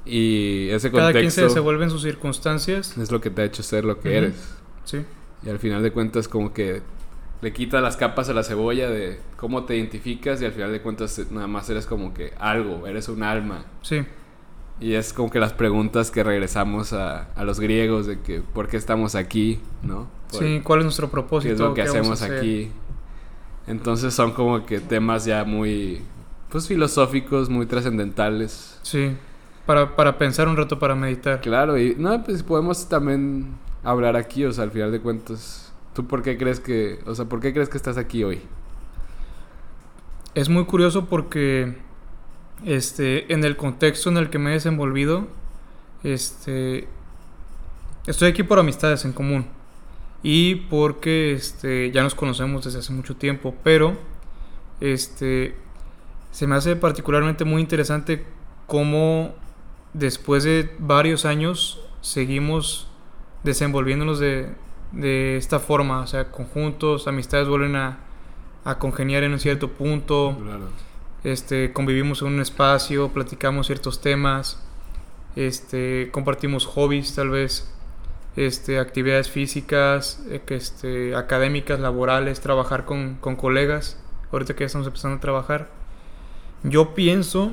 Y 0.04 0.68
ese 0.70 0.90
contexto... 0.90 0.98
Cada 0.98 1.12
quien 1.12 1.30
se 1.30 1.42
desenvuelve 1.42 1.84
en 1.84 1.90
sus 1.90 2.02
circunstancias. 2.02 2.96
Es 2.98 3.10
lo 3.10 3.20
que 3.20 3.30
te 3.30 3.42
ha 3.42 3.44
hecho 3.44 3.62
ser 3.62 3.84
lo 3.84 4.00
que 4.00 4.16
eres. 4.16 4.56
Sí. 4.84 5.04
Y 5.44 5.48
al 5.48 5.58
final 5.58 5.82
de 5.82 5.92
cuentas, 5.92 6.28
como 6.28 6.52
que 6.52 6.82
le 7.42 7.52
quita 7.52 7.80
las 7.80 7.96
capas 7.96 8.28
a 8.28 8.32
la 8.32 8.42
cebolla 8.42 8.88
de 8.88 9.20
cómo 9.36 9.64
te 9.64 9.76
identificas 9.76 10.40
y 10.42 10.44
al 10.44 10.52
final 10.52 10.72
de 10.72 10.80
cuentas 10.80 11.20
nada 11.30 11.46
más 11.46 11.68
eres 11.68 11.86
como 11.86 12.14
que 12.14 12.32
algo, 12.38 12.86
eres 12.86 13.08
un 13.08 13.22
alma. 13.22 13.66
Sí. 13.82 14.04
Y 14.80 14.94
es 14.94 15.12
como 15.12 15.30
que 15.30 15.38
las 15.38 15.52
preguntas 15.52 16.10
que 16.10 16.22
regresamos 16.22 16.92
a, 16.92 17.32
a 17.34 17.44
los 17.44 17.60
griegos 17.60 18.06
de 18.06 18.20
que 18.20 18.40
por 18.40 18.68
qué 18.68 18.76
estamos 18.76 19.14
aquí, 19.14 19.60
¿no? 19.82 20.08
Sí, 20.30 20.60
¿cuál 20.62 20.80
es 20.80 20.84
nuestro 20.84 21.10
propósito? 21.10 21.48
¿Qué 21.48 21.54
es 21.54 21.60
lo 21.60 21.74
que 21.74 21.82
hacemos 21.82 22.22
aquí? 22.22 22.70
Entonces 23.66 24.14
son 24.14 24.32
como 24.32 24.64
que 24.64 24.80
temas 24.80 25.24
ya 25.24 25.44
muy, 25.44 26.02
pues 26.50 26.68
filosóficos, 26.68 27.48
muy 27.48 27.66
trascendentales. 27.66 28.78
Sí, 28.82 29.16
para, 29.66 29.96
para 29.96 30.18
pensar 30.18 30.48
un 30.48 30.56
rato, 30.56 30.78
para 30.78 30.94
meditar. 30.94 31.40
Claro, 31.40 31.76
y 31.78 31.96
no, 31.98 32.22
pues 32.22 32.42
podemos 32.42 32.88
también 32.88 33.56
hablar 33.82 34.16
aquí, 34.16 34.44
o 34.44 34.52
sea, 34.52 34.64
al 34.64 34.70
final 34.70 34.92
de 34.92 35.00
cuentas, 35.00 35.72
¿tú 35.94 36.06
por 36.06 36.22
qué 36.22 36.38
crees 36.38 36.60
que, 36.60 37.00
o 37.06 37.14
sea, 37.14 37.24
por 37.24 37.40
qué 37.40 37.52
crees 37.52 37.68
que 37.68 37.76
estás 37.76 37.96
aquí 37.96 38.22
hoy? 38.22 38.40
Es 40.34 40.48
muy 40.48 40.64
curioso 40.66 41.06
porque 41.06 41.76
este, 42.64 43.32
en 43.32 43.44
el 43.44 43.56
contexto 43.56 44.10
en 44.10 44.18
el 44.18 44.30
que 44.30 44.38
me 44.38 44.50
he 44.50 44.54
desenvolvido, 44.54 45.26
este, 46.04 46.86
estoy 48.06 48.28
aquí 48.28 48.44
por 48.44 48.60
amistades 48.60 49.04
en 49.04 49.12
común 49.12 49.55
y 50.28 50.56
porque 50.56 51.34
este, 51.34 51.92
ya 51.92 52.02
nos 52.02 52.16
conocemos 52.16 52.64
desde 52.64 52.80
hace 52.80 52.92
mucho 52.92 53.14
tiempo, 53.14 53.54
pero 53.62 53.96
este, 54.80 55.54
se 56.32 56.48
me 56.48 56.56
hace 56.56 56.74
particularmente 56.74 57.44
muy 57.44 57.62
interesante 57.62 58.26
cómo 58.66 59.36
después 59.92 60.42
de 60.42 60.68
varios 60.80 61.26
años 61.26 61.80
seguimos 62.00 62.88
desenvolviéndonos 63.44 64.18
de, 64.18 64.48
de 64.90 65.36
esta 65.36 65.60
forma, 65.60 66.00
o 66.00 66.08
sea, 66.08 66.32
conjuntos, 66.32 67.06
amistades 67.06 67.46
vuelven 67.46 67.76
a, 67.76 68.00
a 68.64 68.80
congeniar 68.80 69.22
en 69.22 69.30
un 69.30 69.38
cierto 69.38 69.70
punto, 69.70 70.36
este, 71.22 71.72
convivimos 71.72 72.22
en 72.22 72.28
un 72.28 72.40
espacio, 72.40 73.10
platicamos 73.10 73.68
ciertos 73.68 74.00
temas, 74.00 74.60
este, 75.36 76.10
compartimos 76.10 76.66
hobbies 76.66 77.14
tal 77.14 77.30
vez, 77.30 77.72
este, 78.36 78.78
actividades 78.78 79.30
físicas, 79.30 80.22
eh, 80.28 80.40
este, 80.48 81.16
académicas, 81.16 81.80
laborales, 81.80 82.40
trabajar 82.40 82.84
con, 82.84 83.16
con 83.16 83.36
colegas, 83.36 83.98
ahorita 84.30 84.54
que 84.54 84.60
ya 84.60 84.66
estamos 84.66 84.86
empezando 84.86 85.16
a 85.16 85.20
trabajar. 85.20 85.70
Yo 86.62 86.94
pienso 86.94 87.52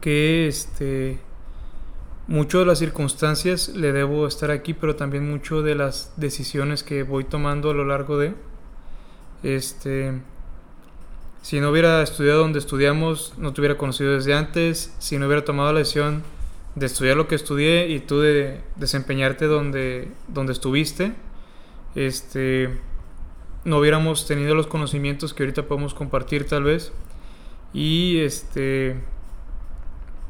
que 0.00 0.46
este 0.46 1.18
mucho 2.28 2.58
de 2.58 2.66
las 2.66 2.80
circunstancias 2.80 3.68
le 3.68 3.92
debo 3.92 4.26
estar 4.26 4.50
aquí, 4.50 4.74
pero 4.74 4.96
también 4.96 5.30
mucho 5.30 5.62
de 5.62 5.76
las 5.76 6.12
decisiones 6.16 6.82
que 6.82 7.04
voy 7.04 7.24
tomando 7.24 7.70
a 7.70 7.74
lo 7.74 7.84
largo 7.84 8.18
de 8.18 8.34
este 9.42 10.20
si 11.42 11.60
no 11.60 11.70
hubiera 11.70 12.02
estudiado 12.02 12.40
donde 12.40 12.58
estudiamos, 12.58 13.34
no 13.38 13.52
te 13.52 13.60
hubiera 13.60 13.78
conocido 13.78 14.14
desde 14.14 14.34
antes, 14.34 14.92
si 14.98 15.16
no 15.16 15.26
hubiera 15.26 15.44
tomado 15.44 15.72
la 15.72 15.78
decisión 15.78 16.24
de 16.76 16.86
estudiar 16.86 17.16
lo 17.16 17.26
que 17.26 17.34
estudié 17.34 17.88
y 17.88 17.98
tú 17.98 18.20
de 18.20 18.60
desempeñarte 18.76 19.46
donde 19.46 20.08
donde 20.28 20.52
estuviste, 20.52 21.12
este 21.96 22.70
no 23.64 23.78
hubiéramos 23.78 24.26
tenido 24.26 24.54
los 24.54 24.68
conocimientos 24.68 25.34
que 25.34 25.42
ahorita 25.42 25.64
podemos 25.66 25.92
compartir 25.92 26.46
tal 26.46 26.62
vez. 26.62 26.92
Y 27.72 28.18
este 28.20 28.96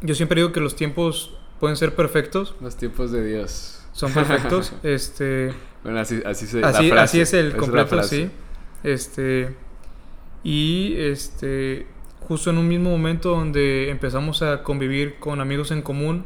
yo 0.01 0.14
siempre 0.14 0.40
digo 0.40 0.52
que 0.52 0.60
los 0.60 0.74
tiempos 0.77 1.36
pueden 1.60 1.77
ser 1.77 1.94
perfectos. 1.94 2.55
Los 2.60 2.77
tiempos 2.77 3.12
de 3.12 3.27
Dios. 3.27 3.85
Son 3.93 4.12
perfectos. 4.12 4.73
este. 4.82 5.52
Bueno, 5.82 6.01
así, 6.01 6.20
así, 6.24 6.47
se, 6.47 6.64
así, 6.64 6.90
así 6.90 7.20
es 7.20 7.32
el 7.32 7.56
completo, 7.56 8.02
sí. 8.02 8.31
Este. 8.82 9.55
Y 10.44 10.94
este. 10.97 11.86
Justo 12.20 12.51
en 12.51 12.59
un 12.59 12.66
mismo 12.66 12.90
momento 12.90 13.31
donde 13.31 13.89
empezamos 13.89 14.43
a 14.43 14.64
convivir 14.64 15.16
con 15.20 15.40
amigos 15.40 15.70
en 15.70 15.81
común, 15.81 16.24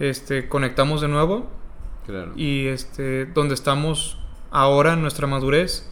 este, 0.00 0.48
conectamos 0.48 1.00
de 1.00 1.08
nuevo. 1.08 1.48
Claro. 2.06 2.32
Y 2.34 2.66
este, 2.66 3.26
donde 3.26 3.54
estamos 3.54 4.18
ahora 4.50 4.94
en 4.94 5.02
nuestra 5.02 5.28
madurez, 5.28 5.88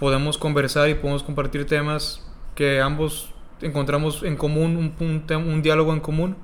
podemos 0.00 0.36
conversar 0.38 0.88
y 0.88 0.94
podemos 0.94 1.22
compartir 1.22 1.66
temas 1.66 2.26
que 2.56 2.80
ambos 2.80 3.30
encontramos 3.60 4.22
en 4.22 4.36
común, 4.36 4.92
un, 4.98 5.24
un, 5.30 5.62
diálogo 5.62 5.92
en 5.92 6.00
común 6.00 6.36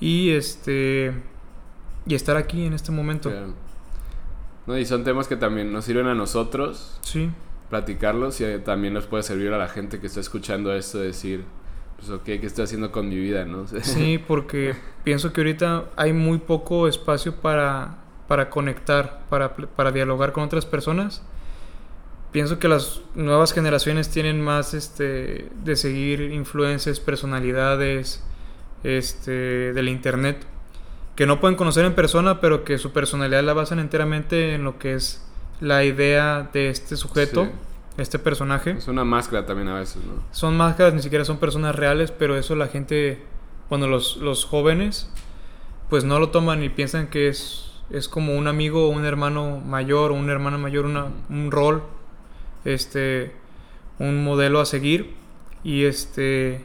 y 0.00 0.30
este 0.30 1.12
y 2.06 2.14
estar 2.14 2.36
aquí 2.36 2.64
en 2.64 2.72
este 2.72 2.90
momento. 2.90 3.30
No, 4.66 4.78
y 4.78 4.86
son 4.86 5.04
temas 5.04 5.28
que 5.28 5.36
también 5.36 5.72
nos 5.72 5.84
sirven 5.84 6.06
a 6.06 6.14
nosotros. 6.14 6.98
Sí. 7.02 7.30
Platicarlos 7.70 8.40
y 8.40 8.58
también 8.58 8.94
nos 8.94 9.06
puede 9.06 9.22
servir 9.22 9.52
a 9.52 9.58
la 9.58 9.68
gente 9.68 10.00
que 10.00 10.06
está 10.06 10.20
escuchando 10.20 10.74
esto, 10.74 10.98
decir, 10.98 11.44
pues 12.02 12.10
ok, 12.10 12.24
¿qué 12.24 12.46
estoy 12.46 12.64
haciendo 12.64 12.90
con 12.90 13.08
mi 13.08 13.16
vida? 13.16 13.44
¿no? 13.44 13.66
Sí, 13.82 14.18
porque 14.18 14.74
pienso 15.04 15.32
que 15.32 15.40
ahorita 15.40 15.84
hay 15.96 16.12
muy 16.12 16.38
poco 16.38 16.88
espacio 16.88 17.36
para, 17.36 17.98
para 18.28 18.50
conectar, 18.50 19.22
para, 19.28 19.54
para 19.54 19.92
dialogar 19.92 20.32
con 20.32 20.44
otras 20.44 20.66
personas 20.66 21.22
pienso 22.32 22.58
que 22.58 22.66
las 22.66 23.02
nuevas 23.14 23.52
generaciones 23.52 24.08
tienen 24.08 24.40
más 24.40 24.74
este 24.74 25.48
de 25.62 25.76
seguir 25.76 26.32
influencias, 26.32 26.98
personalidades 26.98 28.22
este 28.82 29.72
del 29.72 29.88
internet 29.88 30.44
que 31.14 31.26
no 31.26 31.40
pueden 31.40 31.56
conocer 31.56 31.84
en 31.84 31.94
persona, 31.94 32.40
pero 32.40 32.64
que 32.64 32.78
su 32.78 32.92
personalidad 32.92 33.44
la 33.44 33.52
basan 33.52 33.78
enteramente 33.78 34.54
en 34.54 34.64
lo 34.64 34.78
que 34.78 34.94
es 34.94 35.22
la 35.60 35.84
idea 35.84 36.48
de 36.52 36.70
este 36.70 36.96
sujeto, 36.96 37.48
este 37.96 38.18
personaje. 38.18 38.72
Es 38.72 38.88
una 38.88 39.04
máscara 39.04 39.46
también 39.46 39.68
a 39.68 39.74
veces, 39.74 40.02
¿no? 40.04 40.22
Son 40.32 40.56
máscaras, 40.56 40.94
ni 40.94 41.02
siquiera 41.02 41.24
son 41.24 41.38
personas 41.38 41.74
reales, 41.74 42.10
pero 42.10 42.36
eso 42.36 42.54
la 42.56 42.68
gente, 42.68 43.22
cuando 43.68 43.86
los, 43.86 44.16
los 44.16 44.44
jóvenes, 44.44 45.10
pues 45.90 46.04
no 46.04 46.18
lo 46.18 46.30
toman 46.30 46.62
y 46.62 46.68
piensan 46.68 47.08
que 47.08 47.28
es, 47.28 47.70
es 47.90 48.08
como 48.08 48.34
un 48.34 48.46
amigo 48.46 48.88
un 48.88 49.04
hermano 49.04 49.58
mayor 49.58 50.12
una 50.12 50.32
hermana 50.32 50.56
mayor, 50.56 50.86
una, 50.86 51.08
un 51.28 51.50
rol 51.50 51.82
este, 52.64 53.32
un 53.98 54.24
modelo 54.24 54.60
a 54.60 54.66
seguir 54.66 55.14
y 55.64 55.84
este, 55.84 56.64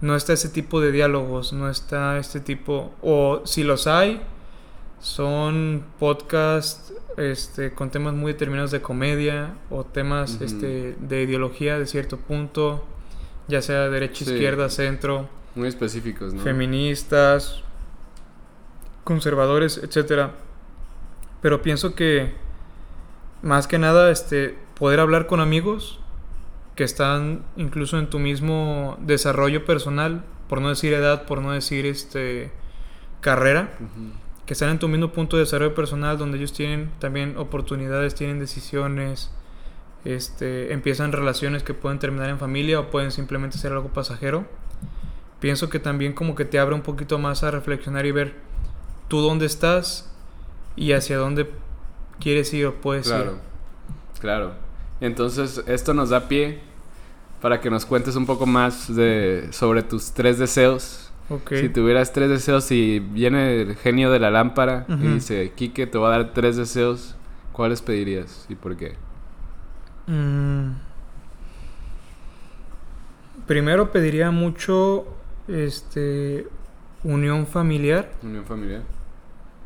no 0.00 0.16
está 0.16 0.32
ese 0.32 0.48
tipo 0.48 0.80
de 0.80 0.92
diálogos, 0.92 1.52
no 1.52 1.68
está 1.68 2.18
este 2.18 2.40
tipo, 2.40 2.92
o 3.02 3.42
si 3.44 3.64
los 3.64 3.86
hay, 3.86 4.22
son 5.00 5.84
podcasts 5.98 6.83
este, 7.16 7.72
con 7.72 7.90
temas 7.90 8.14
muy 8.14 8.32
determinados 8.32 8.70
de 8.70 8.82
comedia 8.82 9.54
o 9.70 9.84
temas 9.84 10.40
este, 10.40 10.96
de 10.98 11.22
ideología 11.22 11.78
de 11.78 11.86
cierto 11.86 12.18
punto, 12.18 12.84
ya 13.48 13.62
sea 13.62 13.88
derecha, 13.88 14.24
izquierda, 14.24 14.68
centro. 14.70 15.28
Muy 15.54 15.68
específicos, 15.68 16.34
Feministas, 16.42 17.62
conservadores, 19.04 19.78
etcétera. 19.82 20.32
Pero 21.40 21.62
pienso 21.62 21.94
que 21.94 22.32
más 23.42 23.66
que 23.66 23.78
nada, 23.78 24.10
este, 24.10 24.56
poder 24.78 25.00
hablar 25.00 25.26
con 25.26 25.40
amigos 25.40 26.00
que 26.74 26.84
están 26.84 27.44
incluso 27.56 27.98
en 27.98 28.08
tu 28.10 28.18
mismo 28.18 28.96
desarrollo 29.00 29.64
personal, 29.64 30.24
por 30.48 30.60
no 30.60 30.68
decir 30.70 30.92
edad, 30.92 31.26
por 31.26 31.40
no 31.40 31.52
decir 31.52 31.86
este 31.86 32.50
carrera, 33.20 33.70
que 34.46 34.52
están 34.52 34.70
en 34.70 34.78
tu 34.78 34.88
mismo 34.88 35.12
punto 35.12 35.36
de 35.36 35.44
desarrollo 35.44 35.74
personal 35.74 36.18
donde 36.18 36.38
ellos 36.38 36.52
tienen 36.52 36.90
también 36.98 37.36
oportunidades, 37.38 38.14
tienen 38.14 38.38
decisiones, 38.38 39.30
este, 40.04 40.72
empiezan 40.72 41.12
relaciones 41.12 41.62
que 41.62 41.72
pueden 41.72 41.98
terminar 41.98 42.28
en 42.28 42.38
familia 42.38 42.80
o 42.80 42.90
pueden 42.90 43.10
simplemente 43.10 43.56
ser 43.56 43.72
algo 43.72 43.88
pasajero. 43.88 44.44
Pienso 45.40 45.70
que 45.70 45.78
también 45.78 46.12
como 46.12 46.34
que 46.34 46.44
te 46.44 46.58
abre 46.58 46.74
un 46.74 46.82
poquito 46.82 47.18
más 47.18 47.42
a 47.42 47.50
reflexionar 47.50 48.06
y 48.06 48.12
ver 48.12 48.34
tú 49.08 49.20
dónde 49.20 49.46
estás 49.46 50.10
y 50.76 50.92
hacia 50.92 51.16
dónde 51.16 51.50
quieres 52.20 52.52
ir 52.52 52.66
o 52.66 52.74
puedes 52.74 53.06
claro, 53.06 53.32
ir. 53.32 54.20
Claro. 54.20 54.52
Entonces, 55.00 55.62
esto 55.66 55.94
nos 55.94 56.10
da 56.10 56.28
pie 56.28 56.60
para 57.40 57.60
que 57.60 57.68
nos 57.70 57.84
cuentes 57.84 58.16
un 58.16 58.26
poco 58.26 58.46
más 58.46 58.94
de, 58.94 59.48
sobre 59.52 59.82
tus 59.82 60.12
tres 60.12 60.38
deseos. 60.38 61.03
Si 61.48 61.70
tuvieras 61.70 62.12
tres 62.12 62.28
deseos 62.28 62.70
y 62.70 62.98
viene 62.98 63.62
el 63.62 63.76
genio 63.76 64.10
de 64.10 64.18
la 64.18 64.30
lámpara 64.30 64.84
y 64.88 65.06
dice, 65.08 65.52
Kike, 65.54 65.86
te 65.86 65.96
voy 65.96 66.08
a 66.08 66.10
dar 66.10 66.34
tres 66.34 66.56
deseos, 66.56 67.16
¿cuáles 67.52 67.80
pedirías 67.80 68.46
y 68.50 68.54
por 68.54 68.76
qué? 68.76 68.96
Mm. 70.06 70.72
Primero 73.46 73.90
pediría 73.90 74.30
mucho 74.30 75.06
este 75.48 76.46
unión 77.02 77.46
familiar. 77.46 78.10
Unión 78.22 78.44
familiar. 78.44 78.82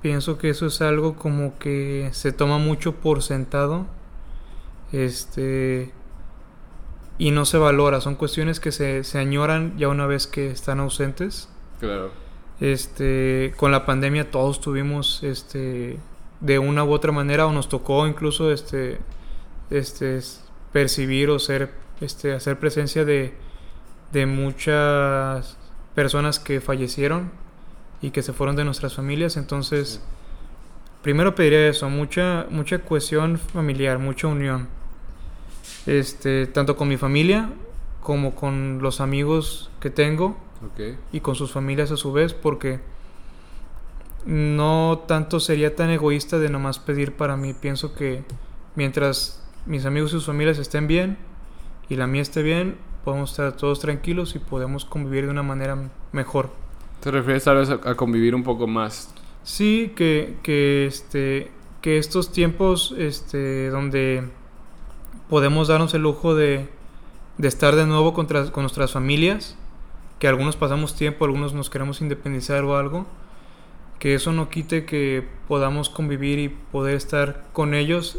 Pienso 0.01 0.39
que 0.39 0.51
eso 0.51 0.67
es 0.67 0.81
algo 0.81 1.17
como 1.17 1.59
que 1.59 2.09
se 2.13 2.33
toma 2.33 2.59
mucho 2.59 2.95
por 2.95 3.23
sentado 3.23 3.87
este 4.93 5.93
y 7.19 7.33
no 7.33 7.45
se 7.45 7.59
valora, 7.59 8.01
son 8.01 8.15
cuestiones 8.15 8.61
que 8.61 8.71
se, 8.71 9.03
se 9.03 9.19
añoran 9.19 9.77
ya 9.77 9.89
una 9.89 10.07
vez 10.07 10.29
que 10.29 10.51
están 10.51 10.79
ausentes. 10.79 11.49
Claro. 11.81 12.13
Este, 12.61 13.53
con 13.57 13.73
la 13.73 13.85
pandemia 13.85 14.31
todos 14.31 14.61
tuvimos 14.61 15.23
este 15.23 15.99
de 16.41 16.59
una 16.59 16.85
u 16.85 16.93
otra 16.93 17.13
manera 17.13 17.47
o 17.47 17.53
nos 17.53 17.69
tocó 17.69 18.07
incluso 18.07 18.53
este 18.53 18.99
este 19.71 20.21
percibir 20.73 21.31
o 21.31 21.39
ser 21.39 21.71
este 22.01 22.33
hacer 22.33 22.59
presencia 22.59 23.05
de 23.05 23.35
de 24.13 24.27
muchas 24.27 25.57
personas 25.95 26.41
que 26.41 26.61
fallecieron 26.61 27.31
y 28.01 28.11
que 28.11 28.23
se 28.23 28.33
fueron 28.33 28.57
de 28.57 28.65
nuestras 28.65 28.95
familias, 28.95 29.37
entonces 29.37 30.03
primero 31.03 31.37
pediría 31.37 31.69
eso, 31.69 31.89
mucha 31.89 32.47
mucha 32.51 32.81
cohesión 32.81 33.39
familiar, 33.39 33.99
mucha 34.01 34.27
unión 34.27 34.69
este, 35.87 36.47
tanto 36.47 36.77
con 36.77 36.89
mi 36.89 36.97
familia 36.97 37.51
como 38.01 38.35
con 38.35 38.79
los 38.81 39.01
amigos 39.01 39.71
que 39.81 39.91
tengo 39.91 40.37
y 41.13 41.21
con 41.21 41.35
sus 41.35 41.53
familias 41.53 41.91
a 41.91 41.97
su 41.97 42.13
vez, 42.13 42.35
porque 42.35 42.81
no 44.25 45.05
tanto 45.07 45.41
sería 45.41 45.77
tan 45.77 45.91
egoísta 45.91 46.39
de 46.39 46.51
nomás 46.51 46.79
pedir 46.79 47.17
para 47.17 47.37
mí. 47.37 47.55
Pienso 47.55 47.95
que 47.95 48.25
mientras 48.75 49.43
mis 49.67 49.85
amigos 49.85 50.11
y 50.11 50.13
sus 50.15 50.27
familias 50.27 50.59
estén 50.59 50.87
bien 50.87 51.19
y 51.89 51.97
la 51.97 52.07
mía 52.07 52.23
esté 52.23 52.43
bien, 52.43 52.77
podemos 53.05 53.31
estar 53.31 53.57
todos 53.57 53.81
tranquilos 53.81 54.35
y 54.35 54.39
podemos 54.39 54.85
convivir 54.85 55.25
de 55.25 55.31
una 55.31 55.43
manera 55.43 55.91
mejor. 56.13 56.51
¿Te 57.01 57.11
refieres 57.11 57.45
tal 57.45 57.59
vez 57.59 57.71
a, 57.71 57.95
convivir 57.95 58.35
un 58.35 58.43
poco 58.43 58.67
más? 58.67 59.15
Sí, 59.45 59.93
que, 59.95 60.37
que, 60.43 60.87
este, 60.87 61.51
que 61.81 61.99
estos 61.99 62.33
tiempos 62.33 62.95
este, 62.99 63.69
donde 63.69 64.29
podemos 65.29 65.69
darnos 65.69 65.95
el 65.95 66.03
lujo 66.03 66.35
de, 66.35 66.69
de 67.37 67.49
estar 67.49 67.77
de 67.77 67.87
nuevo 67.87 68.15
con, 68.15 68.27
con, 68.27 68.63
nuestras 68.63 68.93
familias, 68.93 69.57
que 70.19 70.29
algunos 70.29 70.57
pasamos 70.57 70.95
tiempo, 70.95 71.25
algunos 71.25 71.55
nos 71.55 71.71
queremos 71.71 72.01
independizar 72.01 72.65
o 72.65 72.77
algo, 72.77 73.07
que 73.99 74.15
eso 74.15 74.33
no 74.33 74.49
quite 74.49 74.85
que 74.85 75.27
podamos 75.49 75.89
convivir 75.89 76.39
y 76.39 76.49
poder 76.49 76.97
estar 76.97 77.45
con 77.53 77.75
ellos 77.75 78.19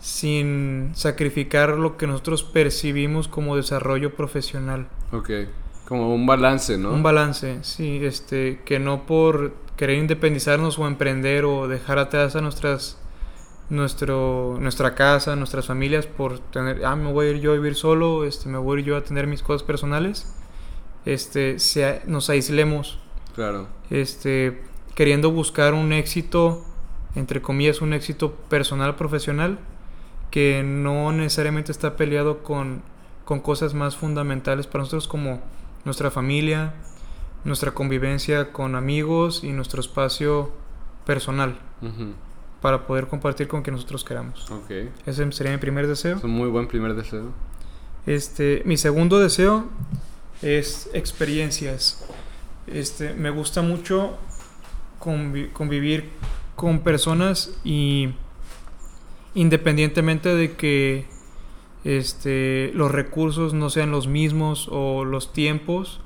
sin 0.00 0.92
sacrificar 0.94 1.76
lo 1.76 1.96
que 1.96 2.06
nosotros 2.06 2.44
percibimos 2.44 3.26
como 3.26 3.56
desarrollo 3.56 4.14
profesional. 4.14 4.86
Ok, 5.12 5.30
como 5.86 6.14
un 6.14 6.26
balance, 6.26 6.78
¿no? 6.78 6.92
Un 6.92 7.02
balance, 7.02 7.58
sí, 7.62 8.00
este, 8.02 8.60
que 8.64 8.78
no 8.78 9.06
por 9.06 9.54
querer 9.76 9.98
independizarnos 9.98 10.78
o 10.78 10.86
emprender 10.86 11.44
o 11.44 11.66
dejar 11.66 11.98
atrás 11.98 12.36
a 12.36 12.40
nuestras 12.40 12.98
nuestro, 13.70 14.56
nuestra 14.60 14.94
casa, 14.94 15.36
nuestras 15.36 15.66
familias 15.66 16.06
por 16.06 16.38
tener, 16.38 16.84
ah, 16.84 16.96
me 16.96 17.12
voy 17.12 17.26
a 17.26 17.30
ir 17.30 17.40
yo 17.40 17.52
a 17.52 17.54
vivir 17.54 17.74
solo, 17.74 18.24
este, 18.24 18.48
me 18.48 18.58
voy 18.58 18.78
a 18.78 18.80
ir 18.80 18.86
yo 18.86 18.96
a 18.96 19.04
tener 19.04 19.26
mis 19.26 19.42
cosas 19.42 19.62
personales, 19.62 20.34
este, 21.04 21.58
se, 21.58 22.02
nos 22.06 22.30
aislemos. 22.30 22.98
Claro. 23.34 23.68
Este, 23.90 24.62
queriendo 24.94 25.30
buscar 25.30 25.74
un 25.74 25.92
éxito, 25.92 26.64
entre 27.14 27.42
comillas, 27.42 27.82
un 27.82 27.92
éxito 27.92 28.32
personal, 28.48 28.96
profesional, 28.96 29.58
que 30.30 30.62
no 30.62 31.12
necesariamente 31.12 31.72
está 31.72 31.96
peleado 31.96 32.42
con, 32.42 32.82
con 33.24 33.40
cosas 33.40 33.74
más 33.74 33.96
fundamentales 33.96 34.66
para 34.66 34.80
nosotros 34.80 35.08
como 35.08 35.40
nuestra 35.84 36.10
familia, 36.10 36.74
nuestra 37.44 37.72
convivencia 37.72 38.52
con 38.52 38.74
amigos 38.74 39.44
y 39.44 39.52
nuestro 39.52 39.80
espacio 39.80 40.50
personal 41.06 41.58
para 42.60 42.86
poder 42.86 43.06
compartir 43.06 43.48
con 43.48 43.62
quien 43.62 43.74
nosotros 43.74 44.04
queramos. 44.04 44.50
Ok. 44.50 44.70
Ese 45.06 45.30
sería 45.32 45.52
mi 45.52 45.58
primer 45.58 45.86
deseo. 45.86 46.16
Es 46.16 46.24
un 46.24 46.30
muy 46.30 46.48
buen 46.48 46.66
primer 46.68 46.94
deseo. 46.94 47.32
Este, 48.06 48.62
mi 48.64 48.76
segundo 48.76 49.18
deseo 49.18 49.66
es 50.42 50.88
experiencias. 50.92 52.04
Este, 52.66 53.14
me 53.14 53.30
gusta 53.30 53.62
mucho 53.62 54.16
convivir 54.98 56.10
con 56.56 56.80
personas 56.80 57.52
y 57.64 58.10
independientemente 59.34 60.34
de 60.34 60.56
que 60.56 61.06
este, 61.84 62.72
los 62.74 62.90
recursos 62.90 63.54
no 63.54 63.70
sean 63.70 63.90
los 63.90 64.08
mismos 64.08 64.68
o 64.70 65.04
los 65.04 65.32
tiempos, 65.32 66.00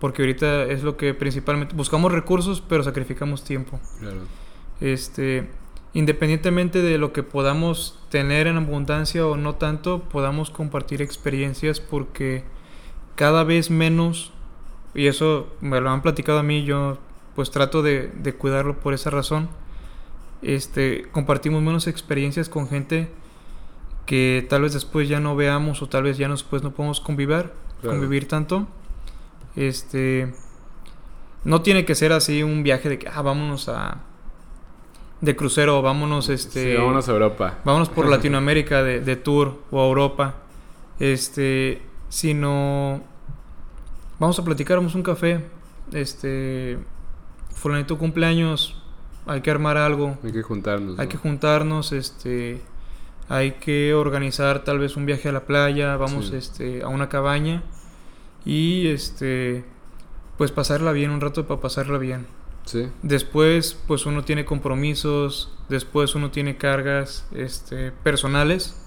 porque 0.00 0.22
ahorita 0.22 0.64
es 0.64 0.82
lo 0.82 0.96
que 0.96 1.12
principalmente 1.12 1.74
buscamos 1.74 2.12
recursos, 2.12 2.62
pero 2.66 2.82
sacrificamos 2.82 3.44
tiempo. 3.44 3.78
Claro. 4.00 4.20
Este, 4.80 5.48
independientemente 5.94 6.82
de 6.82 6.98
lo 6.98 7.12
que 7.12 7.22
podamos 7.22 7.98
tener 8.10 8.46
en 8.46 8.56
abundancia 8.56 9.26
o 9.26 9.36
no 9.36 9.54
tanto, 9.56 10.00
podamos 10.00 10.50
compartir 10.50 11.02
experiencias 11.02 11.80
porque 11.80 12.44
cada 13.14 13.44
vez 13.44 13.70
menos, 13.70 14.32
y 14.94 15.06
eso 15.06 15.48
me 15.60 15.80
lo 15.80 15.90
han 15.90 16.02
platicado 16.02 16.38
a 16.38 16.42
mí, 16.42 16.64
yo 16.64 16.98
pues 17.34 17.50
trato 17.50 17.82
de, 17.82 18.08
de 18.08 18.34
cuidarlo 18.34 18.78
por 18.80 18.94
esa 18.94 19.10
razón, 19.10 19.48
este, 20.42 21.06
compartimos 21.10 21.62
menos 21.62 21.86
experiencias 21.86 22.48
con 22.48 22.68
gente 22.68 23.08
que 24.06 24.46
tal 24.48 24.62
vez 24.62 24.72
después 24.72 25.08
ya 25.08 25.20
no 25.20 25.36
veamos 25.36 25.82
o 25.82 25.88
tal 25.88 26.04
vez 26.04 26.16
ya 26.16 26.28
después 26.28 26.62
no 26.62 26.70
podemos 26.70 27.00
convivir, 27.00 27.50
convivir 27.82 28.26
tanto. 28.26 28.66
Este, 29.54 30.32
no 31.44 31.60
tiene 31.60 31.84
que 31.84 31.94
ser 31.94 32.12
así 32.12 32.42
un 32.42 32.62
viaje 32.62 32.88
de 32.88 32.98
que, 32.98 33.08
ah, 33.08 33.20
vámonos 33.20 33.68
a, 33.68 33.98
de 35.20 35.36
crucero, 35.36 35.82
vámonos 35.82 36.28
este 36.28 36.76
vámonos 36.76 37.08
a 37.08 37.12
Europa. 37.12 37.58
Vámonos 37.64 37.88
por 37.88 38.06
Latinoamérica 38.10 38.82
de, 38.82 39.00
de, 39.00 39.16
tour 39.16 39.58
o 39.70 39.80
a 39.80 39.86
Europa. 39.86 40.34
Este, 40.98 41.82
sino 42.08 43.02
vamos 44.18 44.38
a 44.38 44.44
platicar, 44.44 44.78
vamos 44.78 44.94
a 44.94 44.98
un 44.98 45.02
café. 45.02 45.44
Este, 45.92 46.78
fulanito 47.54 47.98
cumpleaños, 47.98 48.80
hay 49.26 49.40
que 49.40 49.50
armar 49.50 49.76
algo. 49.76 50.18
Hay 50.24 50.32
que 50.32 50.42
juntarnos. 50.42 50.98
Hay 50.98 51.08
que 51.08 51.16
juntarnos, 51.16 51.92
este 51.92 52.60
hay 53.28 53.52
que 53.52 53.92
organizar 53.92 54.64
tal 54.64 54.78
vez 54.78 54.96
un 54.96 55.04
viaje 55.04 55.28
a 55.28 55.32
la 55.32 55.44
playa, 55.44 55.96
vamos 55.96 56.32
este 56.32 56.82
a 56.82 56.88
una 56.88 57.10
cabaña 57.10 57.62
y 58.44 58.88
este 58.88 59.64
pues 60.38 60.50
pasarla 60.50 60.92
bien 60.92 61.10
un 61.10 61.20
rato 61.20 61.46
para 61.46 61.60
pasarla 61.60 61.98
bien. 61.98 62.26
Después, 63.02 63.76
pues 63.86 64.06
uno 64.06 64.24
tiene 64.24 64.44
compromisos, 64.44 65.52
después 65.68 66.14
uno 66.14 66.30
tiene 66.30 66.56
cargas 66.56 67.26
este, 67.32 67.92
personales. 67.92 68.80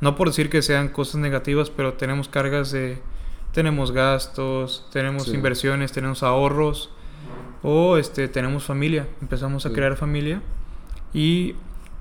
No 0.00 0.16
por 0.16 0.28
decir 0.28 0.48
que 0.48 0.62
sean 0.62 0.88
cosas 0.88 1.16
negativas, 1.16 1.70
pero 1.70 1.94
tenemos 1.94 2.28
cargas 2.28 2.70
de... 2.70 3.00
Tenemos 3.52 3.92
gastos, 3.92 4.86
tenemos 4.92 5.28
inversiones, 5.28 5.90
tenemos 5.90 6.22
ahorros 6.22 6.90
o 7.62 7.96
este, 7.96 8.28
tenemos 8.28 8.64
familia, 8.64 9.08
empezamos 9.20 9.66
a 9.66 9.72
crear 9.72 9.96
familia 9.96 10.42
y 11.12 11.54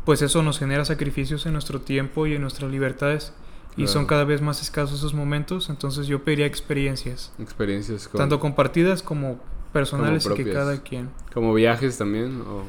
pues 0.05 0.21
eso 0.21 0.43
nos 0.43 0.59
genera 0.59 0.85
sacrificios 0.85 1.45
en 1.45 1.53
nuestro 1.53 1.81
tiempo 1.81 2.27
y 2.27 2.35
en 2.35 2.41
nuestras 2.41 2.69
libertades 2.69 3.33
y 3.75 3.87
son 3.87 4.07
cada 4.07 4.23
vez 4.23 4.41
más 4.41 4.61
escasos 4.61 4.99
esos 4.99 5.13
momentos, 5.13 5.69
entonces 5.69 6.07
yo 6.07 6.23
pediría 6.23 6.47
experiencias. 6.47 7.31
Experiencias. 7.37 8.09
Tanto 8.11 8.39
compartidas 8.39 9.03
como 9.03 9.39
personales 9.73 10.25
y 10.25 10.33
que 10.35 10.51
cada 10.51 10.81
quien. 10.81 11.09
¿Como 11.33 11.53
viajes 11.53 11.97
también? 11.97 12.41
O... 12.41 12.63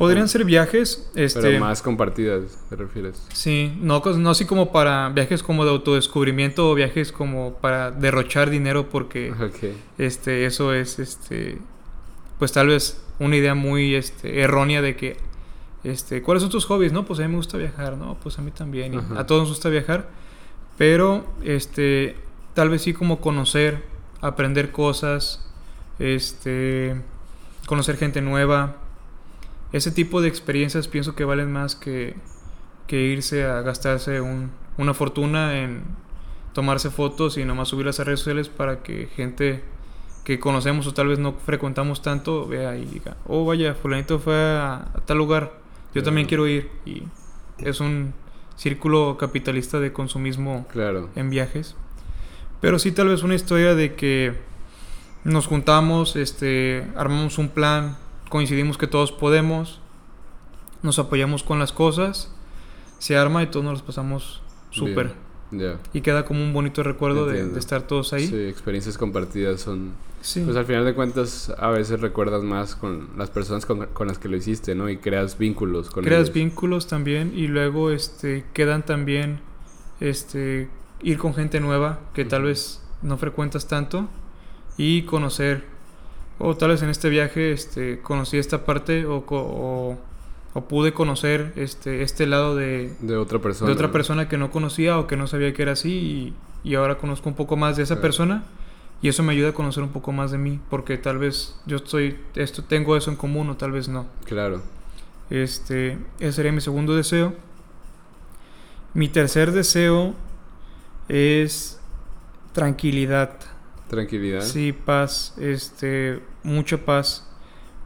Podrían 0.00 0.28
ser 0.28 0.46
viajes. 0.46 1.10
Este, 1.14 1.42
Pero 1.42 1.60
más 1.60 1.82
compartidas, 1.82 2.58
¿te 2.70 2.76
refieres? 2.76 3.22
Sí, 3.34 3.76
no, 3.82 4.00
no 4.00 4.30
así 4.30 4.46
como 4.46 4.72
para 4.72 5.10
viajes 5.10 5.42
como 5.42 5.66
de 5.66 5.72
autodescubrimiento 5.72 6.70
o 6.70 6.74
viajes 6.74 7.12
como 7.12 7.54
para 7.60 7.90
derrochar 7.90 8.48
dinero 8.48 8.88
porque 8.88 9.34
este, 9.98 10.46
eso 10.46 10.72
es, 10.72 10.98
este, 10.98 11.58
pues 12.38 12.52
tal 12.52 12.68
vez 12.68 13.02
una 13.18 13.36
idea 13.36 13.54
muy 13.54 13.94
este, 13.94 14.40
errónea 14.40 14.80
de 14.80 14.96
que, 14.96 15.18
este, 15.84 16.22
¿cuáles 16.22 16.42
son 16.42 16.50
tus 16.50 16.64
hobbies? 16.64 16.92
No, 16.92 17.04
pues 17.04 17.20
a 17.20 17.22
mí 17.24 17.28
me 17.28 17.36
gusta 17.36 17.58
viajar, 17.58 17.98
no, 17.98 18.16
pues 18.22 18.38
a 18.38 18.42
mí 18.42 18.50
también, 18.52 18.98
a 19.16 19.26
todos 19.26 19.42
nos 19.42 19.50
gusta 19.50 19.68
viajar, 19.68 20.08
pero 20.78 21.26
este, 21.44 22.16
tal 22.54 22.70
vez 22.70 22.80
sí 22.80 22.94
como 22.94 23.20
conocer, 23.20 23.84
aprender 24.22 24.72
cosas, 24.72 25.46
este, 26.00 27.00
conocer 27.66 27.96
gente 27.96 28.20
nueva. 28.20 28.76
Ese 29.72 29.92
tipo 29.92 30.20
de 30.20 30.28
experiencias 30.28 30.88
pienso 30.88 31.14
que 31.14 31.24
valen 31.24 31.52
más 31.52 31.76
que, 31.76 32.16
que 32.88 33.00
irse 33.02 33.44
a 33.44 33.62
gastarse 33.62 34.20
una 34.20 34.94
fortuna 34.94 35.60
en 35.60 35.82
tomarse 36.52 36.90
fotos 36.90 37.38
y 37.38 37.44
nomás 37.44 37.68
subirlas 37.68 38.00
a 38.00 38.04
redes 38.04 38.20
sociales 38.20 38.48
para 38.48 38.82
que 38.82 39.06
gente 39.14 39.62
que 40.24 40.40
conocemos 40.40 40.86
o 40.86 40.94
tal 40.94 41.08
vez 41.08 41.18
no 41.18 41.34
frecuentamos 41.34 42.02
tanto 42.02 42.46
vea 42.46 42.76
y 42.76 42.84
diga, 42.84 43.16
oh 43.26 43.44
vaya, 43.44 43.74
fulanito 43.74 44.18
fue 44.18 44.34
a, 44.34 44.86
tal 45.06 45.18
lugar, 45.18 45.52
yo 45.94 46.02
también 46.02 46.26
quiero 46.26 46.48
ir. 46.48 46.70
Y 46.84 47.04
es 47.58 47.80
un 47.80 48.12
círculo 48.56 49.16
capitalista 49.18 49.80
de 49.80 49.92
consumismo 49.92 50.66
claro. 50.72 51.10
en 51.14 51.30
viajes. 51.30 51.76
Pero 52.60 52.78
sí 52.78 52.92
tal 52.92 53.08
vez 53.08 53.22
una 53.22 53.34
historia 53.34 53.74
de 53.74 53.94
que 53.94 54.34
nos 55.24 55.46
juntamos, 55.46 56.16
este, 56.16 56.86
armamos 56.96 57.38
un 57.38 57.48
plan, 57.48 57.96
coincidimos 58.28 58.78
que 58.78 58.86
todos 58.86 59.12
podemos, 59.12 59.80
nos 60.82 60.98
apoyamos 60.98 61.42
con 61.42 61.58
las 61.58 61.72
cosas, 61.72 62.32
se 62.98 63.16
arma 63.16 63.42
y 63.42 63.46
todos 63.46 63.64
nos 63.64 63.74
las 63.74 63.82
pasamos 63.82 64.42
súper. 64.70 65.14
Y 65.92 66.00
queda 66.00 66.24
como 66.24 66.42
un 66.42 66.52
bonito 66.52 66.82
recuerdo 66.82 67.26
de, 67.26 67.58
estar 67.58 67.82
todos 67.82 68.12
ahí. 68.12 68.26
Sí, 68.26 68.36
experiencias 68.36 68.96
compartidas 68.96 69.60
son... 69.60 69.92
Pues 70.20 70.54
al 70.54 70.66
final 70.66 70.84
de 70.84 70.94
cuentas 70.94 71.50
a 71.58 71.70
veces 71.70 71.98
recuerdas 71.98 72.42
más 72.42 72.76
con 72.76 73.08
las 73.16 73.30
personas 73.30 73.64
con, 73.64 73.88
las 74.06 74.18
que 74.18 74.28
lo 74.28 74.36
hiciste, 74.36 74.74
¿no? 74.74 74.90
Y 74.90 74.98
creas 74.98 75.38
vínculos 75.38 75.88
con 75.88 76.04
Creas 76.04 76.30
vínculos 76.30 76.86
también 76.88 77.32
y 77.34 77.46
luego 77.46 77.90
este, 77.90 78.44
quedan 78.52 78.84
también 78.84 79.40
este, 79.98 80.68
ir 81.02 81.16
con 81.16 81.32
gente 81.32 81.58
nueva 81.58 82.00
que 82.12 82.26
tal 82.26 82.42
vez 82.42 82.82
no 83.00 83.16
frecuentas 83.16 83.66
tanto 83.66 84.10
y 84.80 85.02
conocer, 85.02 85.62
o 86.38 86.56
tal 86.56 86.70
vez 86.70 86.80
en 86.80 86.88
este 86.88 87.10
viaje 87.10 87.52
este, 87.52 88.00
conocí 88.00 88.38
esta 88.38 88.64
parte 88.64 89.04
o, 89.04 89.22
o, 89.28 89.98
pude 90.68 90.94
conocer 90.94 91.52
este, 91.56 92.02
este 92.02 92.26
lado 92.26 92.56
de, 92.56 92.90
de 93.00 93.16
otra 93.18 93.40
persona. 93.40 93.68
De 93.68 93.74
otra 93.74 93.92
persona 93.92 94.26
que 94.26 94.38
no 94.38 94.50
conocía 94.50 94.98
o 94.98 95.06
que 95.06 95.18
no 95.18 95.26
sabía 95.26 95.52
que 95.52 95.60
era 95.60 95.72
así 95.72 95.92
y, 95.92 96.34
y 96.70 96.76
ahora 96.76 96.96
conozco 96.96 97.28
un 97.28 97.34
poco 97.34 97.58
más 97.58 97.76
de 97.76 97.82
esa 97.82 98.00
persona 98.00 98.44
y 99.02 99.08
eso 99.08 99.22
me 99.22 99.34
ayuda 99.34 99.50
a 99.50 99.52
conocer 99.52 99.82
un 99.82 99.90
poco 99.90 100.12
más 100.12 100.30
de 100.30 100.38
mí 100.38 100.58
porque 100.70 100.96
tal 100.96 101.18
vez 101.18 101.60
yo 101.66 101.76
estoy, 101.76 102.18
esto, 102.34 102.64
tengo 102.64 102.96
eso 102.96 103.10
en 103.10 103.18
común 103.18 103.50
o 103.50 103.58
tal 103.58 103.72
vez 103.72 103.86
no. 103.88 104.06
Claro. 104.24 104.62
Este, 105.28 105.98
ese 106.20 106.32
sería 106.32 106.52
mi 106.52 106.62
segundo 106.62 106.96
deseo. 106.96 107.34
Mi 108.94 109.08
tercer 109.10 109.52
deseo 109.52 110.14
es 111.08 111.78
tranquilidad. 112.54 113.49
Tranquilidad. 113.90 114.42
Sí, 114.42 114.72
paz, 114.72 115.34
este, 115.38 116.20
mucha 116.44 116.78
paz. 116.78 117.26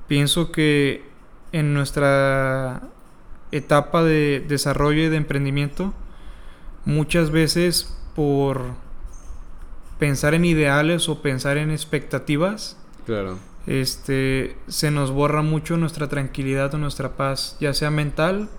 Pienso 0.06 0.52
que 0.52 1.02
en 1.52 1.72
nuestra 1.72 2.82
etapa 3.52 4.05
de 4.05 4.44
desarrollo 4.47 5.02
y 5.05 5.09
de 5.09 5.16
emprendimiento, 5.16 5.94
muchas 6.85 7.31
veces 7.31 7.97
por 8.14 8.62
pensar 9.98 10.35
en 10.35 10.44
ideales 10.44 11.09
o 11.09 11.22
pensar 11.22 11.56
en 11.56 11.70
expectativas, 11.70 12.76
Claro. 13.06 13.39
este, 13.66 14.56
se 14.68 14.90
nos 14.90 15.10
borra 15.10 15.40
mucho 15.43 15.76
nuestra 15.78 16.09
tranquilidad 16.09 16.74
o 16.74 16.78
nuestra 16.78 17.16
paz, 17.16 17.56
ya 17.60 17.72
sea 17.72 17.90
mental 17.90 18.51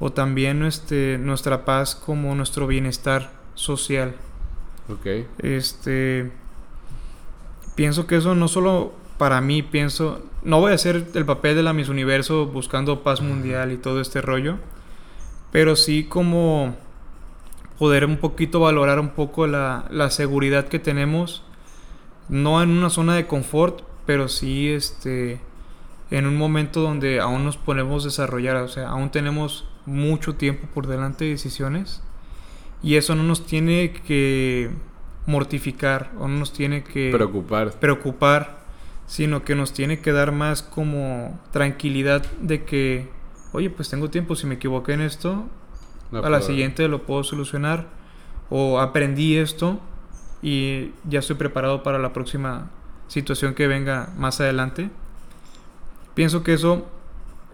o 0.00 0.10
también 0.12 0.64
este, 0.64 1.18
nuestra 1.18 1.64
paz 1.64 1.94
como 1.94 2.34
nuestro 2.34 2.66
bienestar 2.66 3.30
social. 3.54 4.14
Ok. 4.88 5.06
Este, 5.42 6.32
pienso 7.78 8.08
que 8.08 8.16
eso 8.16 8.34
no 8.34 8.48
solo 8.48 8.92
para 9.18 9.40
mí, 9.40 9.62
pienso, 9.62 10.20
no 10.42 10.58
voy 10.58 10.72
a 10.72 10.74
hacer 10.74 11.06
el 11.14 11.24
papel 11.24 11.54
de 11.54 11.62
la 11.62 11.72
Miss 11.72 11.88
Universo 11.88 12.46
buscando 12.46 13.04
paz 13.04 13.20
mundial 13.20 13.70
y 13.70 13.76
todo 13.76 14.00
este 14.00 14.20
rollo, 14.20 14.56
pero 15.52 15.76
sí 15.76 16.02
como 16.02 16.74
poder 17.78 18.04
un 18.04 18.16
poquito 18.16 18.58
valorar 18.58 18.98
un 18.98 19.10
poco 19.10 19.46
la, 19.46 19.84
la 19.92 20.10
seguridad 20.10 20.66
que 20.66 20.80
tenemos, 20.80 21.44
no 22.28 22.60
en 22.64 22.70
una 22.70 22.90
zona 22.90 23.14
de 23.14 23.28
confort, 23.28 23.82
pero 24.06 24.26
sí 24.26 24.70
este, 24.70 25.40
en 26.10 26.26
un 26.26 26.36
momento 26.36 26.80
donde 26.80 27.20
aún 27.20 27.44
nos 27.44 27.56
podemos 27.56 28.02
desarrollar, 28.02 28.56
o 28.56 28.66
sea, 28.66 28.88
aún 28.88 29.10
tenemos 29.10 29.68
mucho 29.86 30.34
tiempo 30.34 30.66
por 30.74 30.88
delante 30.88 31.26
de 31.26 31.30
decisiones 31.30 32.02
y 32.82 32.96
eso 32.96 33.14
no 33.14 33.22
nos 33.22 33.46
tiene 33.46 33.92
que 33.92 34.72
mortificar 35.28 36.10
o 36.18 36.26
no 36.26 36.38
nos 36.38 36.54
tiene 36.54 36.82
que 36.82 37.10
Preocupar. 37.12 37.72
preocupar, 37.78 38.60
sino 39.06 39.44
que 39.44 39.54
nos 39.54 39.74
tiene 39.74 40.00
que 40.00 40.10
dar 40.10 40.32
más 40.32 40.62
como 40.62 41.38
tranquilidad 41.52 42.24
de 42.40 42.64
que, 42.64 43.10
oye, 43.52 43.68
pues 43.68 43.90
tengo 43.90 44.08
tiempo, 44.08 44.36
si 44.36 44.46
me 44.46 44.54
equivoqué 44.54 44.94
en 44.94 45.02
esto, 45.02 45.46
No 46.10 46.24
a 46.24 46.30
la 46.30 46.40
siguiente 46.40 46.88
lo 46.88 47.02
puedo 47.02 47.24
solucionar 47.24 47.88
o 48.48 48.80
aprendí 48.80 49.36
esto 49.36 49.78
y 50.40 50.92
ya 51.04 51.18
estoy 51.18 51.36
preparado 51.36 51.82
para 51.82 51.98
la 51.98 52.14
próxima 52.14 52.70
situación 53.06 53.52
que 53.52 53.66
venga 53.66 54.14
más 54.16 54.40
adelante. 54.40 54.88
Pienso 56.14 56.42
que 56.42 56.54
eso 56.54 56.86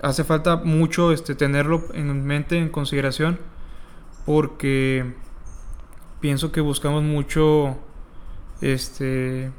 hace 0.01 0.23
falta 0.23 0.57
mucho 0.57 1.11
este, 1.11 1.35
tenerlo 1.35 1.83
en 1.93 2.25
mente, 2.25 2.57
en 2.57 2.69
consideración, 2.69 3.41
porque 4.27 5.13
pienso 6.25 6.53
que 6.53 6.63
buscamos 6.63 7.03
mucho 7.03 7.77
este, 8.63 9.51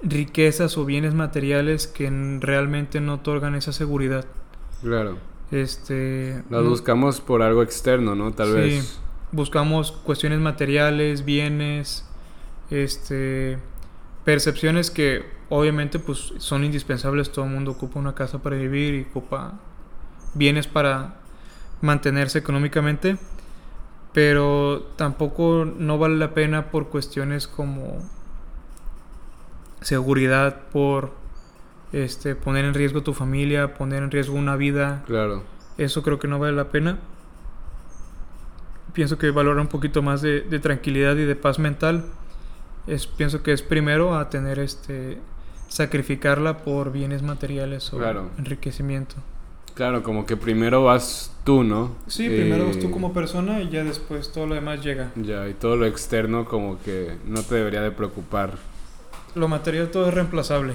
riquezas 0.00 0.78
o 0.78 0.84
bienes 0.84 1.12
materiales 1.12 1.88
que 1.88 2.08
realmente 2.38 3.00
no 3.00 3.14
otorgan 3.14 3.56
esa 3.56 3.72
seguridad. 3.72 4.24
Claro. 4.80 5.18
Este, 5.50 6.44
Las 6.50 6.62
buscamos 6.62 7.20
por 7.20 7.42
algo 7.42 7.64
externo, 7.64 8.14
¿no? 8.14 8.30
Tal 8.30 8.46
Sí. 8.46 8.54
vez. 8.54 9.00
buscamos 9.32 9.90
cuestiones 9.90 10.38
materiales, 10.38 11.24
bienes, 11.24 12.04
este, 12.70 13.58
percepciones 14.24 14.92
que 14.92 15.24
obviamente 15.48 15.98
pues 15.98 16.32
son 16.38 16.62
indispensables. 16.62 17.32
Todo 17.32 17.46
el 17.46 17.50
mundo 17.50 17.72
ocupa 17.72 17.98
una 17.98 18.14
casa 18.14 18.38
para 18.40 18.54
vivir 18.54 18.94
y 18.94 19.00
ocupa 19.10 19.58
bienes 20.34 20.68
para 20.68 21.16
mantenerse 21.80 22.38
económicamente, 22.38 23.18
pero 24.12 24.82
tampoco 24.96 25.64
no 25.64 25.98
vale 25.98 26.16
la 26.16 26.34
pena 26.34 26.70
por 26.70 26.88
cuestiones 26.88 27.46
como 27.46 27.98
seguridad, 29.80 30.62
por 30.72 31.12
este, 31.92 32.34
poner 32.34 32.64
en 32.64 32.74
riesgo 32.74 33.02
tu 33.02 33.14
familia, 33.14 33.74
poner 33.74 34.02
en 34.02 34.10
riesgo 34.10 34.34
una 34.34 34.56
vida. 34.56 35.02
Claro. 35.06 35.42
Eso 35.78 36.02
creo 36.02 36.18
que 36.18 36.28
no 36.28 36.38
vale 36.38 36.54
la 36.56 36.68
pena. 36.70 36.98
Pienso 38.92 39.18
que 39.18 39.30
valora 39.30 39.60
un 39.60 39.68
poquito 39.68 40.02
más 40.02 40.20
de, 40.20 40.40
de 40.42 40.58
tranquilidad 40.58 41.16
y 41.16 41.24
de 41.24 41.36
paz 41.36 41.58
mental. 41.58 42.04
Es, 42.86 43.06
pienso 43.06 43.42
que 43.42 43.52
es 43.52 43.62
primero 43.62 44.16
a 44.18 44.28
tener 44.30 44.58
este 44.58 45.18
sacrificarla 45.68 46.58
por 46.58 46.90
bienes 46.90 47.22
materiales 47.22 47.92
o 47.92 47.98
Claro. 47.98 48.30
enriquecimiento. 48.38 49.14
Claro, 49.80 50.02
como 50.02 50.26
que 50.26 50.36
primero 50.36 50.84
vas 50.84 51.34
tú, 51.42 51.64
¿no? 51.64 51.92
Sí, 52.06 52.28
primero 52.28 52.66
vas 52.66 52.78
tú 52.78 52.90
como 52.90 53.14
persona 53.14 53.62
y 53.62 53.70
ya 53.70 53.82
después 53.82 54.30
todo 54.30 54.46
lo 54.46 54.54
demás 54.54 54.84
llega. 54.84 55.10
Ya, 55.16 55.48
y 55.48 55.54
todo 55.54 55.74
lo 55.74 55.86
externo 55.86 56.44
como 56.44 56.78
que 56.82 57.16
no 57.26 57.42
te 57.42 57.54
debería 57.54 57.80
de 57.80 57.90
preocupar. 57.90 58.58
Lo 59.34 59.48
material 59.48 59.90
todo 59.90 60.08
es 60.08 60.12
reemplazable. 60.12 60.74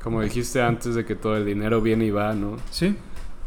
Como 0.00 0.22
dijiste 0.22 0.62
antes 0.62 0.94
de 0.94 1.04
que 1.04 1.16
todo 1.16 1.36
el 1.36 1.44
dinero 1.44 1.80
viene 1.80 2.04
y 2.04 2.12
va, 2.12 2.34
¿no? 2.34 2.56
¿Sí? 2.70 2.96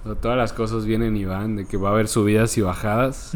O 0.03 0.07
sea, 0.07 0.15
todas 0.15 0.37
las 0.37 0.51
cosas 0.51 0.85
vienen 0.85 1.15
y 1.15 1.23
van, 1.23 1.55
de 1.55 1.65
que 1.65 1.77
va 1.77 1.87
a 1.87 1.91
haber 1.93 2.09
subidas 2.09 2.57
y 2.57 2.61
bajadas. 2.61 3.31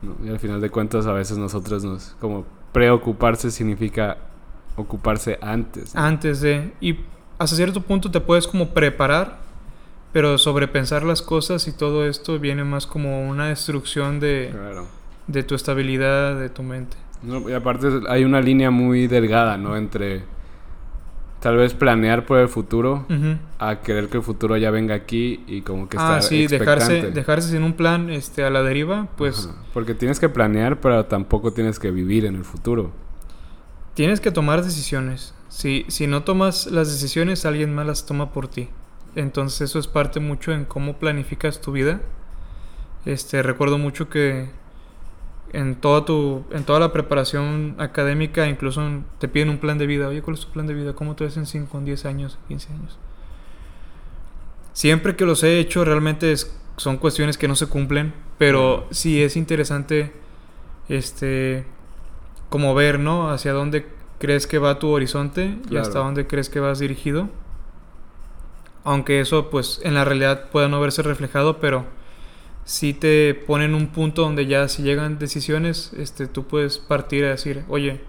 ¿no? 0.00 0.14
Y 0.24 0.28
al 0.28 0.38
final 0.38 0.60
de 0.60 0.70
cuentas 0.70 1.06
a 1.06 1.12
veces 1.12 1.38
nosotros 1.38 1.82
nos... 1.82 2.14
Como 2.20 2.46
preocuparse 2.70 3.50
significa 3.50 4.16
ocuparse 4.76 5.40
antes. 5.42 5.92
¿no? 5.92 6.02
Antes 6.02 6.40
de... 6.40 6.72
Y 6.80 7.00
hasta 7.36 7.56
cierto 7.56 7.80
punto 7.80 8.12
te 8.12 8.20
puedes 8.20 8.46
como 8.46 8.68
preparar, 8.68 9.47
pero 10.12 10.38
sobrepensar 10.38 11.02
las 11.04 11.22
cosas 11.22 11.68
y 11.68 11.72
todo 11.72 12.06
esto 12.06 12.38
viene 12.38 12.64
más 12.64 12.86
como 12.86 13.28
una 13.28 13.48
destrucción 13.48 14.20
de... 14.20 14.50
Claro. 14.52 14.86
de 15.26 15.42
tu 15.42 15.54
estabilidad, 15.54 16.38
de 16.38 16.48
tu 16.48 16.62
mente. 16.62 16.96
No, 17.22 17.48
y 17.48 17.52
aparte 17.52 17.88
hay 18.08 18.24
una 18.24 18.40
línea 18.40 18.70
muy 18.70 19.06
delgada, 19.08 19.58
¿no? 19.58 19.76
Entre 19.76 20.22
tal 21.40 21.56
vez 21.56 21.72
planear 21.74 22.26
por 22.26 22.38
el 22.38 22.48
futuro 22.48 23.06
a 23.60 23.80
querer 23.80 24.08
que 24.08 24.16
el 24.16 24.22
futuro 24.24 24.56
ya 24.56 24.70
venga 24.70 24.94
aquí 24.94 25.44
y 25.46 25.60
como 25.62 25.88
que 25.88 25.96
Ah, 25.98 26.18
estar 26.18 26.22
sí, 26.22 26.46
dejarse, 26.48 27.10
dejarse 27.12 27.50
sin 27.50 27.62
un 27.62 27.74
plan 27.74 28.10
este, 28.10 28.42
a 28.44 28.50
la 28.50 28.62
deriva, 28.62 29.08
pues 29.16 29.46
Ajá. 29.48 29.56
Porque 29.72 29.94
tienes 29.94 30.18
que 30.18 30.28
planear, 30.28 30.80
pero 30.80 31.04
tampoco 31.06 31.52
tienes 31.52 31.78
que 31.78 31.90
vivir 31.90 32.24
en 32.24 32.34
el 32.36 32.44
futuro. 32.44 32.90
tienes 33.94 34.20
que 34.20 34.30
tomar 34.30 34.62
decisiones. 34.64 35.34
Si, 35.48 35.84
si 35.88 36.06
no 36.06 36.22
tomas 36.22 36.66
las 36.68 36.88
decisiones, 36.92 37.44
alguien 37.46 37.74
más 37.74 37.86
las 37.86 38.06
toma 38.06 38.32
por 38.32 38.48
ti. 38.48 38.68
Entonces 39.18 39.62
eso 39.62 39.78
es 39.80 39.88
parte 39.88 40.20
mucho 40.20 40.52
en 40.52 40.64
cómo 40.64 40.96
planificas 40.98 41.60
tu 41.60 41.72
vida. 41.72 42.00
Este, 43.04 43.42
recuerdo 43.42 43.76
mucho 43.76 44.08
que 44.08 44.48
en 45.52 45.74
toda 45.74 46.04
tu, 46.04 46.44
en 46.52 46.62
toda 46.62 46.78
la 46.78 46.92
preparación 46.92 47.74
académica, 47.78 48.46
incluso 48.48 48.80
te 49.18 49.26
piden 49.26 49.48
un 49.48 49.58
plan 49.58 49.76
de 49.76 49.86
vida. 49.86 50.06
Oye, 50.06 50.22
¿cuál 50.22 50.34
es 50.36 50.44
tu 50.46 50.52
plan 50.52 50.68
de 50.68 50.74
vida? 50.74 50.92
¿Cómo 50.92 51.16
te 51.16 51.24
ves 51.24 51.36
en 51.36 51.46
5, 51.46 51.78
en 51.78 51.84
10 51.84 52.04
años, 52.04 52.38
15 52.46 52.72
años? 52.72 52.96
Siempre 54.72 55.16
que 55.16 55.24
los 55.24 55.42
he 55.42 55.58
hecho, 55.58 55.84
realmente 55.84 56.30
es- 56.30 56.54
son 56.76 56.98
cuestiones 56.98 57.36
que 57.36 57.48
no 57.48 57.56
se 57.56 57.66
cumplen, 57.66 58.14
pero 58.38 58.86
sí 58.92 59.20
es 59.20 59.36
interesante, 59.36 60.12
este, 60.88 61.64
como 62.50 62.72
ver, 62.74 63.00
¿no? 63.00 63.30
Hacia 63.30 63.52
dónde 63.52 63.86
crees 64.20 64.46
que 64.46 64.58
va 64.58 64.78
tu 64.78 64.90
horizonte 64.90 65.58
y 65.70 65.76
hasta 65.80 65.98
dónde 65.98 66.26
crees 66.28 66.48
que 66.48 66.60
vas 66.60 66.78
dirigido. 66.78 67.28
Aunque 68.88 69.20
eso, 69.20 69.50
pues, 69.50 69.82
en 69.84 69.92
la 69.92 70.06
realidad 70.06 70.48
pueda 70.50 70.66
no 70.68 70.80
verse 70.80 71.02
reflejado, 71.02 71.58
pero 71.58 71.84
sí 72.64 72.94
te 72.94 73.34
ponen 73.34 73.74
un 73.74 73.88
punto 73.88 74.22
donde 74.22 74.46
ya 74.46 74.66
si 74.68 74.82
llegan 74.82 75.18
decisiones, 75.18 75.92
este, 75.94 76.26
tú 76.26 76.44
puedes 76.44 76.78
partir 76.78 77.26
a 77.26 77.28
decir, 77.28 77.64
oye, 77.68 78.00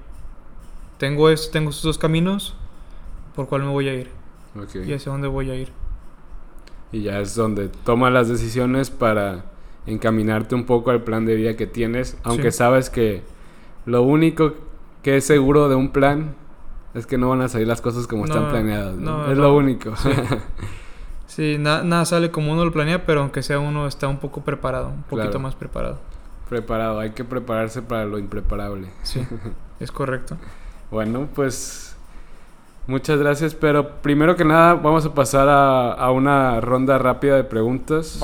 tengo 0.97 1.29
esto, 1.29 1.51
tengo 1.51 1.69
estos 1.71 1.83
dos 1.83 1.97
caminos, 1.97 2.55
¿por 3.35 3.47
cuál 3.47 3.63
me 3.63 3.67
voy 3.69 3.89
a 3.89 3.93
ir? 3.93 4.09
Ok. 4.55 4.75
¿Y 4.87 4.93
hacia 4.93 5.11
dónde 5.11 5.27
voy 5.27 5.51
a 5.51 5.55
ir? 5.55 5.69
Y 6.93 7.01
ya 7.01 7.19
es 7.19 7.35
donde 7.35 7.67
tomas 7.67 8.13
las 8.13 8.29
decisiones 8.29 8.89
para 8.89 9.43
encaminarte 9.85 10.55
un 10.55 10.63
poco 10.65 10.91
al 10.91 11.03
plan 11.03 11.25
de 11.25 11.35
vida 11.35 11.57
que 11.57 11.67
tienes, 11.67 12.17
aunque 12.23 12.51
Sí. 12.53 12.57
sabes 12.57 12.89
que 12.89 13.21
lo 13.85 14.03
único 14.03 14.53
que 15.03 15.17
es 15.17 15.25
seguro 15.25 15.67
de 15.67 15.75
un 15.75 15.89
plan 15.91 16.35
es 16.93 17.05
que 17.05 17.17
no 17.17 17.29
van 17.29 17.41
a 17.41 17.49
salir 17.49 17.67
las 17.67 17.81
cosas 17.81 18.07
como 18.07 18.25
están 18.25 18.49
planeadas. 18.49 18.95
¿no? 18.95 19.25
no, 19.25 19.31
es 19.31 19.37
lo 19.37 19.55
único. 19.55 19.95
Sí. 19.95 20.09
Sí, 21.27 21.57
na- 21.59 21.83
nada 21.83 22.05
sale 22.05 22.31
como 22.31 22.51
uno 22.51 22.65
lo 22.65 22.71
planea, 22.71 23.05
pero 23.05 23.21
aunque 23.21 23.43
sea 23.43 23.59
uno 23.59 23.85
está 23.85 24.07
un 24.07 24.17
poco 24.17 24.41
preparado, 24.41 24.87
un 24.89 25.03
poquito 25.03 25.29
Claro. 25.29 25.39
más 25.41 25.53
preparado. 25.55 25.99
Preparado, 26.49 26.99
hay 26.99 27.11
que 27.11 27.23
prepararse 27.23 27.83
para 27.83 28.03
lo 28.05 28.17
impreparable. 28.17 28.89
Sí, 29.03 29.21
es 29.79 29.91
correcto. 29.91 30.37
Bueno, 30.89 31.29
pues 31.35 31.95
muchas 32.87 33.19
gracias, 33.19 33.53
pero 33.53 34.01
primero 34.01 34.35
que 34.35 34.43
nada 34.43 34.73
vamos 34.73 35.05
a 35.05 35.13
pasar 35.13 35.47
a, 35.49 35.91
a 35.93 36.11
una 36.11 36.59
ronda 36.61 36.97
rápida 36.97 37.35
de 37.35 37.43
preguntas. 37.43 38.19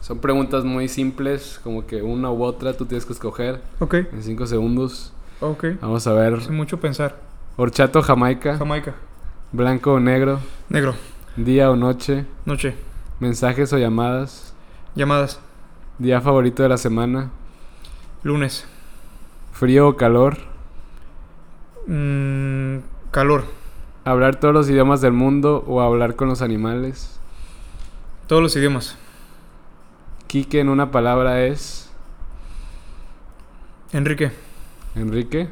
Son 0.00 0.18
preguntas 0.18 0.64
muy 0.64 0.88
simples, 0.88 1.60
como 1.62 1.86
que 1.86 2.00
una 2.00 2.30
u 2.30 2.42
otra 2.42 2.72
tú 2.72 2.86
tienes 2.86 3.04
que 3.04 3.12
escoger 3.12 3.60
Ok, 3.80 3.94
en 3.94 4.22
5 4.22 4.46
segundos. 4.46 5.12
Ok. 5.40 5.64
Vamos 5.80 6.06
a 6.06 6.12
ver. 6.12 6.40
Sin 6.42 6.54
mucho 6.56 6.80
pensar. 6.80 7.16
Horchato, 7.56 8.02
Jamaica, 8.02 8.56
Jamaica. 8.56 8.94
blanco 9.52 9.94
o 9.94 10.00
negro, 10.00 10.40
Negro. 10.68 10.94
día 11.36 11.70
o 11.70 11.76
noche, 11.76 12.24
Noche. 12.46 12.74
mensajes 13.18 13.72
o 13.72 13.78
llamadas, 13.78 14.54
Llamadas. 14.94 15.40
día 15.98 16.20
favorito 16.20 16.62
de 16.62 16.68
la 16.70 16.78
semana, 16.78 17.30
Lunes. 18.22 18.64
frío 19.52 19.88
o 19.88 19.96
calor, 19.96 20.38
Mm, 21.86 22.78
calor. 23.10 23.44
hablar 24.04 24.36
todos 24.36 24.54
los 24.54 24.70
idiomas 24.70 25.00
del 25.00 25.12
mundo 25.12 25.64
o 25.66 25.80
hablar 25.80 26.14
con 26.16 26.28
los 26.28 26.40
animales. 26.42 27.18
Todos 28.26 28.42
los 28.42 28.54
idiomas. 28.56 28.96
Quique 30.28 30.60
en 30.60 30.68
una 30.68 30.90
palabra 30.92 31.44
es 31.44 31.90
Enrique. 33.92 34.30
Enrique. 34.94 35.48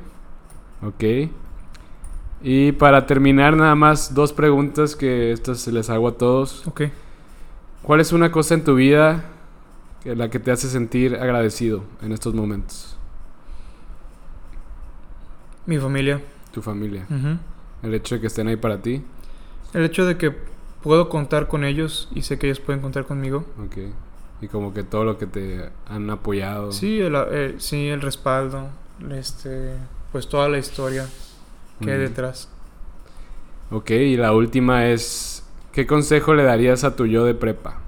Ok. 0.82 1.30
Y 2.42 2.72
para 2.72 3.06
terminar, 3.06 3.56
nada 3.56 3.74
más 3.74 4.14
dos 4.14 4.32
preguntas 4.32 4.94
que 4.94 5.32
estas 5.32 5.58
se 5.58 5.72
les 5.72 5.90
hago 5.90 6.08
a 6.08 6.12
todos. 6.12 6.66
Ok. 6.66 6.82
¿Cuál 7.82 8.00
es 8.00 8.12
una 8.12 8.30
cosa 8.30 8.54
en 8.54 8.64
tu 8.64 8.74
vida 8.74 9.24
que 10.02 10.14
la 10.14 10.30
que 10.30 10.38
te 10.38 10.50
hace 10.50 10.68
sentir 10.68 11.16
agradecido 11.16 11.84
en 12.02 12.12
estos 12.12 12.34
momentos? 12.34 12.96
Mi 15.66 15.78
familia. 15.78 16.22
Tu 16.52 16.62
familia. 16.62 17.06
El 17.82 17.94
hecho 17.94 18.14
de 18.16 18.20
que 18.20 18.26
estén 18.28 18.48
ahí 18.48 18.56
para 18.56 18.80
ti. 18.80 19.02
El 19.74 19.84
hecho 19.84 20.06
de 20.06 20.16
que 20.16 20.34
puedo 20.82 21.08
contar 21.08 21.48
con 21.48 21.64
ellos 21.64 22.08
y 22.14 22.22
sé 22.22 22.38
que 22.38 22.46
ellos 22.46 22.60
pueden 22.60 22.80
contar 22.80 23.04
conmigo. 23.04 23.44
Ok. 23.64 23.76
Y 24.40 24.48
como 24.48 24.72
que 24.72 24.84
todo 24.84 25.04
lo 25.04 25.18
que 25.18 25.26
te 25.26 25.68
han 25.88 26.08
apoyado. 26.10 26.72
Sí, 26.72 27.00
el, 27.00 27.14
eh, 27.16 27.54
sí, 27.58 27.88
el 27.88 28.00
respaldo, 28.00 28.68
este, 29.10 29.74
pues 30.12 30.28
toda 30.28 30.48
la 30.48 30.58
historia 30.58 31.06
que 31.80 31.92
hay 31.92 31.98
detrás. 31.98 32.48
Ok, 33.70 33.90
y 33.90 34.16
la 34.16 34.32
última 34.32 34.86
es, 34.86 35.44
¿qué 35.72 35.86
consejo 35.86 36.34
le 36.34 36.42
darías 36.44 36.84
a 36.84 36.96
tu 36.96 37.06
yo 37.06 37.24
de 37.24 37.34
prepa? 37.34 37.78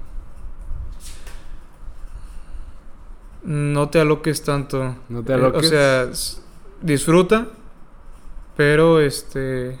No 3.43 3.89
te 3.89 3.99
aloques 3.99 4.43
tanto. 4.43 4.95
No 5.09 5.23
te 5.23 5.31
Eh, 5.31 5.35
aloques. 5.35 5.65
o 5.65 5.69
sea, 5.69 6.09
disfruta, 6.81 7.47
pero 8.55 8.99
este, 8.99 9.79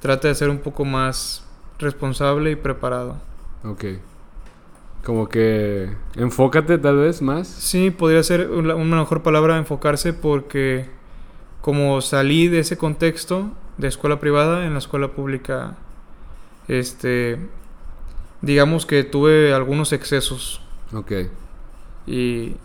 trata 0.00 0.28
de 0.28 0.34
ser 0.34 0.50
un 0.50 0.58
poco 0.58 0.84
más 0.84 1.44
responsable 1.78 2.50
y 2.50 2.56
preparado. 2.56 3.16
Ok. 3.64 3.84
Como 5.04 5.28
que 5.28 5.90
enfócate 6.14 6.78
tal 6.78 6.98
vez 6.98 7.22
más. 7.22 7.48
Sí, 7.48 7.90
podría 7.90 8.22
ser 8.22 8.50
una, 8.50 8.74
mejor 8.74 9.22
palabra 9.22 9.56
enfocarse 9.56 10.12
porque 10.12 10.88
como 11.62 12.00
salí 12.00 12.48
de 12.48 12.60
ese 12.60 12.76
contexto 12.76 13.50
de 13.78 13.88
escuela 13.88 14.20
privada 14.20 14.66
en 14.66 14.72
la 14.74 14.78
escuela 14.78 15.08
pública, 15.08 15.76
este, 16.68 17.38
digamos 18.42 18.84
que 18.84 19.04
tuve 19.04 19.54
algunos 19.54 19.92
excesos 19.92 20.60
Ok. 20.92 21.12
y 22.06 22.56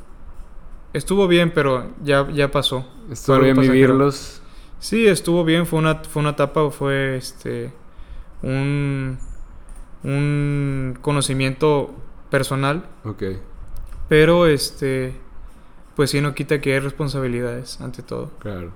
estuvo 0.94 1.28
bien, 1.28 1.52
pero 1.54 1.90
ya, 2.04 2.30
ya 2.32 2.52
pasó. 2.52 2.86
Estuvo 3.10 3.40
bien 3.40 3.56
pasajero. 3.56 3.74
vivirlos. 3.74 4.42
Sí, 4.80 5.08
estuvo 5.08 5.44
bien, 5.46 5.66
fue 5.66 5.80
una, 5.80 5.96
fue 5.96 6.22
una 6.22 6.32
etapa, 6.32 6.70
fue 6.70 7.16
este, 7.18 7.72
un, 8.42 9.18
un 10.04 10.98
conocimiento 11.02 11.94
personal, 12.38 12.84
Ok. 13.06 13.24
pero 14.10 14.46
este, 14.46 15.14
pues 15.96 16.10
sí 16.12 16.20
no 16.20 16.34
quita 16.36 16.60
que 16.60 16.74
hay 16.74 16.80
responsabilidades 16.80 17.80
ante 17.80 18.04
todo. 18.04 18.32
Claro. 18.40 18.72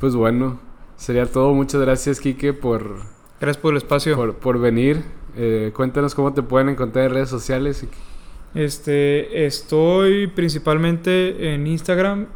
Pues 0.00 0.16
bueno, 0.16 0.58
sería 0.96 1.26
todo. 1.26 1.54
Muchas 1.54 1.80
gracias, 1.80 2.18
Quique, 2.18 2.52
por, 2.52 3.02
Gracias 3.40 3.58
por 3.62 3.72
el 3.74 3.76
espacio. 3.78 4.16
por, 4.16 4.34
por 4.34 4.58
venir. 4.58 5.04
Eh, 5.36 5.70
cuéntanos 5.76 6.14
cómo 6.16 6.32
te 6.32 6.42
pueden 6.42 6.68
encontrar 6.70 7.04
en 7.06 7.12
redes 7.12 7.28
sociales. 7.28 7.86
Este, 8.54 9.46
estoy 9.46 10.26
principalmente 10.26 11.52
en 11.54 11.66
Instagram, 11.66 12.26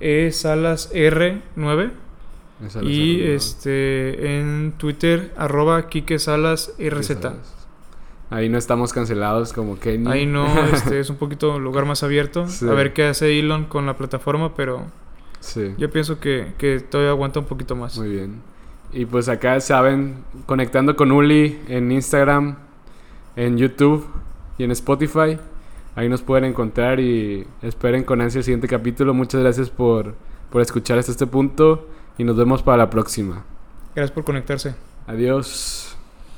es 0.00 0.36
salas 0.40 0.92
R9 0.92 1.92
Esa 2.66 2.82
la 2.82 2.90
y 2.90 3.22
este 3.22 4.38
en 4.38 4.74
Twitter 4.76 5.32
arroba 5.38 5.88
Quique 5.88 6.18
Salas 6.18 6.72
RZ. 6.78 7.16
Ahí 8.30 8.48
no 8.48 8.58
estamos 8.58 8.92
cancelados 8.92 9.52
como 9.52 9.78
Kenny. 9.78 10.10
Ahí 10.10 10.26
no, 10.26 10.46
este 10.72 10.98
es 11.00 11.10
un 11.10 11.16
poquito 11.16 11.58
lugar 11.58 11.84
más 11.84 12.02
abierto. 12.02 12.48
Sí. 12.48 12.68
A 12.68 12.72
ver 12.72 12.92
qué 12.92 13.04
hace 13.06 13.38
Elon 13.38 13.64
con 13.66 13.86
la 13.86 13.96
plataforma, 13.96 14.54
pero 14.54 14.84
Sí. 15.40 15.74
yo 15.78 15.90
pienso 15.90 16.18
que, 16.18 16.52
que 16.58 16.80
todavía 16.80 17.10
aguanta 17.12 17.38
un 17.40 17.46
poquito 17.46 17.76
más. 17.76 17.96
Muy 17.98 18.08
bien. 18.08 18.40
Y 18.92 19.04
pues 19.06 19.28
acá 19.28 19.60
saben, 19.60 20.24
conectando 20.46 20.96
con 20.96 21.12
Uli 21.12 21.60
en 21.68 21.92
Instagram, 21.92 22.56
en 23.36 23.58
YouTube 23.58 24.06
y 24.58 24.64
en 24.64 24.70
Spotify. 24.72 25.38
Ahí 25.94 26.08
nos 26.08 26.22
pueden 26.22 26.44
encontrar 26.44 26.98
y 27.00 27.46
esperen 27.62 28.04
con 28.04 28.20
ansia 28.20 28.38
el 28.38 28.44
siguiente 28.44 28.68
capítulo. 28.68 29.14
Muchas 29.14 29.40
gracias 29.40 29.70
por, 29.70 30.14
por 30.50 30.62
escuchar 30.62 30.98
hasta 30.98 31.12
este 31.12 31.26
punto 31.26 31.88
y 32.18 32.24
nos 32.24 32.36
vemos 32.36 32.62
para 32.62 32.78
la 32.78 32.90
próxima. 32.90 33.44
Gracias 33.94 34.12
por 34.12 34.24
conectarse. 34.24 34.74
Adiós. 35.06 35.85